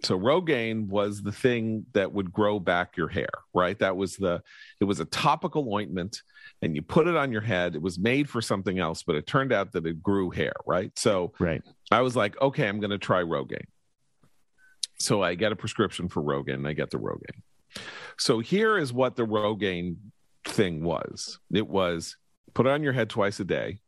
So 0.03 0.17
Rogaine 0.17 0.87
was 0.87 1.21
the 1.21 1.31
thing 1.31 1.85
that 1.93 2.11
would 2.11 2.33
grow 2.33 2.59
back 2.59 2.97
your 2.97 3.07
hair, 3.07 3.29
right? 3.53 3.77
That 3.79 3.95
was 3.95 4.17
the 4.17 4.41
it 4.79 4.85
was 4.85 4.99
a 4.99 5.05
topical 5.05 5.71
ointment 5.73 6.21
and 6.61 6.75
you 6.75 6.81
put 6.81 7.07
it 7.07 7.15
on 7.15 7.31
your 7.31 7.41
head. 7.41 7.75
It 7.75 7.81
was 7.81 7.99
made 7.99 8.27
for 8.27 8.41
something 8.41 8.79
else, 8.79 9.03
but 9.03 9.15
it 9.15 9.27
turned 9.27 9.53
out 9.53 9.71
that 9.73 9.85
it 9.85 10.01
grew 10.01 10.31
hair, 10.31 10.53
right? 10.65 10.91
So 10.97 11.33
right, 11.39 11.61
I 11.91 12.01
was 12.01 12.15
like, 12.15 12.39
okay, 12.41 12.67
I'm 12.67 12.79
going 12.79 12.91
to 12.91 12.97
try 12.97 13.21
Rogaine. 13.21 13.67
So 14.99 15.21
I 15.21 15.35
get 15.35 15.51
a 15.51 15.55
prescription 15.55 16.09
for 16.09 16.21
Rogaine 16.21 16.55
and 16.55 16.67
I 16.67 16.73
get 16.73 16.89
the 16.89 16.97
Rogaine. 16.97 17.41
So 18.17 18.39
here 18.39 18.77
is 18.77 18.91
what 18.91 19.15
the 19.15 19.25
Rogaine 19.25 19.97
thing 20.45 20.83
was 20.83 21.39
it 21.53 21.67
was 21.67 22.17
put 22.55 22.65
it 22.65 22.69
on 22.69 22.81
your 22.81 22.93
head 22.93 23.09
twice 23.09 23.39
a 23.39 23.45
day. 23.45 23.79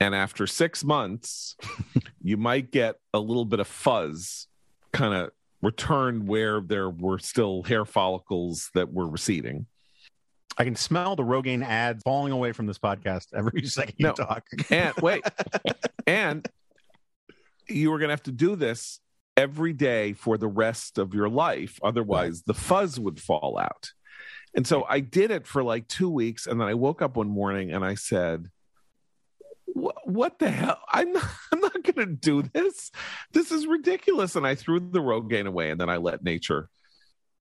And 0.00 0.14
after 0.14 0.46
six 0.46 0.84
months, 0.84 1.56
you 2.22 2.36
might 2.36 2.70
get 2.70 2.96
a 3.12 3.18
little 3.20 3.44
bit 3.44 3.60
of 3.60 3.66
fuzz 3.68 4.48
kind 4.92 5.14
of 5.14 5.30
returned 5.62 6.28
where 6.28 6.60
there 6.60 6.90
were 6.90 7.18
still 7.18 7.62
hair 7.62 7.84
follicles 7.84 8.70
that 8.74 8.92
were 8.92 9.08
receding. 9.08 9.66
I 10.58 10.64
can 10.64 10.76
smell 10.76 11.16
the 11.16 11.22
Rogaine 11.24 11.64
ads 11.64 12.02
falling 12.04 12.32
away 12.32 12.52
from 12.52 12.66
this 12.66 12.78
podcast 12.78 13.26
every 13.34 13.62
second 13.66 13.94
you 13.98 14.06
No. 14.06 14.12
talk. 14.12 14.44
And 14.70 14.94
wait, 15.02 15.24
and 16.06 16.46
you 17.68 17.90
were 17.90 17.98
going 17.98 18.08
to 18.08 18.12
have 18.12 18.22
to 18.24 18.32
do 18.32 18.54
this 18.56 19.00
every 19.36 19.72
day 19.72 20.12
for 20.12 20.36
the 20.38 20.46
rest 20.46 20.98
of 20.98 21.12
your 21.14 21.28
life. 21.28 21.78
Otherwise, 21.82 22.42
the 22.42 22.54
fuzz 22.54 23.00
would 23.00 23.20
fall 23.20 23.58
out. 23.58 23.90
And 24.54 24.64
so 24.66 24.84
I 24.88 25.00
did 25.00 25.32
it 25.32 25.46
for 25.46 25.64
like 25.64 25.88
two 25.88 26.08
weeks. 26.08 26.46
And 26.46 26.60
then 26.60 26.68
I 26.68 26.74
woke 26.74 27.02
up 27.02 27.16
one 27.16 27.28
morning 27.28 27.72
and 27.72 27.84
I 27.84 27.94
said, 27.96 28.42
"Wh- 28.44 28.48
what 29.74 30.38
the 30.38 30.50
hell? 30.50 30.78
I'm 30.92 31.12
not, 31.12 31.24
I'm 31.52 31.60
not 31.60 31.82
going 31.82 32.06
to 32.08 32.14
do 32.14 32.42
this. 32.42 32.90
This 33.32 33.50
is 33.50 33.66
ridiculous. 33.66 34.36
And 34.36 34.46
I 34.46 34.54
threw 34.54 34.80
the 34.80 35.00
Rogaine 35.00 35.46
away 35.46 35.70
and 35.70 35.80
then 35.80 35.88
I 35.90 35.96
let 35.98 36.22
nature 36.22 36.68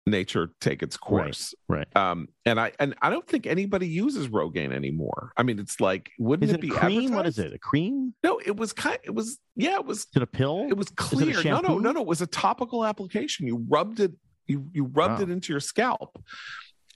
nature 0.04 0.50
take 0.60 0.82
its 0.82 0.96
course. 0.96 1.54
right. 1.68 1.86
Um, 1.94 2.26
and 2.44 2.58
I 2.58 2.72
and 2.80 2.94
I 3.00 3.08
don't 3.10 3.26
think 3.26 3.46
anybody 3.46 3.86
uses 3.86 4.26
Rogaine 4.28 4.72
anymore. 4.72 5.32
I 5.36 5.44
mean, 5.44 5.60
it's 5.60 5.80
like, 5.80 6.10
wouldn't 6.18 6.50
it, 6.50 6.54
it 6.54 6.60
be 6.60 6.70
a 6.70 6.72
cream? 6.72 7.12
What 7.12 7.26
advertised? 7.26 7.38
is 7.38 7.44
it? 7.44 7.52
A 7.54 7.58
cream? 7.58 8.12
No, 8.24 8.40
it 8.44 8.56
was 8.56 8.72
kind. 8.72 8.98
It 9.04 9.14
was 9.14 9.38
yeah. 9.54 9.76
It 9.76 9.84
was 9.86 9.98
Is 10.00 10.08
it 10.16 10.22
a 10.22 10.26
pill? 10.26 10.66
it 10.68 10.76
was 10.76 10.88
it 10.88 10.96
clear. 10.96 11.40
no, 11.44 11.60
no, 11.60 11.78
no, 11.78 11.92
no. 11.92 12.00
It 12.00 12.06
was 12.08 12.20
a 12.20 12.26
topical 12.26 12.84
application. 12.84 13.46
You 13.46 13.64
rubbed 13.68 14.00
it. 14.00 14.12
You 14.48 14.66
you 14.72 14.84
rubbed 14.86 15.18
Wow. 15.18 15.22
it 15.22 15.30
into 15.30 15.52
your 15.52 15.60
scalp, 15.60 16.20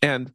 and 0.03 0.33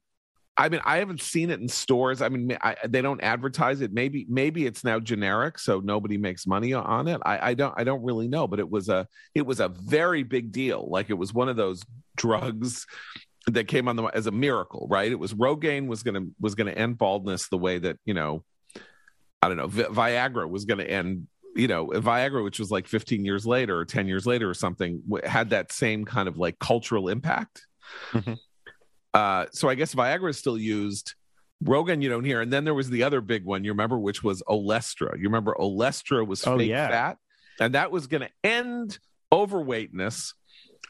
I 0.58 0.70
mean, 0.70 0.82
I 0.84 0.98
haven't 0.98 1.22
seen 1.22 1.50
it 1.50 1.60
in 1.60 1.68
stores. 1.68 2.22
I 2.22 2.30
mean, 2.30 2.58
I, 2.62 2.76
they 2.88 3.02
don't 3.02 3.22
advertise 3.24 3.82
it. 3.82 3.94
Maybe 3.94 4.26
maybe 4.30 4.66
it's 4.66 4.84
now 4.84 5.00
generic, 5.00 5.58
so 5.58 5.80
nobody 5.80 6.18
makes 6.18 6.46
money 6.46 6.74
on 6.74 7.08
it. 7.08 7.22
I, 7.26 7.52
I 7.52 7.54
don't 7.54 7.74
I 7.78 7.84
don't 7.84 8.04
really 8.04 8.28
know, 8.28 8.48
but 8.48 8.60
it 8.60 8.70
was 8.70 8.90
a 8.90 9.08
it 9.34 9.46
was 9.46 9.60
a 9.60 9.70
very 9.70 10.24
big 10.24 10.52
deal. 10.52 10.88
Like 10.90 11.10
it 11.10 11.16
was 11.16 11.34
one 11.34 11.50
of 11.50 11.56
those 11.56 11.82
drugs 12.18 12.86
that 13.48 13.68
came 13.68 13.88
on 13.88 13.96
the 13.96 14.04
as 14.04 14.28
a 14.28 14.32
miracle, 14.32 14.88
right? 14.90 15.12
It 15.12 15.20
was 15.20 15.34
Rogaine 15.34 15.88
was 15.88 16.04
gonna 16.04 16.28
was 16.40 16.54
gonna 16.54 16.72
end 16.72 16.98
baldness 16.98 17.48
the 17.48 17.58
way 17.58 17.80
that 17.80 17.98
you 18.06 18.14
know, 18.14 18.44
I 19.42 19.48
don't 19.48 19.58
know, 19.58 19.68
Vi- 19.68 19.84
Viagra 19.84 20.50
was 20.50 20.66
gonna 20.66 20.84
end. 20.84 21.28
You 21.54 21.68
know, 21.68 21.88
Viagra, 21.88 22.44
which 22.46 22.60
was 22.60 22.72
like 22.72 22.88
15 22.88 23.26
years 23.26 23.46
later 23.46 23.78
or 23.78 23.84
10 23.84 24.08
years 24.08 24.26
later 24.26 24.50
or 24.50 24.54
something, 24.54 25.02
had 25.26 25.50
that 25.50 25.74
same 25.74 26.06
kind 26.06 26.30
of 26.30 26.38
like 26.38 26.60
cultural 26.60 27.10
impact. 27.10 27.66
Mhm. 28.12 28.38
Uh, 29.13 29.45
so 29.52 29.67
I 29.69 29.76
guess 29.76 29.93
Viagra 29.95 30.30
is 30.30 30.38
still 30.38 30.58
used. 30.58 31.15
Rogaine, 31.63 32.02
you 32.02 32.10
don't 32.10 32.24
hear. 32.24 32.41
And 32.41 32.52
then 32.52 32.63
there 32.63 32.74
was 32.74 32.89
the 32.89 33.04
other 33.04 33.21
big 33.21 33.45
one, 33.45 33.63
you 33.63 33.71
remember, 33.71 34.00
which 34.00 34.24
was 34.24 34.41
Olestra. 34.50 35.15
You 35.17 35.24
remember 35.26 35.56
Olestra 35.60 36.26
was 36.26 36.45
Oh, 36.47 36.58
fake 36.58 36.69
yeah. 36.69 36.88
fat, 36.89 37.17
and 37.60 37.76
that 37.76 37.91
was 37.91 38.08
going 38.08 38.21
to 38.21 38.30
end 38.43 38.97
overweightness, 39.32 40.34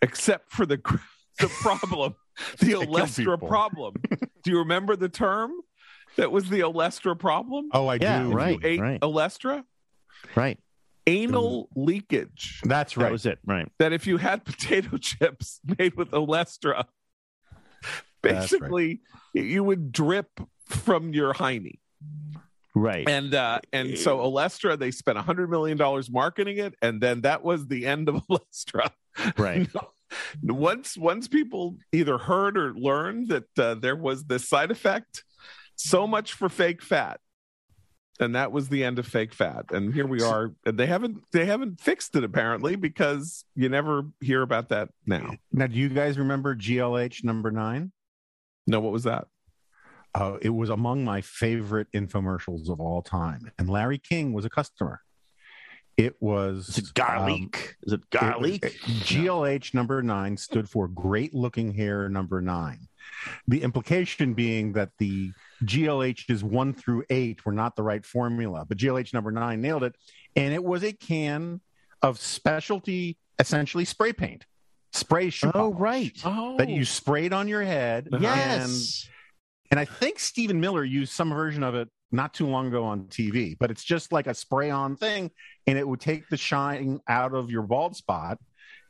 except 0.01 0.51
for 0.51 0.65
the 0.65 0.77
the 1.39 1.47
problem, 1.61 2.15
the 2.59 2.73
Olestra 2.73 3.37
problem. 3.47 3.95
Do 4.43 4.51
you 4.51 4.59
remember 4.59 4.95
the 4.95 5.09
term? 5.09 5.51
That 6.17 6.31
was 6.31 6.49
the 6.49 6.59
Olestra 6.61 7.17
problem. 7.17 7.69
Oh, 7.73 7.87
I 7.87 7.95
Yeah, 7.95 8.23
do. 8.23 8.31
right. 8.33 8.59
you 8.61 8.67
ate 8.67 8.79
right. 8.81 8.99
Olestra, 9.01 9.63
Right. 10.35 10.59
anal 11.07 11.69
leakage. 11.75 12.59
That's 12.65 12.95
That 12.95 13.03
right. 13.03 13.11
was 13.11 13.25
it. 13.25 13.39
Right. 13.45 13.71
That 13.79 13.93
if 13.93 14.05
you 14.07 14.17
had 14.17 14.43
potato 14.43 14.97
chips 14.97 15.61
made 15.79 15.95
with 15.95 16.11
Olestra, 16.11 16.83
That's 18.21 18.51
right. 18.51 18.61
basically 18.61 19.01
you 19.33 19.63
would 19.63 19.91
drip 19.91 20.29
from 20.67 21.13
your 21.13 21.33
hiney. 21.33 21.79
Right. 22.73 23.07
and 23.07 23.35
uh 23.35 23.59
and 23.73 23.97
so 23.97 24.19
Olestra 24.19 24.79
they 24.79 24.91
spent 24.91 25.17
a 25.17 25.21
hundred 25.21 25.49
million 25.49 25.77
dollars 25.77 26.09
marketing 26.09 26.57
it 26.57 26.73
and 26.81 27.01
then 27.01 27.21
that 27.21 27.43
was 27.43 27.67
the 27.67 27.85
end 27.85 28.07
of 28.07 28.15
Olestra 28.29 28.89
Right. 29.37 29.67
once 30.43 30.97
once 30.97 31.27
people 31.27 31.77
either 31.91 32.17
heard 32.17 32.57
or 32.57 32.73
learned 32.73 33.27
that 33.27 33.59
uh, 33.59 33.75
there 33.75 33.97
was 33.97 34.23
this 34.23 34.47
side 34.47 34.71
effect 34.71 35.25
so 35.75 36.07
much 36.07 36.31
for 36.33 36.47
fake 36.47 36.81
fat 36.81 37.19
and 38.21 38.35
that 38.35 38.51
was 38.51 38.69
the 38.69 38.83
end 38.83 38.99
of 38.99 39.07
fake 39.07 39.33
fat. 39.33 39.65
And 39.71 39.93
here 39.93 40.05
we 40.05 40.21
are. 40.21 40.51
And 40.65 40.77
they 40.77 40.85
haven't 40.85 41.23
they 41.33 41.45
haven't 41.45 41.81
fixed 41.81 42.15
it 42.15 42.23
apparently 42.23 42.75
because 42.75 43.43
you 43.55 43.67
never 43.67 44.03
hear 44.21 44.43
about 44.43 44.69
that 44.69 44.89
now. 45.05 45.31
Now, 45.51 45.67
do 45.67 45.75
you 45.75 45.89
guys 45.89 46.19
remember 46.19 46.55
GLH 46.55 47.23
number 47.23 47.51
nine? 47.51 47.91
No, 48.67 48.79
what 48.79 48.91
was 48.91 49.03
that? 49.03 49.27
Uh, 50.13 50.37
it 50.41 50.49
was 50.49 50.69
among 50.69 51.05
my 51.05 51.21
favorite 51.21 51.87
infomercials 51.93 52.69
of 52.69 52.79
all 52.81 53.01
time, 53.01 53.51
and 53.57 53.69
Larry 53.69 53.97
King 53.97 54.33
was 54.33 54.43
a 54.45 54.49
customer. 54.49 55.01
It 55.97 56.15
was 56.21 56.69
Is 56.69 56.77
it 56.79 56.93
garlic? 56.93 57.75
Is 57.83 57.93
it 57.93 58.09
garlic? 58.09 58.65
It- 58.65 58.73
it- 58.75 58.81
GLH 59.03 59.73
number 59.73 60.01
nine 60.01 60.35
stood 60.37 60.69
for 60.69 60.87
Great 60.87 61.33
Looking 61.33 61.73
Hair 61.73 62.09
number 62.09 62.41
nine. 62.41 62.87
The 63.47 63.61
implication 63.61 64.33
being 64.33 64.73
that 64.73 64.91
the 64.99 65.31
GLHs 65.63 66.43
one 66.43 66.73
through 66.73 67.03
eight 67.09 67.45
were 67.45 67.51
not 67.51 67.75
the 67.75 67.83
right 67.83 68.05
formula, 68.05 68.65
but 68.67 68.77
GLH 68.77 69.13
number 69.13 69.31
nine 69.31 69.61
nailed 69.61 69.83
it. 69.83 69.95
And 70.35 70.53
it 70.53 70.63
was 70.63 70.83
a 70.83 70.93
can 70.93 71.61
of 72.01 72.19
specialty, 72.19 73.17
essentially 73.37 73.85
spray 73.85 74.13
paint, 74.13 74.45
spray 74.93 75.29
shoe 75.29 75.47
oh, 75.53 75.71
polish 75.71 75.79
right. 75.79 76.21
Oh, 76.25 76.57
that 76.57 76.69
you 76.69 76.85
sprayed 76.85 77.33
on 77.33 77.47
your 77.47 77.63
head. 77.63 78.09
Uh-huh. 78.11 78.21
Yes. 78.21 79.07
And 79.69 79.79
I 79.79 79.85
think 79.85 80.19
Stephen 80.19 80.59
Miller 80.59 80.83
used 80.83 81.13
some 81.13 81.29
version 81.29 81.63
of 81.63 81.75
it 81.75 81.87
not 82.11 82.33
too 82.33 82.45
long 82.45 82.67
ago 82.67 82.83
on 82.83 83.05
TV, 83.05 83.55
but 83.57 83.71
it's 83.71 83.83
just 83.83 84.11
like 84.11 84.27
a 84.27 84.33
spray 84.33 84.69
on 84.69 84.97
thing 84.97 85.31
and 85.65 85.77
it 85.77 85.87
would 85.87 86.01
take 86.01 86.27
the 86.29 86.35
shine 86.37 86.99
out 87.07 87.33
of 87.33 87.49
your 87.49 87.61
bald 87.63 87.95
spot. 87.95 88.37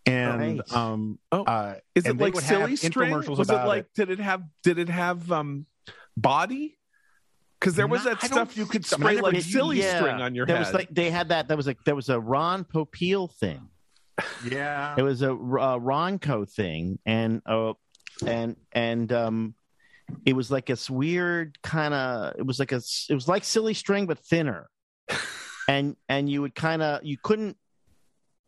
And 0.08 0.40
Right. 0.60 0.74
um 0.76 1.20
Oh, 1.32 1.44
uh 1.44 1.76
Is 1.94 2.06
and 2.06 2.16
it 2.16 2.18
they 2.18 2.24
like 2.26 2.34
would 2.34 2.44
have 2.44 2.62
silly 2.62 2.76
string? 2.76 3.14
infomercials 3.14 3.38
Was 3.38 3.50
it 3.50 3.54
about 3.54 3.68
like 3.68 3.86
did 3.94 4.10
it 4.10 4.20
have 4.20 4.42
did 4.64 4.80
it 4.80 4.90
have 4.90 5.32
um 5.32 5.68
body? 6.18 6.80
Because 7.60 7.76
there 7.76 7.86
was 7.86 8.04
No, 8.06 8.10
that 8.16 8.24
I 8.24 8.26
stuff 8.28 8.58
you 8.58 8.66
could 8.66 8.84
think 8.84 8.86
so. 8.88 8.96
I 8.96 9.00
mean, 9.12 9.20
spray 9.20 9.22
like 9.34 9.44
silly 9.44 9.78
Yeah. 9.78 9.98
string 9.98 10.20
on 10.20 10.34
your 10.34 10.48
there 10.48 10.56
head. 10.56 10.66
was 10.66 10.74
like 10.74 10.90
they 10.90 11.12
had 11.12 11.30
that. 11.30 11.48
That 11.50 11.58
was 11.58 11.68
like 11.68 11.78
there 11.86 11.94
was 11.96 12.10
a 12.10 12.20
Ron 12.20 12.64
Popeil 12.64 13.32
thing. 13.36 13.70
Yeah. 14.50 14.96
It 14.98 15.02
was 15.04 15.22
a 15.22 15.32
uh, 15.32 15.78
Ronco 15.80 16.50
thing, 16.50 17.00
and 17.06 17.42
uh, 17.46 17.74
and 18.26 18.56
and 18.72 19.12
um, 19.12 19.56
it 20.26 20.34
was 20.34 20.52
like 20.52 20.66
this 20.66 20.90
weird 20.90 21.62
kind 21.62 21.94
of. 21.94 22.36
It 22.38 22.46
was 22.46 22.60
like 22.60 22.72
a. 22.72 22.82
It 23.10 23.14
was 23.14 23.28
like 23.28 23.44
silly 23.44 23.74
string, 23.74 24.06
but 24.08 24.20
thinner, 24.20 24.70
and 25.68 25.96
and 26.10 26.30
you 26.30 26.42
would 26.42 26.56
kind 26.56 26.82
of 26.82 27.04
you 27.04 27.18
couldn't 27.22 27.58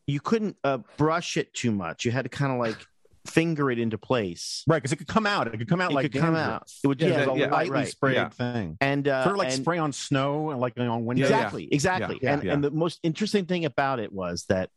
you 0.07 0.19
couldn't 0.19 0.57
uh, 0.63 0.79
brush 0.97 1.37
it 1.37 1.53
too 1.53 1.71
much. 1.71 2.05
You 2.05 2.11
had 2.11 2.23
to 2.23 2.29
kind 2.29 2.51
of 2.51 2.59
like 2.59 2.77
finger 3.25 3.71
it 3.71 3.79
into 3.79 3.97
place. 3.97 4.63
Right, 4.67 4.77
because 4.77 4.91
it 4.91 4.97
could 4.97 5.07
come 5.07 5.25
out. 5.25 5.47
It 5.47 5.57
could 5.57 5.69
come 5.69 5.79
out 5.79 5.91
It 5.91 5.95
like 5.95 6.11
could 6.11 6.19
come 6.19 6.35
out. 6.35 6.69
It 6.83 6.87
would 6.87 7.01
Yeah, 7.01 7.07
yeah, 7.07 7.31
a 7.31 7.37
yeah, 7.37 7.51
lightly 7.51 7.71
right. 7.71 7.87
sprayed 7.87 8.15
Yeah. 8.15 8.27
thing. 8.29 8.77
and 8.81 9.07
uh, 9.07 9.23
sort 9.23 9.35
of 9.35 9.39
like 9.39 9.53
and- 9.53 9.61
spray 9.61 9.77
on 9.77 9.93
snow, 9.93 10.49
and 10.49 10.59
like 10.59 10.77
on 10.77 11.05
windows. 11.05 11.29
Exactly 11.29 11.69
exactly 11.71 12.19
and 12.23 12.43
and 12.43 12.63
the 12.63 12.71
most 12.71 12.99
interesting 13.03 13.45
thing 13.45 13.63
about 13.63 13.99
it 13.99 14.11
was 14.11 14.43
that 14.49 14.69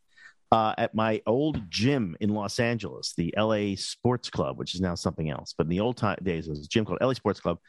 uh, 0.51 0.73
at 0.77 0.95
my 0.95 1.21
old 1.25 1.69
gym 1.69 2.15
in 2.19 2.29
Los 2.29 2.59
Angeles, 2.59 3.13
the 3.17 3.33
LA 3.37 3.75
Sports 3.75 4.29
Club, 4.29 4.57
which 4.57 4.75
is 4.75 4.81
now 4.81 4.95
something 4.95 5.29
else, 5.29 5.53
but 5.57 5.65
in 5.65 5.69
the 5.69 5.81
old 5.81 6.01
days, 6.23 6.47
it 6.47 6.49
was 6.49 6.65
a 6.65 6.67
gym 6.67 6.85
called 6.85 6.99
LA 7.01 7.13
Sports 7.13 7.39
Club, 7.39 7.59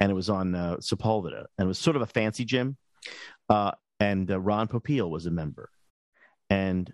and 0.00 0.10
it 0.10 0.14
was 0.14 0.28
on 0.28 0.54
uh, 0.54 0.76
Sepulveda, 0.76 1.46
and 1.58 1.64
it 1.64 1.68
was 1.68 1.78
sort 1.78 1.96
of 1.96 2.02
a 2.02 2.06
fancy 2.06 2.44
gym. 2.44 2.76
Uh, 3.48 3.72
and 4.00 4.30
uh, 4.30 4.38
Ron 4.38 4.68
Popeil 4.68 5.08
was 5.08 5.26
a 5.26 5.30
member, 5.30 5.70
and 6.50 6.92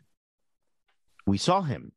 we 1.27 1.39
saw 1.39 1.63
him, 1.63 1.93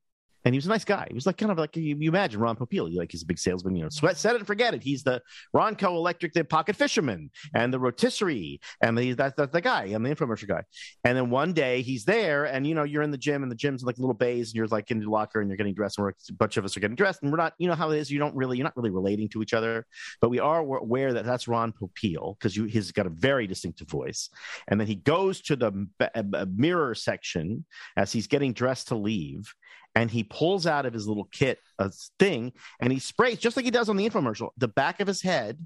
and 0.46 0.54
he 0.54 0.58
was 0.58 0.68
a 0.68 0.70
nice 0.70 0.86
guy. 0.86 1.08
He 1.10 1.16
was 1.16 1.26
like 1.26 1.38
kind 1.38 1.52
of 1.52 1.58
like 1.58 1.76
you, 1.76 1.98
you 2.00 2.10
imagine 2.10 2.39
Ron 2.39 2.56
Popeil, 2.56 2.96
like 2.96 3.12
he's 3.12 3.24
a 3.24 3.26
big 3.26 3.39
salesman, 3.39 3.76
you 3.76 3.84
know, 3.84 3.89
sweat, 3.89 4.18
set 4.18 4.36
it 4.36 4.38
and 4.38 4.48
forget 4.48 4.74
it. 4.76 4.84
He's 4.84 5.04
the 5.04 5.22
Ronco 5.56 5.96
Electric, 5.96 6.34
the 6.34 6.43
pocket 6.43 6.76
fisherman, 6.76 7.32
and 7.56 7.74
the 7.74 7.80
rotisserie, 7.80 8.62
and 8.82 8.98
the, 8.98 9.14
that's 9.14 9.36
that's 9.36 9.52
the 9.52 9.62
guy, 9.62 9.86
and 9.86 10.06
the 10.06 10.16
infomercial 10.16 10.48
guy. 10.48 10.64
And 11.04 11.18
then 11.18 11.30
one 11.30 11.54
day 11.54 11.82
he's 11.82 12.06
there, 12.06 12.46
and 12.46 12.66
you 12.66 12.76
know, 12.76 12.84
you're 12.84 13.02
in 13.02 13.12
the 13.12 13.18
gym, 13.18 13.43
and 13.43 13.52
the 13.52 13.56
gym's 13.56 13.84
like 13.84 13.98
little 13.98 14.14
bays, 14.14 14.50
and 14.50 14.56
you're 14.56 14.68
like 14.68 14.91
in 14.91 15.00
the 15.00 15.10
locker, 15.10 15.41
and 15.41 15.50
you're 15.50 15.58
getting 15.58 15.74
dressed, 15.74 15.98
and 15.98 16.08
a 16.30 16.34
bunch 16.34 16.58
of 16.58 16.66
us 16.66 16.78
are 16.78 16.80
getting 16.80 16.96
dressed, 16.96 17.24
and 17.24 17.32
we're 17.32 17.38
not, 17.38 17.54
you 17.58 17.68
know 17.68 17.76
how 17.76 17.89
it 17.89 17.98
is, 17.98 18.12
you 18.12 18.20
don't 18.20 18.36
really, 18.36 18.58
you're 18.58 18.64
not 18.64 18.78
really 18.78 18.91
relating 18.91 19.28
to 19.30 19.41
each 19.41 19.54
other, 19.54 19.86
but 20.22 20.30
we 20.30 20.39
are 20.39 20.60
aware 20.60 21.14
that 21.14 21.26
that's 21.26 21.48
Ron 21.48 21.74
Popeil 21.74 22.38
because 22.38 22.56
he's 22.56 22.91
got 22.91 23.08
a 23.08 23.10
very 23.10 23.48
distinctive 23.48 23.89
voice. 23.89 24.30
And 24.68 24.80
then 24.80 24.88
he 24.88 24.96
goes 24.96 25.41
to 25.41 25.56
the 25.56 25.72
b- 25.72 26.08
b- 26.30 26.46
mirror 26.56 26.93
section 26.93 27.66
as 27.98 28.12
he's 28.12 28.28
getting 28.28 28.54
dressed 28.54 28.89
to 28.89 28.96
leave, 28.96 29.54
and 29.96 30.12
he 30.12 30.24
pulls 30.24 30.68
out 30.68 30.86
of 30.86 30.93
his 30.93 31.08
little 31.08 31.26
kit 31.32 31.60
a 31.80 31.89
thing, 32.20 32.52
and 32.80 32.91
he 32.93 33.00
sprays 33.00 33.38
just 33.39 33.56
like 33.56 33.66
he 33.66 33.72
does 33.72 33.89
on 33.89 33.96
the 33.98 34.08
infomercial 34.08 34.50
the 34.58 34.68
back 34.68 35.00
of 35.00 35.08
his 35.08 35.22
head, 35.22 35.58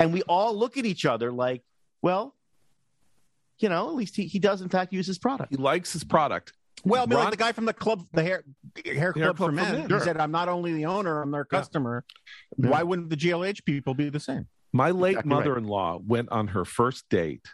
and 0.00 0.12
we 0.12 0.22
all 0.22 0.56
look 0.56 0.76
at 0.76 0.86
each 0.86 1.04
other 1.04 1.30
like, 1.32 1.62
well. 2.02 2.34
You 3.58 3.70
know, 3.70 3.88
at 3.88 3.94
least 3.94 4.16
he, 4.16 4.26
he 4.26 4.38
does 4.38 4.60
in 4.60 4.68
fact 4.68 4.92
use 4.92 5.06
his 5.06 5.18
product. 5.18 5.50
he 5.50 5.56
likes 5.56 5.90
his 5.90 6.04
product. 6.04 6.52
Well, 6.84 7.04
I 7.04 7.06
mean, 7.06 7.16
Ron- 7.16 7.24
like 7.24 7.30
the 7.30 7.38
guy 7.38 7.52
from 7.52 7.64
the 7.64 7.72
club, 7.72 8.02
the 8.12 8.22
hair 8.22 8.44
hair 8.84 9.14
club, 9.14 9.24
Club 9.24 9.36
for 9.38 9.44
for 9.46 9.52
men. 9.52 9.72
Men, 9.72 9.82
He 9.84 9.88
sure. 9.88 10.00
said, 10.00 10.18
"I'm 10.18 10.30
not 10.30 10.50
only 10.50 10.74
the 10.74 10.84
owner, 10.84 11.22
I'm 11.22 11.30
their 11.30 11.46
customer." 11.46 12.04
Yeah. 12.58 12.68
Why 12.68 12.82
wouldn't 12.82 13.08
the 13.08 13.16
GLH 13.16 13.64
people 13.64 13.94
be 13.94 14.10
the 14.10 14.20
same? 14.20 14.46
My 14.74 14.90
late 14.90 15.12
Exactly 15.12 15.28
mother-in-law 15.30 16.00
went 16.06 16.28
on 16.30 16.48
her 16.48 16.66
first 16.66 17.08
date 17.08 17.46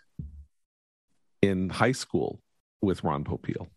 in 1.41 1.69
high 1.71 1.93
school 1.93 2.41
with 2.81 3.05
Ron 3.05 3.23
Popeil 3.23 3.69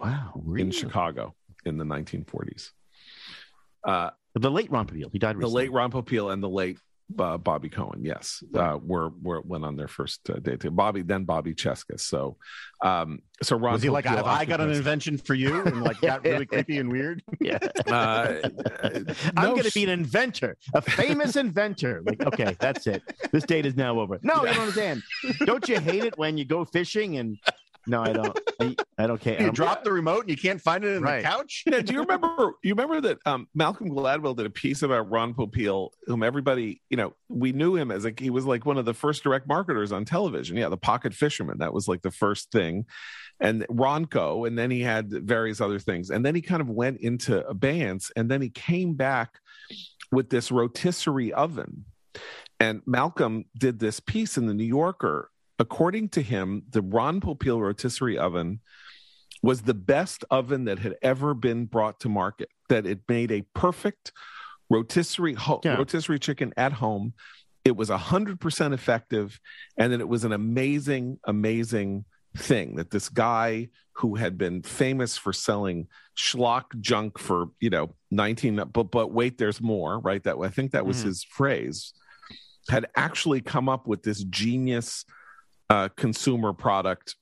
Wow, 0.00 0.42
in 0.56 0.72
Chicago 0.72 1.36
in 1.64 1.78
the 1.78 1.84
1940s. 1.84 2.70
Uh, 3.86 4.10
The 4.34 4.50
late 4.50 4.70
Ron 4.70 4.86
Popeil, 4.86 5.10
he 5.12 5.18
died 5.18 5.34
the 5.36 5.40
recently. 5.40 5.62
late 5.64 5.72
Ron 5.72 5.90
Popeil 5.90 6.32
and 6.32 6.42
the 6.42 6.48
late 6.48 6.78
uh, 7.18 7.36
Bobby 7.36 7.68
Cohen, 7.68 8.02
yes, 8.04 8.42
uh, 8.54 8.78
were 8.82 9.10
were 9.20 9.42
went 9.42 9.64
on 9.66 9.76
their 9.76 9.88
first 9.88 10.20
uh, 10.30 10.38
date. 10.38 10.64
Bobby, 10.74 11.02
then 11.02 11.24
Bobby 11.24 11.52
Cheska. 11.54 12.00
So, 12.00 12.38
um, 12.80 13.18
so 13.42 13.56
Ron 13.56 13.74
Was 13.74 13.82
he 13.82 13.90
like, 13.90 14.06
"Have 14.06 14.24
I 14.24 14.46
got 14.46 14.62
an 14.62 14.70
invention 14.70 15.18
for 15.18 15.34
you?" 15.34 15.60
And 15.62 15.82
like 15.82 16.00
got 16.00 16.24
really 16.24 16.46
creepy 16.46 16.78
and 16.78 16.90
weird. 16.90 17.22
Yeah. 17.40 17.58
Uh, 17.86 18.38
I'm 18.82 19.04
no, 19.36 19.50
going 19.50 19.64
to 19.64 19.70
sh- 19.70 19.74
be 19.74 19.84
an 19.84 19.90
inventor, 19.90 20.56
a 20.72 20.80
famous 20.80 21.36
inventor. 21.36 22.02
Like, 22.06 22.24
okay, 22.24 22.56
that's 22.58 22.86
it. 22.86 23.02
This 23.30 23.44
date 23.44 23.66
is 23.66 23.76
now 23.76 24.00
over. 24.00 24.18
No, 24.22 24.46
you 24.46 24.54
don't 24.54 24.58
understand. 24.60 25.02
Don't 25.44 25.68
you 25.68 25.80
hate 25.80 26.04
it 26.04 26.16
when 26.16 26.38
you 26.38 26.46
go 26.46 26.64
fishing 26.64 27.18
and 27.18 27.36
no, 27.86 28.00
I 28.02 28.12
don't. 28.12 28.38
I, 28.60 28.76
I 28.98 29.06
don't 29.06 29.20
care. 29.20 29.38
You 29.40 29.46
I'm- 29.46 29.54
drop 29.54 29.82
the 29.84 29.92
remote 29.92 30.20
and 30.22 30.30
you 30.30 30.36
can't 30.36 30.60
find 30.60 30.84
it 30.84 30.96
in 30.96 31.02
Right. 31.02 31.22
the 31.22 31.28
couch. 31.28 31.64
Yeah, 31.66 31.80
do 31.80 31.92
you 31.94 32.00
remember? 32.00 32.52
You 32.62 32.74
remember 32.74 33.00
that 33.00 33.18
um, 33.26 33.48
Malcolm 33.54 33.90
Gladwell 33.90 34.36
did 34.36 34.46
a 34.46 34.50
piece 34.50 34.82
about 34.82 35.10
Ron 35.10 35.34
Popeil, 35.34 35.90
whom 36.06 36.22
everybody, 36.22 36.80
you 36.90 36.96
know, 36.96 37.14
we 37.28 37.52
knew 37.52 37.74
him 37.76 37.90
as 37.90 38.04
like 38.04 38.20
he 38.20 38.30
was 38.30 38.44
like 38.46 38.64
one 38.64 38.78
of 38.78 38.84
the 38.84 38.94
first 38.94 39.22
direct 39.24 39.48
marketers 39.48 39.90
on 39.92 40.04
television. 40.04 40.56
Yeah, 40.56 40.68
the 40.68 40.76
Pocket 40.76 41.12
Fisherman 41.14 41.58
that 41.58 41.72
was 41.72 41.88
like 41.88 42.02
the 42.02 42.10
first 42.12 42.52
thing, 42.52 42.86
and 43.40 43.66
Ronco, 43.68 44.46
and 44.46 44.56
then 44.56 44.70
he 44.70 44.80
had 44.82 45.10
various 45.10 45.60
other 45.60 45.78
things, 45.80 46.10
and 46.10 46.24
then 46.24 46.34
he 46.34 46.42
kind 46.42 46.60
of 46.60 46.68
went 46.68 47.00
into 47.00 47.44
abeyance, 47.46 48.12
and 48.14 48.30
then 48.30 48.40
he 48.42 48.50
came 48.50 48.94
back 48.94 49.40
with 50.12 50.28
this 50.30 50.52
rotisserie 50.52 51.32
oven, 51.32 51.84
and 52.60 52.82
Malcolm 52.86 53.46
did 53.58 53.78
this 53.80 53.98
piece 53.98 54.36
in 54.36 54.46
the 54.46 54.54
New 54.54 54.62
Yorker. 54.64 55.30
According 55.58 56.10
to 56.10 56.22
him, 56.22 56.62
the 56.70 56.82
Ron 56.82 57.20
Popeil 57.20 57.60
rotisserie 57.60 58.18
oven 58.18 58.60
was 59.42 59.62
the 59.62 59.74
best 59.74 60.24
oven 60.30 60.64
that 60.64 60.78
had 60.78 60.96
ever 61.02 61.34
been 61.34 61.66
brought 61.66 62.00
to 62.00 62.08
market. 62.08 62.48
That 62.68 62.86
it 62.86 63.00
made 63.08 63.30
a 63.30 63.42
perfect 63.54 64.12
rotisserie 64.70 65.34
ho- 65.34 65.60
Yeah. 65.64 65.76
rotisserie 65.76 66.18
chicken 66.18 66.52
at 66.56 66.72
home. 66.72 67.14
It 67.64 67.76
was 67.76 67.90
hundred 67.90 68.40
percent 68.40 68.74
effective, 68.74 69.38
and 69.76 69.92
then 69.92 70.00
it 70.00 70.08
was 70.08 70.24
an 70.24 70.32
amazing, 70.32 71.18
amazing 71.26 72.04
thing 72.36 72.76
that 72.76 72.90
this 72.90 73.08
guy 73.08 73.68
who 73.96 74.14
had 74.14 74.38
been 74.38 74.62
famous 74.62 75.18
for 75.18 75.32
selling 75.34 75.86
schlock 76.16 76.64
junk 76.80 77.18
for 77.18 77.50
you 77.60 77.68
know 77.70 77.94
nineteen, 78.10 78.56
but 78.56 78.84
but 78.90 79.12
wait, 79.12 79.38
there's 79.38 79.60
more, 79.60 80.00
right? 80.00 80.22
That 80.24 80.38
I 80.42 80.48
think 80.48 80.72
that 80.72 80.86
was 80.86 81.02
Mhm. 81.02 81.06
his 81.06 81.24
phrase. 81.24 81.92
Had 82.68 82.86
actually 82.96 83.40
come 83.42 83.68
up 83.68 83.86
with 83.86 84.02
this 84.02 84.24
genius 84.24 85.04
uh, 85.72 85.88
consumer 85.96 86.52
product 86.52 87.16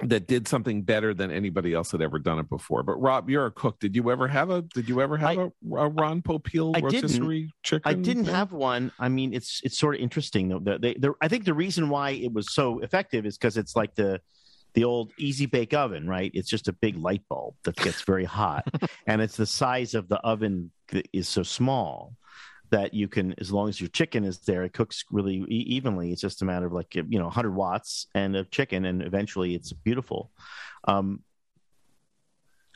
that 0.00 0.26
did 0.26 0.46
something 0.46 0.82
better 0.82 1.14
than 1.14 1.30
anybody 1.30 1.72
else 1.72 1.92
had 1.92 2.02
ever 2.02 2.18
done 2.18 2.38
it 2.38 2.48
before. 2.48 2.82
But 2.82 3.00
Rob, 3.00 3.28
you're 3.28 3.46
a 3.46 3.50
cook. 3.50 3.80
Did 3.80 3.96
you 3.96 4.10
ever 4.10 4.28
have 4.28 4.50
a? 4.50 4.62
Did 4.62 4.88
you 4.88 5.00
ever 5.00 5.16
have 5.16 5.38
a 5.38 5.42
a, 5.44 5.88
Ron 5.88 6.22
Popeil 6.22 6.76
I 6.76 6.80
didn't. 6.80 7.02
rotisserie 7.02 7.50
chicken? 7.62 7.82
I 7.84 7.94
didn't 7.94 8.26
thing? 8.26 8.34
have 8.34 8.52
one. 8.52 8.92
I 8.98 9.08
mean, 9.08 9.34
it's 9.34 9.60
it's 9.64 9.78
sort 9.78 9.96
of 9.96 10.00
interesting 10.00 10.48
though. 10.48 10.60
The, 10.60 10.78
they, 10.78 10.94
the, 10.94 11.14
I 11.20 11.28
think 11.28 11.44
the 11.44 11.54
reason 11.54 11.88
why 11.88 12.10
it 12.10 12.32
was 12.32 12.52
so 12.52 12.78
effective 12.80 13.26
is 13.26 13.36
because 13.36 13.56
it's 13.56 13.74
like 13.74 13.94
the 13.94 14.20
the 14.74 14.84
old 14.84 15.12
easy 15.18 15.46
bake 15.46 15.74
oven, 15.74 16.08
right? 16.08 16.30
It's 16.34 16.48
just 16.48 16.68
a 16.68 16.72
big 16.72 16.96
light 16.96 17.22
bulb 17.28 17.54
that 17.64 17.76
gets 17.76 18.02
very 18.02 18.24
hot, 18.24 18.66
and 19.06 19.20
it's 19.20 19.36
the 19.36 19.46
size 19.46 19.94
of 19.94 20.08
the 20.08 20.18
oven 20.18 20.70
that 20.88 21.08
is 21.12 21.28
so 21.28 21.42
small 21.42 22.14
that 22.70 22.94
you 22.94 23.08
can, 23.08 23.34
as 23.38 23.52
long 23.52 23.68
as 23.68 23.80
your 23.80 23.88
chicken 23.88 24.24
is 24.24 24.38
there, 24.40 24.62
it 24.64 24.72
cooks 24.72 25.04
really 25.10 25.36
e- 25.36 25.64
evenly. 25.68 26.10
It's 26.12 26.20
just 26.20 26.42
a 26.42 26.44
matter 26.44 26.66
of 26.66 26.72
like 26.72 26.94
you 26.94 27.04
know 27.18 27.24
100 27.24 27.52
watts 27.54 28.06
and 28.14 28.34
a 28.36 28.44
chicken, 28.44 28.84
and 28.84 29.02
eventually 29.02 29.54
it's 29.54 29.72
beautiful. 29.72 30.30
Um, 30.86 31.20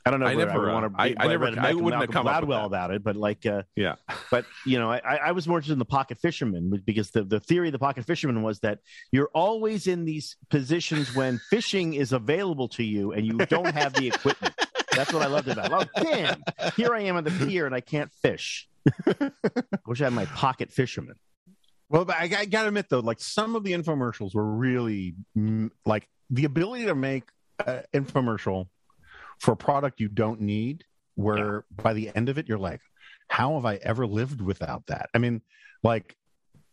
I 0.06 0.10
don't 0.10 0.20
know. 0.20 0.26
I 0.26 0.32
if 0.32 0.38
never, 0.38 0.70
I, 0.70 0.70
uh, 0.70 0.80
want 0.80 0.94
to. 0.96 1.02
I- 1.02 1.14
I 1.18 1.28
never- 1.28 1.60
I 1.60 1.74
wouldn't 1.74 2.00
have 2.00 2.10
come 2.10 2.24
Gladwell 2.26 2.64
about 2.64 2.92
it, 2.92 3.02
but 3.02 3.14
like, 3.16 3.44
uh, 3.44 3.62
Yeah. 3.76 3.96
but 4.30 4.46
you 4.64 4.78
know, 4.78 4.90
I, 4.90 4.98
I 5.16 5.32
was 5.32 5.46
more 5.46 5.58
interested 5.58 5.74
in 5.74 5.78
the 5.78 5.84
pocket 5.84 6.18
fisherman 6.18 6.82
because 6.86 7.10
the, 7.10 7.24
the 7.24 7.40
theory 7.40 7.68
of 7.68 7.72
the 7.72 7.78
pocket 7.78 8.06
fisherman 8.06 8.42
was 8.42 8.60
that 8.60 8.78
you're 9.12 9.28
always 9.34 9.86
in 9.86 10.06
these 10.06 10.36
positions 10.48 11.14
when 11.14 11.38
fishing 11.50 11.92
is 11.94 12.12
available 12.12 12.68
to 12.68 12.84
you 12.84 13.12
and 13.12 13.26
you 13.26 13.36
don't 13.46 13.74
have 13.74 13.92
the 13.94 14.06
equipment. 14.08 14.54
That's 14.98 15.12
what 15.12 15.22
I 15.22 15.26
loved 15.26 15.46
about 15.46 15.70
it. 15.82 15.88
Oh, 15.96 16.02
damn. 16.02 16.42
Here 16.76 16.92
I 16.92 17.02
am 17.02 17.16
on 17.16 17.22
the 17.22 17.30
pier 17.30 17.66
and 17.66 17.74
I 17.74 17.80
can't 17.80 18.12
fish. 18.12 18.68
I 19.06 19.30
wish 19.86 20.00
I 20.00 20.04
had 20.04 20.12
my 20.12 20.24
pocket 20.24 20.72
fisherman. 20.72 21.14
Well, 21.88 22.04
but 22.04 22.16
I, 22.16 22.24
I 22.36 22.44
got 22.46 22.62
to 22.62 22.68
admit 22.68 22.86
though, 22.90 22.98
like 22.98 23.20
some 23.20 23.54
of 23.54 23.62
the 23.62 23.72
infomercials 23.72 24.34
were 24.34 24.44
really 24.44 25.14
mm, 25.36 25.70
like 25.86 26.08
the 26.30 26.44
ability 26.46 26.86
to 26.86 26.96
make 26.96 27.24
an 27.64 27.84
infomercial 27.94 28.66
for 29.38 29.52
a 29.52 29.56
product 29.56 30.00
you 30.00 30.08
don't 30.08 30.40
need, 30.40 30.84
where 31.14 31.64
by 31.70 31.92
the 31.92 32.10
end 32.16 32.28
of 32.28 32.36
it 32.36 32.48
you're 32.48 32.58
like, 32.58 32.80
how 33.28 33.54
have 33.54 33.64
I 33.64 33.76
ever 33.76 34.04
lived 34.04 34.40
without 34.40 34.86
that? 34.88 35.10
I 35.14 35.18
mean, 35.18 35.42
like 35.84 36.16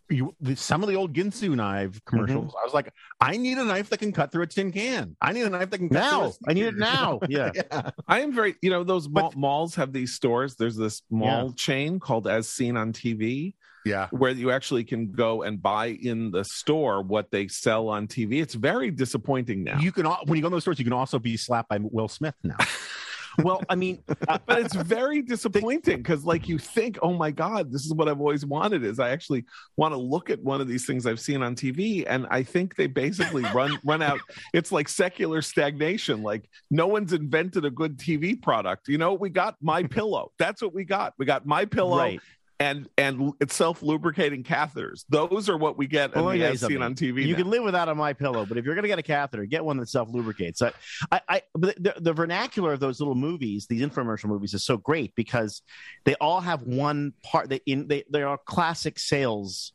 you, 0.10 0.36
some 0.56 0.84
of 0.84 0.90
the 0.90 0.96
old 0.96 1.14
Ginsu 1.14 1.56
knife 1.56 1.92
mm-hmm. 1.92 1.98
commercials, 2.06 2.54
I 2.60 2.64
was 2.64 2.74
like, 2.74 2.94
I 3.20 3.38
need 3.38 3.58
a 3.58 3.64
knife 3.64 3.90
that 3.90 4.00
can 4.00 4.12
cut 4.12 4.32
through 4.32 4.44
a 4.44 4.48
tin 4.48 4.72
can. 4.72 5.16
I 5.22 5.32
need 5.32 5.44
a 5.44 5.50
knife 5.50 5.70
that 5.72 5.78
can 5.78 5.90
cut 5.90 6.00
Now. 6.00 6.30
through 6.30 6.48
a 6.48 6.52
I 6.52 6.54
need 6.54 6.66
it 6.66 6.78
now. 6.78 7.20
Yeah. 7.30 7.52
yeah. 7.56 7.90
I 8.08 8.22
am 8.22 8.34
very, 8.34 8.56
you 8.62 8.70
know, 8.70 8.84
those 8.84 9.10
mall, 9.10 9.30
But- 9.30 9.38
malls 9.38 9.76
have 9.76 9.94
these 9.94 10.14
stores. 10.14 10.56
There's 10.56 10.76
this 10.76 11.02
mall 11.10 11.54
chain 11.54 12.00
called 12.00 12.28
As 12.28 12.48
Seen 12.48 12.78
on 12.78 12.94
TV 12.94 13.56
Yeah. 13.86 14.08
where 14.12 14.32
you 14.32 14.52
actually 14.52 14.84
can 14.84 15.12
go 15.12 15.42
and 15.42 15.62
buy 15.62 15.88
in 15.88 16.32
the 16.32 16.44
store 16.44 17.02
what 17.02 17.32
they 17.32 17.48
sell 17.48 17.90
on 17.90 18.08
TV. 18.08 18.42
It's 18.42 18.54
very 18.54 18.92
disappointing 18.92 19.64
now. 19.64 19.80
You 19.80 19.92
can 19.92 20.06
al- 20.06 20.22
when 20.26 20.38
you 20.38 20.44
go 20.44 20.50
to 20.50 20.56
those 20.56 20.64
stores, 20.64 20.80
you 20.80 20.86
can 20.86 20.94
also 20.94 21.20
be 21.20 21.36
slapped 21.38 21.70
by 21.70 21.80
Will 21.82 22.08
Smith 22.08 22.36
now. 22.44 22.58
Well, 23.44 23.62
I 23.70 23.76
mean, 23.76 24.04
but 24.08 24.44
it's 24.50 24.76
very 24.76 25.22
disappointing 25.22 25.98
because 25.98 26.24
like 26.26 26.48
you 26.48 26.58
think 26.58 26.98
oh 27.02 27.14
my 27.14 27.32
god 27.32 27.72
this 27.72 27.86
is 27.86 27.94
what 27.94 28.08
i've 28.08 28.20
always 28.20 28.46
wanted 28.46 28.84
is 28.84 29.00
i 29.00 29.10
actually 29.10 29.46
want 29.78 29.94
to 29.94 29.98
look 29.98 30.30
at 30.30 30.42
one 30.42 30.62
of 30.62 30.68
these 30.68 30.86
things 30.86 31.06
i've 31.06 31.20
seen 31.20 31.42
on 31.42 31.56
tv 31.56 32.06
and 32.08 32.28
i 32.30 32.44
think 32.44 32.76
they 32.76 32.88
basically 32.88 33.44
run 33.54 33.78
run 33.86 34.02
out 34.02 34.20
it's 34.54 34.72
like 34.72 34.88
secular 34.88 35.42
stagnation 35.42 36.22
like 36.24 36.50
no 36.72 36.88
one's 36.88 37.14
invented 37.14 37.66
a 37.66 37.72
good 37.72 37.98
tv 37.98 38.40
product 38.42 38.88
you 38.88 38.98
know 38.98 39.14
we 39.14 39.30
got 39.30 39.56
my 39.62 39.84
pillow 39.96 40.32
that's 40.38 40.62
what 40.62 40.74
we 40.74 40.84
got 40.84 41.14
we 41.18 41.26
got 41.26 41.46
my 41.46 41.66
pillow 41.66 41.98
right. 41.98 42.20
And 42.60 42.88
and 42.98 43.34
it's 43.42 43.54
self-lubricating 43.54 44.44
catheters 44.44 45.04
those 45.10 45.50
are 45.50 45.58
what 45.58 45.78
we 45.78 45.88
get 45.88 46.16
Well, 46.16 46.30
in 46.30 46.40
the 46.40 46.52
you 46.52 46.58
seen 46.58 46.82
on 46.82 46.96
tv 46.96 47.26
You 47.26 47.34
now. 47.34 47.40
can 47.40 47.50
live 47.50 47.64
without 47.64 47.90
a 47.90 47.96
my 47.96 48.14
pillow, 48.14 48.46
but 48.46 48.58
if 48.58 48.66
you're 48.66 48.76
going 48.76 48.84
to 48.84 48.88
get 48.90 49.00
a 49.00 49.04
catheter, 49.04 49.46
get 49.46 49.64
one 49.64 49.78
that 49.78 49.90
self 49.90 50.10
lubricates. 50.10 50.62
I, 50.62 50.72
I, 51.12 51.22
I 51.28 51.42
the, 51.56 51.94
the 52.00 52.14
vernacular 52.14 52.74
of 52.74 52.80
those 52.80 53.00
little 53.00 53.16
movies, 53.16 53.68
these 53.68 53.82
infomercial 53.82 54.26
movies, 54.26 54.54
is 54.54 54.64
so 54.64 54.78
great 54.78 55.16
because 55.16 55.62
they 56.04 56.16
all 56.16 56.42
have 56.42 56.62
one 56.64 57.14
part. 57.24 57.50
They 57.50 57.62
in 57.66 57.88
they 57.88 58.04
they 58.10 58.24
are 58.24 58.38
classic 58.38 59.00
sales. 59.00 59.74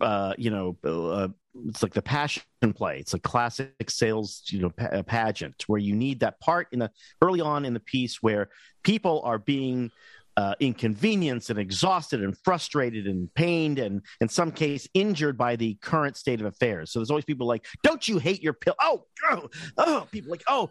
Uh, 0.00 0.34
you 0.36 0.50
know, 0.50 0.76
uh, 0.84 1.28
it's 1.68 1.82
like 1.82 1.94
the 1.94 2.02
passion 2.02 2.42
play. 2.74 2.98
It's 2.98 3.14
a 3.14 3.18
classic 3.18 3.88
sales, 3.88 4.42
you 4.46 4.60
know, 4.60 4.70
pa- 4.70 5.02
pageant 5.02 5.64
where 5.66 5.80
you 5.80 5.94
need 5.94 6.20
that 6.20 6.38
part 6.40 6.68
in 6.72 6.80
the 6.80 6.90
early 7.22 7.40
on 7.40 7.64
in 7.64 7.72
the 7.72 7.80
piece 7.80 8.22
where 8.22 8.50
people 8.82 9.22
are 9.24 9.38
being 9.38 9.90
uh, 10.36 10.54
inconvenienced 10.60 11.50
and 11.50 11.58
exhausted 11.58 12.22
and 12.22 12.36
frustrated 12.38 13.06
and 13.06 13.32
pained 13.34 13.78
and 13.78 14.02
in 14.20 14.28
some 14.28 14.52
case 14.52 14.86
injured 14.94 15.38
by 15.38 15.56
the 15.56 15.74
current 15.76 16.16
state 16.16 16.40
of 16.40 16.46
affairs. 16.46 16.92
So 16.92 16.98
there's 16.98 17.10
always 17.10 17.24
people 17.24 17.46
like, 17.46 17.66
"Don't 17.82 18.06
you 18.06 18.18
hate 18.18 18.42
your 18.42 18.52
pill?" 18.52 18.74
Oh, 18.80 19.04
oh, 19.30 19.48
oh 19.78 20.08
people 20.10 20.30
like, 20.30 20.44
"Oh." 20.48 20.70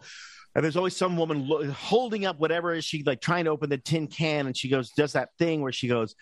And 0.54 0.64
there's 0.64 0.76
always 0.78 0.96
some 0.96 1.18
woman 1.18 1.46
lo- 1.46 1.70
holding 1.70 2.24
up 2.24 2.40
whatever 2.40 2.72
is 2.72 2.82
she 2.82 3.02
like 3.02 3.20
trying 3.20 3.44
to 3.44 3.50
open 3.50 3.68
the 3.68 3.76
tin 3.76 4.06
can, 4.06 4.46
and 4.46 4.56
she 4.56 4.70
goes, 4.70 4.90
does 4.92 5.12
that 5.12 5.28
thing 5.38 5.60
where 5.60 5.70
she 5.70 5.86
goes, 5.86 6.14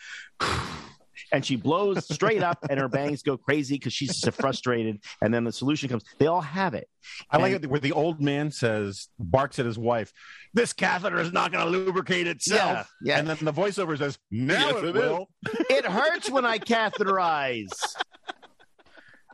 and 1.35 1.45
she 1.45 1.57
blows 1.57 2.05
straight 2.07 2.45
up, 2.45 2.59
and 2.71 2.79
her 2.79 2.89
bangs 2.89 3.23
go 3.23 3.37
crazy 3.37 3.75
because 3.75 3.93
she's 3.93 4.21
so 4.21 4.31
frustrated. 4.31 5.03
And 5.21 5.35
then 5.35 5.43
the 5.43 5.51
solution 5.51 5.89
comes. 5.89 6.05
They 6.19 6.29
all 6.29 6.41
have 6.41 6.75
it. 6.75 6.89
I 7.29 7.39
like 7.39 7.53
it 7.53 7.69
where 7.69 7.81
the 7.81 7.91
old 7.91 8.21
man 8.21 8.53
says, 8.53 9.09
barks 9.19 9.59
at 9.59 9.67
his 9.67 9.77
wife, 9.77 10.13
"This 10.55 10.73
catheter 10.73 11.19
is 11.19 11.33
not 11.33 11.51
going 11.51 11.65
to 11.65 11.71
lubricate 11.71 12.29
itself." 12.29 12.89
Yeah, 13.03 13.15
yeah. 13.15 13.19
And 13.19 13.29
then 13.29 13.39
the 13.41 13.53
voiceover 13.53 13.99
says, 13.99 14.17
"Now 14.31 14.69
Yes, 14.69 14.77
it, 14.77 14.85
it 14.85 14.89
is. 14.89 14.95
will." 14.95 15.29
It 15.71 15.85
hurts 15.85 16.31
when 16.31 16.45
I 16.45 16.59
catheterize. 16.59 17.73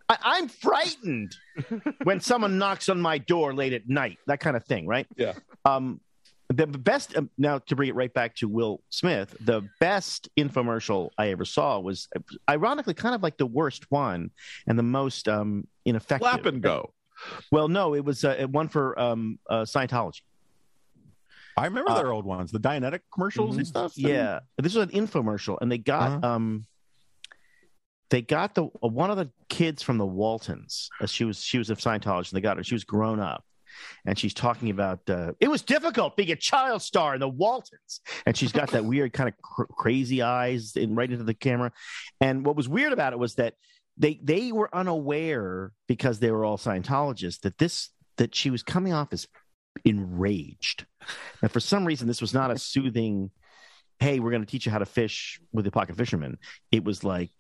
I, 0.09 0.17
I'm 0.23 0.49
frightened 0.49 1.37
when 2.03 2.21
someone 2.21 2.57
knocks 2.57 2.89
on 2.89 2.99
my 3.01 3.19
door 3.19 3.55
late 3.55 3.75
at 3.75 3.89
night, 3.89 4.17
that 4.27 4.41
kind 4.41 4.57
of 4.57 4.65
thing, 4.65 4.87
right? 4.87 5.07
Yeah. 5.17 5.35
Um, 5.67 6.01
the 6.53 6.67
best 6.67 7.17
um, 7.17 7.31
now 7.39 7.59
to 7.59 7.77
bring 7.77 7.89
it 7.89 7.95
right 7.95 8.13
back 8.13 8.35
to 8.37 8.49
Will 8.49 8.83
Smith, 8.91 9.37
the 9.41 9.69
best 9.79 10.29
infomercial 10.37 11.11
I 11.17 11.29
ever 11.29 11.45
saw 11.45 11.79
was 11.79 12.09
ironically 12.49 12.95
kind 12.95 13.15
of 13.15 13.23
like 13.23 13.39
the 13.39 13.47
worst 13.47 13.91
one 13.91 14.31
and 14.67 14.79
the 14.79 14.83
most 14.83 15.29
um, 15.29 15.67
ineffective. 15.85 16.29
Slap 16.29 16.47
and 16.47 16.61
go. 16.61 16.93
Well, 17.53 17.69
no, 17.69 17.95
it 17.95 18.05
was 18.05 18.25
uh, 18.25 18.47
one 18.51 18.69
for 18.69 18.99
um, 18.99 19.39
uh, 19.49 19.63
Scientology. 19.63 20.23
I 21.57 21.67
remember 21.67 21.91
Uh, 21.91 21.95
their 21.97 22.13
old 22.13 22.25
ones, 22.25 22.51
the 22.51 22.59
Dianetic 22.61 23.01
commercials 23.13 23.57
and 23.57 23.67
stuff. 23.67 23.93
Yeah, 23.97 24.41
this 24.57 24.75
was 24.75 24.89
an 24.89 24.91
infomercial, 24.91 25.59
and 25.61 25.71
they 25.71 25.79
got 25.79 26.13
Uh-huh. 26.25 26.35
um, 26.35 26.67
they 28.09 28.23
got 28.23 28.55
the 28.57 28.65
uh, 28.65 28.89
one 28.89 29.11
of 29.11 29.19
the 29.19 29.31
kids 29.49 29.83
from 29.83 29.99
the 29.99 30.07
Waltons. 30.07 30.91
Uh, 31.01 31.07
she 31.07 31.25
was 31.25 31.41
she 31.43 31.59
was 31.59 31.71
a 31.71 31.77
Scientologist. 31.77 32.33
And 32.33 32.37
they 32.39 32.41
got 32.41 32.57
her. 32.57 32.65
She 32.65 32.75
was 32.75 32.85
grown 32.85 33.21
up, 33.21 33.45
and 34.05 34.19
she's 34.19 34.35
talking 34.35 34.71
about 34.71 35.01
uh, 35.09 35.33
it 35.41 35.49
was 35.49 35.63
difficult 35.63 36.17
being 36.17 36.31
a 36.31 36.37
child 36.37 36.83
star 36.83 37.15
in 37.15 37.21
the 37.21 37.29
Waltons, 37.29 38.01
and 38.27 38.37
she's 38.37 38.53
got 38.53 38.71
that 38.71 38.85
weird 38.85 39.13
kind 39.13 39.29
of 39.29 39.37
cr- 39.43 39.73
crazy 39.73 40.23
eyes 40.23 40.77
in 40.77 40.95
right 40.95 41.11
into 41.11 41.25
the 41.25 41.35
camera. 41.35 41.73
And 42.21 42.45
what 42.45 42.57
was 42.57 42.69
weird 42.69 42.93
about 42.93 43.13
it 43.13 43.19
was 43.19 43.35
that 43.37 43.55
they 43.97 44.21
they 44.23 44.53
were 44.53 44.75
unaware 44.75 45.73
because 45.87 46.19
they 46.19 46.31
were 46.31 46.45
all 46.45 46.59
Scientologists 46.59 47.41
that 47.41 47.59
this 47.59 47.91
that 48.17 48.35
she 48.35 48.51
was 48.51 48.63
coming 48.63 48.93
off 48.93 49.13
as 49.13 49.27
enraged, 49.85 50.87
and 51.43 51.51
for 51.51 51.61
some 51.61 51.85
reason 51.85 52.09
this 52.09 52.21
was 52.21 52.35
not 52.35 52.51
a 52.51 52.59
soothing. 52.59 53.31
Hey, 53.99 54.19
we're 54.19 54.31
going 54.31 54.43
to 54.43 54.51
teach 54.51 54.65
you 54.65 54.73
how 54.73 54.79
to 54.79 54.87
fish 54.87 55.43
with 55.53 55.67
the 55.67 55.71
pocket 55.71 55.95
fisherman. 55.95 56.39
It 56.73 56.85
was 56.85 57.05
like, 57.05 57.31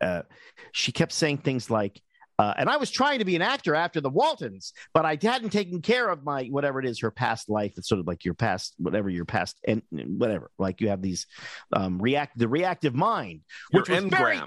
uh, 0.00 0.22
she 0.70 0.92
kept 0.92 1.10
saying 1.10 1.38
things 1.38 1.68
like, 1.68 2.00
uh, 2.38 2.54
and 2.56 2.68
I 2.68 2.76
was 2.76 2.90
trying 2.90 3.18
to 3.18 3.24
be 3.24 3.36
an 3.36 3.42
actor 3.42 3.74
after 3.74 4.00
the 4.00 4.10
Waltons, 4.10 4.72
but 4.94 5.04
I 5.04 5.18
hadn't 5.20 5.50
taken 5.50 5.82
care 5.82 6.08
of 6.08 6.22
my 6.24 6.44
whatever 6.44 6.78
it 6.78 6.86
is, 6.86 7.00
her 7.00 7.10
past 7.10 7.48
life. 7.48 7.74
It's 7.76 7.88
sort 7.88 8.00
of 8.00 8.06
like 8.06 8.24
your 8.24 8.34
past, 8.34 8.74
whatever 8.78 9.10
your 9.10 9.24
past, 9.24 9.58
and 9.66 9.82
whatever. 9.90 10.50
Like 10.58 10.80
you 10.80 10.88
have 10.88 11.02
these 11.02 11.26
um, 11.72 12.00
react, 12.00 12.38
the 12.38 12.48
reactive 12.48 12.94
mind, 12.94 13.40
Your 13.72 13.82
which 13.82 13.90
was 13.90 14.04
very 14.04 14.40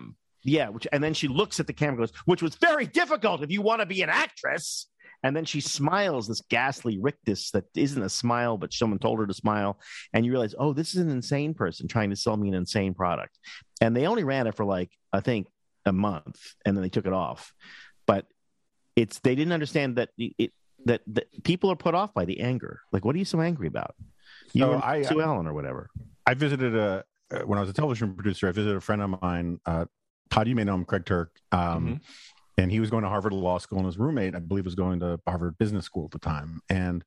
yeah, 0.43 0.69
which 0.69 0.87
and 0.91 1.03
then 1.03 1.13
she 1.13 1.27
looks 1.27 1.59
at 1.59 1.67
the 1.67 1.73
camera 1.73 1.99
goes, 1.99 2.13
which 2.25 2.41
was 2.41 2.55
very 2.55 2.87
difficult 2.87 3.43
if 3.43 3.51
you 3.51 3.61
want 3.61 3.81
to 3.81 3.85
be 3.85 4.01
an 4.01 4.09
actress. 4.09 4.87
And 5.23 5.35
then 5.35 5.45
she 5.45 5.61
smiles 5.61 6.27
this 6.27 6.41
ghastly 6.41 6.97
rictus 6.99 7.51
that 7.51 7.65
isn't 7.75 8.01
a 8.01 8.09
smile, 8.09 8.57
but 8.57 8.73
someone 8.73 8.97
told 8.97 9.19
her 9.19 9.27
to 9.27 9.33
smile. 9.35 9.79
And 10.13 10.25
you 10.25 10.31
realize, 10.31 10.55
oh, 10.57 10.73
this 10.73 10.95
is 10.95 11.01
an 11.01 11.11
insane 11.11 11.53
person 11.53 11.87
trying 11.87 12.09
to 12.09 12.15
sell 12.15 12.35
me 12.35 12.47
an 12.47 12.55
insane 12.55 12.95
product. 12.95 13.37
And 13.81 13.95
they 13.95 14.07
only 14.07 14.23
ran 14.23 14.47
it 14.47 14.55
for 14.55 14.65
like, 14.65 14.89
I 15.13 15.19
think, 15.19 15.45
a 15.85 15.91
month, 15.91 16.39
and 16.65 16.75
then 16.75 16.81
they 16.83 16.89
took 16.89 17.05
it 17.05 17.13
off. 17.13 17.53
But 18.05 18.25
it's 18.95 19.19
they 19.19 19.35
didn't 19.35 19.53
understand 19.53 19.95
that 19.97 20.09
it 20.17 20.51
that, 20.85 21.01
that 21.07 21.43
people 21.43 21.71
are 21.71 21.75
put 21.75 21.93
off 21.93 22.13
by 22.13 22.25
the 22.25 22.41
anger. 22.41 22.81
Like, 22.91 23.05
what 23.05 23.15
are 23.15 23.19
you 23.19 23.25
so 23.25 23.39
angry 23.41 23.67
about? 23.67 23.95
You 24.53 24.63
So 24.63 24.81
I- 24.83 25.01
Sue 25.03 25.21
Ellen 25.21 25.47
or 25.47 25.53
whatever. 25.53 25.89
I 26.25 26.33
visited 26.33 26.75
a 26.75 27.03
uh, 27.33 27.39
when 27.41 27.57
I 27.57 27.61
was 27.61 27.69
a 27.69 27.73
television 27.73 28.13
producer. 28.15 28.47
I 28.47 28.51
visited 28.51 28.75
a 28.75 28.81
friend 28.81 29.01
of 29.01 29.21
mine, 29.21 29.59
uh, 29.65 29.85
Todd. 30.29 30.47
You 30.47 30.55
may 30.55 30.63
know 30.63 30.75
him, 30.75 30.85
Craig 30.85 31.05
Turk. 31.05 31.31
Um, 31.51 32.01
And 32.57 32.69
he 32.69 32.79
was 32.81 32.89
going 32.89 33.03
to 33.03 33.09
Harvard 33.09 33.31
Law 33.33 33.57
School, 33.57 33.79
and 33.79 33.85
his 33.87 33.97
roommate, 33.97 34.35
I 34.35 34.39
believe, 34.39 34.65
was 34.65 34.75
going 34.75 34.99
to 34.99 35.19
Harvard 35.25 35.57
Business 35.57 35.85
School 35.85 36.05
at 36.05 36.11
the 36.11 36.19
time. 36.19 36.59
And 36.69 37.03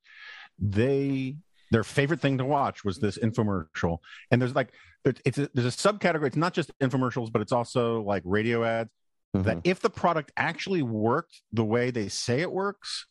they 0.59 1.37
their 1.75 1.83
favorite 1.83 2.21
thing 2.21 2.39
to 2.39 2.45
watch 2.45 2.85
was 2.85 3.01
this 3.01 3.19
infomercial. 3.19 3.99
And 4.31 4.41
there's 4.41 4.55
like 4.55 4.69
it's, 5.05 5.39
a, 5.39 5.51
there's 5.55 5.75
a 5.75 5.77
subcategory. 5.77 6.29
It's 6.29 6.37
not 6.37 6.55
just 6.55 6.71
infomercials, 6.79 7.33
but 7.33 7.43
it's 7.43 7.51
also 7.51 8.01
like 8.03 8.23
radio 8.25 8.63
ads. 8.63 8.91
That 9.33 9.45
mm-hmm. 9.45 9.59
if 9.65 9.81
the 9.81 9.91
product 9.91 10.31
actually 10.37 10.83
worked 10.83 11.43
the 11.53 11.65
way 11.65 11.91
they 11.91 12.07
say 12.07 12.43
it 12.43 12.53
works, 12.53 13.09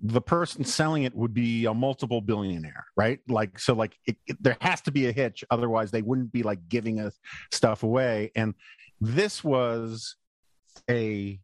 the 0.00 0.20
person 0.20 0.62
selling 0.62 1.02
it 1.02 1.12
would 1.16 1.34
be 1.34 1.64
a 1.64 1.74
multiple 1.74 2.20
billionaire, 2.20 2.86
right? 2.96 3.18
Like, 3.28 3.58
so 3.58 3.74
like 3.74 3.98
it, 4.06 4.16
it- 4.28 4.40
there 4.40 4.56
has 4.60 4.80
to 4.82 4.92
be 4.92 5.08
a 5.08 5.12
hitch. 5.12 5.42
Otherwise 5.50 5.90
they 5.90 6.02
wouldn't 6.02 6.30
be 6.30 6.44
like 6.44 6.68
giving 6.68 7.00
us 7.00 7.18
stuff 7.50 7.82
away. 7.82 8.30
And 8.36 8.54
this 9.00 9.42
was 9.42 10.14
a 10.88 11.40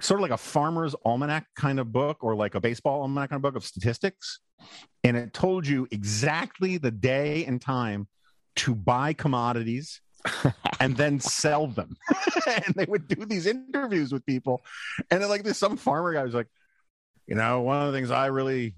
sort 0.00 0.20
of 0.20 0.22
like 0.22 0.32
a 0.32 0.36
farmer's 0.36 0.94
almanac 1.04 1.46
kind 1.54 1.78
of 1.78 1.92
book 1.92 2.18
or 2.22 2.34
like 2.34 2.54
a 2.54 2.60
baseball 2.60 3.02
almanac 3.02 3.30
kind 3.30 3.38
of 3.38 3.42
book 3.42 3.56
of 3.56 3.64
statistics. 3.64 4.40
And 5.04 5.16
it 5.16 5.32
told 5.32 5.66
you 5.66 5.86
exactly 5.90 6.78
the 6.78 6.90
day 6.90 7.44
and 7.44 7.60
time 7.60 8.08
to 8.56 8.74
buy 8.74 9.12
commodities 9.12 10.00
and 10.80 10.96
then 10.96 11.20
sell 11.20 11.66
them. 11.66 11.96
and 12.46 12.74
they 12.74 12.86
would 12.86 13.06
do 13.06 13.24
these 13.24 13.46
interviews 13.46 14.12
with 14.12 14.26
people. 14.26 14.64
And 15.10 15.22
then 15.22 15.28
like 15.28 15.44
there's 15.44 15.58
some 15.58 15.76
farmer 15.76 16.12
guy 16.12 16.24
was 16.24 16.34
like, 16.34 16.48
you 17.26 17.34
know, 17.34 17.60
one 17.62 17.80
of 17.80 17.92
the 17.92 17.96
things 17.96 18.10
I 18.10 18.26
really 18.26 18.74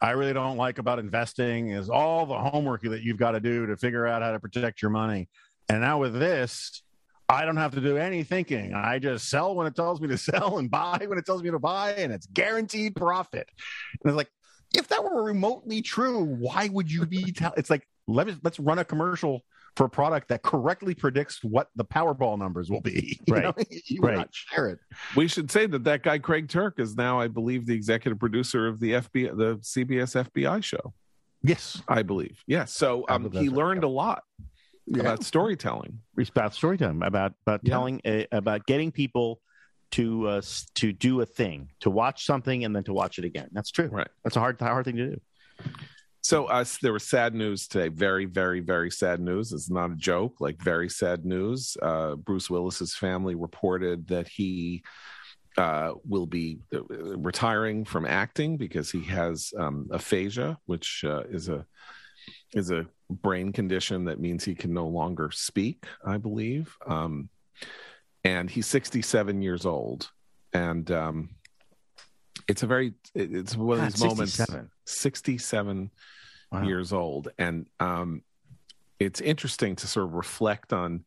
I 0.00 0.10
really 0.10 0.34
don't 0.34 0.58
like 0.58 0.78
about 0.78 0.98
investing 0.98 1.70
is 1.70 1.88
all 1.88 2.26
the 2.26 2.38
homework 2.38 2.82
that 2.82 3.02
you've 3.02 3.16
got 3.16 3.32
to 3.32 3.40
do 3.40 3.66
to 3.66 3.76
figure 3.76 4.06
out 4.06 4.22
how 4.22 4.32
to 4.32 4.40
protect 4.40 4.82
your 4.82 4.90
money. 4.90 5.28
And 5.70 5.80
now 5.80 5.98
with 5.98 6.12
this, 6.12 6.82
I 7.28 7.44
don't 7.44 7.56
have 7.56 7.74
to 7.74 7.80
do 7.80 7.96
any 7.96 8.22
thinking. 8.22 8.72
I 8.74 8.98
just 8.98 9.28
sell 9.28 9.54
when 9.54 9.66
it 9.66 9.74
tells 9.74 10.00
me 10.00 10.08
to 10.08 10.18
sell 10.30 10.58
and 10.58 10.70
buy 10.70 11.04
when 11.06 11.18
it 11.18 11.26
tells 11.26 11.42
me 11.42 11.50
to 11.50 11.58
buy, 11.58 11.92
and 11.92 12.12
it's 12.12 12.26
guaranteed 12.26 12.94
profit. 12.96 13.48
And 14.02 14.10
it's 14.10 14.16
like, 14.16 14.30
if 14.74 14.88
that 14.88 15.02
were 15.02 15.22
remotely 15.22 15.82
true, 15.82 16.24
why 16.24 16.68
would 16.68 16.90
you 16.90 17.06
be? 17.06 17.32
Tell- 17.32 17.54
it's 17.56 17.70
like 17.70 17.86
let 18.06 18.28
us 18.28 18.36
let's 18.42 18.60
run 18.60 18.78
a 18.78 18.84
commercial 18.84 19.42
for 19.76 19.84
a 19.86 19.90
product 19.90 20.28
that 20.28 20.42
correctly 20.42 20.94
predicts 20.94 21.44
what 21.44 21.68
the 21.76 21.84
Powerball 21.84 22.38
numbers 22.38 22.70
will 22.70 22.80
be. 22.80 23.20
You 23.26 23.34
Right. 23.34 23.54
Right. 24.00 24.16
not 24.16 24.28
share 24.32 24.68
it. 24.68 24.78
We 25.14 25.28
should 25.28 25.50
say 25.50 25.66
that 25.66 25.84
that 25.84 26.02
guy 26.02 26.18
Craig 26.18 26.48
Turk 26.48 26.80
is 26.80 26.96
now, 26.96 27.20
I 27.20 27.28
believe, 27.28 27.66
the 27.66 27.74
executive 27.74 28.18
producer 28.18 28.66
of 28.66 28.80
the 28.80 28.92
FBI, 28.92 29.36
the 29.36 29.56
CBS 29.58 30.24
FBI 30.30 30.64
show. 30.64 30.94
Yes. 31.42 31.82
I 31.88 32.02
believe. 32.02 32.42
Yes. 32.46 32.72
So 32.72 33.04
um, 33.08 33.30
he 33.30 33.48
right, 33.48 33.56
learned 33.56 33.84
a 33.84 33.88
lot 33.88 34.22
about 34.94 35.24
storytelling. 35.24 36.00
It's 36.16 36.30
about 36.30 36.54
storytelling, 36.54 37.02
about 37.02 37.34
about 37.46 37.60
Yeah. 37.64 37.70
telling, 37.74 38.00
uh, 38.04 38.24
about 38.32 38.66
getting 38.66 38.92
people 38.92 39.40
to 39.92 40.28
uh, 40.28 40.42
to 40.74 40.92
do 40.92 41.20
a 41.20 41.26
thing, 41.26 41.70
to 41.80 41.90
watch 41.90 42.24
something, 42.26 42.64
and 42.64 42.74
then 42.74 42.84
to 42.84 42.92
watch 42.92 43.18
it 43.18 43.24
again. 43.24 43.48
That's 43.52 43.70
true. 43.70 43.88
Right. 43.88 44.08
That's 44.24 44.36
a 44.36 44.40
hard 44.40 44.60
hard 44.60 44.84
thing 44.84 44.96
to 44.96 45.10
do. 45.10 45.20
So 46.22 46.46
uh, 46.46 46.64
there 46.82 46.92
was 46.92 47.04
sad 47.04 47.34
news 47.34 47.68
today. 47.68 47.86
Very, 47.86 48.24
very, 48.24 48.58
very 48.58 48.90
sad 48.90 49.20
news. 49.20 49.52
It's 49.52 49.70
not 49.70 49.92
a 49.92 49.94
joke. 49.94 50.40
Like 50.40 50.60
very 50.60 50.88
sad 50.88 51.24
news. 51.24 51.76
Uh, 51.80 52.16
Bruce 52.16 52.50
Willis's 52.50 52.96
family 52.96 53.36
reported 53.36 54.08
that 54.08 54.26
he 54.26 54.82
uh, 55.56 55.92
will 56.04 56.26
be 56.26 56.58
uh, 56.74 56.82
retiring 57.16 57.84
from 57.84 58.06
acting 58.06 58.56
because 58.56 58.90
he 58.90 59.04
has 59.04 59.52
um, 59.56 59.86
aphasia, 59.92 60.58
which 60.66 61.04
uh, 61.06 61.22
is 61.30 61.48
a 61.48 61.64
is 62.54 62.70
a 62.70 62.86
brain 63.10 63.52
condition 63.52 64.04
that 64.06 64.20
means 64.20 64.44
he 64.44 64.54
can 64.54 64.72
no 64.72 64.86
longer 64.86 65.30
speak. 65.32 65.84
I 66.04 66.16
believe, 66.16 66.74
um, 66.86 67.28
and 68.24 68.50
he's 68.50 68.66
67 68.66 69.42
years 69.42 69.66
old, 69.66 70.10
and 70.52 70.90
um, 70.90 71.30
it's 72.48 72.62
a 72.62 72.66
very, 72.66 72.94
it's 73.14 73.56
one 73.56 73.78
of 73.80 73.84
these 73.92 74.02
moments. 74.02 74.34
67. 74.34 74.70
67 74.86 75.90
Wow. 76.52 76.62
years 76.62 76.92
old 76.92 77.26
and 77.38 77.66
um 77.80 78.22
it's 79.00 79.20
interesting 79.20 79.74
to 79.74 79.88
sort 79.88 80.06
of 80.06 80.12
reflect 80.14 80.72
on 80.72 81.04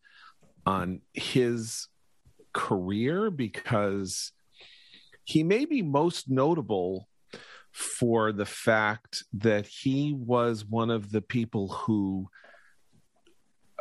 on 0.65 0.99
his 1.13 1.87
career 2.51 3.31
because 3.31 4.33
he 5.23 5.43
may 5.43 5.63
be 5.63 5.81
most 5.81 6.29
notable 6.29 7.07
for 7.71 8.31
the 8.31 8.45
fact 8.45 9.23
that 9.33 9.67
he 9.67 10.13
was 10.13 10.65
one 10.65 10.89
of 10.89 11.11
the 11.11 11.21
people 11.21 11.67
who 11.69 12.29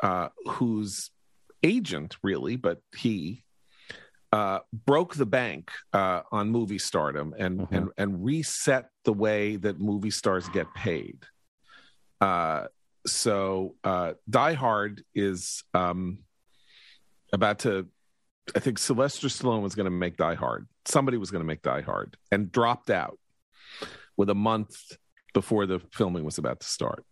uh 0.02 0.28
whose 0.46 1.10
agent 1.62 2.16
really 2.22 2.54
but 2.56 2.80
he 2.96 3.42
uh 4.32 4.58
broke 4.86 5.14
the 5.16 5.26
bank 5.26 5.70
uh 5.92 6.20
on 6.30 6.50
movie 6.50 6.78
stardom 6.78 7.34
and 7.38 7.60
Mhm. 7.60 7.68
and 7.76 7.88
and 7.96 8.24
reset 8.24 8.90
the 9.04 9.12
way 9.12 9.56
that 9.56 9.80
movie 9.80 10.10
stars 10.10 10.48
get 10.50 10.72
paid. 10.74 11.24
Uh 12.20 12.66
so 13.06 13.74
uh 13.84 14.12
die 14.28 14.52
hard 14.52 15.02
is 15.14 15.64
um 15.72 16.18
about 17.32 17.60
to 17.60 17.88
i 18.54 18.58
think 18.58 18.78
sylvester 18.78 19.28
stallone 19.28 19.62
was 19.62 19.74
going 19.74 19.86
to 19.86 19.90
make 19.90 20.16
die 20.16 20.34
hard. 20.34 20.68
Somebody 20.84 21.16
was 21.16 21.30
going 21.30 21.40
to 21.42 21.46
make 21.46 21.62
die 21.62 21.80
hard 21.82 22.16
and 22.30 22.52
dropped 22.52 22.90
out 22.90 23.18
with 24.16 24.30
a 24.30 24.34
month 24.34 24.76
before 25.34 25.66
the 25.66 25.80
filming 25.92 26.24
was 26.24 26.38
about 26.38 26.60
to 26.60 26.66
start. 26.66 27.04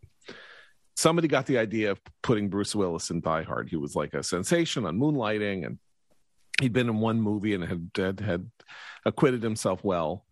Somebody 0.96 1.28
got 1.28 1.46
the 1.46 1.58
idea 1.58 1.90
of 1.90 2.00
putting 2.22 2.48
bruce 2.48 2.74
willis 2.74 3.10
in 3.10 3.20
die 3.20 3.42
hard. 3.42 3.68
He 3.68 3.76
was 3.76 3.94
like 3.94 4.14
a 4.14 4.22
sensation 4.22 4.86
on 4.86 4.98
moonlighting 4.98 5.66
and 5.66 5.78
he'd 6.60 6.72
been 6.72 6.88
in 6.88 7.00
one 7.00 7.20
movie 7.20 7.54
and 7.54 7.64
had 7.64 7.90
had, 7.94 8.20
had 8.20 8.50
acquitted 9.04 9.42
himself 9.42 9.84
well. 9.84 10.24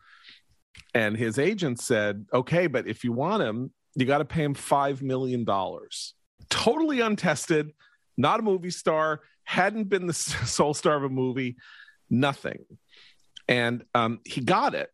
And 0.95 1.16
his 1.16 1.39
agent 1.39 1.81
said 1.81 2.27
okay 2.33 2.66
but 2.66 2.87
if 2.89 3.05
you 3.05 3.12
want 3.12 3.43
him 3.43 3.72
you 3.95 4.07
got 4.07 4.18
to 4.18 4.25
pay 4.25 4.43
him 4.43 4.55
five 4.55 5.03
million 5.03 5.45
dollars. 5.45 6.14
Totally 6.49 7.01
untested 7.01 7.72
not 8.16 8.41
a 8.41 8.43
movie 8.43 8.70
star 8.70 9.20
hadn't 9.45 9.89
been 9.89 10.07
the 10.07 10.12
sole 10.14 10.75
star 10.75 10.97
of 10.97 11.05
a 11.05 11.09
movie 11.09 11.57
nothing. 12.09 12.64
And 13.49 13.85
um, 13.95 14.20
he 14.25 14.41
got 14.41 14.75
it 14.75 14.91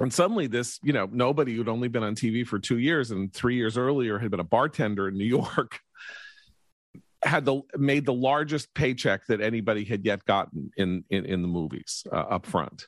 and 0.00 0.12
suddenly 0.12 0.46
this 0.46 0.78
you 0.82 0.92
know 0.92 1.08
nobody 1.12 1.54
who'd 1.54 1.68
only 1.68 1.88
been 1.88 2.02
on 2.02 2.14
tv 2.14 2.46
for 2.46 2.58
two 2.58 2.78
years 2.78 3.10
and 3.10 3.32
three 3.32 3.56
years 3.56 3.78
earlier 3.78 4.18
had 4.18 4.30
been 4.30 4.40
a 4.40 4.44
bartender 4.44 5.08
in 5.08 5.16
new 5.16 5.24
york 5.38 5.80
had 7.26 7.44
the 7.44 7.60
made 7.76 8.06
the 8.06 8.12
largest 8.12 8.72
paycheck 8.74 9.26
that 9.26 9.40
anybody 9.40 9.84
had 9.84 10.04
yet 10.04 10.24
gotten 10.24 10.70
in 10.76 11.04
in, 11.10 11.24
in 11.24 11.42
the 11.42 11.48
movies 11.48 12.06
uh, 12.12 12.16
up 12.16 12.46
front. 12.46 12.86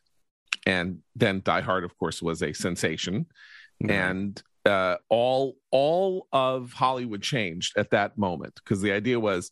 And 0.66 1.00
then 1.16 1.42
die 1.44 1.61
hard 1.61 1.84
of 1.84 1.96
course 1.98 2.22
was 2.22 2.42
a 2.42 2.52
sensation. 2.52 3.26
And 3.88 4.42
uh, 4.66 4.96
all 5.09 5.56
all 5.70 6.26
of 6.32 6.72
hollywood 6.72 7.22
changed 7.22 7.78
at 7.78 7.90
that 7.90 8.18
moment 8.18 8.54
because 8.56 8.82
the 8.82 8.92
idea 8.92 9.18
was 9.18 9.50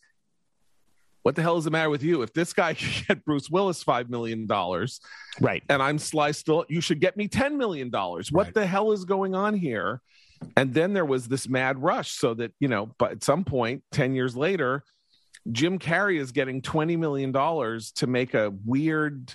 what 1.26 1.34
the 1.34 1.42
hell 1.42 1.56
is 1.56 1.64
the 1.64 1.72
matter 1.72 1.90
with 1.90 2.04
you 2.04 2.22
if 2.22 2.32
this 2.32 2.52
guy 2.52 2.72
can 2.80 2.88
get 3.08 3.24
bruce 3.24 3.50
willis 3.50 3.82
five 3.82 4.08
million 4.08 4.46
dollars 4.46 5.00
Right. 5.40 5.60
and 5.68 5.82
I'm 5.82 5.98
Sly 5.98 6.30
Still, 6.30 6.64
you 6.68 6.80
should 6.80 7.00
get 7.00 7.16
me 7.16 7.26
$10 7.28 7.56
million. 7.56 7.90
What 7.90 8.30
Right. 8.32 8.54
the 8.54 8.64
hell 8.66 8.92
is 8.92 9.04
going 9.04 9.34
on 9.34 9.54
here? 9.54 10.00
And 10.56 10.72
then 10.72 10.92
there 10.94 11.04
was 11.04 11.26
this 11.28 11.46
mad 11.48 11.82
rush 11.82 12.12
so 12.12 12.32
that, 12.34 12.52
you 12.60 12.68
know, 12.68 12.94
but 12.98 13.10
at 13.10 13.24
some 13.24 13.42
point, 13.44 13.82
10 13.92 14.14
years 14.14 14.34
later, 14.36 14.82
Jim 15.52 15.78
Carrey 15.78 16.18
is 16.18 16.30
getting 16.32 16.62
$20 16.62 16.96
million 16.98 17.32
to 17.32 18.06
make 18.06 18.32
a 18.34 18.50
weird 18.64 19.34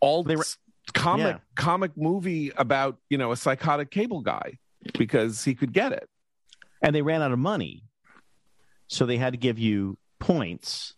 all 0.00 0.22
They 0.22 0.36
were- 0.36 0.44
comic 0.92 1.36
Yeah. 1.36 1.38
comic 1.56 1.96
movie 1.96 2.52
about, 2.56 2.98
you 3.10 3.16
know, 3.18 3.32
a 3.32 3.36
psychotic 3.36 3.90
cable 3.90 4.20
guy 4.20 4.58
because 4.98 5.42
he 5.42 5.54
could 5.56 5.72
get 5.72 5.90
it. 5.92 6.08
and 6.82 6.94
they 6.94 7.00
ran 7.02 7.22
out 7.22 7.32
of 7.32 7.38
money 7.40 7.82
so 8.88 9.04
they 9.06 9.16
had 9.16 9.32
to 9.32 9.38
give 9.38 9.58
you 9.58 9.96
points 10.26 10.94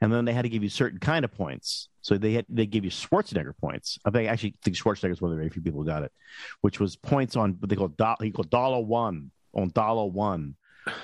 and 0.00 0.12
then 0.12 0.24
they 0.24 0.32
had 0.32 0.42
to 0.42 0.48
give 0.48 0.62
you 0.62 0.68
certain 0.68 0.98
kind 0.98 1.24
of 1.24 1.32
points. 1.32 1.88
So 2.02 2.18
they 2.18 2.32
had 2.34 2.46
they 2.48 2.66
give 2.66 2.84
you 2.84 2.90
schwarzenegger 2.90 3.56
points. 3.56 3.98
I 4.04 4.10
think 4.10 4.28
actually 4.28 4.54
think 4.62 4.76
schwarzenegger 4.76 5.12
is 5.12 5.20
one 5.20 5.30
of 5.30 5.36
the 5.36 5.40
very 5.42 5.50
few 5.50 5.62
people 5.62 5.80
who 5.80 5.86
got 5.86 6.02
it 6.02 6.12
which 6.60 6.78
was 6.80 6.96
points 6.96 7.36
on 7.36 7.56
what 7.60 7.68
they 7.70 7.76
call 7.76 7.88
do- 7.88 8.24
he 8.24 8.30
called 8.30 8.50
dollar 8.50 8.80
one 8.84 9.30
on 9.54 9.68
dollar 9.70 10.06
one. 10.06 10.56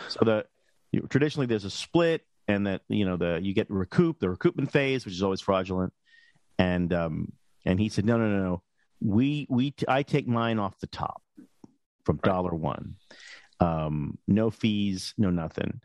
So 0.09 0.21
the 0.25 0.47
you, 0.93 1.01
traditionally 1.09 1.47
there's 1.47 1.65
a 1.65 1.71
split 1.71 2.23
and 2.49 2.67
that 2.67 2.83
you 2.89 3.05
know 3.05 3.17
the 3.17 3.41
you 3.43 3.55
get 3.55 3.71
recoup 3.71 4.19
the 4.21 4.27
recoupment 4.27 4.71
phase 4.71 5.05
which 5.05 5.15
is 5.15 5.23
always 5.23 5.41
fraudulent. 5.41 5.93
And 6.59 6.93
um 6.93 7.33
and 7.65 7.81
he 7.81 7.89
said 7.89 8.05
no 8.05 8.17
no 8.19 8.29
no 8.29 8.43
no. 8.43 8.63
We 9.01 9.47
we 9.51 9.71
t- 9.73 9.87
i 9.89 10.03
take 10.03 10.29
mine 10.29 10.59
off 10.59 10.79
the 10.81 10.87
top 10.87 11.23
from 12.05 12.17
Right. 12.17 12.31
dollar 12.33 12.55
one. 12.55 12.97
Um, 13.61 14.19
no 14.27 14.51
fees, 14.51 15.15
no 15.17 15.31
nothing. 15.31 15.81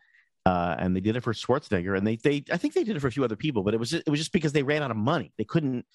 Uh, 0.47 0.77
and 0.79 0.95
they 0.95 1.01
did 1.01 1.17
it 1.17 1.23
for 1.23 1.33
Schwarzenegger, 1.33 1.97
and 1.97 2.07
they 2.07 2.15
they 2.15 2.41
I 2.49 2.55
think 2.55 2.73
they 2.73 2.85
did 2.85 2.95
it 2.95 3.01
for 3.01 3.07
a 3.07 3.11
few 3.11 3.25
other 3.25 3.35
people, 3.35 3.63
but 3.63 3.73
it 3.73 3.79
was 3.81 3.89
just, 3.89 4.03
it 4.07 4.09
was 4.09 4.17
just 4.17 4.31
because 4.31 4.53
they 4.53 4.63
ran 4.63 4.81
out 4.81 4.91
of 4.91 4.95
money. 4.95 5.33
They 5.37 5.43
couldn't 5.43 5.85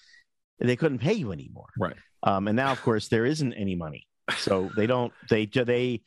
they 0.58 0.76
couldn't 0.76 0.98
pay 0.98 1.14
you 1.14 1.32
anymore. 1.32 1.70
Right. 1.78 1.96
Um, 2.22 2.48
and 2.48 2.54
now, 2.54 2.70
of 2.70 2.82
course, 2.82 3.08
there 3.08 3.24
isn't 3.24 3.54
any 3.54 3.76
money, 3.76 4.06
so 4.36 4.70
they 4.76 4.86
don't 4.86 5.10
they 5.30 5.46
they 5.46 6.02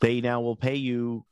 they 0.00 0.20
now 0.20 0.40
will 0.40 0.54
pay 0.54 0.76
you 0.76 1.24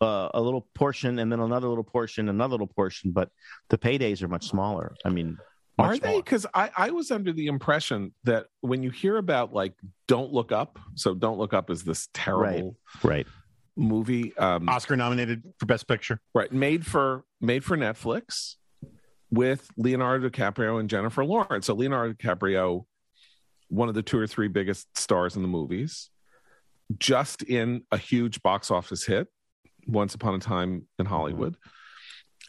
uh, 0.00 0.30
a 0.32 0.40
little 0.40 0.66
portion, 0.74 1.18
and 1.18 1.30
then 1.30 1.40
another 1.40 1.68
little 1.68 1.84
portion, 1.84 2.30
another 2.30 2.52
little 2.52 2.68
portion, 2.68 3.10
but 3.10 3.28
the 3.68 3.76
paydays 3.76 4.22
are 4.22 4.28
much 4.28 4.48
smaller. 4.48 4.94
I 5.04 5.10
mean, 5.10 5.36
much 5.76 5.90
Are 5.90 5.98
they? 5.98 6.16
Because 6.16 6.46
I, 6.54 6.70
I 6.74 6.90
was 6.90 7.10
under 7.10 7.34
the 7.34 7.48
impression 7.48 8.14
that 8.24 8.46
when 8.62 8.82
you 8.82 8.90
hear 8.90 9.18
about 9.18 9.52
like 9.52 9.74
Don't 10.06 10.32
Look 10.32 10.52
Up, 10.52 10.78
so 10.94 11.14
Don't 11.14 11.38
Look 11.38 11.52
Up 11.52 11.68
is 11.68 11.84
this 11.84 12.08
terrible 12.14 12.76
right? 13.02 13.26
Movie. 13.78 14.36
Um, 14.36 14.68
Oscar 14.68 14.96
nominated 14.96 15.42
for 15.58 15.66
Best 15.66 15.86
Picture. 15.88 16.20
right 16.34 16.52
made 16.52 16.84
for 16.84 17.24
made 17.40 17.64
for 17.64 17.76
netflix 17.76 18.56
with 19.30 19.70
leonardo 19.76 20.28
dicaprio 20.28 20.80
and 20.80 20.90
jennifer 20.90 21.24
lawrence 21.24 21.66
so 21.66 21.74
leonardo 21.74 22.12
dicaprio 22.12 22.84
one 23.68 23.88
of 23.88 23.94
the 23.94 24.02
two 24.02 24.18
or 24.18 24.26
three 24.26 24.48
biggest 24.48 24.86
stars 24.96 25.36
in 25.36 25.42
the 25.42 25.48
movies 25.48 26.10
just 26.98 27.42
in 27.42 27.82
a 27.92 27.98
huge 27.98 28.42
box 28.42 28.70
office 28.70 29.04
hit 29.04 29.28
once 29.86 30.14
upon 30.14 30.34
a 30.34 30.38
time 30.38 30.86
in 30.98 31.06
hollywood 31.06 31.56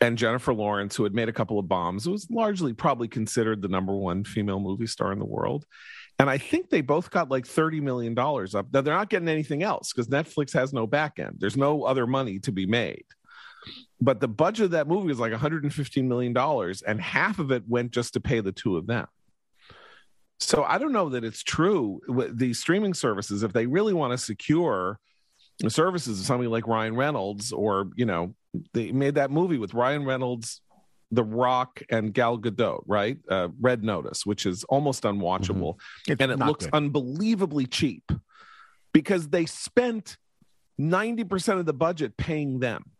and 0.02 0.18
jennifer 0.18 0.54
lawrence 0.54 0.96
who 0.96 1.04
had 1.04 1.14
made 1.14 1.30
a 1.30 1.34
couple 1.34 1.60
of 1.60 1.68
bombs 1.68 2.08
was 2.08 2.28
largely 2.32 2.74
probably 2.74 3.08
considered 3.08 3.62
the 3.62 3.68
number 3.68 3.96
one 3.96 4.24
female 4.24 4.60
movie 4.60 4.88
star 4.88 5.12
in 5.12 5.20
the 5.20 5.26
world 5.26 5.66
and 6.20 6.30
i 6.30 6.38
think 6.38 6.70
they 6.70 6.82
both 6.82 7.10
got 7.10 7.32
like 7.32 7.48
30 7.48 7.82
million 7.82 8.14
dollars 8.14 8.54
up. 8.54 8.68
Now 8.72 8.82
they're 8.82 8.94
not 8.94 9.10
getting 9.10 9.30
anything 9.30 9.64
else 9.64 9.92
because 9.92 10.08
netflix 10.08 10.54
has 10.54 10.74
no 10.74 10.86
back 10.86 11.20
end 11.20 11.38
there's 11.40 11.58
no 11.58 11.84
other 11.84 12.06
money 12.06 12.40
to 12.40 12.52
be 12.52 12.66
made. 12.66 13.06
But 14.02 14.22
the 14.22 14.30
budget 14.30 14.66
of 14.66 14.72
that 14.72 14.88
movie 14.88 15.08
was 15.08 15.20
like 15.20 15.32
115 15.32 16.08
million 16.08 16.34
dollars 16.34 16.82
and 16.82 17.02
half 17.02 17.40
of 17.40 17.52
it 17.52 17.64
went 17.68 17.92
just 17.92 18.14
to 18.14 18.20
pay 18.22 18.40
the 18.40 18.52
two 18.52 18.78
of 18.78 18.88
them. 18.88 19.08
So 20.40 20.64
I 20.64 20.78
don't 20.78 20.94
know 20.94 21.10
that 21.10 21.24
it's 21.24 21.44
true. 21.44 22.00
With 22.08 22.38
These 22.38 22.60
streaming 22.60 22.94
services, 22.94 23.44
if 23.44 23.52
they 23.52 23.66
really 23.66 23.94
want 23.94 24.12
to 24.12 24.18
secure 24.18 25.00
the 25.60 25.70
services 25.70 26.20
of 26.20 26.26
somebody 26.26 26.48
like 26.48 26.68
Ryan 26.68 26.96
Reynolds, 26.96 27.52
or 27.52 27.90
you 27.96 28.06
know, 28.06 28.34
they 28.74 28.92
made 28.92 29.16
that 29.16 29.32
movie 29.32 29.58
with 29.58 29.74
Ryan 29.74 30.06
Reynolds, 30.06 30.62
The 31.12 31.24
Rock, 31.24 31.82
and 31.90 32.14
Gal 32.14 32.38
Gadot, 32.38 32.84
right? 32.86 33.18
Uh, 33.28 33.50
Red 33.60 33.84
Notice, 33.84 34.26
which 34.26 34.46
is 34.46 34.64
almost 34.66 35.04
unwatchable, 35.04 35.80
It's 36.08 36.22
and 36.22 36.32
it 36.32 36.38
looks 36.40 36.66
good. 36.66 36.76
unbelievably 36.76 37.66
cheap 37.68 38.12
because 38.94 39.30
they 39.30 39.46
spent 39.46 40.18
ninety 40.78 41.24
percent 41.24 41.60
of 41.60 41.66
the 41.66 41.74
budget 41.74 42.16
paying 42.18 42.60
them, 42.60 42.92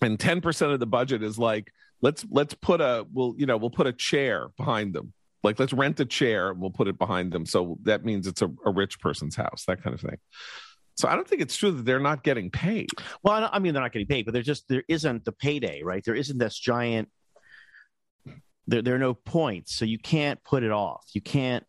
and 0.00 0.18
ten 0.18 0.40
percent 0.40 0.72
of 0.72 0.80
the 0.80 0.86
budget 0.86 1.22
is 1.22 1.38
like 1.38 1.72
let's 2.00 2.24
let's 2.30 2.54
put 2.54 2.80
a 2.80 3.06
we'll 3.12 3.34
you 3.36 3.44
know 3.46 3.56
we'll 3.58 3.70
put 3.70 3.86
a 3.86 3.92
chair 3.92 4.48
behind 4.56 4.94
them. 4.94 5.12
Like 5.42 5.58
let's 5.58 5.72
rent 5.72 6.00
a 6.00 6.04
chair 6.04 6.50
and 6.50 6.60
we'll 6.60 6.70
put 6.70 6.88
it 6.88 6.98
behind 6.98 7.32
them. 7.32 7.46
So 7.46 7.78
that 7.84 8.04
means 8.04 8.26
it's 8.26 8.42
a, 8.42 8.50
a 8.64 8.70
rich 8.70 9.00
person's 9.00 9.36
house 9.36 9.64
that 9.66 9.82
kind 9.82 9.94
of 9.94 10.00
thing 10.00 10.18
so 11.00 11.08
i 11.08 11.14
don't 11.16 11.26
think 11.26 11.40
it's 11.42 11.56
true 11.56 11.70
that 11.70 11.84
they're 11.84 11.98
not 11.98 12.22
getting 12.22 12.50
paid 12.50 12.88
Well, 13.22 13.34
I 13.44 13.50
I 13.56 13.58
mean, 13.58 13.72
they're 13.74 13.82
not 13.82 13.92
getting 13.92 14.06
paid, 14.06 14.24
but 14.26 14.32
there's 14.34 14.46
just 14.46 14.68
there 14.68 14.84
isn't 14.88 15.24
the 15.24 15.32
payday, 15.32 15.82
right? 15.82 16.04
There 16.04 16.14
isn't 16.14 16.38
this 16.38 16.58
giant. 16.58 17.08
There, 18.66 18.82
there 18.82 18.94
are 18.94 18.98
no 18.98 19.14
points, 19.14 19.74
so 19.74 19.84
you 19.84 19.98
can't 19.98 20.42
put 20.44 20.62
it 20.62 20.70
off. 20.70 21.04
You 21.12 21.20
can't. 21.20 21.64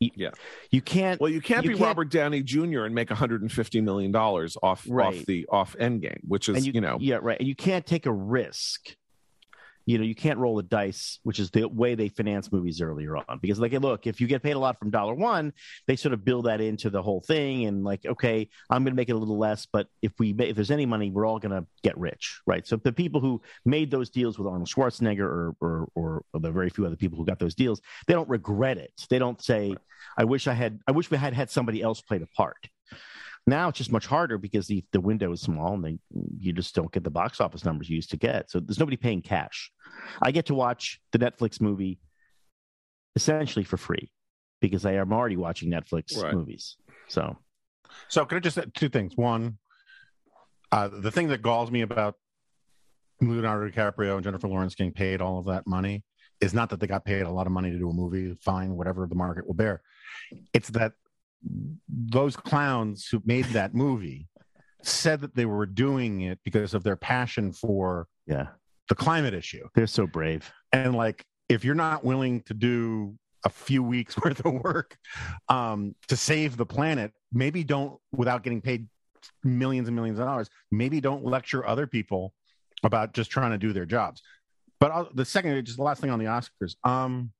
You, 0.00 0.10
Yeah. 0.16 0.30
You 0.70 0.80
can't. 0.82 1.20
well 1.20 1.30
you 1.30 1.40
can't 1.40 1.64
You 1.64 1.70
be 1.70 1.76
can't- 1.76 1.86
robert 1.86 2.10
downey 2.10 2.42
jr 2.42 2.84
and 2.84 2.94
make 2.94 3.10
150 3.10 3.80
million 3.80 4.10
dollars 4.10 4.56
off 4.62 4.84
Right. 4.88 5.06
off 5.20 5.26
the 5.26 5.46
off 5.48 5.76
endgame 5.78 6.18
which 6.26 6.48
is 6.48 6.56
and 6.66 6.74
you, 6.74 6.80
know 6.80 6.98
yeah, 7.00 7.18
right. 7.22 7.38
And 7.38 7.46
you 7.48 7.54
can't 7.54 7.86
take 7.86 8.06
a 8.06 8.12
risk. 8.12 8.96
You 9.86 9.98
know, 9.98 10.04
you 10.04 10.14
can't 10.14 10.38
roll 10.38 10.56
the 10.56 10.62
dice, 10.62 11.18
which 11.22 11.38
is 11.38 11.50
the 11.50 11.68
way 11.68 11.94
they 11.94 12.08
finance 12.08 12.52
movies 12.52 12.80
earlier 12.80 13.16
on. 13.16 13.38
Because, 13.40 13.58
like, 13.58 13.72
look, 13.72 14.06
if 14.06 14.20
you 14.20 14.26
get 14.26 14.42
paid 14.42 14.52
a 14.52 14.58
lot 14.58 14.78
from 14.78 14.90
dollar 14.90 15.14
one, 15.14 15.52
they 15.86 15.96
sort 15.96 16.12
of 16.12 16.24
build 16.24 16.46
that 16.46 16.60
into 16.60 16.90
the 16.90 17.02
whole 17.02 17.20
thing, 17.20 17.66
and 17.66 17.84
like, 17.84 18.04
okay, 18.06 18.48
I'm 18.70 18.84
going 18.84 18.92
to 18.92 18.96
make 18.96 19.08
it 19.08 19.12
a 19.12 19.18
little 19.18 19.38
less, 19.38 19.66
but 19.66 19.88
if 20.02 20.12
we 20.18 20.34
if 20.38 20.56
there's 20.56 20.70
any 20.70 20.86
money, 20.86 21.10
we're 21.10 21.26
all 21.26 21.38
going 21.38 21.58
to 21.58 21.66
get 21.82 21.96
rich, 21.98 22.40
right? 22.46 22.66
So 22.66 22.76
the 22.76 22.92
people 22.92 23.20
who 23.20 23.40
made 23.64 23.90
those 23.90 24.10
deals 24.10 24.38
with 24.38 24.46
Arnold 24.46 24.68
Schwarzenegger, 24.68 25.20
or 25.20 25.54
or 25.60 25.88
or 25.94 26.24
the 26.34 26.50
very 26.50 26.70
few 26.70 26.86
other 26.86 26.96
people 26.96 27.18
who 27.18 27.24
got 27.24 27.38
those 27.38 27.54
deals, 27.54 27.80
they 28.06 28.14
don't 28.14 28.28
regret 28.28 28.78
it. 28.78 28.92
They 29.10 29.18
don't 29.18 29.42
say, 29.42 29.74
"I 30.16 30.24
wish 30.24 30.46
I 30.46 30.54
had, 30.54 30.80
I 30.86 30.92
wish 30.92 31.10
we 31.10 31.16
had 31.16 31.34
had 31.34 31.50
somebody 31.50 31.82
else 31.82 32.00
play 32.00 32.18
the 32.18 32.26
part." 32.26 32.68
Now 33.46 33.68
it's 33.68 33.78
just 33.78 33.90
much 33.90 34.06
harder 34.06 34.38
because 34.38 34.66
the, 34.68 34.84
the 34.92 35.00
window 35.00 35.32
is 35.32 35.40
small 35.40 35.74
and 35.74 35.84
they, 35.84 35.98
you 36.38 36.52
just 36.52 36.74
don't 36.74 36.92
get 36.92 37.02
the 37.02 37.10
box 37.10 37.40
office 37.40 37.64
numbers 37.64 37.90
you 37.90 37.96
used 37.96 38.10
to 38.10 38.16
get. 38.16 38.50
So 38.50 38.60
there's 38.60 38.78
nobody 38.78 38.96
paying 38.96 39.20
cash. 39.20 39.72
I 40.20 40.30
get 40.30 40.46
to 40.46 40.54
watch 40.54 41.00
the 41.10 41.18
Netflix 41.18 41.60
movie 41.60 41.98
essentially 43.16 43.64
for 43.64 43.76
free 43.76 44.12
because 44.60 44.86
I 44.86 44.92
am 44.92 45.12
already 45.12 45.36
watching 45.36 45.70
Netflix 45.70 46.16
Right. 46.16 46.34
movies. 46.34 46.76
So 47.08 47.36
So, 48.08 48.24
can 48.24 48.36
I 48.36 48.40
just 48.40 48.54
say 48.56 48.64
two 48.74 48.88
things? 48.88 49.16
One, 49.16 49.58
uh, 50.70 50.88
the 50.88 51.10
thing 51.10 51.28
that 51.28 51.42
galls 51.42 51.70
me 51.70 51.82
about 51.82 52.14
Leonardo 53.20 53.70
DiCaprio 53.70 54.14
and 54.14 54.24
Jennifer 54.24 54.48
Lawrence 54.48 54.74
getting 54.74 54.92
paid 54.92 55.20
all 55.20 55.38
of 55.38 55.46
that 55.46 55.66
money 55.66 56.04
is 56.40 56.54
not 56.54 56.70
that 56.70 56.80
they 56.80 56.86
got 56.86 57.04
paid 57.04 57.22
a 57.22 57.30
lot 57.30 57.46
of 57.46 57.52
money 57.52 57.70
to 57.70 57.78
do 57.78 57.90
a 57.90 57.92
movie, 57.92 58.34
fine, 58.40 58.74
whatever 58.74 59.06
the 59.06 59.14
market 59.14 59.46
will 59.46 59.54
bear. 59.54 59.82
It's 60.52 60.70
that 60.70 60.92
those 61.88 62.36
clowns 62.36 63.06
who 63.10 63.22
made 63.24 63.46
that 63.46 63.74
movie 63.84 64.28
said 64.82 65.20
that 65.20 65.34
they 65.34 65.46
were 65.46 65.66
doing 65.66 66.22
it 66.22 66.38
because 66.44 66.74
of 66.74 66.82
their 66.82 66.96
passion 66.96 67.52
for 67.52 68.06
yeah, 68.26 68.48
the 68.88 68.94
climate 68.94 69.34
issue. 69.34 69.66
they're 69.74 69.86
so 69.86 70.06
brave. 70.06 70.50
And 70.72 70.94
like, 70.94 71.24
if 71.48 71.64
you're 71.64 71.74
not 71.74 72.04
willing 72.04 72.42
to 72.42 72.54
do 72.54 73.16
a 73.44 73.48
few 73.48 73.82
weeks 73.82 74.16
worth 74.24 74.44
of 74.44 74.54
work 74.54 74.96
um, 75.48 75.94
to 76.08 76.16
save 76.16 76.56
the 76.56 76.66
planet, 76.66 77.12
maybe 77.32 77.64
don't, 77.64 77.98
without 78.12 78.42
getting 78.42 78.60
paid 78.60 78.88
millions 79.44 79.88
and 79.88 79.96
millions 79.96 80.18
of 80.18 80.26
dollars, 80.26 80.48
maybe 80.70 81.00
don't 81.00 81.24
lecture 81.24 81.66
other 81.66 81.86
people 81.86 82.32
about 82.82 83.12
just 83.12 83.30
trying 83.30 83.52
to 83.52 83.58
do 83.58 83.72
their 83.72 83.86
jobs. 83.86 84.22
But 84.80 84.90
I'll, 84.90 85.08
the 85.14 85.24
second, 85.24 85.64
just 85.64 85.78
the 85.78 85.84
last 85.84 86.00
thing 86.00 86.10
on 86.10 86.18
the 86.18 86.24
Oscars. 86.24 86.74
Um, 86.84 87.30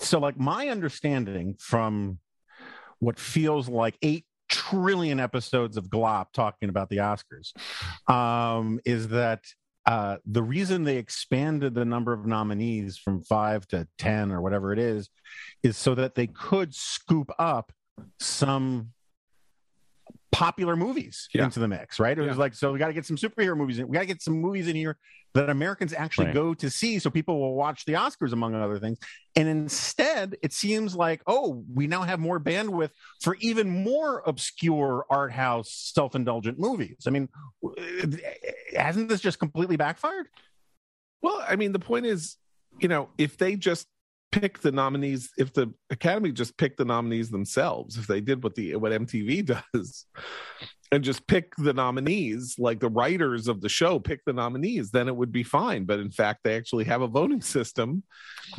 so, 0.00 0.18
like, 0.18 0.38
my 0.38 0.68
understanding 0.68 1.56
from 1.58 2.18
what 2.98 3.18
feels 3.18 3.68
like 3.68 3.96
eight 4.02 4.24
trillion 4.48 5.20
episodes 5.20 5.76
of 5.76 5.88
GLoP 5.88 6.26
talking 6.32 6.68
about 6.68 6.88
the 6.88 6.98
Oscars 6.98 7.52
um, 8.12 8.80
is 8.84 9.08
that 9.08 9.44
uh, 9.86 10.16
the 10.26 10.42
reason 10.42 10.84
they 10.84 10.96
expanded 10.96 11.74
the 11.74 11.84
number 11.84 12.12
of 12.12 12.26
nominees 12.26 12.98
from 12.98 13.22
five 13.22 13.66
to 13.68 13.86
10 13.98 14.30
or 14.30 14.40
whatever 14.40 14.72
it 14.72 14.78
is, 14.78 15.08
is 15.62 15.76
so 15.76 15.94
that 15.94 16.14
they 16.14 16.26
could 16.26 16.74
scoop 16.74 17.30
up 17.38 17.72
some 18.18 18.92
popular 20.40 20.74
movies 20.74 21.28
Yeah. 21.34 21.44
into 21.44 21.60
the 21.60 21.68
mix, 21.68 22.00
right? 22.00 22.16
It 22.18 22.22
Yeah. 22.22 22.28
was 22.28 22.38
like, 22.38 22.54
so 22.54 22.72
we 22.72 22.78
got 22.78 22.86
to 22.86 22.94
get 22.94 23.04
some 23.04 23.16
superhero 23.18 23.54
movies 23.54 23.78
in. 23.78 23.86
We 23.88 23.92
got 23.92 24.00
to 24.00 24.06
get 24.06 24.22
some 24.22 24.40
movies 24.40 24.68
in 24.68 24.74
here 24.74 24.96
that 25.34 25.50
Americans 25.50 25.92
actually 25.92 26.28
Right. 26.28 26.34
go 26.34 26.54
to 26.54 26.70
see 26.70 26.98
so 26.98 27.10
people 27.10 27.38
will 27.38 27.54
watch 27.54 27.84
the 27.84 27.92
Oscars, 27.92 28.32
among 28.32 28.54
other 28.54 28.78
things. 28.78 28.98
And 29.36 29.46
instead, 29.48 30.36
it 30.42 30.54
seems 30.54 30.96
like, 30.96 31.20
oh, 31.26 31.62
we 31.74 31.86
now 31.86 32.02
have 32.04 32.20
more 32.20 32.40
bandwidth 32.40 32.88
for 33.22 33.36
even 33.40 33.68
more 33.84 34.22
obscure 34.24 35.04
art 35.10 35.30
house, 35.30 35.70
self 35.94 36.14
indulgent 36.14 36.58
movies. 36.58 37.02
I 37.06 37.10
mean, 37.10 37.28
hasn't 38.74 39.10
this 39.10 39.20
just 39.20 39.38
completely 39.38 39.76
backfired? 39.76 40.26
Well, 41.20 41.44
I 41.46 41.56
mean, 41.56 41.72
the 41.72 41.78
point 41.78 42.06
is, 42.06 42.38
you 42.78 42.88
know, 42.88 43.10
if 43.18 43.36
they 43.36 43.56
just 43.56 43.86
pick 44.32 44.60
the 44.60 44.72
nominees, 44.72 45.30
if 45.38 45.52
the 45.52 45.72
Academy 45.90 46.32
just 46.32 46.56
picked 46.56 46.78
the 46.78 46.84
nominees 46.84 47.30
themselves, 47.30 47.96
if 47.96 48.06
they 48.06 48.20
did 48.20 48.42
what 48.42 48.54
the 48.54 48.76
what 48.76 48.92
MTV 48.92 49.44
does, 49.74 50.06
and 50.92 51.04
just 51.04 51.26
pick 51.26 51.54
the 51.56 51.72
nominees, 51.72 52.56
like 52.58 52.80
the 52.80 52.88
writers 52.88 53.46
of 53.48 53.60
the 53.60 53.68
show 53.68 53.98
pick 53.98 54.24
the 54.24 54.32
nominees, 54.32 54.90
then 54.90 55.06
it 55.08 55.14
would 55.14 55.30
be 55.32 55.42
fine. 55.44 55.84
But 55.84 56.00
in 56.00 56.10
fact, 56.10 56.40
they 56.42 56.56
actually 56.56 56.84
have 56.84 57.02
a 57.02 57.06
voting 57.06 57.40
system, 57.42 58.02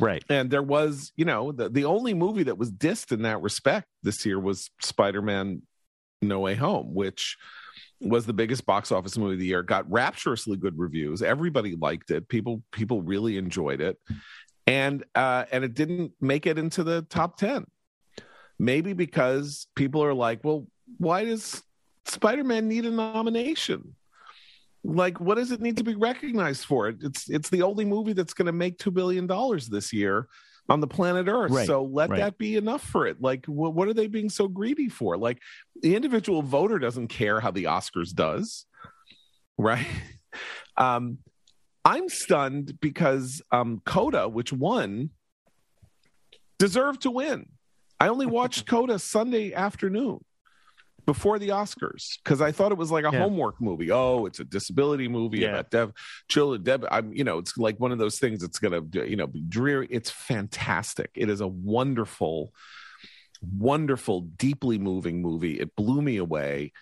Right. 0.00 0.24
and 0.28 0.50
there 0.50 0.62
was, 0.62 1.12
you 1.16 1.24
know, 1.24 1.52
the 1.52 1.68
the 1.68 1.84
only 1.84 2.14
movie 2.14 2.44
that 2.44 2.58
was 2.58 2.70
dissed 2.72 3.12
in 3.12 3.22
that 3.22 3.42
respect 3.42 3.86
this 4.02 4.24
year 4.26 4.38
was 4.38 4.70
Spider 4.80 5.22
Man 5.22 5.62
No 6.22 6.40
Way 6.40 6.54
Home, 6.54 6.94
which 6.94 7.36
was 8.00 8.26
the 8.26 8.32
biggest 8.32 8.66
box 8.66 8.90
office 8.90 9.16
movie 9.16 9.34
of 9.34 9.38
the 9.38 9.46
year. 9.46 9.62
Got 9.62 9.88
rapturously 9.90 10.56
good 10.56 10.76
reviews. 10.76 11.22
Everybody 11.22 11.76
liked 11.76 12.10
it. 12.10 12.28
People 12.28 12.62
people 12.72 13.00
really 13.02 13.36
enjoyed 13.38 13.80
it, 13.80 13.96
and 14.66 15.04
uh, 15.14 15.44
and 15.50 15.64
it 15.64 15.74
didn't 15.74 16.12
make 16.20 16.46
it 16.46 16.58
into 16.58 16.84
the 16.84 17.02
top 17.02 17.36
ten. 17.36 17.66
Maybe 18.58 18.92
because 18.92 19.66
people 19.74 20.04
are 20.04 20.14
like, 20.14 20.44
well, 20.44 20.66
why 20.98 21.24
does 21.24 21.62
Spider 22.04 22.44
Man 22.44 22.68
need 22.68 22.84
a 22.84 22.90
nomination? 22.90 23.96
Like, 24.84 25.20
what 25.20 25.36
does 25.36 25.52
it 25.52 25.60
need 25.60 25.76
to 25.78 25.84
be 25.84 25.94
recognized 25.94 26.64
for? 26.64 26.88
It 26.88 26.96
it's 27.02 27.28
it's 27.28 27.48
the 27.50 27.62
only 27.62 27.84
movie 27.84 28.12
that's 28.12 28.34
going 28.34 28.46
to 28.46 28.52
make 28.52 28.78
two 28.78 28.90
billion 28.90 29.26
dollars 29.26 29.68
this 29.68 29.92
year 29.92 30.28
on 30.68 30.80
the 30.80 30.86
planet 30.86 31.26
Earth. 31.28 31.50
Right, 31.50 31.66
So 31.66 31.82
let 31.84 32.10
right. 32.10 32.18
that 32.18 32.38
be 32.38 32.56
enough 32.56 32.82
for 32.82 33.06
it. 33.06 33.20
Like, 33.20 33.46
wh- 33.46 33.74
what 33.74 33.88
are 33.88 33.94
they 33.94 34.06
being 34.06 34.28
so 34.28 34.48
greedy 34.48 34.88
for? 34.88 35.16
Like, 35.16 35.38
the 35.82 35.94
individual 35.96 36.42
voter 36.42 36.78
doesn't 36.78 37.08
care 37.08 37.40
how 37.40 37.50
the 37.50 37.64
Oscars 37.64 38.12
does, 38.12 38.66
right? 39.58 39.86
Um, 40.76 41.18
I'm 41.84 42.08
stunned 42.08 42.78
because 42.80 43.42
um, 43.50 43.82
Coda, 43.84 44.28
which 44.28 44.52
won, 44.52 45.10
deserved 46.58 47.02
to 47.02 47.10
win. 47.10 47.48
I 47.98 48.08
only 48.08 48.26
watched 48.38 48.66
Coda 48.66 48.98
Sunday 48.98 49.52
afternoon 49.52 50.24
before 51.04 51.40
the 51.40 51.48
Oscars 51.48 52.18
because 52.22 52.40
I 52.40 52.52
thought 52.52 52.70
it 52.70 52.78
was 52.78 52.92
like 52.92 53.04
a 53.04 53.10
Yeah. 53.12 53.18
homework 53.22 53.60
movie. 53.60 53.90
Oh, 53.90 54.26
it's 54.26 54.38
a 54.38 54.44
disability 54.44 55.08
movie 55.08 55.40
Yeah. 55.40 55.48
about 55.48 55.70
dev 55.70 55.92
children. 56.28 56.62
Dev, 56.62 56.84
I'm, 56.90 57.12
you 57.12 57.24
know, 57.24 57.38
it's 57.38 57.56
like 57.58 57.80
one 57.80 57.90
of 57.90 57.98
those 57.98 58.20
things 58.20 58.40
that's 58.40 58.60
gonna, 58.60 58.82
you 59.04 59.16
know, 59.16 59.26
be 59.26 59.40
dreary. 59.40 59.88
It's 59.90 60.10
fantastic. 60.10 61.10
It 61.14 61.28
is 61.28 61.40
a 61.40 61.48
wonderful, 61.48 62.52
wonderful, 63.58 64.20
deeply 64.20 64.78
moving 64.78 65.20
movie. 65.20 65.58
It 65.58 65.74
blew 65.74 66.00
me 66.02 66.18
away. 66.18 66.72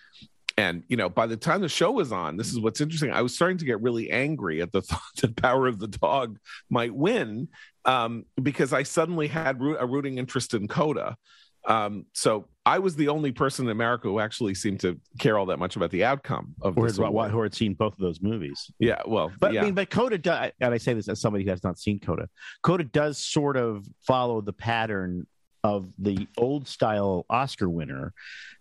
And 0.61 0.83
you 0.87 0.95
know, 0.95 1.09
by 1.09 1.25
the 1.25 1.37
time 1.37 1.61
the 1.61 1.69
show 1.69 1.91
was 1.91 2.11
on, 2.11 2.37
this 2.37 2.51
is 2.51 2.59
what's 2.59 2.81
interesting. 2.81 3.11
I 3.11 3.23
was 3.23 3.33
starting 3.33 3.57
to 3.57 3.65
get 3.65 3.81
really 3.81 4.11
angry 4.11 4.61
at 4.61 4.71
the 4.71 4.81
thought 4.89 5.01
that 5.21 5.35
Power 5.35 5.65
of 5.67 5.79
the 5.79 5.87
Dog 5.87 6.37
might 6.69 6.93
win 6.93 7.47
um, 7.85 8.25
because 8.41 8.71
I 8.71 8.83
suddenly 8.83 9.27
had 9.27 9.59
root, 9.59 9.77
a 9.79 9.87
rooting 9.87 10.19
interest 10.19 10.53
in 10.53 10.67
Coda. 10.67 11.17
Um, 11.65 12.05
so 12.13 12.47
I 12.65 12.77
was 12.79 12.95
the 12.95 13.07
only 13.07 13.31
person 13.31 13.65
in 13.65 13.71
America 13.71 14.07
who 14.07 14.19
actually 14.19 14.53
seemed 14.53 14.79
to 14.81 14.99
care 15.19 15.37
all 15.37 15.47
that 15.47 15.57
much 15.57 15.75
about 15.75 15.89
the 15.91 16.03
outcome 16.03 16.53
of 16.61 16.77
Or 16.77 16.87
this. 16.87 16.97
had, 16.97 17.07
award. 17.07 17.31
who 17.31 17.41
had 17.41 17.55
seen 17.55 17.73
both 17.73 17.93
of 17.93 17.99
those 17.99 18.21
movies. 18.21 18.71
Yeah, 18.79 19.01
well, 19.07 19.31
But 19.39 19.53
yeah, 19.53 19.61
I 19.61 19.65
mean, 19.65 19.73
but 19.73 19.89
Coda 19.89 20.17
does, 20.19 20.51
and 20.59 20.73
I 20.73 20.77
say 20.77 20.93
this 20.93 21.07
as 21.07 21.21
somebody 21.21 21.43
who 21.43 21.49
has 21.49 21.63
not 21.63 21.79
seen 21.79 21.99
Coda. 21.99 22.29
Coda 22.61 22.83
does 22.83 23.17
sort 23.17 23.57
of 23.57 23.85
follow 24.05 24.41
the 24.41 24.53
pattern 24.53 25.25
of 25.63 25.91
the 25.99 26.27
old 26.37 26.67
style 26.67 27.25
Oscar 27.29 27.69
winner, 27.69 28.13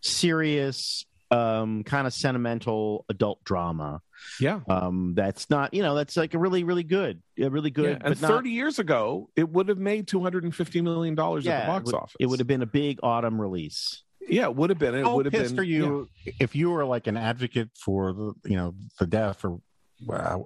serious, 0.02 1.06
um, 1.30 1.84
kind 1.84 2.06
of 2.06 2.12
sentimental 2.12 3.04
adult 3.08 3.42
drama. 3.44 4.02
Yeah. 4.40 4.60
Um, 4.68 5.14
that's 5.14 5.48
not, 5.48 5.72
you 5.72 5.82
know, 5.82 5.94
that's 5.94 6.16
like 6.16 6.34
a 6.34 6.38
really, 6.38 6.64
really 6.64 6.82
good, 6.82 7.22
a 7.38 7.48
really 7.48 7.70
good. 7.70 7.98
Yeah, 8.00 8.08
and 8.08 8.18
but 8.20 8.28
30 8.28 8.34
not, 8.34 8.44
years 8.46 8.78
ago, 8.78 9.30
it 9.36 9.48
would 9.48 9.68
have 9.68 9.78
made 9.78 10.06
$250 10.06 10.82
million 10.82 11.12
at 11.12 11.16
the 11.16 11.50
box 11.66 11.82
it 11.82 11.86
would, 11.86 11.94
office. 11.94 12.16
It 12.20 12.26
would 12.26 12.38
have 12.40 12.48
been 12.48 12.62
a 12.62 12.66
big 12.66 13.00
autumn 13.02 13.40
release. 13.40 14.02
Yeah, 14.28 14.44
it 14.44 14.54
would 14.54 14.70
have 14.70 14.78
been. 14.78 14.94
It 14.94 15.04
How 15.04 15.16
would 15.16 15.26
have 15.26 15.32
pissed 15.32 15.56
been. 15.56 15.60
are 15.60 15.66
you 15.66 16.08
if 16.38 16.54
you 16.54 16.70
were 16.70 16.84
like 16.84 17.06
an 17.06 17.16
advocate 17.16 17.70
for 17.74 18.12
the 18.12 18.32
you 18.44 18.54
know 18.54 18.74
the 18.98 19.06
deaf 19.06 19.44
or 19.44 19.60
uh, 20.08 20.38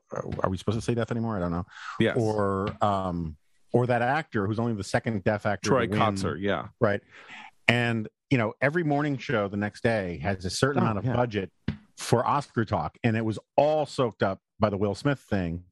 are 0.42 0.48
we 0.48 0.56
supposed 0.56 0.78
to 0.78 0.82
say 0.82 0.94
deaf 0.94 1.10
anymore? 1.10 1.36
I 1.36 1.40
don't 1.40 1.50
know. 1.50 1.66
Yeah. 2.00 2.12
Yes. 2.14 2.16
Or 2.16 2.68
um 2.80 3.36
or 3.72 3.86
that 3.86 4.00
actor 4.00 4.46
who's 4.46 4.58
only 4.58 4.74
the 4.74 4.84
second 4.84 5.24
deaf 5.24 5.44
actor. 5.44 5.68
Troy 5.68 5.86
to 5.86 5.90
win, 5.90 6.00
Kotsur. 6.00 6.36
Yeah. 6.40 6.68
right? 6.80 7.00
And 7.66 8.08
you 8.34 8.38
know 8.38 8.52
every 8.60 8.82
morning 8.82 9.16
show 9.16 9.46
the 9.46 9.56
next 9.56 9.84
day 9.84 10.18
has 10.20 10.44
a 10.44 10.50
certain 10.50 10.80
Oh, 10.82 10.86
amount 10.86 10.98
of 10.98 11.04
yeah. 11.04 11.14
budget 11.14 11.52
for 11.96 12.26
Oscar 12.26 12.64
talk, 12.64 12.98
and 13.04 13.16
it 13.16 13.24
was 13.24 13.38
all 13.56 13.86
soaked 13.86 14.24
up 14.24 14.40
by 14.58 14.70
the 14.70 14.76
Will 14.76 14.96
Smith 14.96 15.20
thing. 15.20 15.62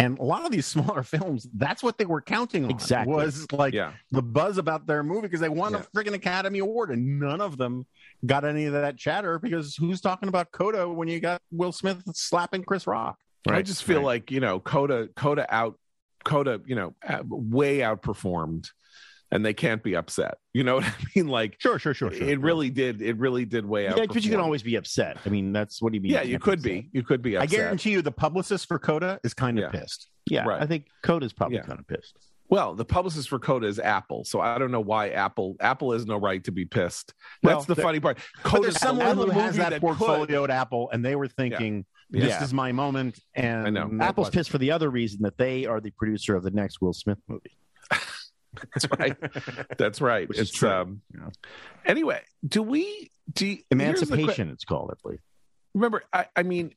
And 0.00 0.18
a 0.18 0.24
lot 0.24 0.44
of 0.44 0.50
these 0.50 0.66
smaller 0.74 1.04
films, 1.04 1.46
that's 1.54 1.84
what 1.84 1.98
they 1.98 2.04
were 2.06 2.20
counting 2.20 2.64
on. 2.64 2.70
Exactly. 2.72 3.14
Was 3.14 3.46
like 3.52 3.74
Yeah. 3.74 3.92
the 4.10 4.22
buzz 4.22 4.58
about 4.58 4.88
their 4.88 5.04
movie 5.04 5.20
because 5.28 5.38
they 5.38 5.48
won 5.48 5.72
Yeah. 5.74 5.82
a 5.82 5.96
freaking 5.96 6.14
Academy 6.14 6.58
Award, 6.58 6.90
and 6.90 7.20
none 7.20 7.40
of 7.40 7.56
them 7.58 7.86
got 8.26 8.44
any 8.44 8.64
of 8.64 8.72
that 8.72 8.96
chatter 8.96 9.38
because 9.38 9.76
who's 9.76 10.00
talking 10.00 10.28
about 10.28 10.50
Coda 10.50 10.88
when 10.88 11.06
you 11.06 11.20
got 11.20 11.40
Will 11.52 11.70
Smith 11.70 12.02
slapping 12.12 12.64
Chris 12.64 12.88
Rock? 12.88 13.18
I 13.46 13.62
just 13.62 13.84
feel 13.84 14.02
like, 14.02 14.32
you 14.32 14.40
know, 14.40 14.58
Coda, 14.58 15.08
Coda 15.14 15.46
out, 15.54 15.78
Coda, 16.24 16.60
you 16.66 16.74
know, 16.74 16.92
uh, 17.08 17.22
way 17.28 17.78
outperformed 17.78 18.68
and 19.32 19.44
they 19.44 19.54
can't 19.54 19.82
be 19.82 19.94
upset. 19.96 20.38
You 20.52 20.64
know 20.64 20.74
what 20.76 20.84
I 20.84 20.94
mean? 21.14 21.28
Like, 21.28 21.56
Sure, 21.60 21.78
sure, 21.78 21.94
sure. 21.94 22.10
sure. 22.12 22.28
it 22.28 22.40
really 22.40 22.70
did. 22.70 23.00
It 23.02 23.16
really 23.18 23.44
did 23.44 23.64
weigh 23.66 23.88
out. 23.88 23.96
Yeah, 23.98 24.06
but 24.06 24.24
you 24.24 24.30
can 24.30 24.40
always 24.40 24.62
be 24.62 24.76
upset. 24.76 25.18
I 25.24 25.28
mean, 25.28 25.52
that's 25.52 25.80
what 25.80 25.92
do 25.92 25.96
you 25.96 26.02
mean? 26.02 26.12
Yeah, 26.12 26.22
you 26.22 26.38
could 26.38 26.58
upset? 26.60 26.64
be. 26.72 26.90
You 26.92 27.02
could 27.02 27.22
be 27.22 27.36
I 27.36 27.46
guarantee 27.46 27.90
you, 27.92 28.02
the 28.02 28.12
publicist 28.12 28.66
for 28.68 28.78
Coda 28.78 29.20
is 29.24 29.34
kind 29.34 29.58
of 29.58 29.72
Yeah. 29.72 29.80
pissed. 29.80 30.08
Yeah, 30.26 30.44
Right. 30.44 30.62
I 30.62 30.66
think 30.66 30.86
Coda 31.02 31.26
is 31.26 31.32
probably 31.32 31.56
Yeah. 31.58 31.62
kind 31.64 31.78
of 31.78 31.86
pissed. 31.86 32.16
Well, 32.48 32.74
the 32.74 32.84
publicist 32.84 33.28
for 33.28 33.38
Coda 33.38 33.68
is 33.68 33.78
Apple, 33.78 34.24
so 34.24 34.40
I 34.40 34.58
don't 34.58 34.72
know 34.72 34.80
why 34.80 35.10
Apple 35.10 35.54
Apple 35.60 35.92
has 35.92 36.04
no 36.04 36.16
right 36.16 36.42
to 36.42 36.50
be 36.50 36.64
pissed. 36.64 37.14
That's 37.44 37.54
Well, 37.68 37.76
the 37.76 37.76
funny 37.76 38.00
part. 38.00 38.18
There's 38.60 38.76
someone 38.80 39.16
who 39.16 39.30
has 39.30 39.56
that, 39.56 39.70
that 39.70 39.80
portfolio 39.80 40.42
at 40.42 40.50
Apple, 40.50 40.90
and 40.92 41.04
they 41.04 41.14
were 41.14 41.28
thinking, 41.28 41.84
Yeah. 42.10 42.20
"This 42.22 42.30
Yeah. 42.30 42.42
is 42.44 42.52
my 42.52 42.72
moment." 42.72 43.20
And 43.36 43.66
I 43.66 43.70
know. 43.70 43.88
Apple's 44.04 44.30
pissed 44.30 44.50
for 44.50 44.58
the 44.58 44.72
other 44.72 44.90
reason 44.90 45.22
that 45.22 45.38
they 45.38 45.64
are 45.66 45.80
the 45.80 45.92
producer 45.92 46.34
of 46.34 46.42
the 46.42 46.50
next 46.50 46.80
Will 46.80 46.92
Smith 46.92 47.18
movie. 47.28 47.56
That's 48.74 48.86
right. 48.98 49.16
That's 49.78 50.00
right. 50.00 50.28
Which 50.28 50.38
it's 50.38 50.50
true. 50.50 50.68
um. 50.70 51.02
Yeah. 51.14 51.28
Anyway, 51.84 52.20
do 52.46 52.62
we 52.62 53.10
do 53.32 53.46
you- 53.46 53.58
here's 53.70 54.00
the 54.00 54.06
que- 54.06 54.14
Emancipation, 54.14 54.50
it's 54.50 54.64
called, 54.64 54.90
I 54.92 54.94
believe. 55.02 55.20
remember 55.74 56.02
I, 56.12 56.26
I 56.34 56.42
mean 56.42 56.72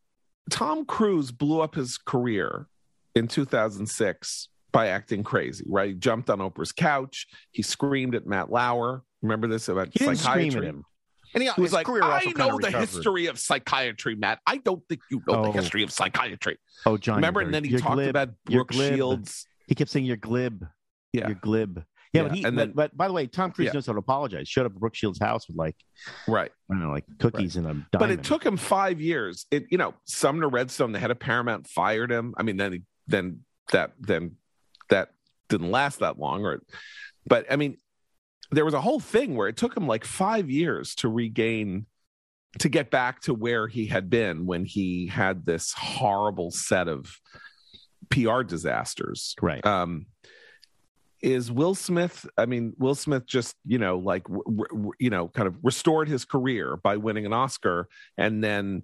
tom 0.50 0.86
cruise 0.86 1.32
blew 1.32 1.62
up 1.62 1.74
his 1.74 1.98
career 1.98 2.68
in 3.16 3.28
2006 3.30 4.50
by 4.74 4.88
acting 4.88 5.24
crazy 5.24 5.64
right 5.70 5.88
he 5.90 5.94
jumped 5.96 6.30
on 6.30 6.40
oprah's 6.40 6.72
couch 6.74 7.28
he 7.52 7.62
screamed 7.64 8.14
at 8.14 8.28
matt 8.28 8.52
lauer 8.52 9.04
remember 9.22 9.48
this 9.48 9.70
about 9.70 9.88
He 9.94 10.00
didn't 10.00 10.18
psychiatry 10.18 10.50
scream 10.52 10.64
at 10.64 10.70
him. 10.70 10.84
And 11.34 11.44
he, 11.44 11.50
he 11.50 11.62
was 11.62 11.72
like 11.72 11.88
i 11.90 12.26
know 12.38 12.58
the 12.60 12.68
recovered. 12.68 12.80
history 12.90 13.26
of 13.28 13.40
psychiatry 13.40 14.16
matt 14.16 14.40
i 14.46 14.58
don't 14.58 14.84
think 14.90 15.00
you 15.10 15.22
know 15.28 15.36
Oh. 15.36 15.44
the 15.46 15.52
history 15.54 15.82
of 15.84 15.92
psychiatry 15.92 16.58
Oh, 16.86 16.98
John. 16.98 17.16
remember 17.16 17.40
and 17.40 17.54
then 17.54 17.64
he 17.64 17.78
talked 17.78 17.96
glib. 17.96 18.10
about 18.10 18.30
brooke 18.46 18.74
shields 18.74 19.46
He 19.68 19.76
kept 19.76 19.90
saying 19.92 20.06
you're 20.06 20.18
glib. 20.18 20.66
Yeah. 21.14 21.28
You're 21.28 21.36
glib. 21.36 21.84
Yeah, 22.12 22.24
Yeah, 22.24 22.28
but 22.28 22.38
he. 22.38 22.44
but, 22.44 22.56
then- 22.56 22.72
but 22.74 22.98
by 22.98 23.08
the 23.08 23.14
way, 23.14 23.26
Tom 23.28 23.52
Cruise 23.52 23.68
Yeah. 23.68 23.74
knows 23.74 23.86
how 23.88 23.94
to 23.94 24.00
apologize. 24.00 24.48
Showed 24.48 24.66
up 24.66 24.74
at 24.74 24.80
Brooke 24.80 24.96
Shields' 24.96 25.20
house 25.20 25.48
with 25.48 25.58
like 25.58 25.76
right 26.28 26.52
I 26.70 26.74
don't 26.74 26.84
know, 26.84 26.92
like 26.92 27.06
cookies 27.20 27.56
and 27.56 27.66
a 27.66 27.70
diamond. 27.70 27.88
but 27.94 28.12
it 28.12 28.24
took 28.24 28.44
him 28.46 28.58
five 28.58 29.00
years 29.02 29.46
it 29.52 29.66
you 29.72 29.78
know 29.78 29.94
sumner 30.06 30.50
redstone 30.50 30.92
the 30.92 31.00
head 31.00 31.12
of 31.12 31.20
paramount 31.20 31.68
fired 31.68 32.12
him 32.12 32.34
i 32.38 32.44
mean 32.44 32.58
then 32.58 32.74
he, 32.74 32.82
then 33.08 33.40
that 33.72 33.94
then 34.00 34.36
that 34.90 35.10
didn't 35.50 35.72
last 35.72 36.00
that 36.00 36.20
long 36.20 36.44
or 36.46 36.62
but 37.26 37.46
i 37.52 37.56
mean 37.56 37.78
there 38.52 38.66
was 38.66 38.74
a 38.74 38.82
whole 38.82 39.00
thing 39.00 39.36
where 39.36 39.48
it 39.48 39.56
took 39.58 39.76
him 39.78 39.88
like 39.88 40.04
five 40.06 40.50
years 40.50 40.94
to 40.96 41.08
regain 41.10 41.86
to 42.60 42.70
get 42.70 42.92
back 42.92 43.22
to 43.22 43.34
where 43.34 43.68
he 43.68 43.86
had 43.88 44.10
been 44.10 44.46
when 44.46 44.66
he 44.66 45.08
had 45.08 45.46
this 45.46 45.74
horrible 45.78 46.52
set 46.52 46.88
of 46.88 47.08
pr 48.10 48.42
disasters 48.44 49.36
right. 49.42 49.66
um 49.66 50.06
is 51.24 51.52
will 51.52 51.74
smith 51.74 52.28
i 52.38 52.46
mean 52.46 52.74
will 52.78 52.94
smith 52.94 53.26
just 53.26 53.56
you 53.66 53.80
know 53.80 53.98
like 53.98 54.30
r- 54.30 54.38
r- 54.48 54.92
you 55.00 55.10
know 55.10 55.28
kind 55.30 55.48
of 55.48 55.56
restored 55.64 56.08
his 56.08 56.26
career 56.26 56.78
by 56.78 56.98
winning 56.98 57.26
an 57.26 57.34
oscar 57.34 57.88
and 58.18 58.44
then 58.44 58.84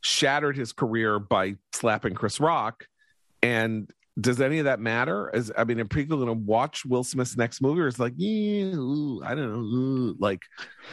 shattered 0.00 0.56
his 0.56 0.72
career 0.72 1.18
by 1.18 1.54
slapping 1.72 2.14
chris 2.14 2.40
rock 2.40 2.86
and 3.42 3.90
does 4.20 4.40
any 4.40 4.60
of 4.60 4.64
that 4.66 4.78
matter 4.80 5.28
is 5.34 5.52
i 5.58 5.64
mean 5.64 5.80
are 5.80 5.84
people 5.84 6.16
going 6.16 6.28
to 6.28 6.32
watch 6.32 6.86
will 6.86 7.04
smith's 7.04 7.36
next 7.36 7.60
movie 7.60 7.80
or 7.80 7.88
is 7.88 7.96
it 7.96 8.00
like 8.00 8.14
yeah, 8.16 8.66
ooh, 8.66 9.20
i 9.24 9.34
don't 9.34 9.52
know 9.52 9.58
ooh, 9.58 10.16
like 10.18 10.40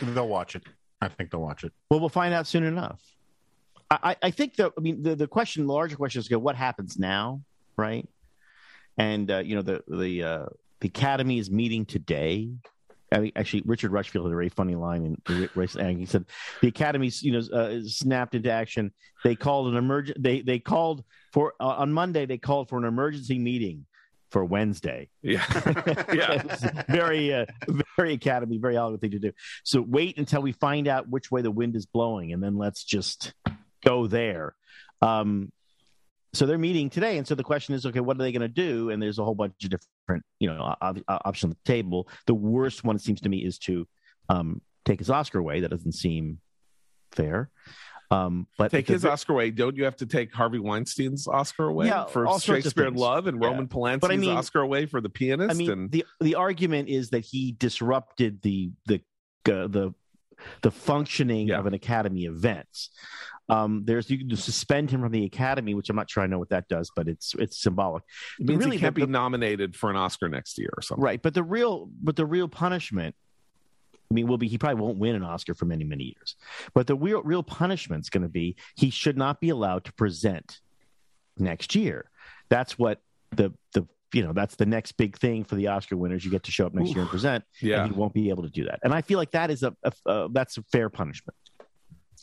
They'll 0.02 0.28
watch 0.28 0.56
it. 0.56 0.64
I 1.02 1.08
think 1.08 1.32
they'll 1.32 1.42
watch 1.42 1.64
it. 1.64 1.74
Well, 1.90 2.00
we'll 2.00 2.10
find 2.10 2.34
out 2.34 2.46
soon 2.48 2.64
enough. 2.64 3.02
I, 3.90 3.98
I 4.04 4.16
I 4.28 4.32
think 4.32 4.56
the 4.56 4.72
I 4.78 4.82
mean 4.82 5.02
the, 5.02 5.16
the 5.16 5.28
question, 5.28 5.66
the 5.66 5.74
larger 5.74 5.96
question 5.96 6.20
is 6.20 6.28
okay, 6.28 6.36
what 6.36 6.56
happens 6.56 6.98
now, 7.00 7.42
right? 7.76 8.08
And 8.98 9.30
uh, 9.32 9.40
you 9.40 9.56
know 9.56 9.62
the 9.64 9.84
the 9.88 10.24
uh, 10.24 10.46
the 10.82 10.88
Academy 10.88 11.40
is 11.40 11.50
meeting 11.50 11.86
today. 11.86 12.50
I 13.14 13.20
mean, 13.20 13.32
actually, 13.36 13.64
Richard 13.66 13.92
Rushfield 13.92 14.26
had 14.26 14.32
a 14.32 14.36
very 14.36 14.50
funny 14.50 14.76
line 14.76 15.18
in 15.28 15.50
race. 15.56 15.76
And 15.76 16.00
he 16.00 16.06
said 16.06 16.26
the 16.62 16.70
Academy's 16.70 17.22
you 17.24 17.34
know 17.34 17.58
uh, 17.58 17.80
snapped 17.86 18.36
into 18.36 18.52
action. 18.52 18.92
They 19.24 19.36
called 19.36 19.68
an 19.68 19.78
emergent. 19.78 20.22
They 20.22 20.42
they 20.42 20.60
called 20.60 21.04
for 21.34 21.54
uh, 21.60 21.66
on 21.68 21.92
Monday. 21.94 22.26
They 22.26 22.38
called 22.38 22.70
for 22.70 22.78
an 22.78 22.86
emergency 22.86 23.38
meeting 23.40 23.86
for 24.32 24.46
Wednesday. 24.46 25.10
yeah 25.22 25.46
yeah 26.14 26.84
very, 26.90 27.34
uh, 27.34 27.46
very 27.98 28.14
academy, 28.14 28.58
very 28.58 28.78
elegant 28.78 29.02
thing 29.02 29.12
to 29.12 29.20
do. 29.20 29.32
So 29.64 29.82
wait 29.82 30.18
until 30.18 30.42
we 30.42 30.54
find 30.54 30.88
out 30.88 31.10
which 31.10 31.30
way 31.30 31.42
the 31.42 31.52
wind 31.52 31.76
is 31.76 31.86
blowing, 31.86 32.34
and 32.34 32.42
then 32.42 32.58
let's 32.58 32.84
just 32.84 33.34
go 33.86 34.08
there. 34.08 34.56
Um, 35.02 35.52
so 36.34 36.46
they're 36.46 36.58
meeting 36.58 36.90
today, 36.90 37.18
and 37.18 37.28
so 37.28 37.36
the 37.36 37.44
question 37.44 37.76
is, 37.76 37.86
okay, 37.86 38.00
what 38.00 38.16
are 38.16 38.24
they 38.24 38.32
going 38.32 38.42
to 38.42 38.48
do? 38.48 38.90
And 38.90 39.04
there's 39.04 39.20
a 39.20 39.24
whole 39.24 39.36
bunch 39.36 39.54
of 39.64 39.70
different, 39.70 39.90
you 40.40 40.48
know, 40.52 40.62
op- 40.62 40.78
op- 41.08 41.22
options 41.26 41.44
on 41.46 41.50
the 41.52 41.72
table. 41.72 42.08
The 42.28 42.34
worst 42.34 42.84
one, 42.84 42.96
it 42.96 43.02
seems 43.02 43.22
to 43.22 43.30
me, 43.30 43.40
is 43.40 43.58
to 43.60 43.88
um, 44.30 44.62
take 44.86 45.00
his 45.00 45.10
Oscar 45.10 45.40
away. 45.40 45.62
That 45.62 45.70
doesn't 45.70 45.94
seem 45.94 46.40
fair. 47.12 47.50
Um, 48.10 48.48
but 48.58 48.72
take 48.72 48.88
his 48.90 49.06
Oscar 49.06 49.32
away. 49.34 49.52
Don't 49.52 49.78
you 49.78 49.86
have 49.86 49.96
to 49.98 50.06
take 50.06 50.34
Harvey 50.34 50.60
Weinstein's 50.60 51.28
Oscar 51.30 51.68
away 51.70 51.88
Yeah, 51.88 52.06
for 52.06 52.28
Shakespeare 52.40 52.88
in. 52.88 52.96
Love 52.96 53.28
and 53.28 53.42
Yeah. 53.42 53.48
Roman 53.48 53.68
Polanski's 53.70 54.02
But 54.02 54.12
I 54.12 54.18
mean- 54.18 54.32
Oscar 54.32 54.60
away 54.60 54.86
for 54.86 55.00
the 55.00 55.10
pianist? 55.10 55.50
I 55.50 55.54
mean, 55.54 55.72
and 55.72 55.92
the 55.92 56.06
the 56.20 56.36
argument 56.36 56.90
is 56.90 57.12
that 57.12 57.22
he 57.22 57.54
disrupted 57.58 58.42
the 58.42 58.72
the 58.86 58.96
uh, 59.46 59.68
the 59.68 59.94
the 60.62 60.72
functioning 60.72 61.48
Yeah. 61.50 61.60
of 61.60 61.68
an 61.68 61.74
academy 61.74 62.26
event. 62.26 62.68
Um, 63.50 63.84
there's 63.86 64.10
you 64.10 64.20
can 64.20 64.36
suspend 64.38 64.92
him 64.92 65.02
from 65.02 65.12
the 65.12 65.26
academy, 65.26 65.74
which 65.74 65.90
I'm 65.90 65.96
not 65.96 66.10
sure 66.10 66.24
I 66.24 66.28
know 66.28 66.40
what 66.40 66.50
that 66.50 66.68
does, 66.70 66.90
but 66.96 67.08
it's 67.08 67.34
it's 67.36 67.62
symbolic, 67.62 68.04
it 68.40 68.46
means 68.48 68.64
really, 68.64 68.78
he 68.78 68.82
can't 68.82 68.96
the- 68.96 69.06
be 69.06 69.12
nominated 69.12 69.76
for 69.76 69.90
an 69.90 69.96
Oscar 69.98 70.30
next 70.30 70.58
year 70.58 70.70
or 70.78 70.82
something. 70.82 71.04
right? 71.04 71.22
But 71.22 71.34
the 71.34 71.44
real 71.44 71.90
but 72.02 72.16
the 72.16 72.26
real 72.26 72.48
punishment. 72.48 73.16
I 74.10 74.14
mean, 74.14 74.28
will 74.28 74.38
be 74.38 74.50
he 74.50 74.58
probably 74.58 74.82
won't 74.82 74.98
win 74.98 75.16
an 75.16 75.24
Oscar 75.24 75.54
for 75.54 75.64
many 75.64 75.86
many 75.86 76.04
years, 76.04 76.36
but 76.74 76.86
the 76.86 76.96
real 76.96 77.22
real 77.24 77.44
punishment's 77.44 78.10
going 78.10 78.24
to 78.24 78.30
be 78.30 78.58
he 78.76 78.90
should 78.90 79.18
not 79.18 79.40
be 79.40 79.48
allowed 79.50 79.86
to 79.86 79.94
present 79.94 80.60
next 81.38 81.76
year. 81.76 82.10
That's 82.50 82.78
what 82.78 83.02
the 83.32 83.54
the 83.74 83.88
you 84.14 84.22
know 84.24 84.34
that's 84.34 84.56
the 84.56 84.66
next 84.66 84.94
big 84.94 85.18
thing 85.18 85.46
for 85.46 85.56
the 85.56 85.68
Oscar 85.68 85.96
winners. 85.96 86.26
You 86.26 86.32
get 86.32 86.44
to 86.44 86.52
show 86.52 86.66
up 86.66 86.74
next 86.74 86.90
year 86.92 87.00
and 87.02 87.10
present, 87.10 87.46
Yeah. 87.62 87.84
and 87.86 87.94
he 87.94 87.98
won't 87.98 88.14
be 88.14 88.28
able 88.30 88.44
to 88.44 88.50
do 88.50 88.66
that. 88.66 88.80
And 88.84 88.94
I 88.94 89.02
feel 89.02 89.18
like 89.18 89.32
that 89.32 89.50
is 89.50 89.64
a, 89.64 89.74
a, 89.84 89.94
a 90.06 90.30
that's 90.30 90.58
a 90.58 90.64
fair 90.64 90.90
punishment. 90.90 91.36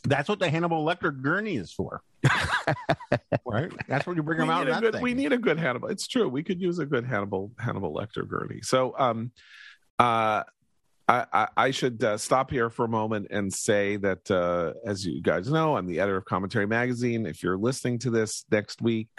That's 0.05 0.29
what 0.29 0.39
the 0.39 0.49
Hannibal 0.49 0.85
Lecter 0.85 1.21
gurney 1.21 1.57
is 1.57 1.71
for. 1.71 2.01
right? 3.45 3.71
That's 3.87 4.07
what 4.07 4.15
you 4.15 4.23
bring 4.23 4.39
him 4.39 4.49
out. 4.49 4.65
good, 4.81 4.93
thing. 4.93 5.01
we 5.01 5.13
need 5.13 5.33
a 5.33 5.37
good 5.37 5.59
Hannibal. 5.59 5.89
It's 5.89 6.07
true. 6.07 6.29
We 6.29 6.43
could 6.43 6.61
use 6.61 6.79
a 6.79 6.85
good 6.85 7.05
Hannibal 7.05 7.51
Hannibal 7.59 7.93
Lecter 7.93 8.27
gurney. 8.27 8.61
So, 8.61 8.95
um, 8.97 9.31
uh, 9.97 10.43
I, 11.09 11.25
I, 11.33 11.47
I 11.57 11.71
should 11.71 12.03
uh, 12.03 12.17
stop 12.17 12.51
here 12.51 12.69
for 12.69 12.85
a 12.85 12.89
moment 12.89 13.27
and 13.31 13.51
say 13.51 13.97
that, 13.97 14.29
uh, 14.29 14.73
as 14.85 15.05
you 15.05 15.21
guys 15.21 15.51
know, 15.51 15.75
I'm 15.75 15.87
the 15.87 15.99
editor 15.99 16.17
of 16.17 16.25
Commentary 16.25 16.67
Magazine. 16.67 17.25
If 17.25 17.41
you're 17.41 17.57
listening 17.57 17.97
to 17.99 18.11
this 18.11 18.45
next 18.51 18.79
week 18.79 19.09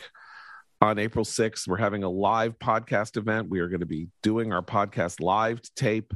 on 0.81 1.01
April 1.01 1.25
6th, 1.25 1.67
we're 1.67 1.79
having 1.79 2.05
a 2.05 2.09
live 2.09 2.59
podcast 2.61 3.17
event. 3.17 3.49
We 3.49 3.59
are 3.59 3.69
going 3.69 3.81
to 3.81 3.87
be 3.87 4.07
doing 4.23 4.53
our 4.53 4.63
podcast 4.63 5.21
live 5.21 5.61
to 5.61 5.75
tape 5.75 6.15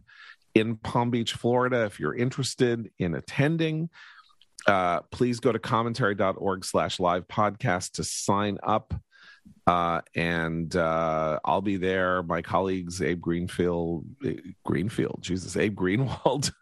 in 0.55 0.77
Palm 0.77 1.11
Beach, 1.11 1.33
Florida. 1.33 1.85
If 1.85 1.99
you're 1.99 2.15
interested 2.15 2.89
in 3.01 3.17
attending, 3.17 3.91
uh, 4.67 5.01
please 5.11 5.41
go 5.41 5.53
to 5.53 5.59
commentary.org 5.59 6.65
slash 6.65 6.99
live 7.01 7.27
podcast 7.29 7.93
to 7.93 8.05
sign 8.05 8.59
up. 8.63 8.95
Uh, 9.67 10.01
and 10.15 10.75
uh, 10.77 11.39
I'll 11.45 11.61
be 11.63 11.77
there. 11.77 12.23
My 12.23 12.43
colleagues, 12.43 13.01
Abe 13.03 13.21
Greenfield, 13.21 14.05
eh, 14.25 14.35
Greenfield, 14.65 15.19
Jesus, 15.23 15.57
Abe 15.57 15.75
Greenwald, 15.79 16.53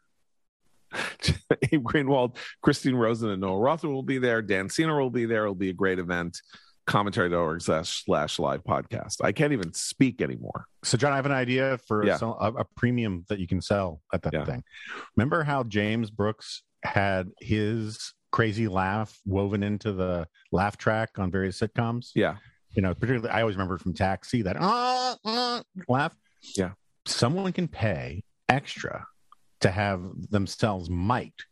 Abe 0.93 1.83
Greenwald, 1.83 2.37
Christine 2.63 2.95
Rosen, 2.95 3.31
and 3.31 3.41
Noah 3.41 3.59
Rothman 3.59 3.93
will 3.93 4.03
be 4.03 4.19
there. 4.19 4.43
Dan 4.43 4.69
Senor 4.69 5.01
will 5.01 5.11
be 5.11 5.27
there. 5.27 5.43
It'll 5.43 5.55
be 5.55 5.71
a 5.71 5.75
great 5.75 5.99
event. 5.99 6.41
Commentary.org 6.87 7.63
slash 7.63 8.05
slash 8.05 8.39
live 8.41 8.65
podcast. 8.65 9.19
I 9.23 9.31
can't 9.33 9.53
even 9.53 9.73
speak 9.73 10.21
anymore. 10.21 10.67
So, 10.83 10.99
John, 10.99 11.13
I 11.13 11.17
have 11.17 11.27
an 11.27 11.33
idea 11.33 11.79
for 11.87 12.05
Yeah. 12.05 12.17
some, 12.17 12.31
a, 12.41 12.53
a 12.59 12.65
premium 12.77 13.25
that 13.29 13.39
you 13.39 13.47
can 13.47 13.61
sell 13.61 14.01
at 14.13 14.23
that 14.23 14.33
Yeah. 14.33 14.45
thing. 14.45 14.65
Remember 15.17 15.45
how 15.45 15.63
James 15.63 16.11
Brooks 16.11 16.63
had 16.83 17.31
his 17.41 18.13
crazy 18.31 18.67
laugh 18.69 19.19
woven 19.27 19.63
into 19.63 19.93
the 19.93 20.27
laugh 20.51 20.77
track 20.77 21.19
on 21.19 21.31
various 21.31 21.61
sitcoms? 21.61 22.11
Yeah. 22.15 22.37
You 22.71 22.83
know, 22.83 22.95
particularly, 22.95 23.29
I 23.29 23.43
always 23.43 23.57
remember 23.57 23.79
from 23.79 23.93
Taxi 23.95 24.43
that 24.43 24.57
ah, 24.59 25.17
ah, 25.25 25.63
laugh. 25.89 26.15
Yeah. 26.57 26.71
Someone 27.07 27.53
can 27.53 27.69
pay 27.69 28.23
extra 28.49 29.07
to 29.61 29.71
have 29.71 30.03
themselves 30.31 30.89
mic'd 30.89 31.45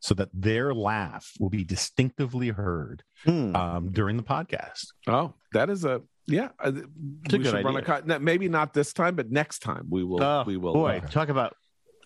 so 0.00 0.14
that 0.14 0.28
their 0.32 0.72
laugh 0.74 1.30
will 1.38 1.50
be 1.50 1.64
distinctively 1.64 2.48
heard 2.48 3.02
Hmm. 3.24 3.54
um, 3.54 3.92
during 3.92 4.16
the 4.16 4.22
podcast. 4.22 4.86
Oh, 5.06 5.34
that 5.52 5.68
is 5.68 5.84
a 5.84 6.00
yeah. 6.26 6.48
uh, 6.58 6.68
a 6.68 6.72
we 6.72 6.82
good 7.28 7.44
should 7.46 7.64
run 7.64 7.76
a 7.76 7.92
idea. 7.92 8.18
maybe 8.18 8.48
not 8.48 8.72
this 8.72 8.92
time, 8.94 9.14
but 9.14 9.30
next 9.30 9.58
time 9.58 9.86
we 9.90 10.04
will. 10.04 10.22
Oh, 10.22 10.44
we 10.46 10.56
will. 10.56 10.72
Boy, 10.72 11.02
uh, 11.04 11.06
talk 11.08 11.28
about 11.28 11.54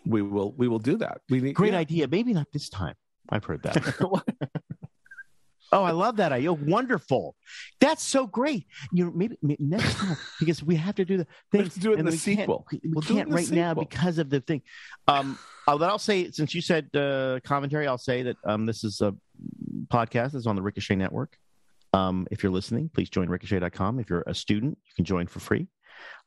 we 0.06 0.22
will. 0.22 0.52
We 0.52 0.68
will 0.68 0.78
do 0.78 0.96
that. 0.98 1.20
We 1.28 1.40
need 1.40 1.54
great 1.54 1.72
yeah. 1.72 1.78
idea. 1.78 2.08
Maybe 2.08 2.32
not 2.32 2.46
this 2.52 2.68
time. 2.68 2.94
I've 3.28 3.44
heard 3.44 3.62
that. 3.62 3.94
oh, 5.72 5.82
I 5.82 5.90
love 5.92 6.16
that 6.16 6.32
idea. 6.32 6.52
Wonderful. 6.52 7.34
That's 7.80 8.02
so 8.02 8.26
great. 8.26 8.66
You 8.92 9.06
know, 9.06 9.12
maybe, 9.14 9.38
maybe 9.42 9.64
next 9.64 9.94
time 9.94 10.16
because 10.38 10.62
we 10.62 10.76
have 10.76 10.94
to 10.96 11.04
do 11.04 11.18
the 11.18 11.26
thing. 11.50 11.68
to 11.68 11.80
do 11.80 11.92
it 11.92 11.98
in 11.98 12.04
the 12.04 12.10
we 12.10 12.18
can't- 12.18 12.38
sequel. 12.38 12.66
We, 12.70 12.80
we 12.82 12.90
We'll 12.92 13.02
can't 13.02 13.30
right 13.30 13.50
now 13.50 13.74
because 13.74 14.18
of 14.18 14.30
the 14.30 14.40
thing. 14.40 14.62
Um, 15.08 15.38
uh, 15.66 15.78
but 15.78 15.88
I'll 15.88 15.98
say, 15.98 16.30
since 16.30 16.54
you 16.54 16.60
said 16.60 16.94
uh, 16.94 17.40
commentary, 17.44 17.86
I'll 17.86 17.96
say 17.96 18.22
that 18.22 18.36
um, 18.44 18.66
this 18.66 18.84
is 18.84 19.00
a 19.00 19.14
podcast 19.88 20.32
that's 20.32 20.46
on 20.46 20.56
the 20.56 20.62
Ricochet 20.62 20.96
Network. 20.96 21.38
Um, 21.94 22.26
if 22.30 22.42
you're 22.42 22.52
listening, 22.52 22.90
please 22.92 23.08
join 23.08 23.28
ricochet.com. 23.28 24.00
If 24.00 24.10
you're 24.10 24.24
a 24.26 24.34
student, 24.34 24.76
you 24.84 24.92
can 24.96 25.04
join 25.04 25.26
for 25.26 25.40
free. 25.40 25.68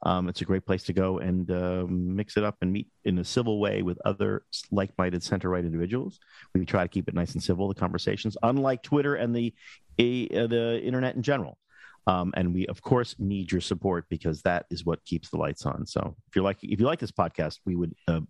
Um, 0.03 0.30
it's 0.30 0.41
a 0.41 0.45
great 0.45 0.65
place 0.65 0.84
to 0.84 0.93
go 0.93 1.18
and 1.20 1.49
uh, 1.49 1.86
mix 1.89 2.38
it 2.38 2.43
up 2.43 2.57
and 2.61 2.72
meet 2.72 2.88
in 3.05 3.18
a 3.18 3.24
civil 3.24 3.59
way 3.59 3.82
with 3.82 3.97
other 4.05 4.43
like-minded 4.72 5.24
center-right 5.24 5.65
individuals. 5.65 6.20
We 6.53 6.65
try 6.65 6.84
to 6.84 6.88
keep 6.88 7.07
it 7.07 7.15
nice 7.15 7.34
and 7.34 7.41
civil, 7.41 7.68
the 7.68 7.74
conversations, 7.76 8.38
unlike 8.43 8.84
Twitter 8.84 9.15
and 9.15 9.36
the 9.36 9.53
uh, 9.99 10.45
the 10.47 10.80
internet 10.84 11.15
in 11.15 11.24
general. 11.24 11.57
Um, 12.05 12.32
and 12.38 12.53
we, 12.53 12.68
of 12.68 12.82
course, 12.82 13.15
need 13.20 13.51
your 13.51 13.59
support 13.59 14.05
because 14.09 14.41
that 14.43 14.65
is 14.70 14.86
what 14.86 15.03
keeps 15.03 15.30
the 15.30 15.38
lights 15.38 15.65
on. 15.65 15.86
So, 15.86 16.15
if 16.30 16.36
you 16.38 16.41
like, 16.41 16.57
if 16.61 16.80
you 16.80 16.86
like 16.86 16.99
this 16.99 17.11
podcast, 17.11 17.57
we 17.65 17.76
would 17.76 17.93
uh, 18.07 18.22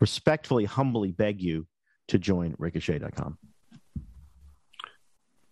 respectfully, 0.00 0.66
humbly 0.66 1.10
beg 1.10 1.40
you 1.42 1.66
to 2.08 2.18
join 2.18 2.54
Ricochet.com. 2.58 3.36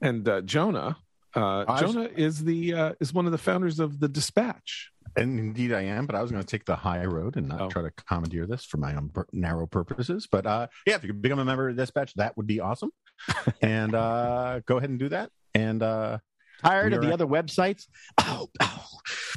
And 0.01 0.29
uh, 0.29 0.43
Jonah, 0.43 0.97
uh, 1.35 1.64
I 1.66 1.83
was- 1.83 1.95
Jonah 1.95 2.09
is 2.14 2.45
the 2.45 2.74
uh, 2.74 2.93
is 3.01 3.12
one 3.12 3.27
of 3.27 3.33
the 3.33 3.39
founders 3.39 3.81
of 3.81 3.99
the 3.99 4.09
Dispatch. 4.09 4.91
And 5.17 5.39
indeed, 5.39 5.73
I 5.73 5.83
am, 5.83 6.07
but 6.07 6.14
I 6.14 6.23
was 6.23 6.31
going 6.31 6.43
to 6.43 6.47
take 6.47 6.64
the 6.67 6.77
high 6.77 7.05
road 7.05 7.37
and 7.37 7.49
not 7.49 7.61
Oh. 7.62 7.69
try 7.69 7.83
to 7.83 7.91
commandeer 8.07 8.47
this 8.47 8.64
for 8.64 8.77
my 8.77 8.95
own 8.95 9.09
per- 9.09 9.27
narrow 9.33 9.67
purposes. 9.67 10.29
But 10.31 10.47
uh, 10.47 10.67
yeah, 10.87 10.97
if 10.97 11.03
you 11.03 11.09
could 11.09 11.23
become 11.23 11.39
a 11.39 11.45
member 11.45 11.69
of 11.71 11.77
Dispatch, 11.77 12.12
that 12.17 12.37
would 12.37 12.47
be 12.47 12.61
awesome. 12.61 12.91
and 13.62 13.95
uh, 13.95 14.61
go 14.67 14.77
ahead 14.77 14.91
and 14.91 14.99
do 14.99 15.09
that. 15.09 15.31
And 15.55 15.83
uh, 15.83 16.19
Tired 16.62 16.93
of 16.95 17.03
the 17.03 17.12
other 17.12 17.27
websites? 17.27 17.85
Oh, 18.19 18.49
oh. 18.61 18.85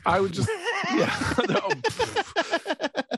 I 0.05 0.19
would 0.21 0.31
just 0.31 0.49
yeah. 0.95 1.33
No. 1.49 1.69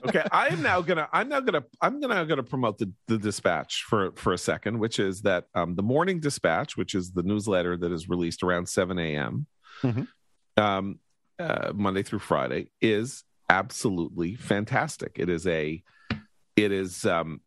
okay, 0.08 0.24
I 0.32 0.48
am 0.48 0.62
now 0.64 0.82
gonna 0.82 1.08
I'm 1.14 1.30
now 1.30 1.40
gonna 1.40 1.64
I'm 1.82 2.00
gonna 2.00 2.26
gonna 2.26 2.42
promote 2.44 2.80
the 2.80 2.92
the 3.08 3.18
dispatch 3.20 3.86
for 3.88 4.12
for 4.16 4.34
a 4.34 4.38
second, 4.40 4.80
which 4.80 5.00
is 5.00 5.22
that 5.22 5.46
um, 5.54 5.76
the 5.76 5.84
morning 5.84 6.20
dispatch, 6.20 6.76
which 6.78 6.96
is 6.96 7.12
the 7.12 7.22
newsletter 7.24 7.78
that 7.78 7.92
is 7.92 8.10
released 8.10 8.42
around 8.44 8.68
7 8.68 8.98
a.m. 8.98 9.46
Mhm. 9.84 10.08
Um, 10.58 11.00
uh, 11.42 11.74
Monday 11.74 12.04
through 12.04 12.20
Friday, 12.20 12.70
is 12.82 13.24
absolutely 13.50 14.36
fantastic. 14.36 15.14
It 15.16 15.30
is 15.30 15.46
a 15.48 15.84
it 16.56 16.72
is 16.72 17.06
um, 17.06 17.42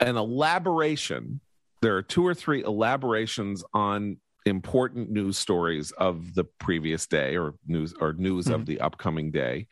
an 0.00 0.16
elaboration. 0.16 1.40
There 1.80 1.96
are 1.96 2.02
two 2.02 2.26
or 2.26 2.34
three 2.34 2.62
elaborations 2.62 3.64
on 3.72 4.18
important 4.44 5.10
news 5.10 5.38
stories 5.38 5.92
of 5.92 6.34
the 6.34 6.44
previous 6.44 7.06
day 7.06 7.36
or 7.36 7.54
news 7.66 7.94
or 8.00 8.12
news 8.12 8.48
of 8.48 8.66
the 8.66 8.80
upcoming 8.80 9.30
day. 9.30 9.66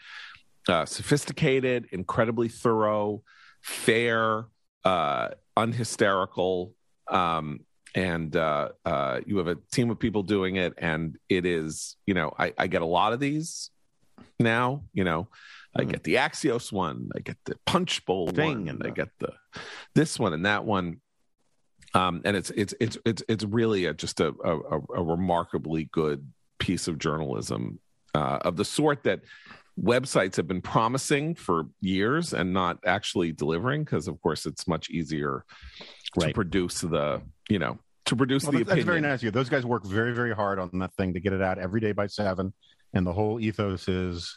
Uh, 0.68 0.85
sophisticated, 0.85 1.89
incredibly 1.91 2.49
thorough, 2.49 3.23
fair, 3.61 4.47
uh, 4.85 5.29
unhysterical, 5.57 6.73
um, 7.09 7.61
and 7.95 8.34
uh, 8.36 8.70
uh, 8.84 9.20
you 9.26 9.38
have 9.38 9.47
a 9.49 9.57
team 9.72 9.91
of 9.91 9.99
people 9.99 10.22
doing 10.22 10.57
it, 10.57 10.74
and 10.78 11.16
it 11.28 11.45
is 11.47 11.97
you 12.07 12.14
know 12.14 12.32
I, 12.38 12.53
I 12.59 12.66
get 12.66 12.82
a 12.82 12.86
lot 12.86 13.12
of 13.12 13.20
these 13.20 13.70
now. 14.38 14.84
You 14.93 15.05
know, 15.05 15.28
I 15.74 15.82
Mhm. 15.84 15.91
get 15.91 16.05
the 16.05 16.14
Axios 16.16 16.72
one, 16.72 17.11
I 17.16 17.20
get 17.20 17.36
the 17.45 17.57
Punch 17.66 18.05
Bowl 18.05 18.28
Thing 18.28 18.66
one, 18.66 18.68
and 18.68 18.82
I 18.86 18.91
get 18.91 19.09
the 19.18 19.32
this 19.95 20.18
one 20.18 20.32
and 20.32 20.47
that 20.47 20.64
one 20.64 21.01
um, 21.95 22.22
and 22.24 22.36
it's 22.36 22.51
it's 22.51 22.74
it's 22.78 22.97
it's 23.05 23.22
it's 23.28 23.45
really 23.45 23.86
a, 23.86 23.95
just 23.95 24.20
a, 24.20 24.28
a 24.45 24.78
a 24.97 25.03
remarkably 25.03 25.88
good 25.91 26.24
piece 26.59 26.86
of 26.86 26.99
journalism 26.99 27.80
uh, 28.14 28.38
of 28.43 28.57
the 28.57 28.64
sort 28.64 29.03
that 29.05 29.20
websites 29.80 30.36
have 30.36 30.47
been 30.47 30.61
promising 30.61 31.34
for 31.34 31.66
years 31.80 32.32
and 32.34 32.53
not 32.53 32.78
actually 32.86 33.32
delivering 33.32 33.82
because 33.82 34.07
of 34.07 34.20
course 34.20 34.47
it's 34.47 34.68
much 34.68 34.91
easier 34.91 35.45
to 36.28 36.32
produce 36.34 36.80
the 36.82 37.22
you 37.51 37.59
know 37.59 37.78
to 38.11 38.16
produce 38.16 38.42
well, 38.42 38.53
the 38.53 38.59
that's, 38.59 38.70
that's 38.70 38.84
very 38.84 39.01
nice 39.01 39.20
of 39.20 39.24
you. 39.24 39.30
Those 39.30 39.48
guys 39.48 39.64
work 39.64 39.84
very, 39.84 40.12
very 40.12 40.34
hard 40.34 40.59
on 40.59 40.70
that 40.80 40.92
thing 40.94 41.14
to 41.14 41.20
get 41.20 41.32
it 41.32 41.40
out 41.40 41.59
every 41.59 41.80
day 41.80 41.92
by 41.92 42.09
seven. 42.09 42.53
And 42.92 43.07
the 43.07 43.12
whole 43.12 43.38
ethos 43.38 43.88
is 43.88 44.36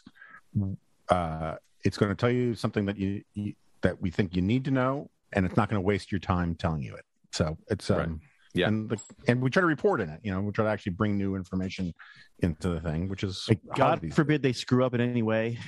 uh, 1.08 1.56
it's 1.84 1.96
going 1.96 2.10
to 2.10 2.14
tell 2.14 2.30
you 2.30 2.54
something 2.54 2.86
that 2.86 2.96
you, 2.96 3.22
you 3.34 3.54
that 3.82 4.00
we 4.00 4.10
think 4.10 4.36
you 4.36 4.42
need 4.42 4.64
to 4.66 4.70
know, 4.70 5.10
and 5.32 5.44
it's 5.44 5.56
not 5.56 5.68
going 5.68 5.82
to 5.82 5.84
waste 5.84 6.12
your 6.12 6.20
time 6.20 6.54
telling 6.54 6.82
you 6.82 6.94
it. 6.94 7.04
So 7.32 7.58
it's 7.68 7.90
um, 7.90 7.96
Right. 7.96 8.08
Yeah. 8.54 8.68
and 8.68 8.88
the, 8.88 9.00
and 9.26 9.42
we 9.42 9.50
try 9.50 9.62
to 9.62 9.66
report 9.66 10.00
in 10.00 10.08
it. 10.08 10.20
You 10.22 10.30
know, 10.30 10.40
we 10.40 10.52
try 10.52 10.64
to 10.66 10.70
actually 10.70 10.92
bring 10.92 11.18
new 11.18 11.34
information 11.34 11.92
into 12.38 12.68
the 12.68 12.80
thing, 12.80 13.08
which 13.08 13.24
is 13.24 13.44
Like, 13.48 13.58
God 13.74 14.00
these 14.00 14.14
forbid 14.14 14.42
they 14.42 14.52
screw 14.52 14.84
up 14.84 14.94
in 14.94 15.00
any 15.00 15.22
way 15.22 15.58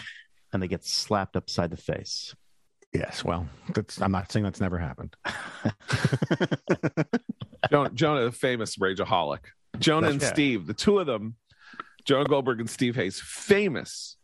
and 0.53 0.63
they 0.63 0.69
get 0.69 0.85
slapped 0.85 1.35
upside 1.35 1.71
the 1.71 1.77
face. 1.77 2.37
Days. 2.93 3.01
Yes, 3.03 3.25
well, 3.25 3.47
that's 3.75 4.01
I'm 4.01 4.13
not 4.13 4.31
saying 4.33 4.45
that's 4.45 4.61
never 4.61 4.79
happened. 4.79 5.15
Jonah, 7.71 7.91
Jonah, 7.91 8.25
the 8.25 8.33
famous 8.33 8.77
rageaholic. 8.77 9.41
Jonah 9.79 10.09
and 10.09 10.17
That's- 10.21 10.31
yeah. 10.31 10.35
Steve, 10.35 10.67
the 10.67 10.75
two 10.75 10.99
of 10.99 11.07
them, 11.07 11.35
Jonah 12.05 12.25
Goldberg 12.29 12.61
and 12.61 12.71
Steve 12.71 12.95
Hayes, 12.97 13.21
famous 13.21 14.17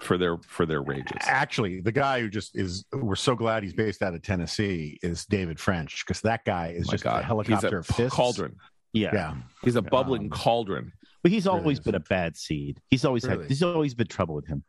for 0.00 0.16
their 0.16 0.38
for 0.38 0.64
their 0.64 0.80
rages. 0.80 1.18
Actually, 1.22 1.80
the 1.80 1.92
guy 1.92 2.20
who 2.20 2.30
just 2.30 2.56
is, 2.56 2.84
we're 2.92 3.16
so 3.16 3.34
glad 3.34 3.62
he's 3.62 3.74
based 3.74 4.02
out 4.02 4.14
of 4.14 4.22
Tennessee, 4.22 4.98
is 5.02 5.26
David 5.26 5.58
French, 5.60 6.04
because 6.06 6.20
that 6.22 6.44
guy 6.44 6.68
is 6.68 6.86
My 6.86 6.92
just 6.92 7.04
God, 7.04 7.20
a 7.22 7.24
helicopter 7.24 7.80
he's 7.80 7.90
a 7.90 7.92
fists. 7.92 8.14
cauldron. 8.16 8.56
Yeah. 8.92 9.10
Yeah. 9.12 9.34
He's 9.64 9.76
a 9.76 9.82
bubbling 9.82 10.24
Um, 10.24 10.30
cauldron. 10.30 10.92
But 11.22 11.30
he's 11.32 11.46
always 11.46 11.78
is. 11.78 11.84
been 11.84 11.94
a 11.94 12.00
bad 12.00 12.36
seed. 12.36 12.80
He's 12.90 13.04
always 13.04 13.24
Really? 13.24 13.42
had 13.42 13.48
he's 13.48 13.62
always 13.62 13.94
been 13.94 14.06
trouble 14.08 14.34
with 14.34 14.46
him. 14.46 14.64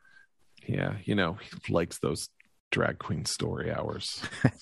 Yeah, 0.68 0.96
you 1.04 1.16
know, 1.16 1.38
he 1.66 1.74
likes 1.74 2.00
those 2.00 2.30
drag 2.74 2.98
queen 3.00 3.24
story 3.24 3.72
hours. 3.72 4.22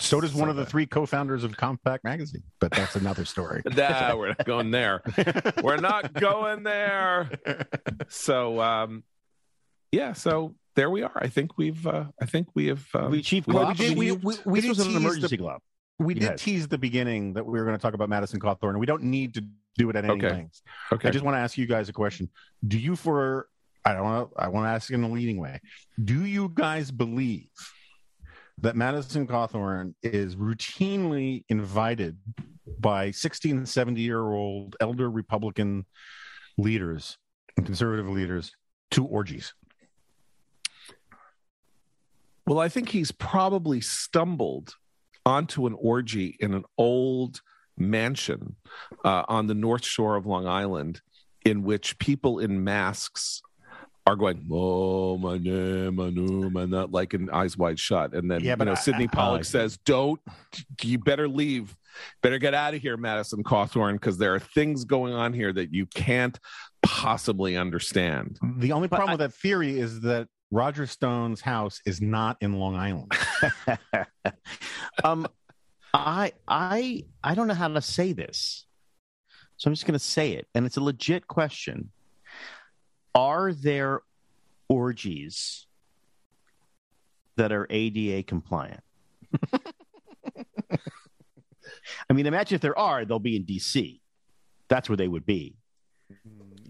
So 0.00 0.20
does 0.20 0.34
one 0.34 0.48
of 0.50 0.56
the 0.56 0.66
three 0.66 0.86
co-founders 0.86 1.44
of 1.44 1.56
Compact 1.56 2.04
Magazine, 2.04 2.42
but 2.60 2.72
that's 2.72 2.96
another 2.96 3.24
story. 3.24 3.62
nah, 3.76 4.14
we're 4.16 4.28
not 4.28 4.44
going 4.44 4.70
there. 4.70 5.00
We're 5.62 5.76
not 5.76 6.12
going 6.12 6.62
there. 6.64 7.30
So, 8.08 8.60
um, 8.60 9.04
yeah. 9.92 10.12
So 10.12 10.56
there 10.74 10.90
we 10.90 11.02
are. 11.02 11.12
I 11.14 11.28
think 11.28 11.56
we've. 11.56 11.86
Uh, 11.86 12.06
I 12.20 12.26
think 12.26 12.48
we 12.54 12.66
have. 12.66 12.84
Um, 12.94 13.10
we 13.12 13.22
chief 13.22 13.46
we- 13.46 13.54
well, 13.54 13.68
we 13.68 13.74
did- 13.74 13.96
we- 13.96 14.12
we- 14.12 14.36
we 14.44 14.60
this 14.60 14.68
was 14.68 14.78
did 14.78 14.86
an 14.88 14.92
tease 14.92 15.00
the- 15.02 15.08
emergency 15.08 15.36
GLoP. 15.38 15.58
We 16.00 16.14
did 16.14 16.22
Yes. 16.24 16.42
tease 16.42 16.68
the 16.68 16.76
beginning 16.78 17.34
that 17.34 17.46
we 17.46 17.58
were 17.58 17.64
going 17.64 17.76
to 17.78 17.82
talk 17.82 17.94
about 17.94 18.08
Madison 18.08 18.40
Cawthorn, 18.40 18.78
we 18.78 18.86
don't 18.86 19.04
need 19.04 19.34
to 19.34 19.44
do 19.78 19.88
it 19.90 19.96
at 19.96 20.04
any 20.04 20.14
Okay. 20.14 20.28
length. 20.28 20.60
okay. 20.92 21.08
I 21.08 21.12
just 21.12 21.24
want 21.24 21.36
to 21.36 21.38
ask 21.38 21.56
you 21.56 21.66
guys 21.66 21.88
a 21.88 21.92
question. 21.92 22.28
Do 22.66 22.78
you 22.78 22.96
for 22.96 23.48
I 23.84 23.92
don't 23.92 24.04
want 24.04 24.30
to 24.30 24.40
I 24.40 24.48
want 24.48 24.64
to 24.66 24.70
ask 24.70 24.90
in 24.90 25.04
a 25.04 25.08
leading 25.08 25.38
way. 25.38 25.60
Do 26.02 26.24
you 26.24 26.50
guys 26.54 26.90
believe 26.90 27.48
that 28.58 28.76
Madison 28.76 29.26
Cawthorn 29.26 29.94
is 30.02 30.36
routinely 30.36 31.44
invited 31.48 32.18
by 32.78 33.10
16 33.10 33.58
and 33.58 33.68
70 33.68 34.00
year 34.00 34.22
old 34.22 34.76
elder 34.80 35.10
Republican 35.10 35.84
leaders 36.56 37.18
and 37.56 37.66
conservative 37.66 38.08
leaders 38.08 38.52
to 38.92 39.04
orgies? 39.04 39.52
Well, 42.46 42.58
I 42.58 42.68
think 42.68 42.90
he's 42.90 43.10
probably 43.10 43.80
stumbled 43.80 44.74
onto 45.26 45.66
an 45.66 45.74
orgy 45.78 46.36
in 46.40 46.52
an 46.52 46.64
old 46.76 47.40
mansion 47.78 48.56
uh, 49.04 49.24
on 49.28 49.46
the 49.46 49.54
North 49.54 49.84
Shore 49.84 50.16
of 50.16 50.26
Long 50.26 50.46
Island, 50.46 51.00
in 51.44 51.62
which 51.62 51.98
people 51.98 52.38
in 52.38 52.62
masks 52.62 53.42
are 54.06 54.16
going, 54.16 54.46
"Oh, 54.50 55.16
my 55.16 55.38
name, 55.38 55.96
my 55.96 56.10
name," 56.10 56.52
my 56.52 56.66
not 56.66 56.92
like 56.92 57.14
an 57.14 57.30
eyes 57.30 57.56
wide 57.56 57.78
shut, 57.78 58.12
and 58.14 58.30
then 58.30 58.42
Yeah, 58.44 58.56
you 58.58 58.64
know 58.64 58.72
I- 58.72 58.74
Sydney 58.74 59.04
I- 59.04 59.10
I 59.12 59.14
Pollack 59.16 59.38
like 59.40 59.44
says, 59.46 59.78
"Don't, 59.84 60.20
you 60.82 60.98
better 60.98 61.26
leave, 61.28 61.74
better 62.22 62.38
get 62.38 62.52
out 62.54 62.74
of 62.74 62.82
here, 62.82 62.96
Madison 62.98 63.42
Cawthorn, 63.42 63.94
because 63.94 64.18
there 64.18 64.34
are 64.34 64.38
things 64.40 64.84
going 64.84 65.14
on 65.14 65.32
here 65.32 65.52
that 65.54 65.72
you 65.72 65.86
can't 65.86 66.38
possibly 66.82 67.56
understand." 67.56 68.38
The 68.58 68.72
only 68.72 68.88
But 68.88 68.96
problem 68.96 69.10
I- 69.10 69.24
with 69.24 69.30
that 69.32 69.38
theory 69.38 69.78
is 69.78 70.00
that 70.02 70.28
Roger 70.50 70.86
Stone's 70.86 71.40
house 71.40 71.80
is 71.86 72.00
not 72.02 72.36
in 72.42 72.52
Long 72.58 72.76
Island. 72.76 73.10
um, 75.04 75.26
I 75.94 76.32
I 76.46 77.04
I 77.22 77.34
don't 77.34 77.46
know 77.48 77.54
how 77.54 77.68
to 77.68 77.80
say 77.80 78.12
this, 78.12 78.66
so 79.56 79.68
I'm 79.68 79.72
just 79.74 79.86
going 79.86 79.94
to 79.94 79.98
say 79.98 80.32
it, 80.32 80.46
and 80.54 80.66
it's 80.66 80.76
a 80.76 80.80
legit 80.82 81.26
question. 81.26 81.90
Are 83.14 83.52
there 83.52 84.00
orgies 84.68 85.66
that 87.36 87.52
are 87.52 87.66
ADA 87.70 88.22
compliant? 88.24 88.80
I 92.08 92.12
mean, 92.12 92.26
imagine 92.26 92.54
if 92.56 92.60
there 92.60 92.78
are, 92.78 93.04
they'll 93.04 93.18
be 93.18 93.36
in 93.36 93.44
DC. 93.44 94.00
That's 94.68 94.88
where 94.88 94.96
they 94.96 95.08
would 95.08 95.26
be. 95.26 95.56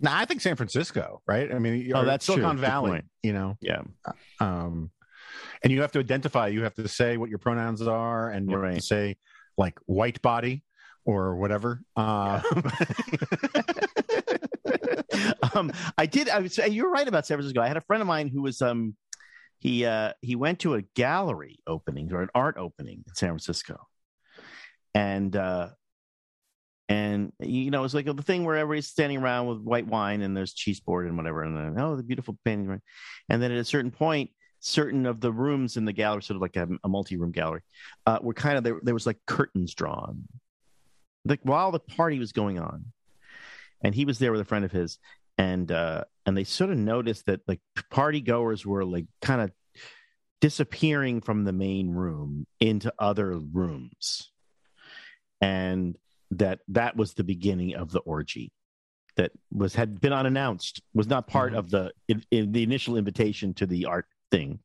now, 0.01 0.17
I 0.17 0.25
think 0.25 0.41
San 0.41 0.57
Francisco, 0.57 1.23
right? 1.27 1.53
I 1.53 1.59
mean, 1.59 1.91
Oh, 1.95 2.05
that's 2.05 2.25
true. 2.27 2.35
Silicon 2.37 2.57
Good 2.57 2.61
Valley. 2.63 3.03
You 3.23 3.33
know, 3.33 3.57
Yeah, 3.61 3.83
um, 4.41 4.91
and 5.63 5.73
you 5.73 5.81
have 5.81 5.93
to 5.93 5.99
identify. 5.99 6.49
You 6.49 6.63
have 6.65 6.75
to 6.75 6.89
say 6.89 7.17
what 7.17 7.31
your 7.31 7.39
pronouns 7.39 7.81
are, 7.83 8.31
and 8.31 8.49
you 8.51 8.57
have 8.57 8.63
Right. 8.63 8.75
to 8.77 8.81
say 8.83 9.17
like 9.57 9.79
white 9.87 10.21
body 10.23 10.63
or 11.05 11.37
whatever. 11.37 11.81
Uh, 11.97 12.41
um, 15.55 15.73
I 15.97 16.07
did. 16.07 16.29
I 16.29 16.41
was. 16.41 16.59
You're 16.59 16.91
right 16.91 17.07
about 17.07 17.27
San 17.27 17.37
Francisco. 17.37 17.61
I 17.61 17.69
had 17.69 17.77
a 17.77 17.83
friend 17.83 18.01
of 18.01 18.07
mine 18.07 18.29
who 18.29 18.43
was. 18.43 18.61
Um, 18.63 18.97
he 19.59 19.87
uh, 19.87 20.13
he 20.21 20.37
went 20.37 20.61
to 20.61 20.75
a 20.75 20.83
gallery 20.95 21.59
opening 21.67 22.13
or 22.13 22.23
an 22.23 22.29
art 22.35 22.57
opening 22.59 23.05
in 23.07 23.15
San 23.15 23.31
Francisco, 23.31 23.87
and 24.95 25.35
uh, 25.35 25.71
and 26.89 27.33
you 27.41 27.71
know 27.71 27.85
it's 27.85 27.95
like 27.95 28.07
the 28.07 28.23
thing 28.23 28.45
where 28.45 28.57
everybody's 28.57 28.89
standing 28.89 29.19
around 29.19 29.47
with 29.47 29.61
white 29.61 29.87
wine 29.87 30.23
and 30.23 30.37
there's 30.37 30.53
cheese 30.53 30.81
board 30.81 31.07
and 31.07 31.17
whatever, 31.17 31.43
and 31.43 31.57
then 31.57 31.83
oh 31.83 31.97
the 31.97 32.03
beautiful 32.03 32.37
painting, 32.45 32.81
and 33.29 33.43
then 33.43 33.53
at 33.53 33.59
a 33.59 33.65
certain 33.65 33.91
point. 33.91 34.31
Certain 34.67 35.05
of 35.05 35.21
the 35.21 35.31
rooms 35.31 35.77
in 35.77 35.85
the 35.85 35.93
gallery, 35.93 36.23
sort 36.23 36.37
of 36.37 36.41
like 36.41 36.57
a, 36.57 36.67
a 36.85 36.89
multi-room 36.89 37.33
gallery, 37.33 37.61
uh, 38.07 38.19
were 38.23 38.33
kind 38.33 38.57
of 38.57 38.65
there. 38.65 38.81
There 38.83 38.95
was 38.95 39.05
like 39.05 39.19
curtains 39.27 39.75
drawn, 39.75 40.27
like 41.27 41.41
while 41.43 41.71
the 41.71 41.81
party 41.81 42.19
was 42.19 42.33
going 42.33 42.59
on, 42.59 42.87
and 43.83 43.95
he 43.95 44.07
was 44.07 44.19
there 44.19 44.33
with 44.33 44.41
a 44.41 44.45
friend 44.47 44.65
of 44.65 44.73
his 44.73 44.99
and 45.39 45.71
uh 45.73 46.05
and 46.27 46.37
they 46.37 46.45
sort 46.45 46.71
of 46.71 46.79
noticed 46.79 47.27
that 47.27 47.41
like 47.49 47.61
party 47.91 48.21
goers 48.21 48.65
were 48.65 48.85
like 48.85 49.07
kind 49.21 49.41
of 49.41 49.51
disappearing 50.41 51.21
from 51.21 51.45
the 51.45 51.53
main 51.53 51.91
room 51.91 52.47
into 52.61 52.93
other 52.99 53.39
rooms 53.39 54.31
and 55.41 55.97
that 56.31 56.61
that 56.69 56.97
was 56.97 57.15
the 57.15 57.25
beginning 57.25 57.75
of 57.75 57.91
the 57.91 58.01
orgy 58.01 58.53
that 59.17 59.31
was 59.53 59.75
had 59.75 60.01
been 60.01 60.13
unannounced 60.13 60.83
was 60.93 61.07
not 61.07 61.27
part 61.29 61.53
Mhm. 61.53 61.59
of 61.59 61.71
the 61.71 61.93
in, 62.09 62.23
in 62.31 62.53
the 62.53 62.63
initial 62.63 62.97
invitation 62.97 63.55
to 63.55 63.67
the 63.67 63.87
art 63.87 64.07
thing 64.31 64.59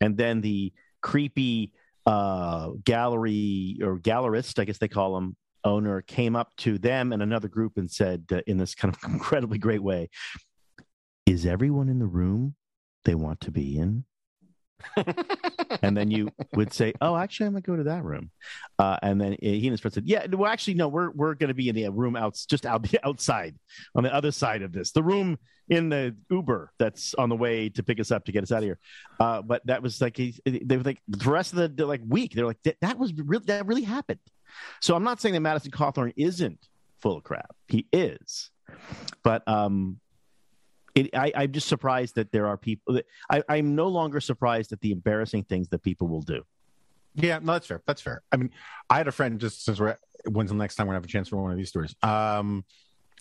and 0.00 0.16
then 0.16 0.40
the 0.40 0.72
creepy 1.00 1.72
uh 2.06 2.70
gallery 2.84 3.78
or 3.82 3.98
gallerist 3.98 4.58
i 4.58 4.64
guess 4.64 4.78
they 4.78 4.88
call 4.88 5.14
them 5.14 5.36
owner 5.64 6.02
came 6.02 6.36
up 6.36 6.54
to 6.56 6.78
them 6.78 7.12
and 7.12 7.22
another 7.22 7.48
group 7.48 7.76
and 7.76 7.90
said 7.90 8.24
uh, 8.32 8.40
in 8.46 8.58
this 8.58 8.74
kind 8.74 8.94
of 8.94 9.12
incredibly 9.12 9.58
great 9.58 9.82
way 9.82 10.08
is 11.26 11.46
everyone 11.46 11.88
in 11.88 11.98
the 11.98 12.06
room 12.06 12.54
they 13.04 13.14
want 13.14 13.40
to 13.40 13.50
be 13.50 13.76
in 13.78 14.04
and 15.82 15.96
then 15.96 16.10
you 16.10 16.28
would 16.54 16.72
say 16.72 16.92
oh 17.00 17.16
actually 17.16 17.46
i'm 17.46 17.52
gonna 17.52 17.62
go 17.62 17.76
to 17.76 17.84
that 17.84 18.04
room. 18.04 18.30
Uh, 18.78 18.98
and 19.02 19.20
then 19.20 19.36
he 19.40 19.66
and 19.66 19.72
his 19.72 19.80
friend 19.80 19.94
said 19.94 20.06
yeah 20.06 20.26
well 20.32 20.50
actually 20.50 20.74
no 20.74 20.88
we're 20.88 21.10
we're 21.12 21.34
gonna 21.34 21.54
be 21.54 21.68
in 21.68 21.74
the 21.74 21.88
room 21.88 22.16
out 22.16 22.38
just 22.48 22.66
out 22.66 22.86
outside 23.04 23.56
on 23.94 24.02
the 24.02 24.14
other 24.14 24.30
side 24.30 24.62
of 24.62 24.72
this 24.72 24.92
the 24.92 25.02
room 25.02 25.38
in 25.68 25.88
the 25.88 26.14
uber 26.30 26.70
that's 26.78 27.14
on 27.14 27.28
the 27.28 27.36
way 27.36 27.68
to 27.70 27.82
pick 27.82 27.98
us 27.98 28.10
up 28.10 28.24
to 28.24 28.32
get 28.32 28.42
us 28.42 28.52
out 28.52 28.58
of 28.58 28.64
here. 28.64 28.78
Uh, 29.18 29.40
but 29.40 29.64
that 29.66 29.82
was 29.82 30.00
like 30.00 30.16
he, 30.16 30.38
they 30.44 30.76
were 30.76 30.82
like 30.82 31.00
the 31.08 31.30
rest 31.30 31.52
of 31.52 31.58
the, 31.58 31.68
the 31.68 31.86
like 31.86 32.02
week 32.06 32.34
they're 32.34 32.46
like 32.46 32.62
that, 32.64 32.76
that 32.80 32.98
was 32.98 33.12
really 33.14 33.44
that 33.46 33.66
really 33.66 33.82
happened. 33.82 34.20
So 34.80 34.94
I'm 34.94 35.04
not 35.04 35.20
saying 35.20 35.32
that 35.34 35.40
Madison 35.40 35.70
Cawthorn 35.70 36.12
isn't 36.16 36.58
full 37.00 37.16
of 37.16 37.24
crap. 37.24 37.54
He 37.68 37.86
is, 37.92 38.50
but 39.22 39.46
um, 39.48 39.98
it, 40.94 41.14
I, 41.14 41.32
I'm 41.34 41.52
just 41.52 41.68
surprised 41.68 42.14
that 42.16 42.30
there 42.32 42.46
are 42.46 42.56
people. 42.56 42.94
That, 42.94 43.06
I, 43.30 43.42
I'm 43.48 43.74
no 43.74 43.88
longer 43.88 44.20
surprised 44.20 44.72
at 44.72 44.80
the 44.80 44.92
embarrassing 44.92 45.44
things 45.44 45.68
that 45.68 45.82
people 45.82 46.08
will 46.08 46.22
do. 46.22 46.42
Yeah, 47.14 47.38
no, 47.42 47.52
that's 47.52 47.66
fair. 47.66 47.82
That's 47.86 48.02
fair. 48.02 48.22
I 48.32 48.36
mean, 48.36 48.50
I 48.90 48.98
had 48.98 49.08
a 49.08 49.12
friend 49.12 49.38
just 49.40 49.64
since 49.64 49.78
we're 49.78 49.96
when's 50.26 50.50
the 50.50 50.56
next 50.56 50.76
time 50.76 50.86
we're 50.86 50.92
gonna 50.92 50.98
have 50.98 51.04
a 51.04 51.08
chance 51.08 51.28
for 51.28 51.36
one 51.36 51.52
of 51.52 51.56
these 51.56 51.68
stories. 51.68 51.94
Um, 52.02 52.64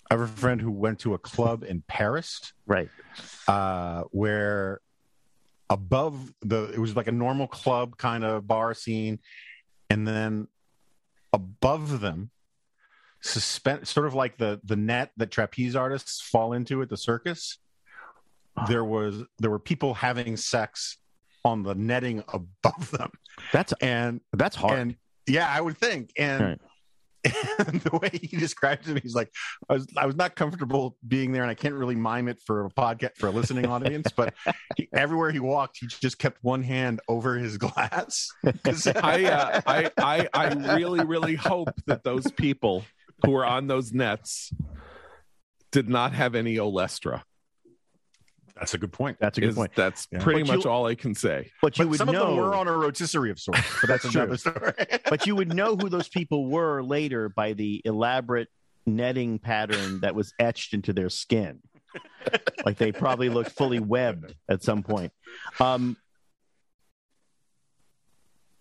I 0.10 0.16
have 0.16 0.22
a 0.22 0.28
friend 0.28 0.62
who 0.62 0.72
went 0.72 1.00
to 1.00 1.14
a 1.14 1.18
club 1.18 1.64
in 1.64 1.84
Paris 1.88 2.54
Right. 2.66 2.90
uh, 3.48 4.04
where 4.12 4.82
above 5.70 6.34
the 6.42 6.66
it 6.66 6.80
was 6.80 6.96
like 6.96 7.08
a 7.08 7.12
normal 7.12 7.48
club 7.48 7.98
kind 7.98 8.24
of 8.24 8.48
bar 8.48 8.74
scene, 8.74 9.20
and 9.90 10.08
then 10.08 10.48
above 11.32 12.00
them, 12.00 12.30
suspend 13.22 13.88
sort 13.88 14.06
of 14.06 14.14
like 14.14 14.38
the 14.38 14.60
the 14.64 14.76
net 14.76 15.12
that 15.18 15.32
trapeze 15.32 15.76
artists 15.76 16.22
fall 16.22 16.54
into 16.54 16.82
at 16.82 16.90
the 16.90 16.98
circus. 16.98 17.58
There 18.68 18.86
was 18.86 19.24
there 19.40 19.50
were 19.50 19.60
people 19.60 19.94
having 19.94 20.38
sex 20.38 20.98
on 21.46 21.64
the 21.64 21.76
netting 21.76 22.24
above 22.32 22.92
them, 22.92 23.12
That's 23.52 23.74
and 23.82 24.22
that's 24.34 24.56
hard. 24.56 24.80
and 24.80 24.96
yeah, 25.28 25.48
I 25.50 25.60
would 25.62 25.78
think. 25.78 26.12
And, 26.18 26.42
Right. 26.42 26.60
and 27.26 27.82
the 27.82 27.98
way 27.98 28.10
he 28.12 28.36
describes 28.38 28.88
it, 28.90 29.02
he's 29.02 29.16
like, 29.16 29.32
I 29.70 29.74
was 29.74 29.88
I 29.98 30.06
was 30.06 30.16
not 30.16 30.36
comfortable 30.36 30.98
being 31.08 31.32
there, 31.32 31.42
and 31.42 31.50
I 31.50 31.54
can't 31.56 31.74
really 31.74 31.96
mime 31.96 32.28
it 32.28 32.40
for 32.46 32.66
a 32.66 32.70
podcast 32.70 33.18
for 33.18 33.28
a 33.28 33.32
listening 33.32 33.66
audience. 33.66 34.12
But 34.16 34.34
he, 34.78 34.88
everywhere 34.94 35.32
he 35.32 35.40
walked, 35.40 35.78
he 35.80 35.88
just 35.88 36.20
kept 36.20 36.38
one 36.44 36.62
hand 36.64 37.00
over 37.08 37.38
his 37.38 37.58
glass. 37.58 38.30
I, 38.46 39.26
uh, 39.26 39.62
I, 39.66 39.92
I, 39.98 40.28
I 40.34 40.48
really, 40.76 41.04
really 41.06 41.36
hope 41.36 41.70
that 41.88 42.04
those 42.04 42.30
people 42.32 42.84
who 43.26 43.32
were 43.32 43.46
on 43.46 43.68
those 43.68 43.94
nets 43.94 44.52
did 45.72 45.90
not 45.90 46.14
have 46.14 46.36
any 46.36 46.58
olestra. 46.58 47.24
That's 48.56 48.74
a 48.74 48.78
good 48.78 48.92
point. 48.92 49.18
that's 49.20 49.38
a 49.38 49.42
good 49.42 49.50
Is- 49.52 49.56
point. 49.56 49.74
That's 49.76 50.08
Yeah. 50.12 50.22
pretty 50.24 50.42
But 50.44 50.52
you- 50.52 50.58
much 50.58 50.66
all 50.66 50.86
I 50.86 50.96
can 50.96 51.16
say. 51.16 51.52
But 51.62 51.78
you 51.78 51.86
But 51.86 51.90
would 51.92 51.98
some 51.98 52.10
of 52.10 52.16
them 52.16 52.24
know. 52.24 52.36
were 52.36 52.56
on 52.56 52.68
a 52.68 52.72
rotisserie 52.74 53.32
of 53.32 53.40
sorts, 53.40 53.62
but 53.82 53.88
that's, 53.88 54.04
That's 54.04 54.14
true. 54.14 54.22
another 54.22 54.38
story. 54.38 54.74
but 55.10 55.26
you 55.28 55.36
would 55.36 55.54
know 55.54 55.76
who 55.76 55.90
those 55.90 56.08
people 56.10 56.48
were 56.50 56.82
later 56.84 57.30
by 57.30 57.54
the 57.54 57.82
elaborate 57.86 58.50
netting 58.86 59.40
pattern 59.40 60.02
that 60.02 60.14
was 60.14 60.34
etched 60.40 60.74
into 60.74 60.94
their 60.94 61.10
skin. 61.10 61.60
like 62.66 62.78
they 62.78 62.92
probably 62.92 63.30
looked 63.30 63.52
fully 63.52 63.80
webbed 63.80 64.34
at 64.50 64.64
some 64.64 64.82
point. 64.84 65.12
Um, 65.60 65.96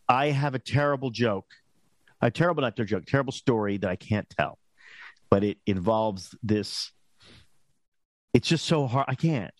I 0.09 0.27
have 0.27 0.55
a 0.55 0.59
terrible 0.59 1.11
joke, 1.11 1.47
a 2.21 2.31
terrible 2.31 2.63
not 2.63 2.77
joke, 2.77 3.05
terrible 3.07 3.33
story 3.33 3.79
that 3.79 3.89
I 3.89 3.97
can't 3.97 4.29
tell, 4.29 4.59
but 5.31 5.43
it 5.45 5.59
involves 5.67 6.35
this. 6.43 6.93
It's 8.35 8.49
just 8.49 8.65
so 8.67 8.87
hard. 8.87 9.07
I 9.09 9.15
can't. 9.15 9.53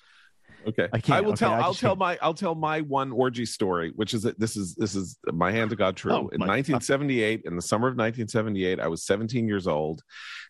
Okay, 0.69 0.89
I 0.93 0.99
can't. 1.01 1.25
will 1.25 1.33
Okay, 1.33 1.41
tell. 1.41 1.53
I 1.53 1.61
I'll 1.61 1.75
tell 1.75 1.91
can't. 1.91 1.99
my. 1.99 2.19
I'll 2.23 2.35
tell 2.35 2.55
my 2.55 2.81
one 2.83 3.11
orgy 3.13 3.45
story, 3.47 3.93
which 3.97 4.15
is 4.15 4.23
that 4.23 4.39
this 4.39 4.57
is 4.57 4.75
this 4.77 4.95
is 4.95 5.19
my 5.33 5.51
hand 5.51 5.71
to 5.71 5.77
God 5.77 5.97
true. 5.97 6.13
Oh, 6.13 6.29
in 6.29 6.39
my- 6.41 6.47
1978, 6.47 7.43
in 7.45 7.57
the 7.57 7.63
summer 7.63 7.89
of 7.89 7.93
1978, 7.97 8.81
I 8.81 8.87
was 8.89 9.05
17 9.05 9.49
years 9.49 9.67
old, 9.67 10.03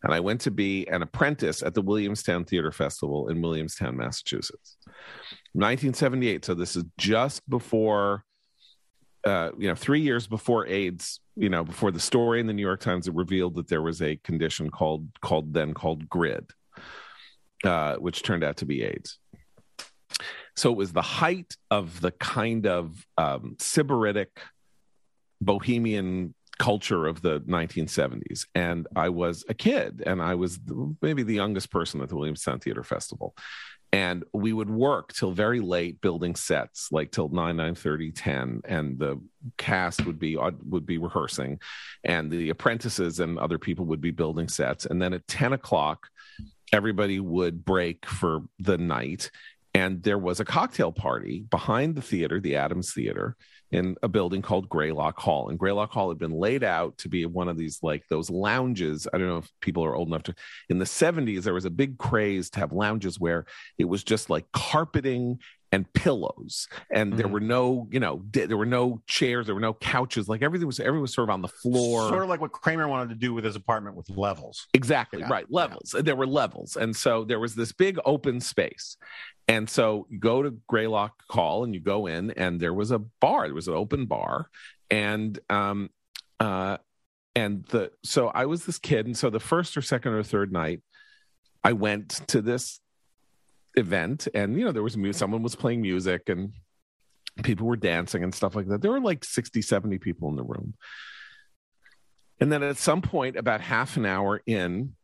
and 0.02 0.12
I 0.12 0.20
went 0.20 0.40
to 0.42 0.50
be 0.50 0.86
an 0.88 1.02
apprentice 1.02 1.62
at 1.62 1.74
the 1.74 1.82
Williamstown 1.82 2.44
Theater 2.44 2.72
Festival 2.72 3.28
in 3.28 3.40
Williamstown, 3.40 3.96
Massachusetts. 3.96 4.76
1978. 5.54 6.44
So 6.44 6.54
this 6.54 6.76
is 6.76 6.84
just 6.98 7.48
before, 7.48 8.24
uh, 9.24 9.50
you 9.58 9.68
know, 9.68 9.74
three 9.74 10.00
years 10.00 10.26
before 10.26 10.66
AIDS. 10.66 11.20
You 11.34 11.48
know, 11.48 11.64
before 11.64 11.90
the 11.90 12.00
story 12.00 12.40
in 12.40 12.46
the 12.46 12.52
New 12.52 12.60
York 12.60 12.80
Times 12.80 13.06
that 13.06 13.12
revealed 13.12 13.54
that 13.54 13.66
there 13.66 13.80
was 13.80 14.02
a 14.02 14.16
condition 14.16 14.68
called 14.68 15.06
called 15.22 15.54
then 15.54 15.72
called 15.72 16.06
GRID, 16.10 16.50
uh, 17.64 17.96
which 17.96 18.22
turned 18.22 18.44
out 18.44 18.58
to 18.58 18.66
be 18.66 18.82
AIDS. 18.82 19.18
So 20.56 20.70
it 20.70 20.76
was 20.76 20.92
the 20.92 21.02
height 21.02 21.56
of 21.70 22.00
the 22.00 22.10
kind 22.10 22.66
of 22.66 23.06
um, 23.16 23.56
sybaritic 23.58 24.28
bohemian 25.40 26.34
culture 26.58 27.06
of 27.06 27.22
the 27.22 27.40
1970s. 27.40 28.46
And 28.54 28.86
I 28.94 29.08
was 29.08 29.44
a 29.48 29.54
kid, 29.54 30.02
and 30.06 30.22
I 30.22 30.34
was 30.34 30.60
maybe 31.00 31.22
the 31.22 31.34
youngest 31.34 31.70
person 31.70 32.00
at 32.00 32.08
the 32.08 32.16
Williamstown 32.16 32.60
Theater 32.60 32.84
Festival. 32.84 33.34
And 33.94 34.24
we 34.32 34.52
would 34.52 34.70
work 34.70 35.12
till 35.12 35.32
very 35.32 35.60
late 35.60 36.00
building 36.00 36.34
sets, 36.34 36.88
like 36.92 37.10
till 37.10 37.28
9, 37.28 37.56
9 37.56 37.74
30, 37.74 38.12
10. 38.12 38.60
And 38.64 38.98
the 38.98 39.20
cast 39.58 40.06
would 40.06 40.18
be 40.18 40.38
would 40.64 40.86
be 40.86 40.98
rehearsing, 40.98 41.60
and 42.02 42.30
the 42.30 42.48
apprentices 42.50 43.20
and 43.20 43.38
other 43.38 43.58
people 43.58 43.84
would 43.86 44.00
be 44.00 44.10
building 44.10 44.48
sets. 44.48 44.86
And 44.86 45.02
then 45.02 45.12
at 45.12 45.26
10 45.26 45.52
o'clock, 45.52 46.06
everybody 46.72 47.20
would 47.20 47.64
break 47.64 48.06
for 48.06 48.44
the 48.58 48.78
night 48.78 49.30
and 49.74 50.02
there 50.02 50.18
was 50.18 50.38
a 50.38 50.44
cocktail 50.44 50.92
party 50.92 51.46
behind 51.50 51.94
the 51.94 52.02
theater, 52.02 52.40
the 52.40 52.56
Adams 52.56 52.92
Theater, 52.92 53.36
in 53.70 53.96
a 54.02 54.08
building 54.08 54.42
called 54.42 54.68
Greylock 54.68 55.18
Hall. 55.18 55.48
And 55.48 55.58
Greylock 55.58 55.90
Hall 55.90 56.10
had 56.10 56.18
been 56.18 56.32
laid 56.32 56.62
out 56.62 56.98
to 56.98 57.08
be 57.08 57.24
one 57.24 57.48
of 57.48 57.56
these 57.56 57.78
like 57.82 58.06
those 58.08 58.28
lounges. 58.28 59.08
I 59.12 59.16
don't 59.16 59.28
know 59.28 59.38
if 59.38 59.50
people 59.62 59.82
are 59.84 59.96
old 59.96 60.08
enough 60.08 60.24
to. 60.24 60.34
In 60.68 60.78
the 60.78 60.84
70s, 60.84 61.42
there 61.42 61.54
was 61.54 61.64
a 61.64 61.70
big 61.70 61.96
craze 61.96 62.50
to 62.50 62.60
have 62.60 62.72
lounges 62.72 63.18
where 63.18 63.46
it 63.78 63.86
was 63.86 64.04
just 64.04 64.28
like 64.28 64.44
carpeting 64.52 65.38
and 65.74 65.90
pillows 65.94 66.68
and 66.90 67.14
there 67.14 67.26
Mhm. 67.26 67.30
were 67.32 67.40
no 67.40 67.88
you 67.90 67.98
know 67.98 68.18
di- 68.30 68.44
there 68.44 68.58
were 68.58 68.66
no 68.66 69.00
chairs 69.06 69.46
there 69.46 69.54
were 69.54 69.60
no 69.60 69.72
couches 69.72 70.28
like 70.28 70.42
everything 70.42 70.66
was 70.66 70.78
everything 70.78 71.00
was 71.00 71.14
sort 71.14 71.28
of 71.30 71.32
on 71.32 71.40
the 71.40 71.48
floor 71.48 72.08
Sort 72.10 72.22
of 72.22 72.28
like 72.28 72.40
what 72.42 72.52
Kramer 72.52 72.86
wanted 72.86 73.08
to 73.08 73.14
do 73.14 73.32
with 73.32 73.44
his 73.44 73.56
apartment 73.56 73.96
with 73.96 74.10
levels. 74.10 74.66
Exactly 74.74 75.20
Yeah, 75.20 75.30
right. 75.30 75.50
Levels. 75.50 75.94
There 75.98 76.14
were 76.14 76.26
levels. 76.26 76.76
And 76.76 76.94
so 76.94 77.24
there 77.24 77.40
was 77.40 77.54
this 77.54 77.72
big 77.72 77.98
open 78.04 78.40
space. 78.40 78.96
And 79.48 79.68
so 79.68 80.06
you 80.10 80.18
go 80.18 80.42
to 80.42 80.50
Greylock 80.68 81.22
Hall 81.30 81.64
and 81.64 81.74
you 81.74 81.80
go 81.80 82.06
in, 82.06 82.30
and 82.32 82.60
there 82.60 82.74
was 82.74 82.90
a 82.90 82.98
bar. 82.98 83.46
There 83.46 83.54
was 83.54 83.66
an 83.68 83.74
open 83.74 84.04
bar. 84.06 84.48
And 84.90 85.38
um 85.48 85.88
uh 86.38 86.76
and 87.34 87.64
the 87.66 87.92
so 88.04 88.28
I 88.28 88.44
was 88.44 88.66
this 88.66 88.78
kid, 88.78 89.06
and 89.06 89.16
so 89.16 89.30
the 89.30 89.40
first 89.40 89.76
or 89.76 89.82
second 89.82 90.12
or 90.12 90.22
third 90.22 90.52
night, 90.52 90.80
I 91.64 91.72
went 91.72 92.10
to 92.28 92.42
this 92.42 92.78
event, 93.76 94.28
and 94.34 94.58
you 94.58 94.64
know, 94.64 94.72
there 94.72 94.82
was 94.82 94.96
someone 95.12 95.42
was 95.42 95.54
playing 95.54 95.80
music 95.80 96.28
and 96.28 96.52
people 97.42 97.66
were 97.66 97.76
dancing 97.76 98.22
and 98.22 98.34
stuff 98.34 98.54
like 98.54 98.68
that. 98.68 98.82
There 98.82 98.90
were 98.90 99.00
like 99.00 99.24
60, 99.24 99.62
70 99.62 99.98
people 99.98 100.28
in 100.28 100.36
the 100.36 100.42
room. 100.42 100.74
And 102.40 102.52
then 102.52 102.62
at 102.62 102.76
some 102.76 103.02
point, 103.02 103.36
about 103.36 103.60
half 103.60 103.96
an 103.96 104.04
hour 104.04 104.42
in, 104.46 104.94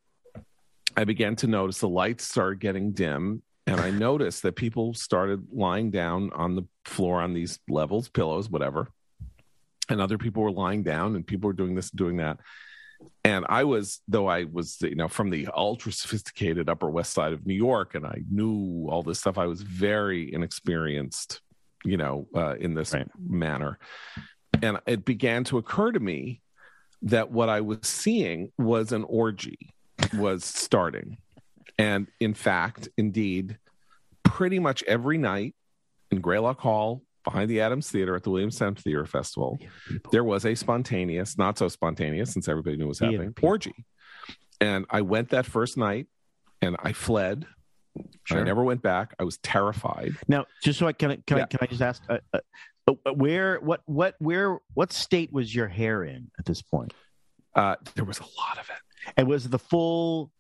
I 0.96 1.04
began 1.04 1.36
to 1.36 1.46
notice 1.46 1.78
the 1.78 1.88
lights 1.88 2.24
started 2.24 2.58
getting 2.58 2.92
dim. 2.92 3.42
And 3.66 3.80
I 3.80 3.90
noticed 3.90 4.42
that 4.42 4.56
people 4.56 4.94
started 4.94 5.46
lying 5.52 5.90
down 5.90 6.30
on 6.34 6.56
the 6.56 6.66
floor 6.84 7.20
on 7.20 7.34
these 7.34 7.58
levels, 7.68 8.08
pillows, 8.08 8.48
whatever. 8.48 8.88
And 9.90 10.00
other 10.00 10.18
people 10.18 10.42
were 10.42 10.50
lying 10.50 10.82
down 10.82 11.16
and 11.16 11.26
people 11.26 11.48
were 11.48 11.54
doing 11.54 11.74
this, 11.74 11.90
doing 11.90 12.16
that. 12.16 12.38
And 13.24 13.44
I 13.48 13.64
was, 13.64 14.00
though 14.08 14.26
I 14.26 14.44
was, 14.44 14.80
you 14.80 14.94
know, 14.94 15.08
from 15.08 15.30
the 15.30 15.48
ultra 15.54 15.92
sophisticated 15.92 16.68
Upper 16.68 16.90
West 16.90 17.12
Side 17.12 17.32
of 17.32 17.46
New 17.46 17.54
York 17.54 17.94
and 17.94 18.06
I 18.06 18.22
knew 18.30 18.88
all 18.90 19.02
this 19.02 19.20
stuff, 19.20 19.38
I 19.38 19.46
was 19.46 19.62
very 19.62 20.32
inexperienced, 20.32 21.40
you 21.84 21.96
know, 21.96 22.26
uh, 22.34 22.56
in 22.56 22.74
this 22.74 22.94
Right. 22.94 23.08
manner. 23.18 23.78
And 24.62 24.78
it 24.86 25.04
began 25.04 25.44
to 25.44 25.58
occur 25.58 25.92
to 25.92 26.00
me 26.00 26.40
that 27.02 27.30
what 27.30 27.48
I 27.48 27.60
was 27.60 27.78
seeing 27.82 28.50
was 28.58 28.92
an 28.92 29.04
orgy 29.04 29.74
was 30.14 30.44
starting. 30.44 31.18
And 31.78 32.08
in 32.18 32.34
fact, 32.34 32.88
indeed, 32.96 33.58
pretty 34.24 34.58
much 34.58 34.82
every 34.84 35.18
night 35.18 35.54
in 36.10 36.20
Greylock 36.20 36.60
Hall 36.60 37.02
behind 37.28 37.50
the 37.50 37.60
Adams 37.60 37.90
Theater 37.90 38.16
at 38.16 38.22
the 38.22 38.30
Williamstown 38.30 38.74
Theater 38.74 39.05
Festival, 39.05 39.59
there 40.12 40.24
was 40.24 40.46
a 40.46 40.55
spontaneous, 40.55 41.36
not 41.36 41.59
so 41.59 41.68
spontaneous 41.68 42.32
since 42.32 42.48
everybody 42.48 42.76
knew 42.76 42.86
what 42.86 42.90
was 42.90 42.98
happening, 43.00 43.34
orgy. 43.42 43.84
And 44.60 44.86
I 44.88 45.02
went 45.02 45.28
that 45.30 45.44
first 45.44 45.76
night 45.76 46.06
and 46.62 46.76
I 46.82 46.92
fled. 46.92 47.46
I 48.30 48.42
never 48.42 48.64
went 48.64 48.80
back. 48.80 49.14
I 49.18 49.24
was 49.24 49.38
terrified. 49.38 50.12
Now, 50.26 50.46
just 50.62 50.78
so 50.78 50.86
I 50.86 50.92
can, 50.92 51.22
can 51.26 51.40
I 51.40 51.44
can 51.44 51.59
I 51.60 51.66
just 51.66 51.82
ask, 51.82 52.02
uh, 52.09 52.18
uh, 52.32 52.38
uh, 52.86 53.12
where, 53.12 53.60
what, 53.60 53.82
what, 53.84 54.14
where, 54.18 54.59
what 54.74 54.92
state 54.92 55.32
was 55.32 55.55
your 55.55 55.68
hair 55.68 56.05
in 56.05 56.30
at 56.38 56.46
this 56.46 56.62
point? 56.62 56.94
Uh, 57.55 57.76
there 57.94 58.05
was 58.05 58.20
a 58.20 58.22
lot 58.22 58.59
of 58.59 58.70
it. 58.70 59.12
And 59.16 59.28
was 59.28 59.48
the 59.48 59.59
full, 59.59 60.30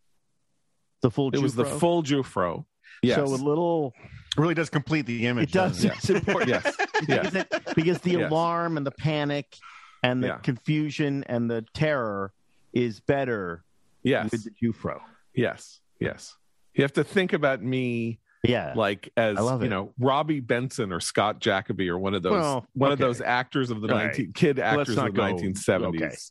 the 1.02 1.10
full? 1.10 1.30
It 1.34 1.42
was 1.42 1.54
the 1.54 1.64
Jewfro? 1.64 1.80
full 1.80 2.02
Jewfro. 2.02 2.64
Yes. 3.02 3.16
So 3.16 3.24
a 3.24 3.26
little. 3.26 3.92
Really 4.38 4.54
does 4.54 4.70
complete 4.70 5.06
the 5.06 5.26
image. 5.26 5.50
It 5.50 5.52
does. 5.52 5.84
It's 5.84 6.10
important 6.10 6.50
yes. 6.50 6.76
because, 7.00 7.08
Yes. 7.08 7.34
it- 7.34 7.74
because 7.74 7.98
the 8.00 8.12
Yes. 8.12 8.30
alarm 8.30 8.76
and 8.76 8.86
the 8.86 8.90
panic 8.92 9.56
and 10.02 10.22
the 10.22 10.28
Yeah. 10.28 10.36
confusion 10.38 11.24
and 11.28 11.50
the 11.50 11.64
terror 11.74 12.32
is 12.72 13.00
better 13.00 13.64
Yes. 14.02 14.30
with 14.30 14.44
the 14.44 14.50
Jewfro. 14.62 15.00
Yes. 15.34 15.80
Yes. 16.00 16.36
You 16.74 16.82
have 16.84 16.92
to 16.94 17.04
think 17.04 17.32
about 17.32 17.62
me 17.62 18.20
Yeah. 18.44 18.72
like 18.76 19.10
as 19.16 19.36
you 19.38 19.68
know 19.68 19.92
Robby 19.98 20.38
Benson 20.40 20.92
or 20.92 21.00
Scott 21.00 21.40
Jacoby 21.40 21.88
or 21.88 21.98
one 21.98 22.14
of 22.14 22.22
those 22.22 22.32
Well, 22.32 22.66
one 22.74 22.92
of 22.92 22.98
those 23.00 23.20
actors 23.20 23.70
of 23.70 23.80
the 23.80 23.88
All 23.88 23.96
right. 23.98 24.06
19 24.06 24.32
kid 24.32 24.58
actors 24.60 24.90
of 24.96 25.04
the 25.06 25.10
go- 25.10 25.22
1970s. 25.22 26.30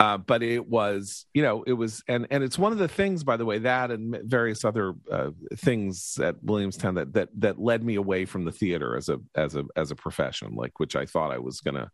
Uh, 0.00 0.16
but 0.16 0.42
it 0.42 0.66
was, 0.66 1.26
you 1.34 1.42
know, 1.42 1.62
it 1.64 1.74
was, 1.74 2.02
and 2.08 2.26
and 2.30 2.42
it's 2.42 2.58
one 2.58 2.72
of 2.72 2.78
the 2.78 2.88
things, 2.88 3.22
by 3.22 3.36
the 3.36 3.44
way, 3.44 3.58
that 3.58 3.90
and 3.90 4.18
various 4.24 4.64
other 4.64 4.94
uh, 5.12 5.28
things 5.56 6.18
at 6.22 6.42
Williamstown 6.42 6.94
that 6.94 7.12
that 7.12 7.28
that 7.36 7.60
led 7.60 7.84
me 7.84 7.96
away 7.96 8.24
from 8.24 8.46
the 8.46 8.52
theater 8.52 8.96
as 8.96 9.10
a 9.10 9.18
as 9.34 9.56
a 9.56 9.64
as 9.76 9.90
a 9.90 9.94
profession, 9.94 10.54
like 10.54 10.80
which 10.80 10.96
I 10.96 11.04
thought 11.04 11.32
I 11.32 11.38
was 11.38 11.60
going 11.60 11.74
to 11.74 11.90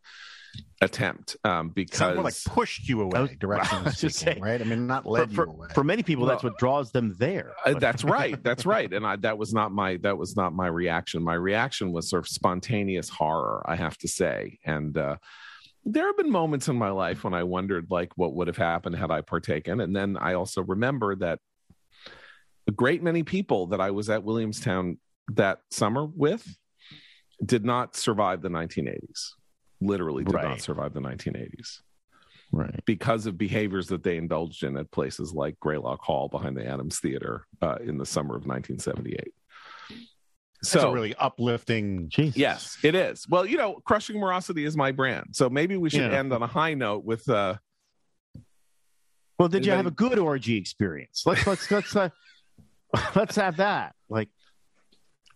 attempt 0.80 1.36
um, 1.44 1.70
because 1.70 2.14
more 2.14 2.24
like 2.24 2.44
pushed 2.46 2.88
you 2.88 3.00
away, 3.00 3.18
I 3.18 3.22
was- 3.22 3.30
direction 3.40 3.84
was 3.84 4.00
just 4.00 4.20
speaking, 4.20 4.34
saying, 4.34 4.42
right? 4.44 4.60
I 4.60 4.64
mean, 4.64 4.86
not 4.86 5.02
for, 5.02 5.10
led 5.10 5.30
you 5.30 5.34
for, 5.34 5.44
away. 5.44 5.68
for 5.74 5.82
many 5.82 6.04
people, 6.04 6.26
that's 6.26 6.44
Well, 6.44 6.52
what 6.52 6.60
draws 6.60 6.92
them 6.92 7.16
there. 7.18 7.54
Uh, 7.64 7.74
that's 7.74 8.04
right. 8.04 8.40
That's 8.42 8.64
right. 8.64 8.92
And 8.92 9.04
I, 9.04 9.16
that 9.16 9.36
was 9.36 9.52
not 9.52 9.72
my 9.72 9.96
that 9.98 10.16
was 10.16 10.36
not 10.36 10.54
my 10.54 10.68
reaction. 10.68 11.24
My 11.24 11.34
reaction 11.34 11.92
was 11.92 12.08
sort 12.08 12.24
of 12.24 12.28
spontaneous 12.28 13.08
horror, 13.08 13.64
I 13.66 13.74
have 13.74 13.98
to 13.98 14.08
say. 14.08 14.58
And 14.64 14.96
uh, 14.96 15.16
there 15.86 16.06
have 16.06 16.16
been 16.16 16.30
moments 16.30 16.68
in 16.68 16.76
my 16.76 16.90
life 16.90 17.22
when 17.22 17.32
I 17.32 17.44
wondered 17.44 17.86
like 17.90 18.12
what 18.16 18.34
would 18.34 18.48
have 18.48 18.56
happened 18.56 18.96
had 18.96 19.12
I 19.12 19.20
partaken. 19.20 19.80
And 19.80 19.94
then 19.94 20.16
I 20.20 20.34
also 20.34 20.62
remember 20.62 21.14
that 21.16 21.38
a 22.66 22.72
great 22.72 23.02
many 23.02 23.22
people 23.22 23.68
that 23.68 23.80
I 23.80 23.92
was 23.92 24.10
at 24.10 24.24
Williamstown 24.24 24.98
that 25.34 25.60
summer 25.70 26.04
with 26.04 26.44
did 27.44 27.64
not 27.64 27.94
survive 27.94 28.42
the 28.42 28.48
1980s. 28.48 29.30
Literally 29.80 30.24
did 30.24 30.34
not 30.34 30.60
survive 30.60 30.92
the 30.92 31.00
1980s 31.00 31.80
right. 32.52 32.80
because 32.86 33.26
of 33.26 33.38
behaviors 33.38 33.86
that 33.88 34.02
they 34.02 34.16
indulged 34.16 34.64
in 34.64 34.76
at 34.76 34.90
places 34.90 35.32
like 35.32 35.58
Greylock 35.60 36.02
Hall 36.02 36.28
behind 36.28 36.56
the 36.56 36.66
Adams 36.66 36.98
Theater 36.98 37.46
uh, 37.62 37.76
in 37.84 37.98
the 37.98 38.06
summer 38.06 38.34
of 38.34 38.46
1978. 38.46 39.32
That's 40.72 40.82
So, 40.82 40.90
a 40.90 40.92
really 40.92 41.14
uplifting. 41.16 42.08
Jesus. 42.08 42.36
yes, 42.36 42.78
it 42.82 42.94
is. 42.94 43.26
Well, 43.28 43.46
you 43.46 43.56
know, 43.56 43.80
Crushing 43.84 44.18
Morosity 44.20 44.64
is 44.64 44.76
my 44.76 44.92
brand. 44.92 45.28
So 45.36 45.48
maybe 45.48 45.76
we 45.76 45.90
should 45.90 46.10
Yeah. 46.10 46.18
end 46.18 46.32
on 46.32 46.42
a 46.42 46.46
high 46.46 46.74
note 46.74 47.04
with 47.04 47.28
uh, 47.28 47.56
Well, 49.38 49.48
did 49.48 49.64
you 49.66 49.72
They- 49.72 49.76
have 49.76 49.86
a 49.86 49.90
good 49.90 50.18
orgy 50.18 50.56
experience? 50.56 51.22
Let's 51.26 51.46
let's 51.46 51.70
let's 51.70 51.94
uh, 51.96 52.08
let's 53.14 53.36
have 53.36 53.58
that. 53.58 53.94
Like, 54.08 54.28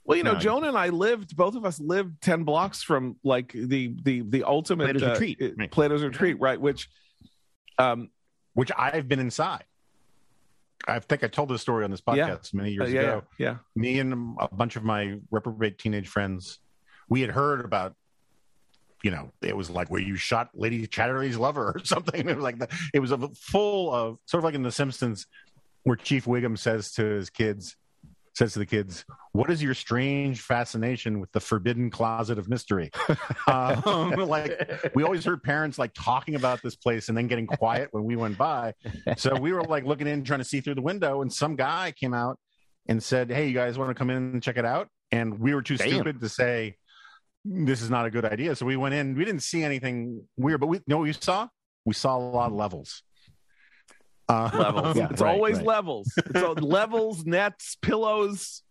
well, 0.05 0.17
you 0.17 0.25
know, 0.25 0.33
No. 0.33 0.39
Joan 0.39 0.65
and 0.65 0.77
I 0.77 0.89
lived, 0.89 1.37
both 1.37 1.55
of 1.55 1.65
us 1.67 1.79
lived 1.79 2.21
10 2.23 2.45
blocks 2.45 2.83
from 2.83 3.17
like 3.23 3.53
the 3.53 3.95
the 4.03 4.23
the 4.23 4.45
ultimate 4.45 4.85
Plato's 4.85 5.03
uh, 5.03 5.11
Retreat, 5.13 5.55
right. 5.59 5.71
Plato's 5.71 6.03
Retreat, 6.03 6.41
right? 6.41 6.61
Which 6.61 6.89
um 7.79 8.11
which 8.55 8.71
I've 8.77 9.07
been 9.07 9.21
inside. 9.21 9.65
I 10.89 10.99
think 10.99 11.23
I 11.23 11.29
told 11.29 11.49
this 11.51 11.61
story 11.63 11.85
on 11.85 11.91
this 11.91 12.01
podcast 12.01 12.53
Yeah. 12.53 12.57
many 12.59 12.71
years 12.73 12.89
uh, 12.89 12.93
yeah, 12.93 13.01
ago. 13.01 13.23
yeah, 13.39 13.57
Me 13.77 13.99
and 13.99 14.37
a 14.41 14.49
bunch 14.55 14.77
of 14.77 14.83
my 14.85 15.19
reprobate 15.31 15.79
teenage 15.79 16.09
friends, 16.09 16.59
we 17.09 17.21
had 17.21 17.31
heard 17.31 17.65
about, 17.65 17.95
you 19.03 19.11
know, 19.11 19.31
it 19.43 19.57
was 19.57 19.69
like 19.71 19.91
where 19.91 20.01
you 20.01 20.17
shot 20.17 20.51
Lady 20.55 20.87
Chatterley's 20.87 21.37
lover 21.37 21.73
or 21.77 21.81
something. 21.85 22.29
It 22.29 22.35
was 22.37 22.43
like 22.43 22.59
that. 22.59 22.71
It 22.95 23.01
was 23.01 23.13
a 23.13 23.19
full 23.37 23.93
of 23.95 24.19
sort 24.27 24.41
of 24.41 24.45
like 24.45 24.55
in 24.55 24.63
The 24.63 24.73
Simpsons, 24.73 25.27
where 25.83 25.97
Chief 25.97 26.25
Wiggum 26.27 26.59
says 26.59 26.93
to 26.93 27.05
his 27.05 27.31
kids, 27.31 27.77
says 28.41 28.55
to 28.55 28.59
the 28.59 28.67
kids, 28.67 29.05
"What 29.33 29.51
is 29.51 29.63
your 29.63 29.75
strange 29.75 30.41
fascination 30.41 31.21
with 31.21 31.31
the 31.33 31.41
forbidden 31.41 31.91
closet 31.91 32.39
of 32.39 32.49
mystery?" 32.49 32.91
um, 33.47 34.13
like 34.17 34.91
we 34.95 35.03
always 35.03 35.27
heard 35.27 35.43
parents 35.43 35.79
like 35.79 35.93
talking 35.93 36.37
about 36.37 36.63
this 36.63 36.75
place 36.75 37.11
and 37.11 37.19
then 37.19 37.27
getting 37.27 37.47
quiet 37.47 37.89
when 37.93 38.05
we 38.05 38.17
went 38.17 38.39
by. 38.39 38.73
So 39.19 39.39
we 39.39 39.53
were 39.53 39.63
like 39.63 39.85
looking 39.85 40.07
in, 40.07 40.25
trying 40.25 40.41
to 40.41 40.45
see 40.45 40.63
through 40.63 40.77
the 40.77 40.83
window, 40.83 41.21
and 41.21 41.31
some 41.31 41.55
guy 41.55 41.93
came 41.93 42.15
out 42.15 42.39
and 42.89 43.03
said, 43.03 43.31
"Hey, 43.31 43.47
you 43.47 43.55
guys 43.55 43.77
want 43.77 43.91
to 43.91 43.95
come 43.95 44.09
in 44.09 44.17
and 44.17 44.43
check 44.43 44.57
it 44.57 44.65
out?" 44.65 44.89
And 45.13 45.39
we 45.39 45.55
were 45.55 45.63
too 45.63 45.77
Damn. 45.77 45.89
stupid 45.89 46.21
to 46.21 46.29
say 46.31 46.77
this 47.45 47.83
is 47.83 47.91
not 47.91 48.07
a 48.07 48.11
good 48.11 48.25
idea. 48.25 48.57
So 48.57 48.65
we 48.65 48.77
went 48.77 48.95
in. 48.95 49.15
We 49.17 49.27
didn't 49.27 49.43
see 49.43 49.63
anything 49.63 50.25
weird, 50.39 50.61
but 50.61 50.69
we 50.69 50.81
know 50.87 50.97
what 50.97 51.05
we 51.05 51.13
saw. 51.13 51.49
We 51.85 51.93
saw 51.95 52.17
a 52.17 52.19
lot 52.19 52.47
of 52.47 52.55
levels. 52.55 53.03
Uh, 54.31 54.51
levels. 54.59 54.97
Yeah, 54.97 55.09
it's 55.11 55.21
right, 55.21 55.35
always 55.35 55.57
right. 55.57 55.67
levels. 55.67 56.13
It's 56.17 56.43
all 56.43 56.55
levels, 56.55 57.27
nets, 57.27 57.77
pillows. 57.81 58.63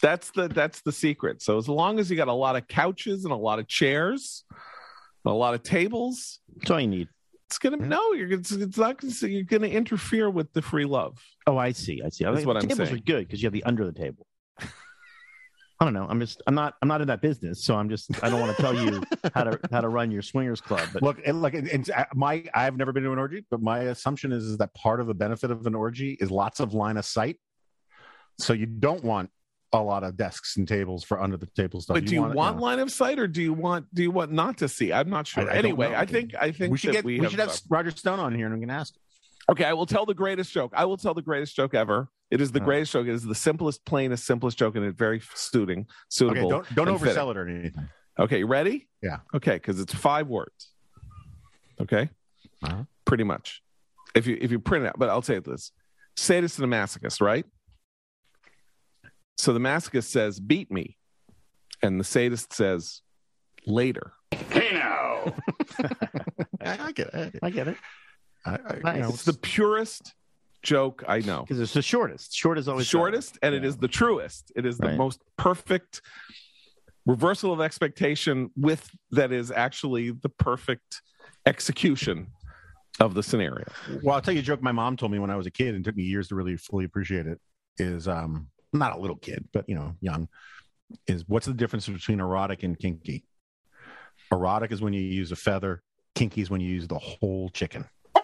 That's 0.00 0.30
the 0.30 0.48
that's 0.48 0.80
the 0.82 0.92
secret. 0.92 1.42
So 1.42 1.58
as 1.58 1.68
long 1.68 1.98
as 1.98 2.10
you 2.10 2.16
got 2.16 2.28
a 2.28 2.32
lot 2.32 2.56
of 2.56 2.68
couches 2.68 3.24
and 3.24 3.32
a 3.32 3.36
lot 3.36 3.58
of 3.58 3.66
chairs, 3.68 4.44
and 5.24 5.32
a 5.32 5.36
lot 5.36 5.54
of 5.54 5.62
tables, 5.62 6.40
that's 6.56 6.70
all 6.70 6.80
you 6.80 6.86
need. 6.86 7.08
it's 7.46 7.58
gonna 7.58 7.76
no. 7.76 8.12
You're 8.12 8.32
it's, 8.32 8.52
it's 8.52 8.78
not 8.78 9.00
gonna 9.00 9.12
you're 9.22 9.42
gonna 9.42 9.66
interfere 9.66 10.30
with 10.30 10.52
the 10.52 10.62
free 10.62 10.84
love. 10.84 11.18
Oh, 11.46 11.56
I 11.58 11.72
see. 11.72 12.00
I 12.04 12.10
see. 12.10 12.24
I 12.24 12.32
That's 12.32 12.46
what 12.46 12.56
I'm 12.56 12.62
tables 12.62 12.88
saying. 12.88 12.94
are 12.94 13.02
good 13.02 13.26
because 13.26 13.42
you 13.42 13.46
have 13.46 13.52
the 13.52 13.64
under 13.64 13.84
the 13.84 13.92
table. 13.92 14.26
I 15.80 15.84
don't 15.84 15.94
know. 15.94 16.06
I'm 16.08 16.18
just. 16.18 16.42
I'm 16.46 16.54
not. 16.54 16.74
I'm 16.82 16.88
not 16.88 17.00
in 17.00 17.06
that 17.06 17.22
business, 17.22 17.64
so 17.64 17.76
I'm 17.76 17.88
just. 17.88 18.22
I 18.24 18.30
don't 18.30 18.40
want 18.40 18.56
to 18.56 18.60
tell 18.60 18.74
you 18.74 19.02
how 19.34 19.44
to 19.44 19.60
how 19.70 19.80
to 19.80 19.88
run 19.88 20.10
your 20.10 20.22
swingers 20.22 20.60
club. 20.60 20.88
But 20.92 21.02
Look, 21.02 21.20
and 21.24 21.40
look, 21.40 21.54
and, 21.54 21.68
and 21.68 21.88
my 22.14 22.44
I've 22.52 22.76
never 22.76 22.92
been 22.92 23.04
to 23.04 23.12
an 23.12 23.18
orgy, 23.18 23.44
but 23.48 23.62
my 23.62 23.80
assumption 23.80 24.32
is, 24.32 24.44
is 24.44 24.58
that 24.58 24.74
part 24.74 25.00
of 25.00 25.06
the 25.06 25.14
benefit 25.14 25.52
of 25.52 25.66
an 25.66 25.76
orgy 25.76 26.16
is 26.20 26.32
lots 26.32 26.58
of 26.58 26.74
line 26.74 26.96
of 26.96 27.04
sight. 27.04 27.36
So 28.38 28.54
you 28.54 28.66
don't 28.66 29.04
want 29.04 29.30
a 29.72 29.80
lot 29.80 30.02
of 30.02 30.16
desks 30.16 30.56
and 30.56 30.66
tables 30.66 31.04
for 31.04 31.20
under 31.20 31.36
the 31.36 31.46
table 31.46 31.80
stuff. 31.80 31.94
But 31.94 32.06
do 32.06 32.14
you 32.14 32.22
wanna- 32.22 32.34
want 32.34 32.56
know. 32.56 32.62
line 32.62 32.78
of 32.80 32.90
sight, 32.90 33.20
or 33.20 33.28
do 33.28 33.40
you 33.40 33.52
want 33.52 33.86
do 33.94 34.02
you 34.02 34.10
want 34.10 34.32
not 34.32 34.58
to 34.58 34.68
see? 34.68 34.92
I'm 34.92 35.10
not 35.10 35.28
sure. 35.28 35.44
I 35.44 35.46
don't 35.46 35.56
anyway. 35.56 35.94
I 35.94 36.06
think 36.06 36.34
I 36.34 36.50
think 36.50 36.72
we 36.72 36.78
should 36.78 36.92
get 36.92 37.04
we, 37.04 37.18
we, 37.18 37.24
have, 37.24 37.30
should 37.30 37.40
have 37.40 37.50
uh, 37.50 37.56
Roger 37.68 37.92
Stone 37.92 38.18
on 38.18 38.34
here 38.34 38.46
and 38.46 38.54
I'm 38.54 38.60
going 38.60 38.68
to 38.68 38.74
ask. 38.74 38.94
Okay, 39.50 39.64
I 39.64 39.72
will 39.74 39.86
tell 39.86 40.06
the 40.06 40.14
greatest 40.14 40.52
joke. 40.52 40.72
I 40.76 40.84
will 40.86 40.96
tell 40.96 41.14
the 41.14 41.22
greatest 41.22 41.54
joke 41.54 41.74
ever. 41.74 42.08
It 42.30 42.40
is 42.42 42.52
the 42.52 42.60
greatest 42.60 42.92
joke. 42.92 43.06
It 43.06 43.14
is 43.14 43.24
the 43.24 43.34
simplest, 43.34 43.84
plainest, 43.86 44.26
simplest 44.26 44.58
joke, 44.58 44.76
and 44.76 44.84
it's 44.84 44.98
very 44.98 45.22
suiting, 45.34 45.80
Okay, 45.80 45.88
suitable. 46.10 46.50
don't 46.50 46.74
don't 46.74 46.88
and 46.88 47.00
fitting. 47.00 47.14
oversell 47.16 47.30
it 47.30 47.36
or 47.38 47.48
anything. 47.48 47.88
Okay, 48.18 48.38
you 48.40 48.46
ready? 48.46 48.88
Yeah. 49.02 49.18
Okay, 49.34 49.54
because 49.54 49.80
it's 49.80 49.94
five 49.94 50.28
words. 50.28 50.72
Okay, 51.80 52.10
Uh-huh. 52.62 52.84
pretty 53.06 53.24
much. 53.24 53.62
If 54.14 54.26
you 54.26 54.36
if 54.40 54.50
you 54.50 54.58
print 54.58 54.84
it 54.84 54.88
out, 54.88 54.98
but 54.98 55.08
I'll 55.08 55.22
say 55.22 55.38
this: 55.38 55.72
sadist 56.16 56.58
and 56.58 56.72
a 56.72 56.76
masochist, 56.76 57.20
right? 57.20 57.46
So 59.36 59.52
the 59.52 59.60
masochist 59.60 60.04
says, 60.10 60.40
"Beat 60.40 60.70
me," 60.70 60.96
and 61.82 61.98
the 62.00 62.04
sadist 62.04 62.52
says, 62.52 63.02
"Later." 63.66 64.12
Hey 64.32 64.70
now. 64.74 65.34
I, 66.60 66.86
I 66.88 66.92
get 66.92 67.14
it. 67.14 67.38
I 67.42 67.50
get 67.50 67.68
it 67.68 67.76
I, 68.44 68.50
I, 68.54 68.78
Nice. 68.82 68.96
you 68.96 69.02
know, 69.02 69.08
It's 69.10 69.24
the 69.24 69.32
purest 69.34 70.14
joke 70.68 71.02
I 71.08 71.20
know. 71.20 71.42
because 71.42 71.60
it's 71.60 71.72
the 71.72 71.82
shortest. 71.82 72.34
Short 72.34 72.58
is 72.58 72.66
the 72.66 72.72
always 72.72 72.86
shortest 72.86 73.38
and 73.42 73.54
it 73.54 73.62
Yeah. 73.62 73.68
is 73.70 73.76
the 73.78 73.88
truest 73.88 74.52
it 74.54 74.64
is 74.66 74.78
the 74.78 74.88
Right. 74.88 74.96
most 74.96 75.20
perfect 75.36 76.02
reversal 77.06 77.52
of 77.52 77.60
expectation 77.60 78.50
with 78.56 78.88
that 79.12 79.32
is 79.32 79.50
actually 79.50 80.10
the 80.10 80.28
perfect 80.28 81.00
execution 81.46 82.26
of 83.00 83.14
the 83.14 83.22
scenario 83.22 83.64
well, 84.02 84.14
I'll 84.16 84.20
tell 84.20 84.34
you 84.34 84.40
a 84.40 84.42
joke 84.42 84.60
my 84.62 84.72
mom 84.72 84.96
told 84.96 85.12
me 85.12 85.18
when 85.18 85.30
I 85.30 85.36
was 85.36 85.46
a 85.46 85.50
kid 85.50 85.74
and 85.74 85.84
took 85.84 85.96
me 85.96 86.02
years 86.02 86.28
to 86.28 86.34
really 86.34 86.56
fully 86.56 86.84
appreciate 86.84 87.26
it. 87.26 87.38
Is 87.78 88.06
um 88.08 88.48
not 88.72 88.96
a 88.96 89.00
little 89.00 89.16
kid, 89.16 89.48
but 89.52 89.64
you 89.68 89.74
know, 89.76 89.94
young. 90.00 90.28
Is 91.06 91.24
what's 91.28 91.46
the 91.46 91.54
difference 91.54 91.88
between 91.88 92.18
erotic 92.20 92.62
and 92.64 92.76
kinky? 92.78 93.24
Erotic 94.32 94.72
is 94.72 94.80
when 94.82 94.92
you 94.92 95.00
use 95.00 95.30
a 95.32 95.36
feather. 95.36 95.82
Kinky 96.14 96.40
is 96.42 96.50
when 96.50 96.60
you 96.60 96.68
use 96.68 96.86
the 96.88 96.98
whole 96.98 97.48
chicken. 97.50 97.84
All 98.16 98.22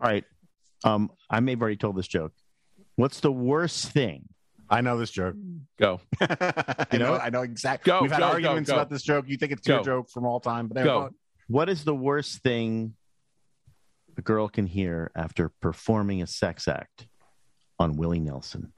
right. 0.00 0.24
Um, 0.84 1.10
I 1.30 1.40
may 1.40 1.52
have 1.52 1.60
already 1.60 1.76
told 1.76 1.96
this 1.96 2.08
joke. 2.08 2.32
What's 2.96 3.20
the 3.20 3.32
worst 3.32 3.86
thing? 3.88 4.28
I 4.68 4.80
know 4.80 4.98
this 4.98 5.10
joke. 5.10 5.36
go 5.78 6.00
you 6.92 6.98
know. 6.98 7.16
I 7.16 7.28
know 7.30 7.42
exactly. 7.42 7.90
Go, 7.90 8.00
We've 8.02 8.10
had 8.10 8.20
go, 8.20 8.28
go, 8.28 8.32
arguments 8.32 8.70
go. 8.70 8.76
about 8.76 8.88
this 8.90 9.02
joke. 9.02 9.26
You 9.28 9.36
think 9.36 9.52
it's 9.52 9.66
your 9.68 9.82
joke 9.82 10.08
from 10.10 10.24
all 10.24 10.40
time, 10.40 10.68
but 10.68 10.82
Go. 10.84 11.10
What 11.48 11.68
is 11.68 11.84
the 11.84 11.94
worst 11.94 12.42
thing 12.42 12.94
a 14.16 14.22
girl 14.22 14.48
can 14.48 14.66
hear 14.66 15.10
after 15.14 15.50
performing 15.60 16.22
a 16.22 16.26
sex 16.26 16.68
act 16.68 17.06
on 17.78 17.96
Willie 17.96 18.20
Nelson? 18.20 18.72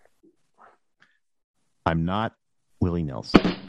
I'm 1.86 2.04
not 2.04 2.32
Willie 2.80 3.04
Nelson. 3.04 3.40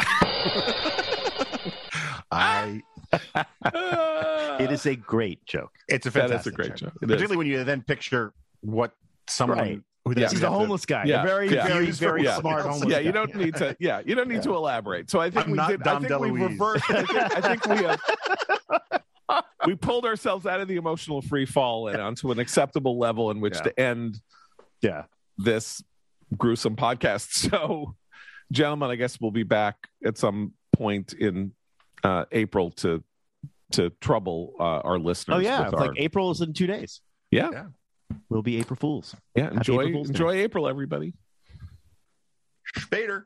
I. 2.31 2.81
It 4.59 4.71
is 4.71 4.85
a 4.85 4.95
great 4.95 5.45
joke. 5.45 5.71
It's 5.87 6.05
a 6.05 6.09
That 6.11 6.25
is 6.25 6.25
a 6.25 6.29
fantastic 6.29 6.53
great 6.55 6.69
joke. 6.69 6.77
joke. 6.77 6.93
It 7.01 7.05
is. 7.05 7.15
Particularly 7.15 7.37
when 7.37 7.47
you 7.47 7.63
then 7.63 7.81
picture 7.81 8.33
what 8.61 8.91
someone 9.27 9.57
Right. 9.59 9.81
who 10.05 10.11
Yeah. 10.11 10.13
that 10.27 10.31
He's 10.31 10.41
a 10.41 10.45
have 10.45 10.53
to- 10.53 10.59
homeless 10.59 10.85
guy. 10.85 11.03
Yeah. 11.05 11.23
A 11.23 11.25
very, 11.25 11.49
Yeah. 11.53 11.67
very, 11.67 11.85
Use 11.87 11.99
very 11.99 12.23
for 12.25 12.31
smart 12.39 12.63
what? 12.65 12.71
homeless 12.73 12.89
yeah 12.91 12.99
you 12.99 13.11
don't 13.11 13.35
need 13.35 13.55
to 13.55 13.75
yeah 13.79 14.01
you 14.05 14.13
don't 14.15 14.27
need 14.27 14.43
to 14.43 14.51
elaborate 14.55 15.09
so 15.09 15.19
i 15.19 15.29
think 15.31 15.45
I'm 15.47 15.51
we 15.53 15.57
did 15.67 15.81
Dom 15.83 16.05
i 16.05 16.07
think 16.07 16.19
we 16.21 16.29
reversed 16.31 16.89
I 16.91 17.03
think, 17.03 17.37
I 17.37 17.41
think 17.41 17.65
we 17.65 17.85
uh, 17.85 19.41
we 19.65 19.75
pulled 19.75 20.05
ourselves 20.05 20.45
out 20.45 20.59
of 20.59 20.67
the 20.67 20.75
emotional 20.75 21.21
free 21.21 21.45
fall 21.45 21.87
and 21.87 21.99
onto 22.01 22.31
an 22.31 22.39
acceptable 22.39 22.99
level 22.99 23.31
in 23.31 23.39
which 23.41 23.55
Yeah. 23.55 23.61
to 23.61 23.79
end 23.79 24.19
Yeah. 24.81 25.03
this 25.37 25.83
gruesome 26.37 26.75
podcast. 26.75 27.29
So, 27.49 27.95
gentlemen, 28.51 28.89
I 28.91 28.95
guess 28.95 29.19
we'll 29.19 29.31
be 29.31 29.43
back 29.43 29.75
at 30.05 30.17
some 30.19 30.53
point 30.73 31.13
in 31.13 31.53
uh, 32.03 32.25
April 32.31 32.69
to 32.71 33.03
to 33.71 33.89
trouble 34.01 34.53
uh, 34.59 34.63
our 34.63 34.97
listeners. 34.99 35.35
Oh 35.37 35.39
yeah, 35.39 35.59
with 35.59 35.73
it's 35.73 35.81
our- 35.81 35.87
like 35.87 35.97
April 35.99 36.31
is 36.31 36.41
in 36.41 36.53
two 36.53 36.67
days. 36.67 37.01
yeah, 37.31 37.49
Yeah. 37.51 37.65
We'll 38.29 38.43
be 38.43 38.59
April 38.59 38.77
Fools. 38.77 39.15
yeah. 39.35 39.49
Enjoy 39.51 39.81
April 39.81 39.91
Fool's 39.93 40.07
Day. 40.09 40.13
enjoy 40.13 40.31
April, 40.35 40.67
everybody. 40.67 41.13
Spader. 42.77 43.25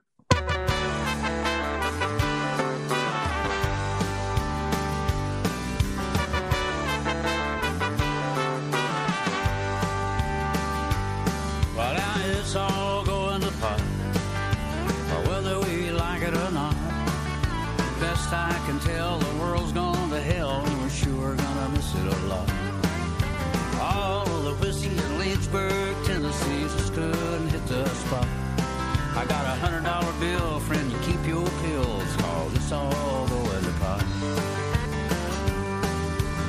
I 29.20 29.26
got 29.26 29.44
a 29.44 29.60
hundred 29.60 29.84
dollar 29.84 30.14
bill, 30.14 30.62
friend, 30.62 30.90
you 30.90 30.98
keep 31.00 31.28
your 31.28 31.46
pills, 31.46 32.16
cause 32.16 32.56
it's 32.56 32.72
all 32.72 33.28
going 33.28 33.64
to 33.66 33.72
pot. 33.72 34.06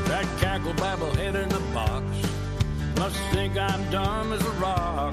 That 0.06 0.24
cackle 0.38 0.74
babble 0.74 1.12
head 1.16 1.34
in 1.34 1.48
the 1.48 1.59
box 1.74 2.05
must 2.94 3.16
think 3.32 3.56
I'm 3.59 3.90
dumb 3.90 4.32
as 4.32 4.40
a 4.47 4.51
rock. 4.51 5.12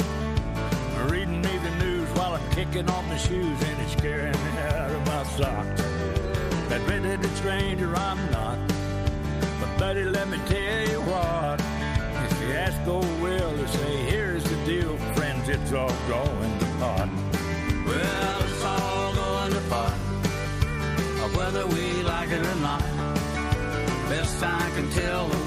Reading 1.10 1.42
me 1.42 1.58
the 1.58 1.84
news 1.84 2.08
while 2.10 2.36
I'm 2.36 2.52
kicking 2.52 2.88
off 2.92 3.04
my 3.08 3.18
shoes 3.18 3.60
and 3.64 3.82
it's 3.82 3.94
scaring 3.94 4.34
me 4.34 4.60
out 4.60 4.92
of 4.92 5.06
my 5.08 5.24
socks. 5.24 5.82
That 6.70 6.88
red-headed 6.88 7.36
stranger 7.38 7.92
I'm 7.96 8.20
not. 8.30 8.60
But 9.60 9.80
buddy, 9.80 10.04
let 10.04 10.30
me 10.30 10.38
tell 10.46 10.90
you 10.90 11.02
what. 11.02 11.60
If 12.30 12.40
you 12.40 12.54
ask 12.54 12.88
old 12.88 13.20
Will 13.20 13.52
to 13.58 13.68
say, 13.68 13.96
here's 14.12 14.44
the 14.44 14.58
deal, 14.64 14.96
friends, 15.16 15.50
it's 15.50 15.74
all 15.74 15.90
going 16.08 16.60
to 16.60 16.66
pot. 16.78 17.27
Whether 21.48 21.66
we 21.68 22.04
like 22.04 22.30
it 22.30 22.46
or 22.46 22.56
not. 22.56 22.82
Best 24.10 24.44
I 24.44 24.70
can 24.76 24.90
tell, 24.90 25.30
the 25.30 25.47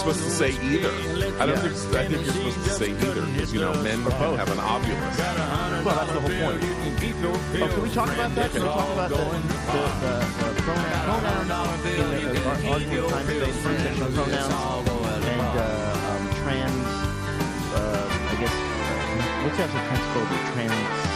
Supposed 0.00 0.24
to 0.24 0.30
say 0.30 0.50
either. 0.64 0.88
I 1.38 1.46
don't 1.46 1.58
think. 1.58 1.94
I 1.94 2.08
think 2.08 2.24
you're 2.24 2.32
supposed 2.32 2.64
to 2.64 2.70
say 2.70 2.90
either 2.90 3.26
because 3.26 3.52
you 3.52 3.60
know 3.60 3.72
men 3.82 4.00
have 4.00 4.50
an 4.50 4.58
ovulus. 4.58 5.84
Well, 5.84 5.94
that's 5.94 6.12
the 6.12 6.20
whole 6.20 6.30
point. 6.30 6.64
Oh, 7.22 7.68
can 7.68 7.82
we 7.82 7.90
talk 7.90 8.08
about 8.08 8.34
that? 8.34 8.50
Can 8.50 8.62
we 8.62 8.68
talk 8.68 8.92
about 8.92 9.10
the, 9.10 9.16
the, 9.16 9.22
the, 10.00 10.54
the 10.54 10.62
pronoun, 10.62 11.20
pronoun 11.20 11.68
in 11.86 12.32
the, 12.32 12.40
uh, 12.40 12.72
argument 12.72 13.08
time 13.10 13.26
debate, 13.26 13.54
transitional 13.62 14.12
pronouns, 14.12 14.88
and 15.26 15.40
uh, 15.40 16.08
um, 16.10 16.22
trans, 16.40 16.86
uh, 17.76 18.08
I 18.30 18.36
guess, 18.40 18.52
uh, 18.52 19.44
what's 19.44 19.56
that 19.58 19.68
transphobic? 19.68 20.42
Trans 20.54 21.10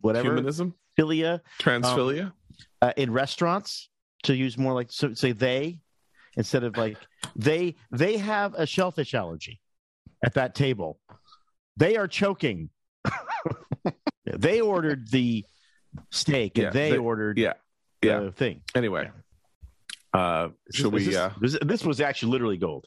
whatever 0.00 0.28
Humanism, 0.28 0.74
philia 0.98 1.40
transphilia. 1.60 2.32
uh, 2.80 2.92
in 2.96 3.12
restaurants 3.12 3.88
to 4.22 4.34
use 4.34 4.56
more 4.56 4.72
like 4.72 4.88
so 4.90 5.12
say 5.14 5.32
they 5.32 5.78
instead 6.36 6.64
of 6.64 6.76
like 6.76 6.96
they 7.34 7.74
they 7.90 8.16
have 8.18 8.54
a 8.54 8.66
shellfish 8.66 9.14
allergy 9.14 9.60
at 10.24 10.34
that 10.34 10.54
table. 10.54 10.98
They 11.76 11.96
are 11.96 12.08
choking. 12.08 12.70
they 14.24 14.60
ordered 14.60 15.08
the 15.10 15.44
steak 16.10 16.56
and 16.58 16.64
Yeah, 16.64 16.70
they, 16.70 16.90
they- 16.92 16.98
ordered 16.98 17.38
yeah, 17.38 17.54
the 18.02 18.08
yeah. 18.08 18.30
thing. 18.30 18.62
Anyway, 18.74 19.10
uh, 20.12 20.48
should 20.72 20.92
this- 20.92 21.06
we? 21.06 21.08
is 21.08 21.16
Uh, 21.16 21.32
This, 21.40 21.52
this, 21.52 21.60
this 21.62 21.84
was 21.84 22.00
actually 22.00 22.32
literally 22.32 22.56
gold. 22.56 22.86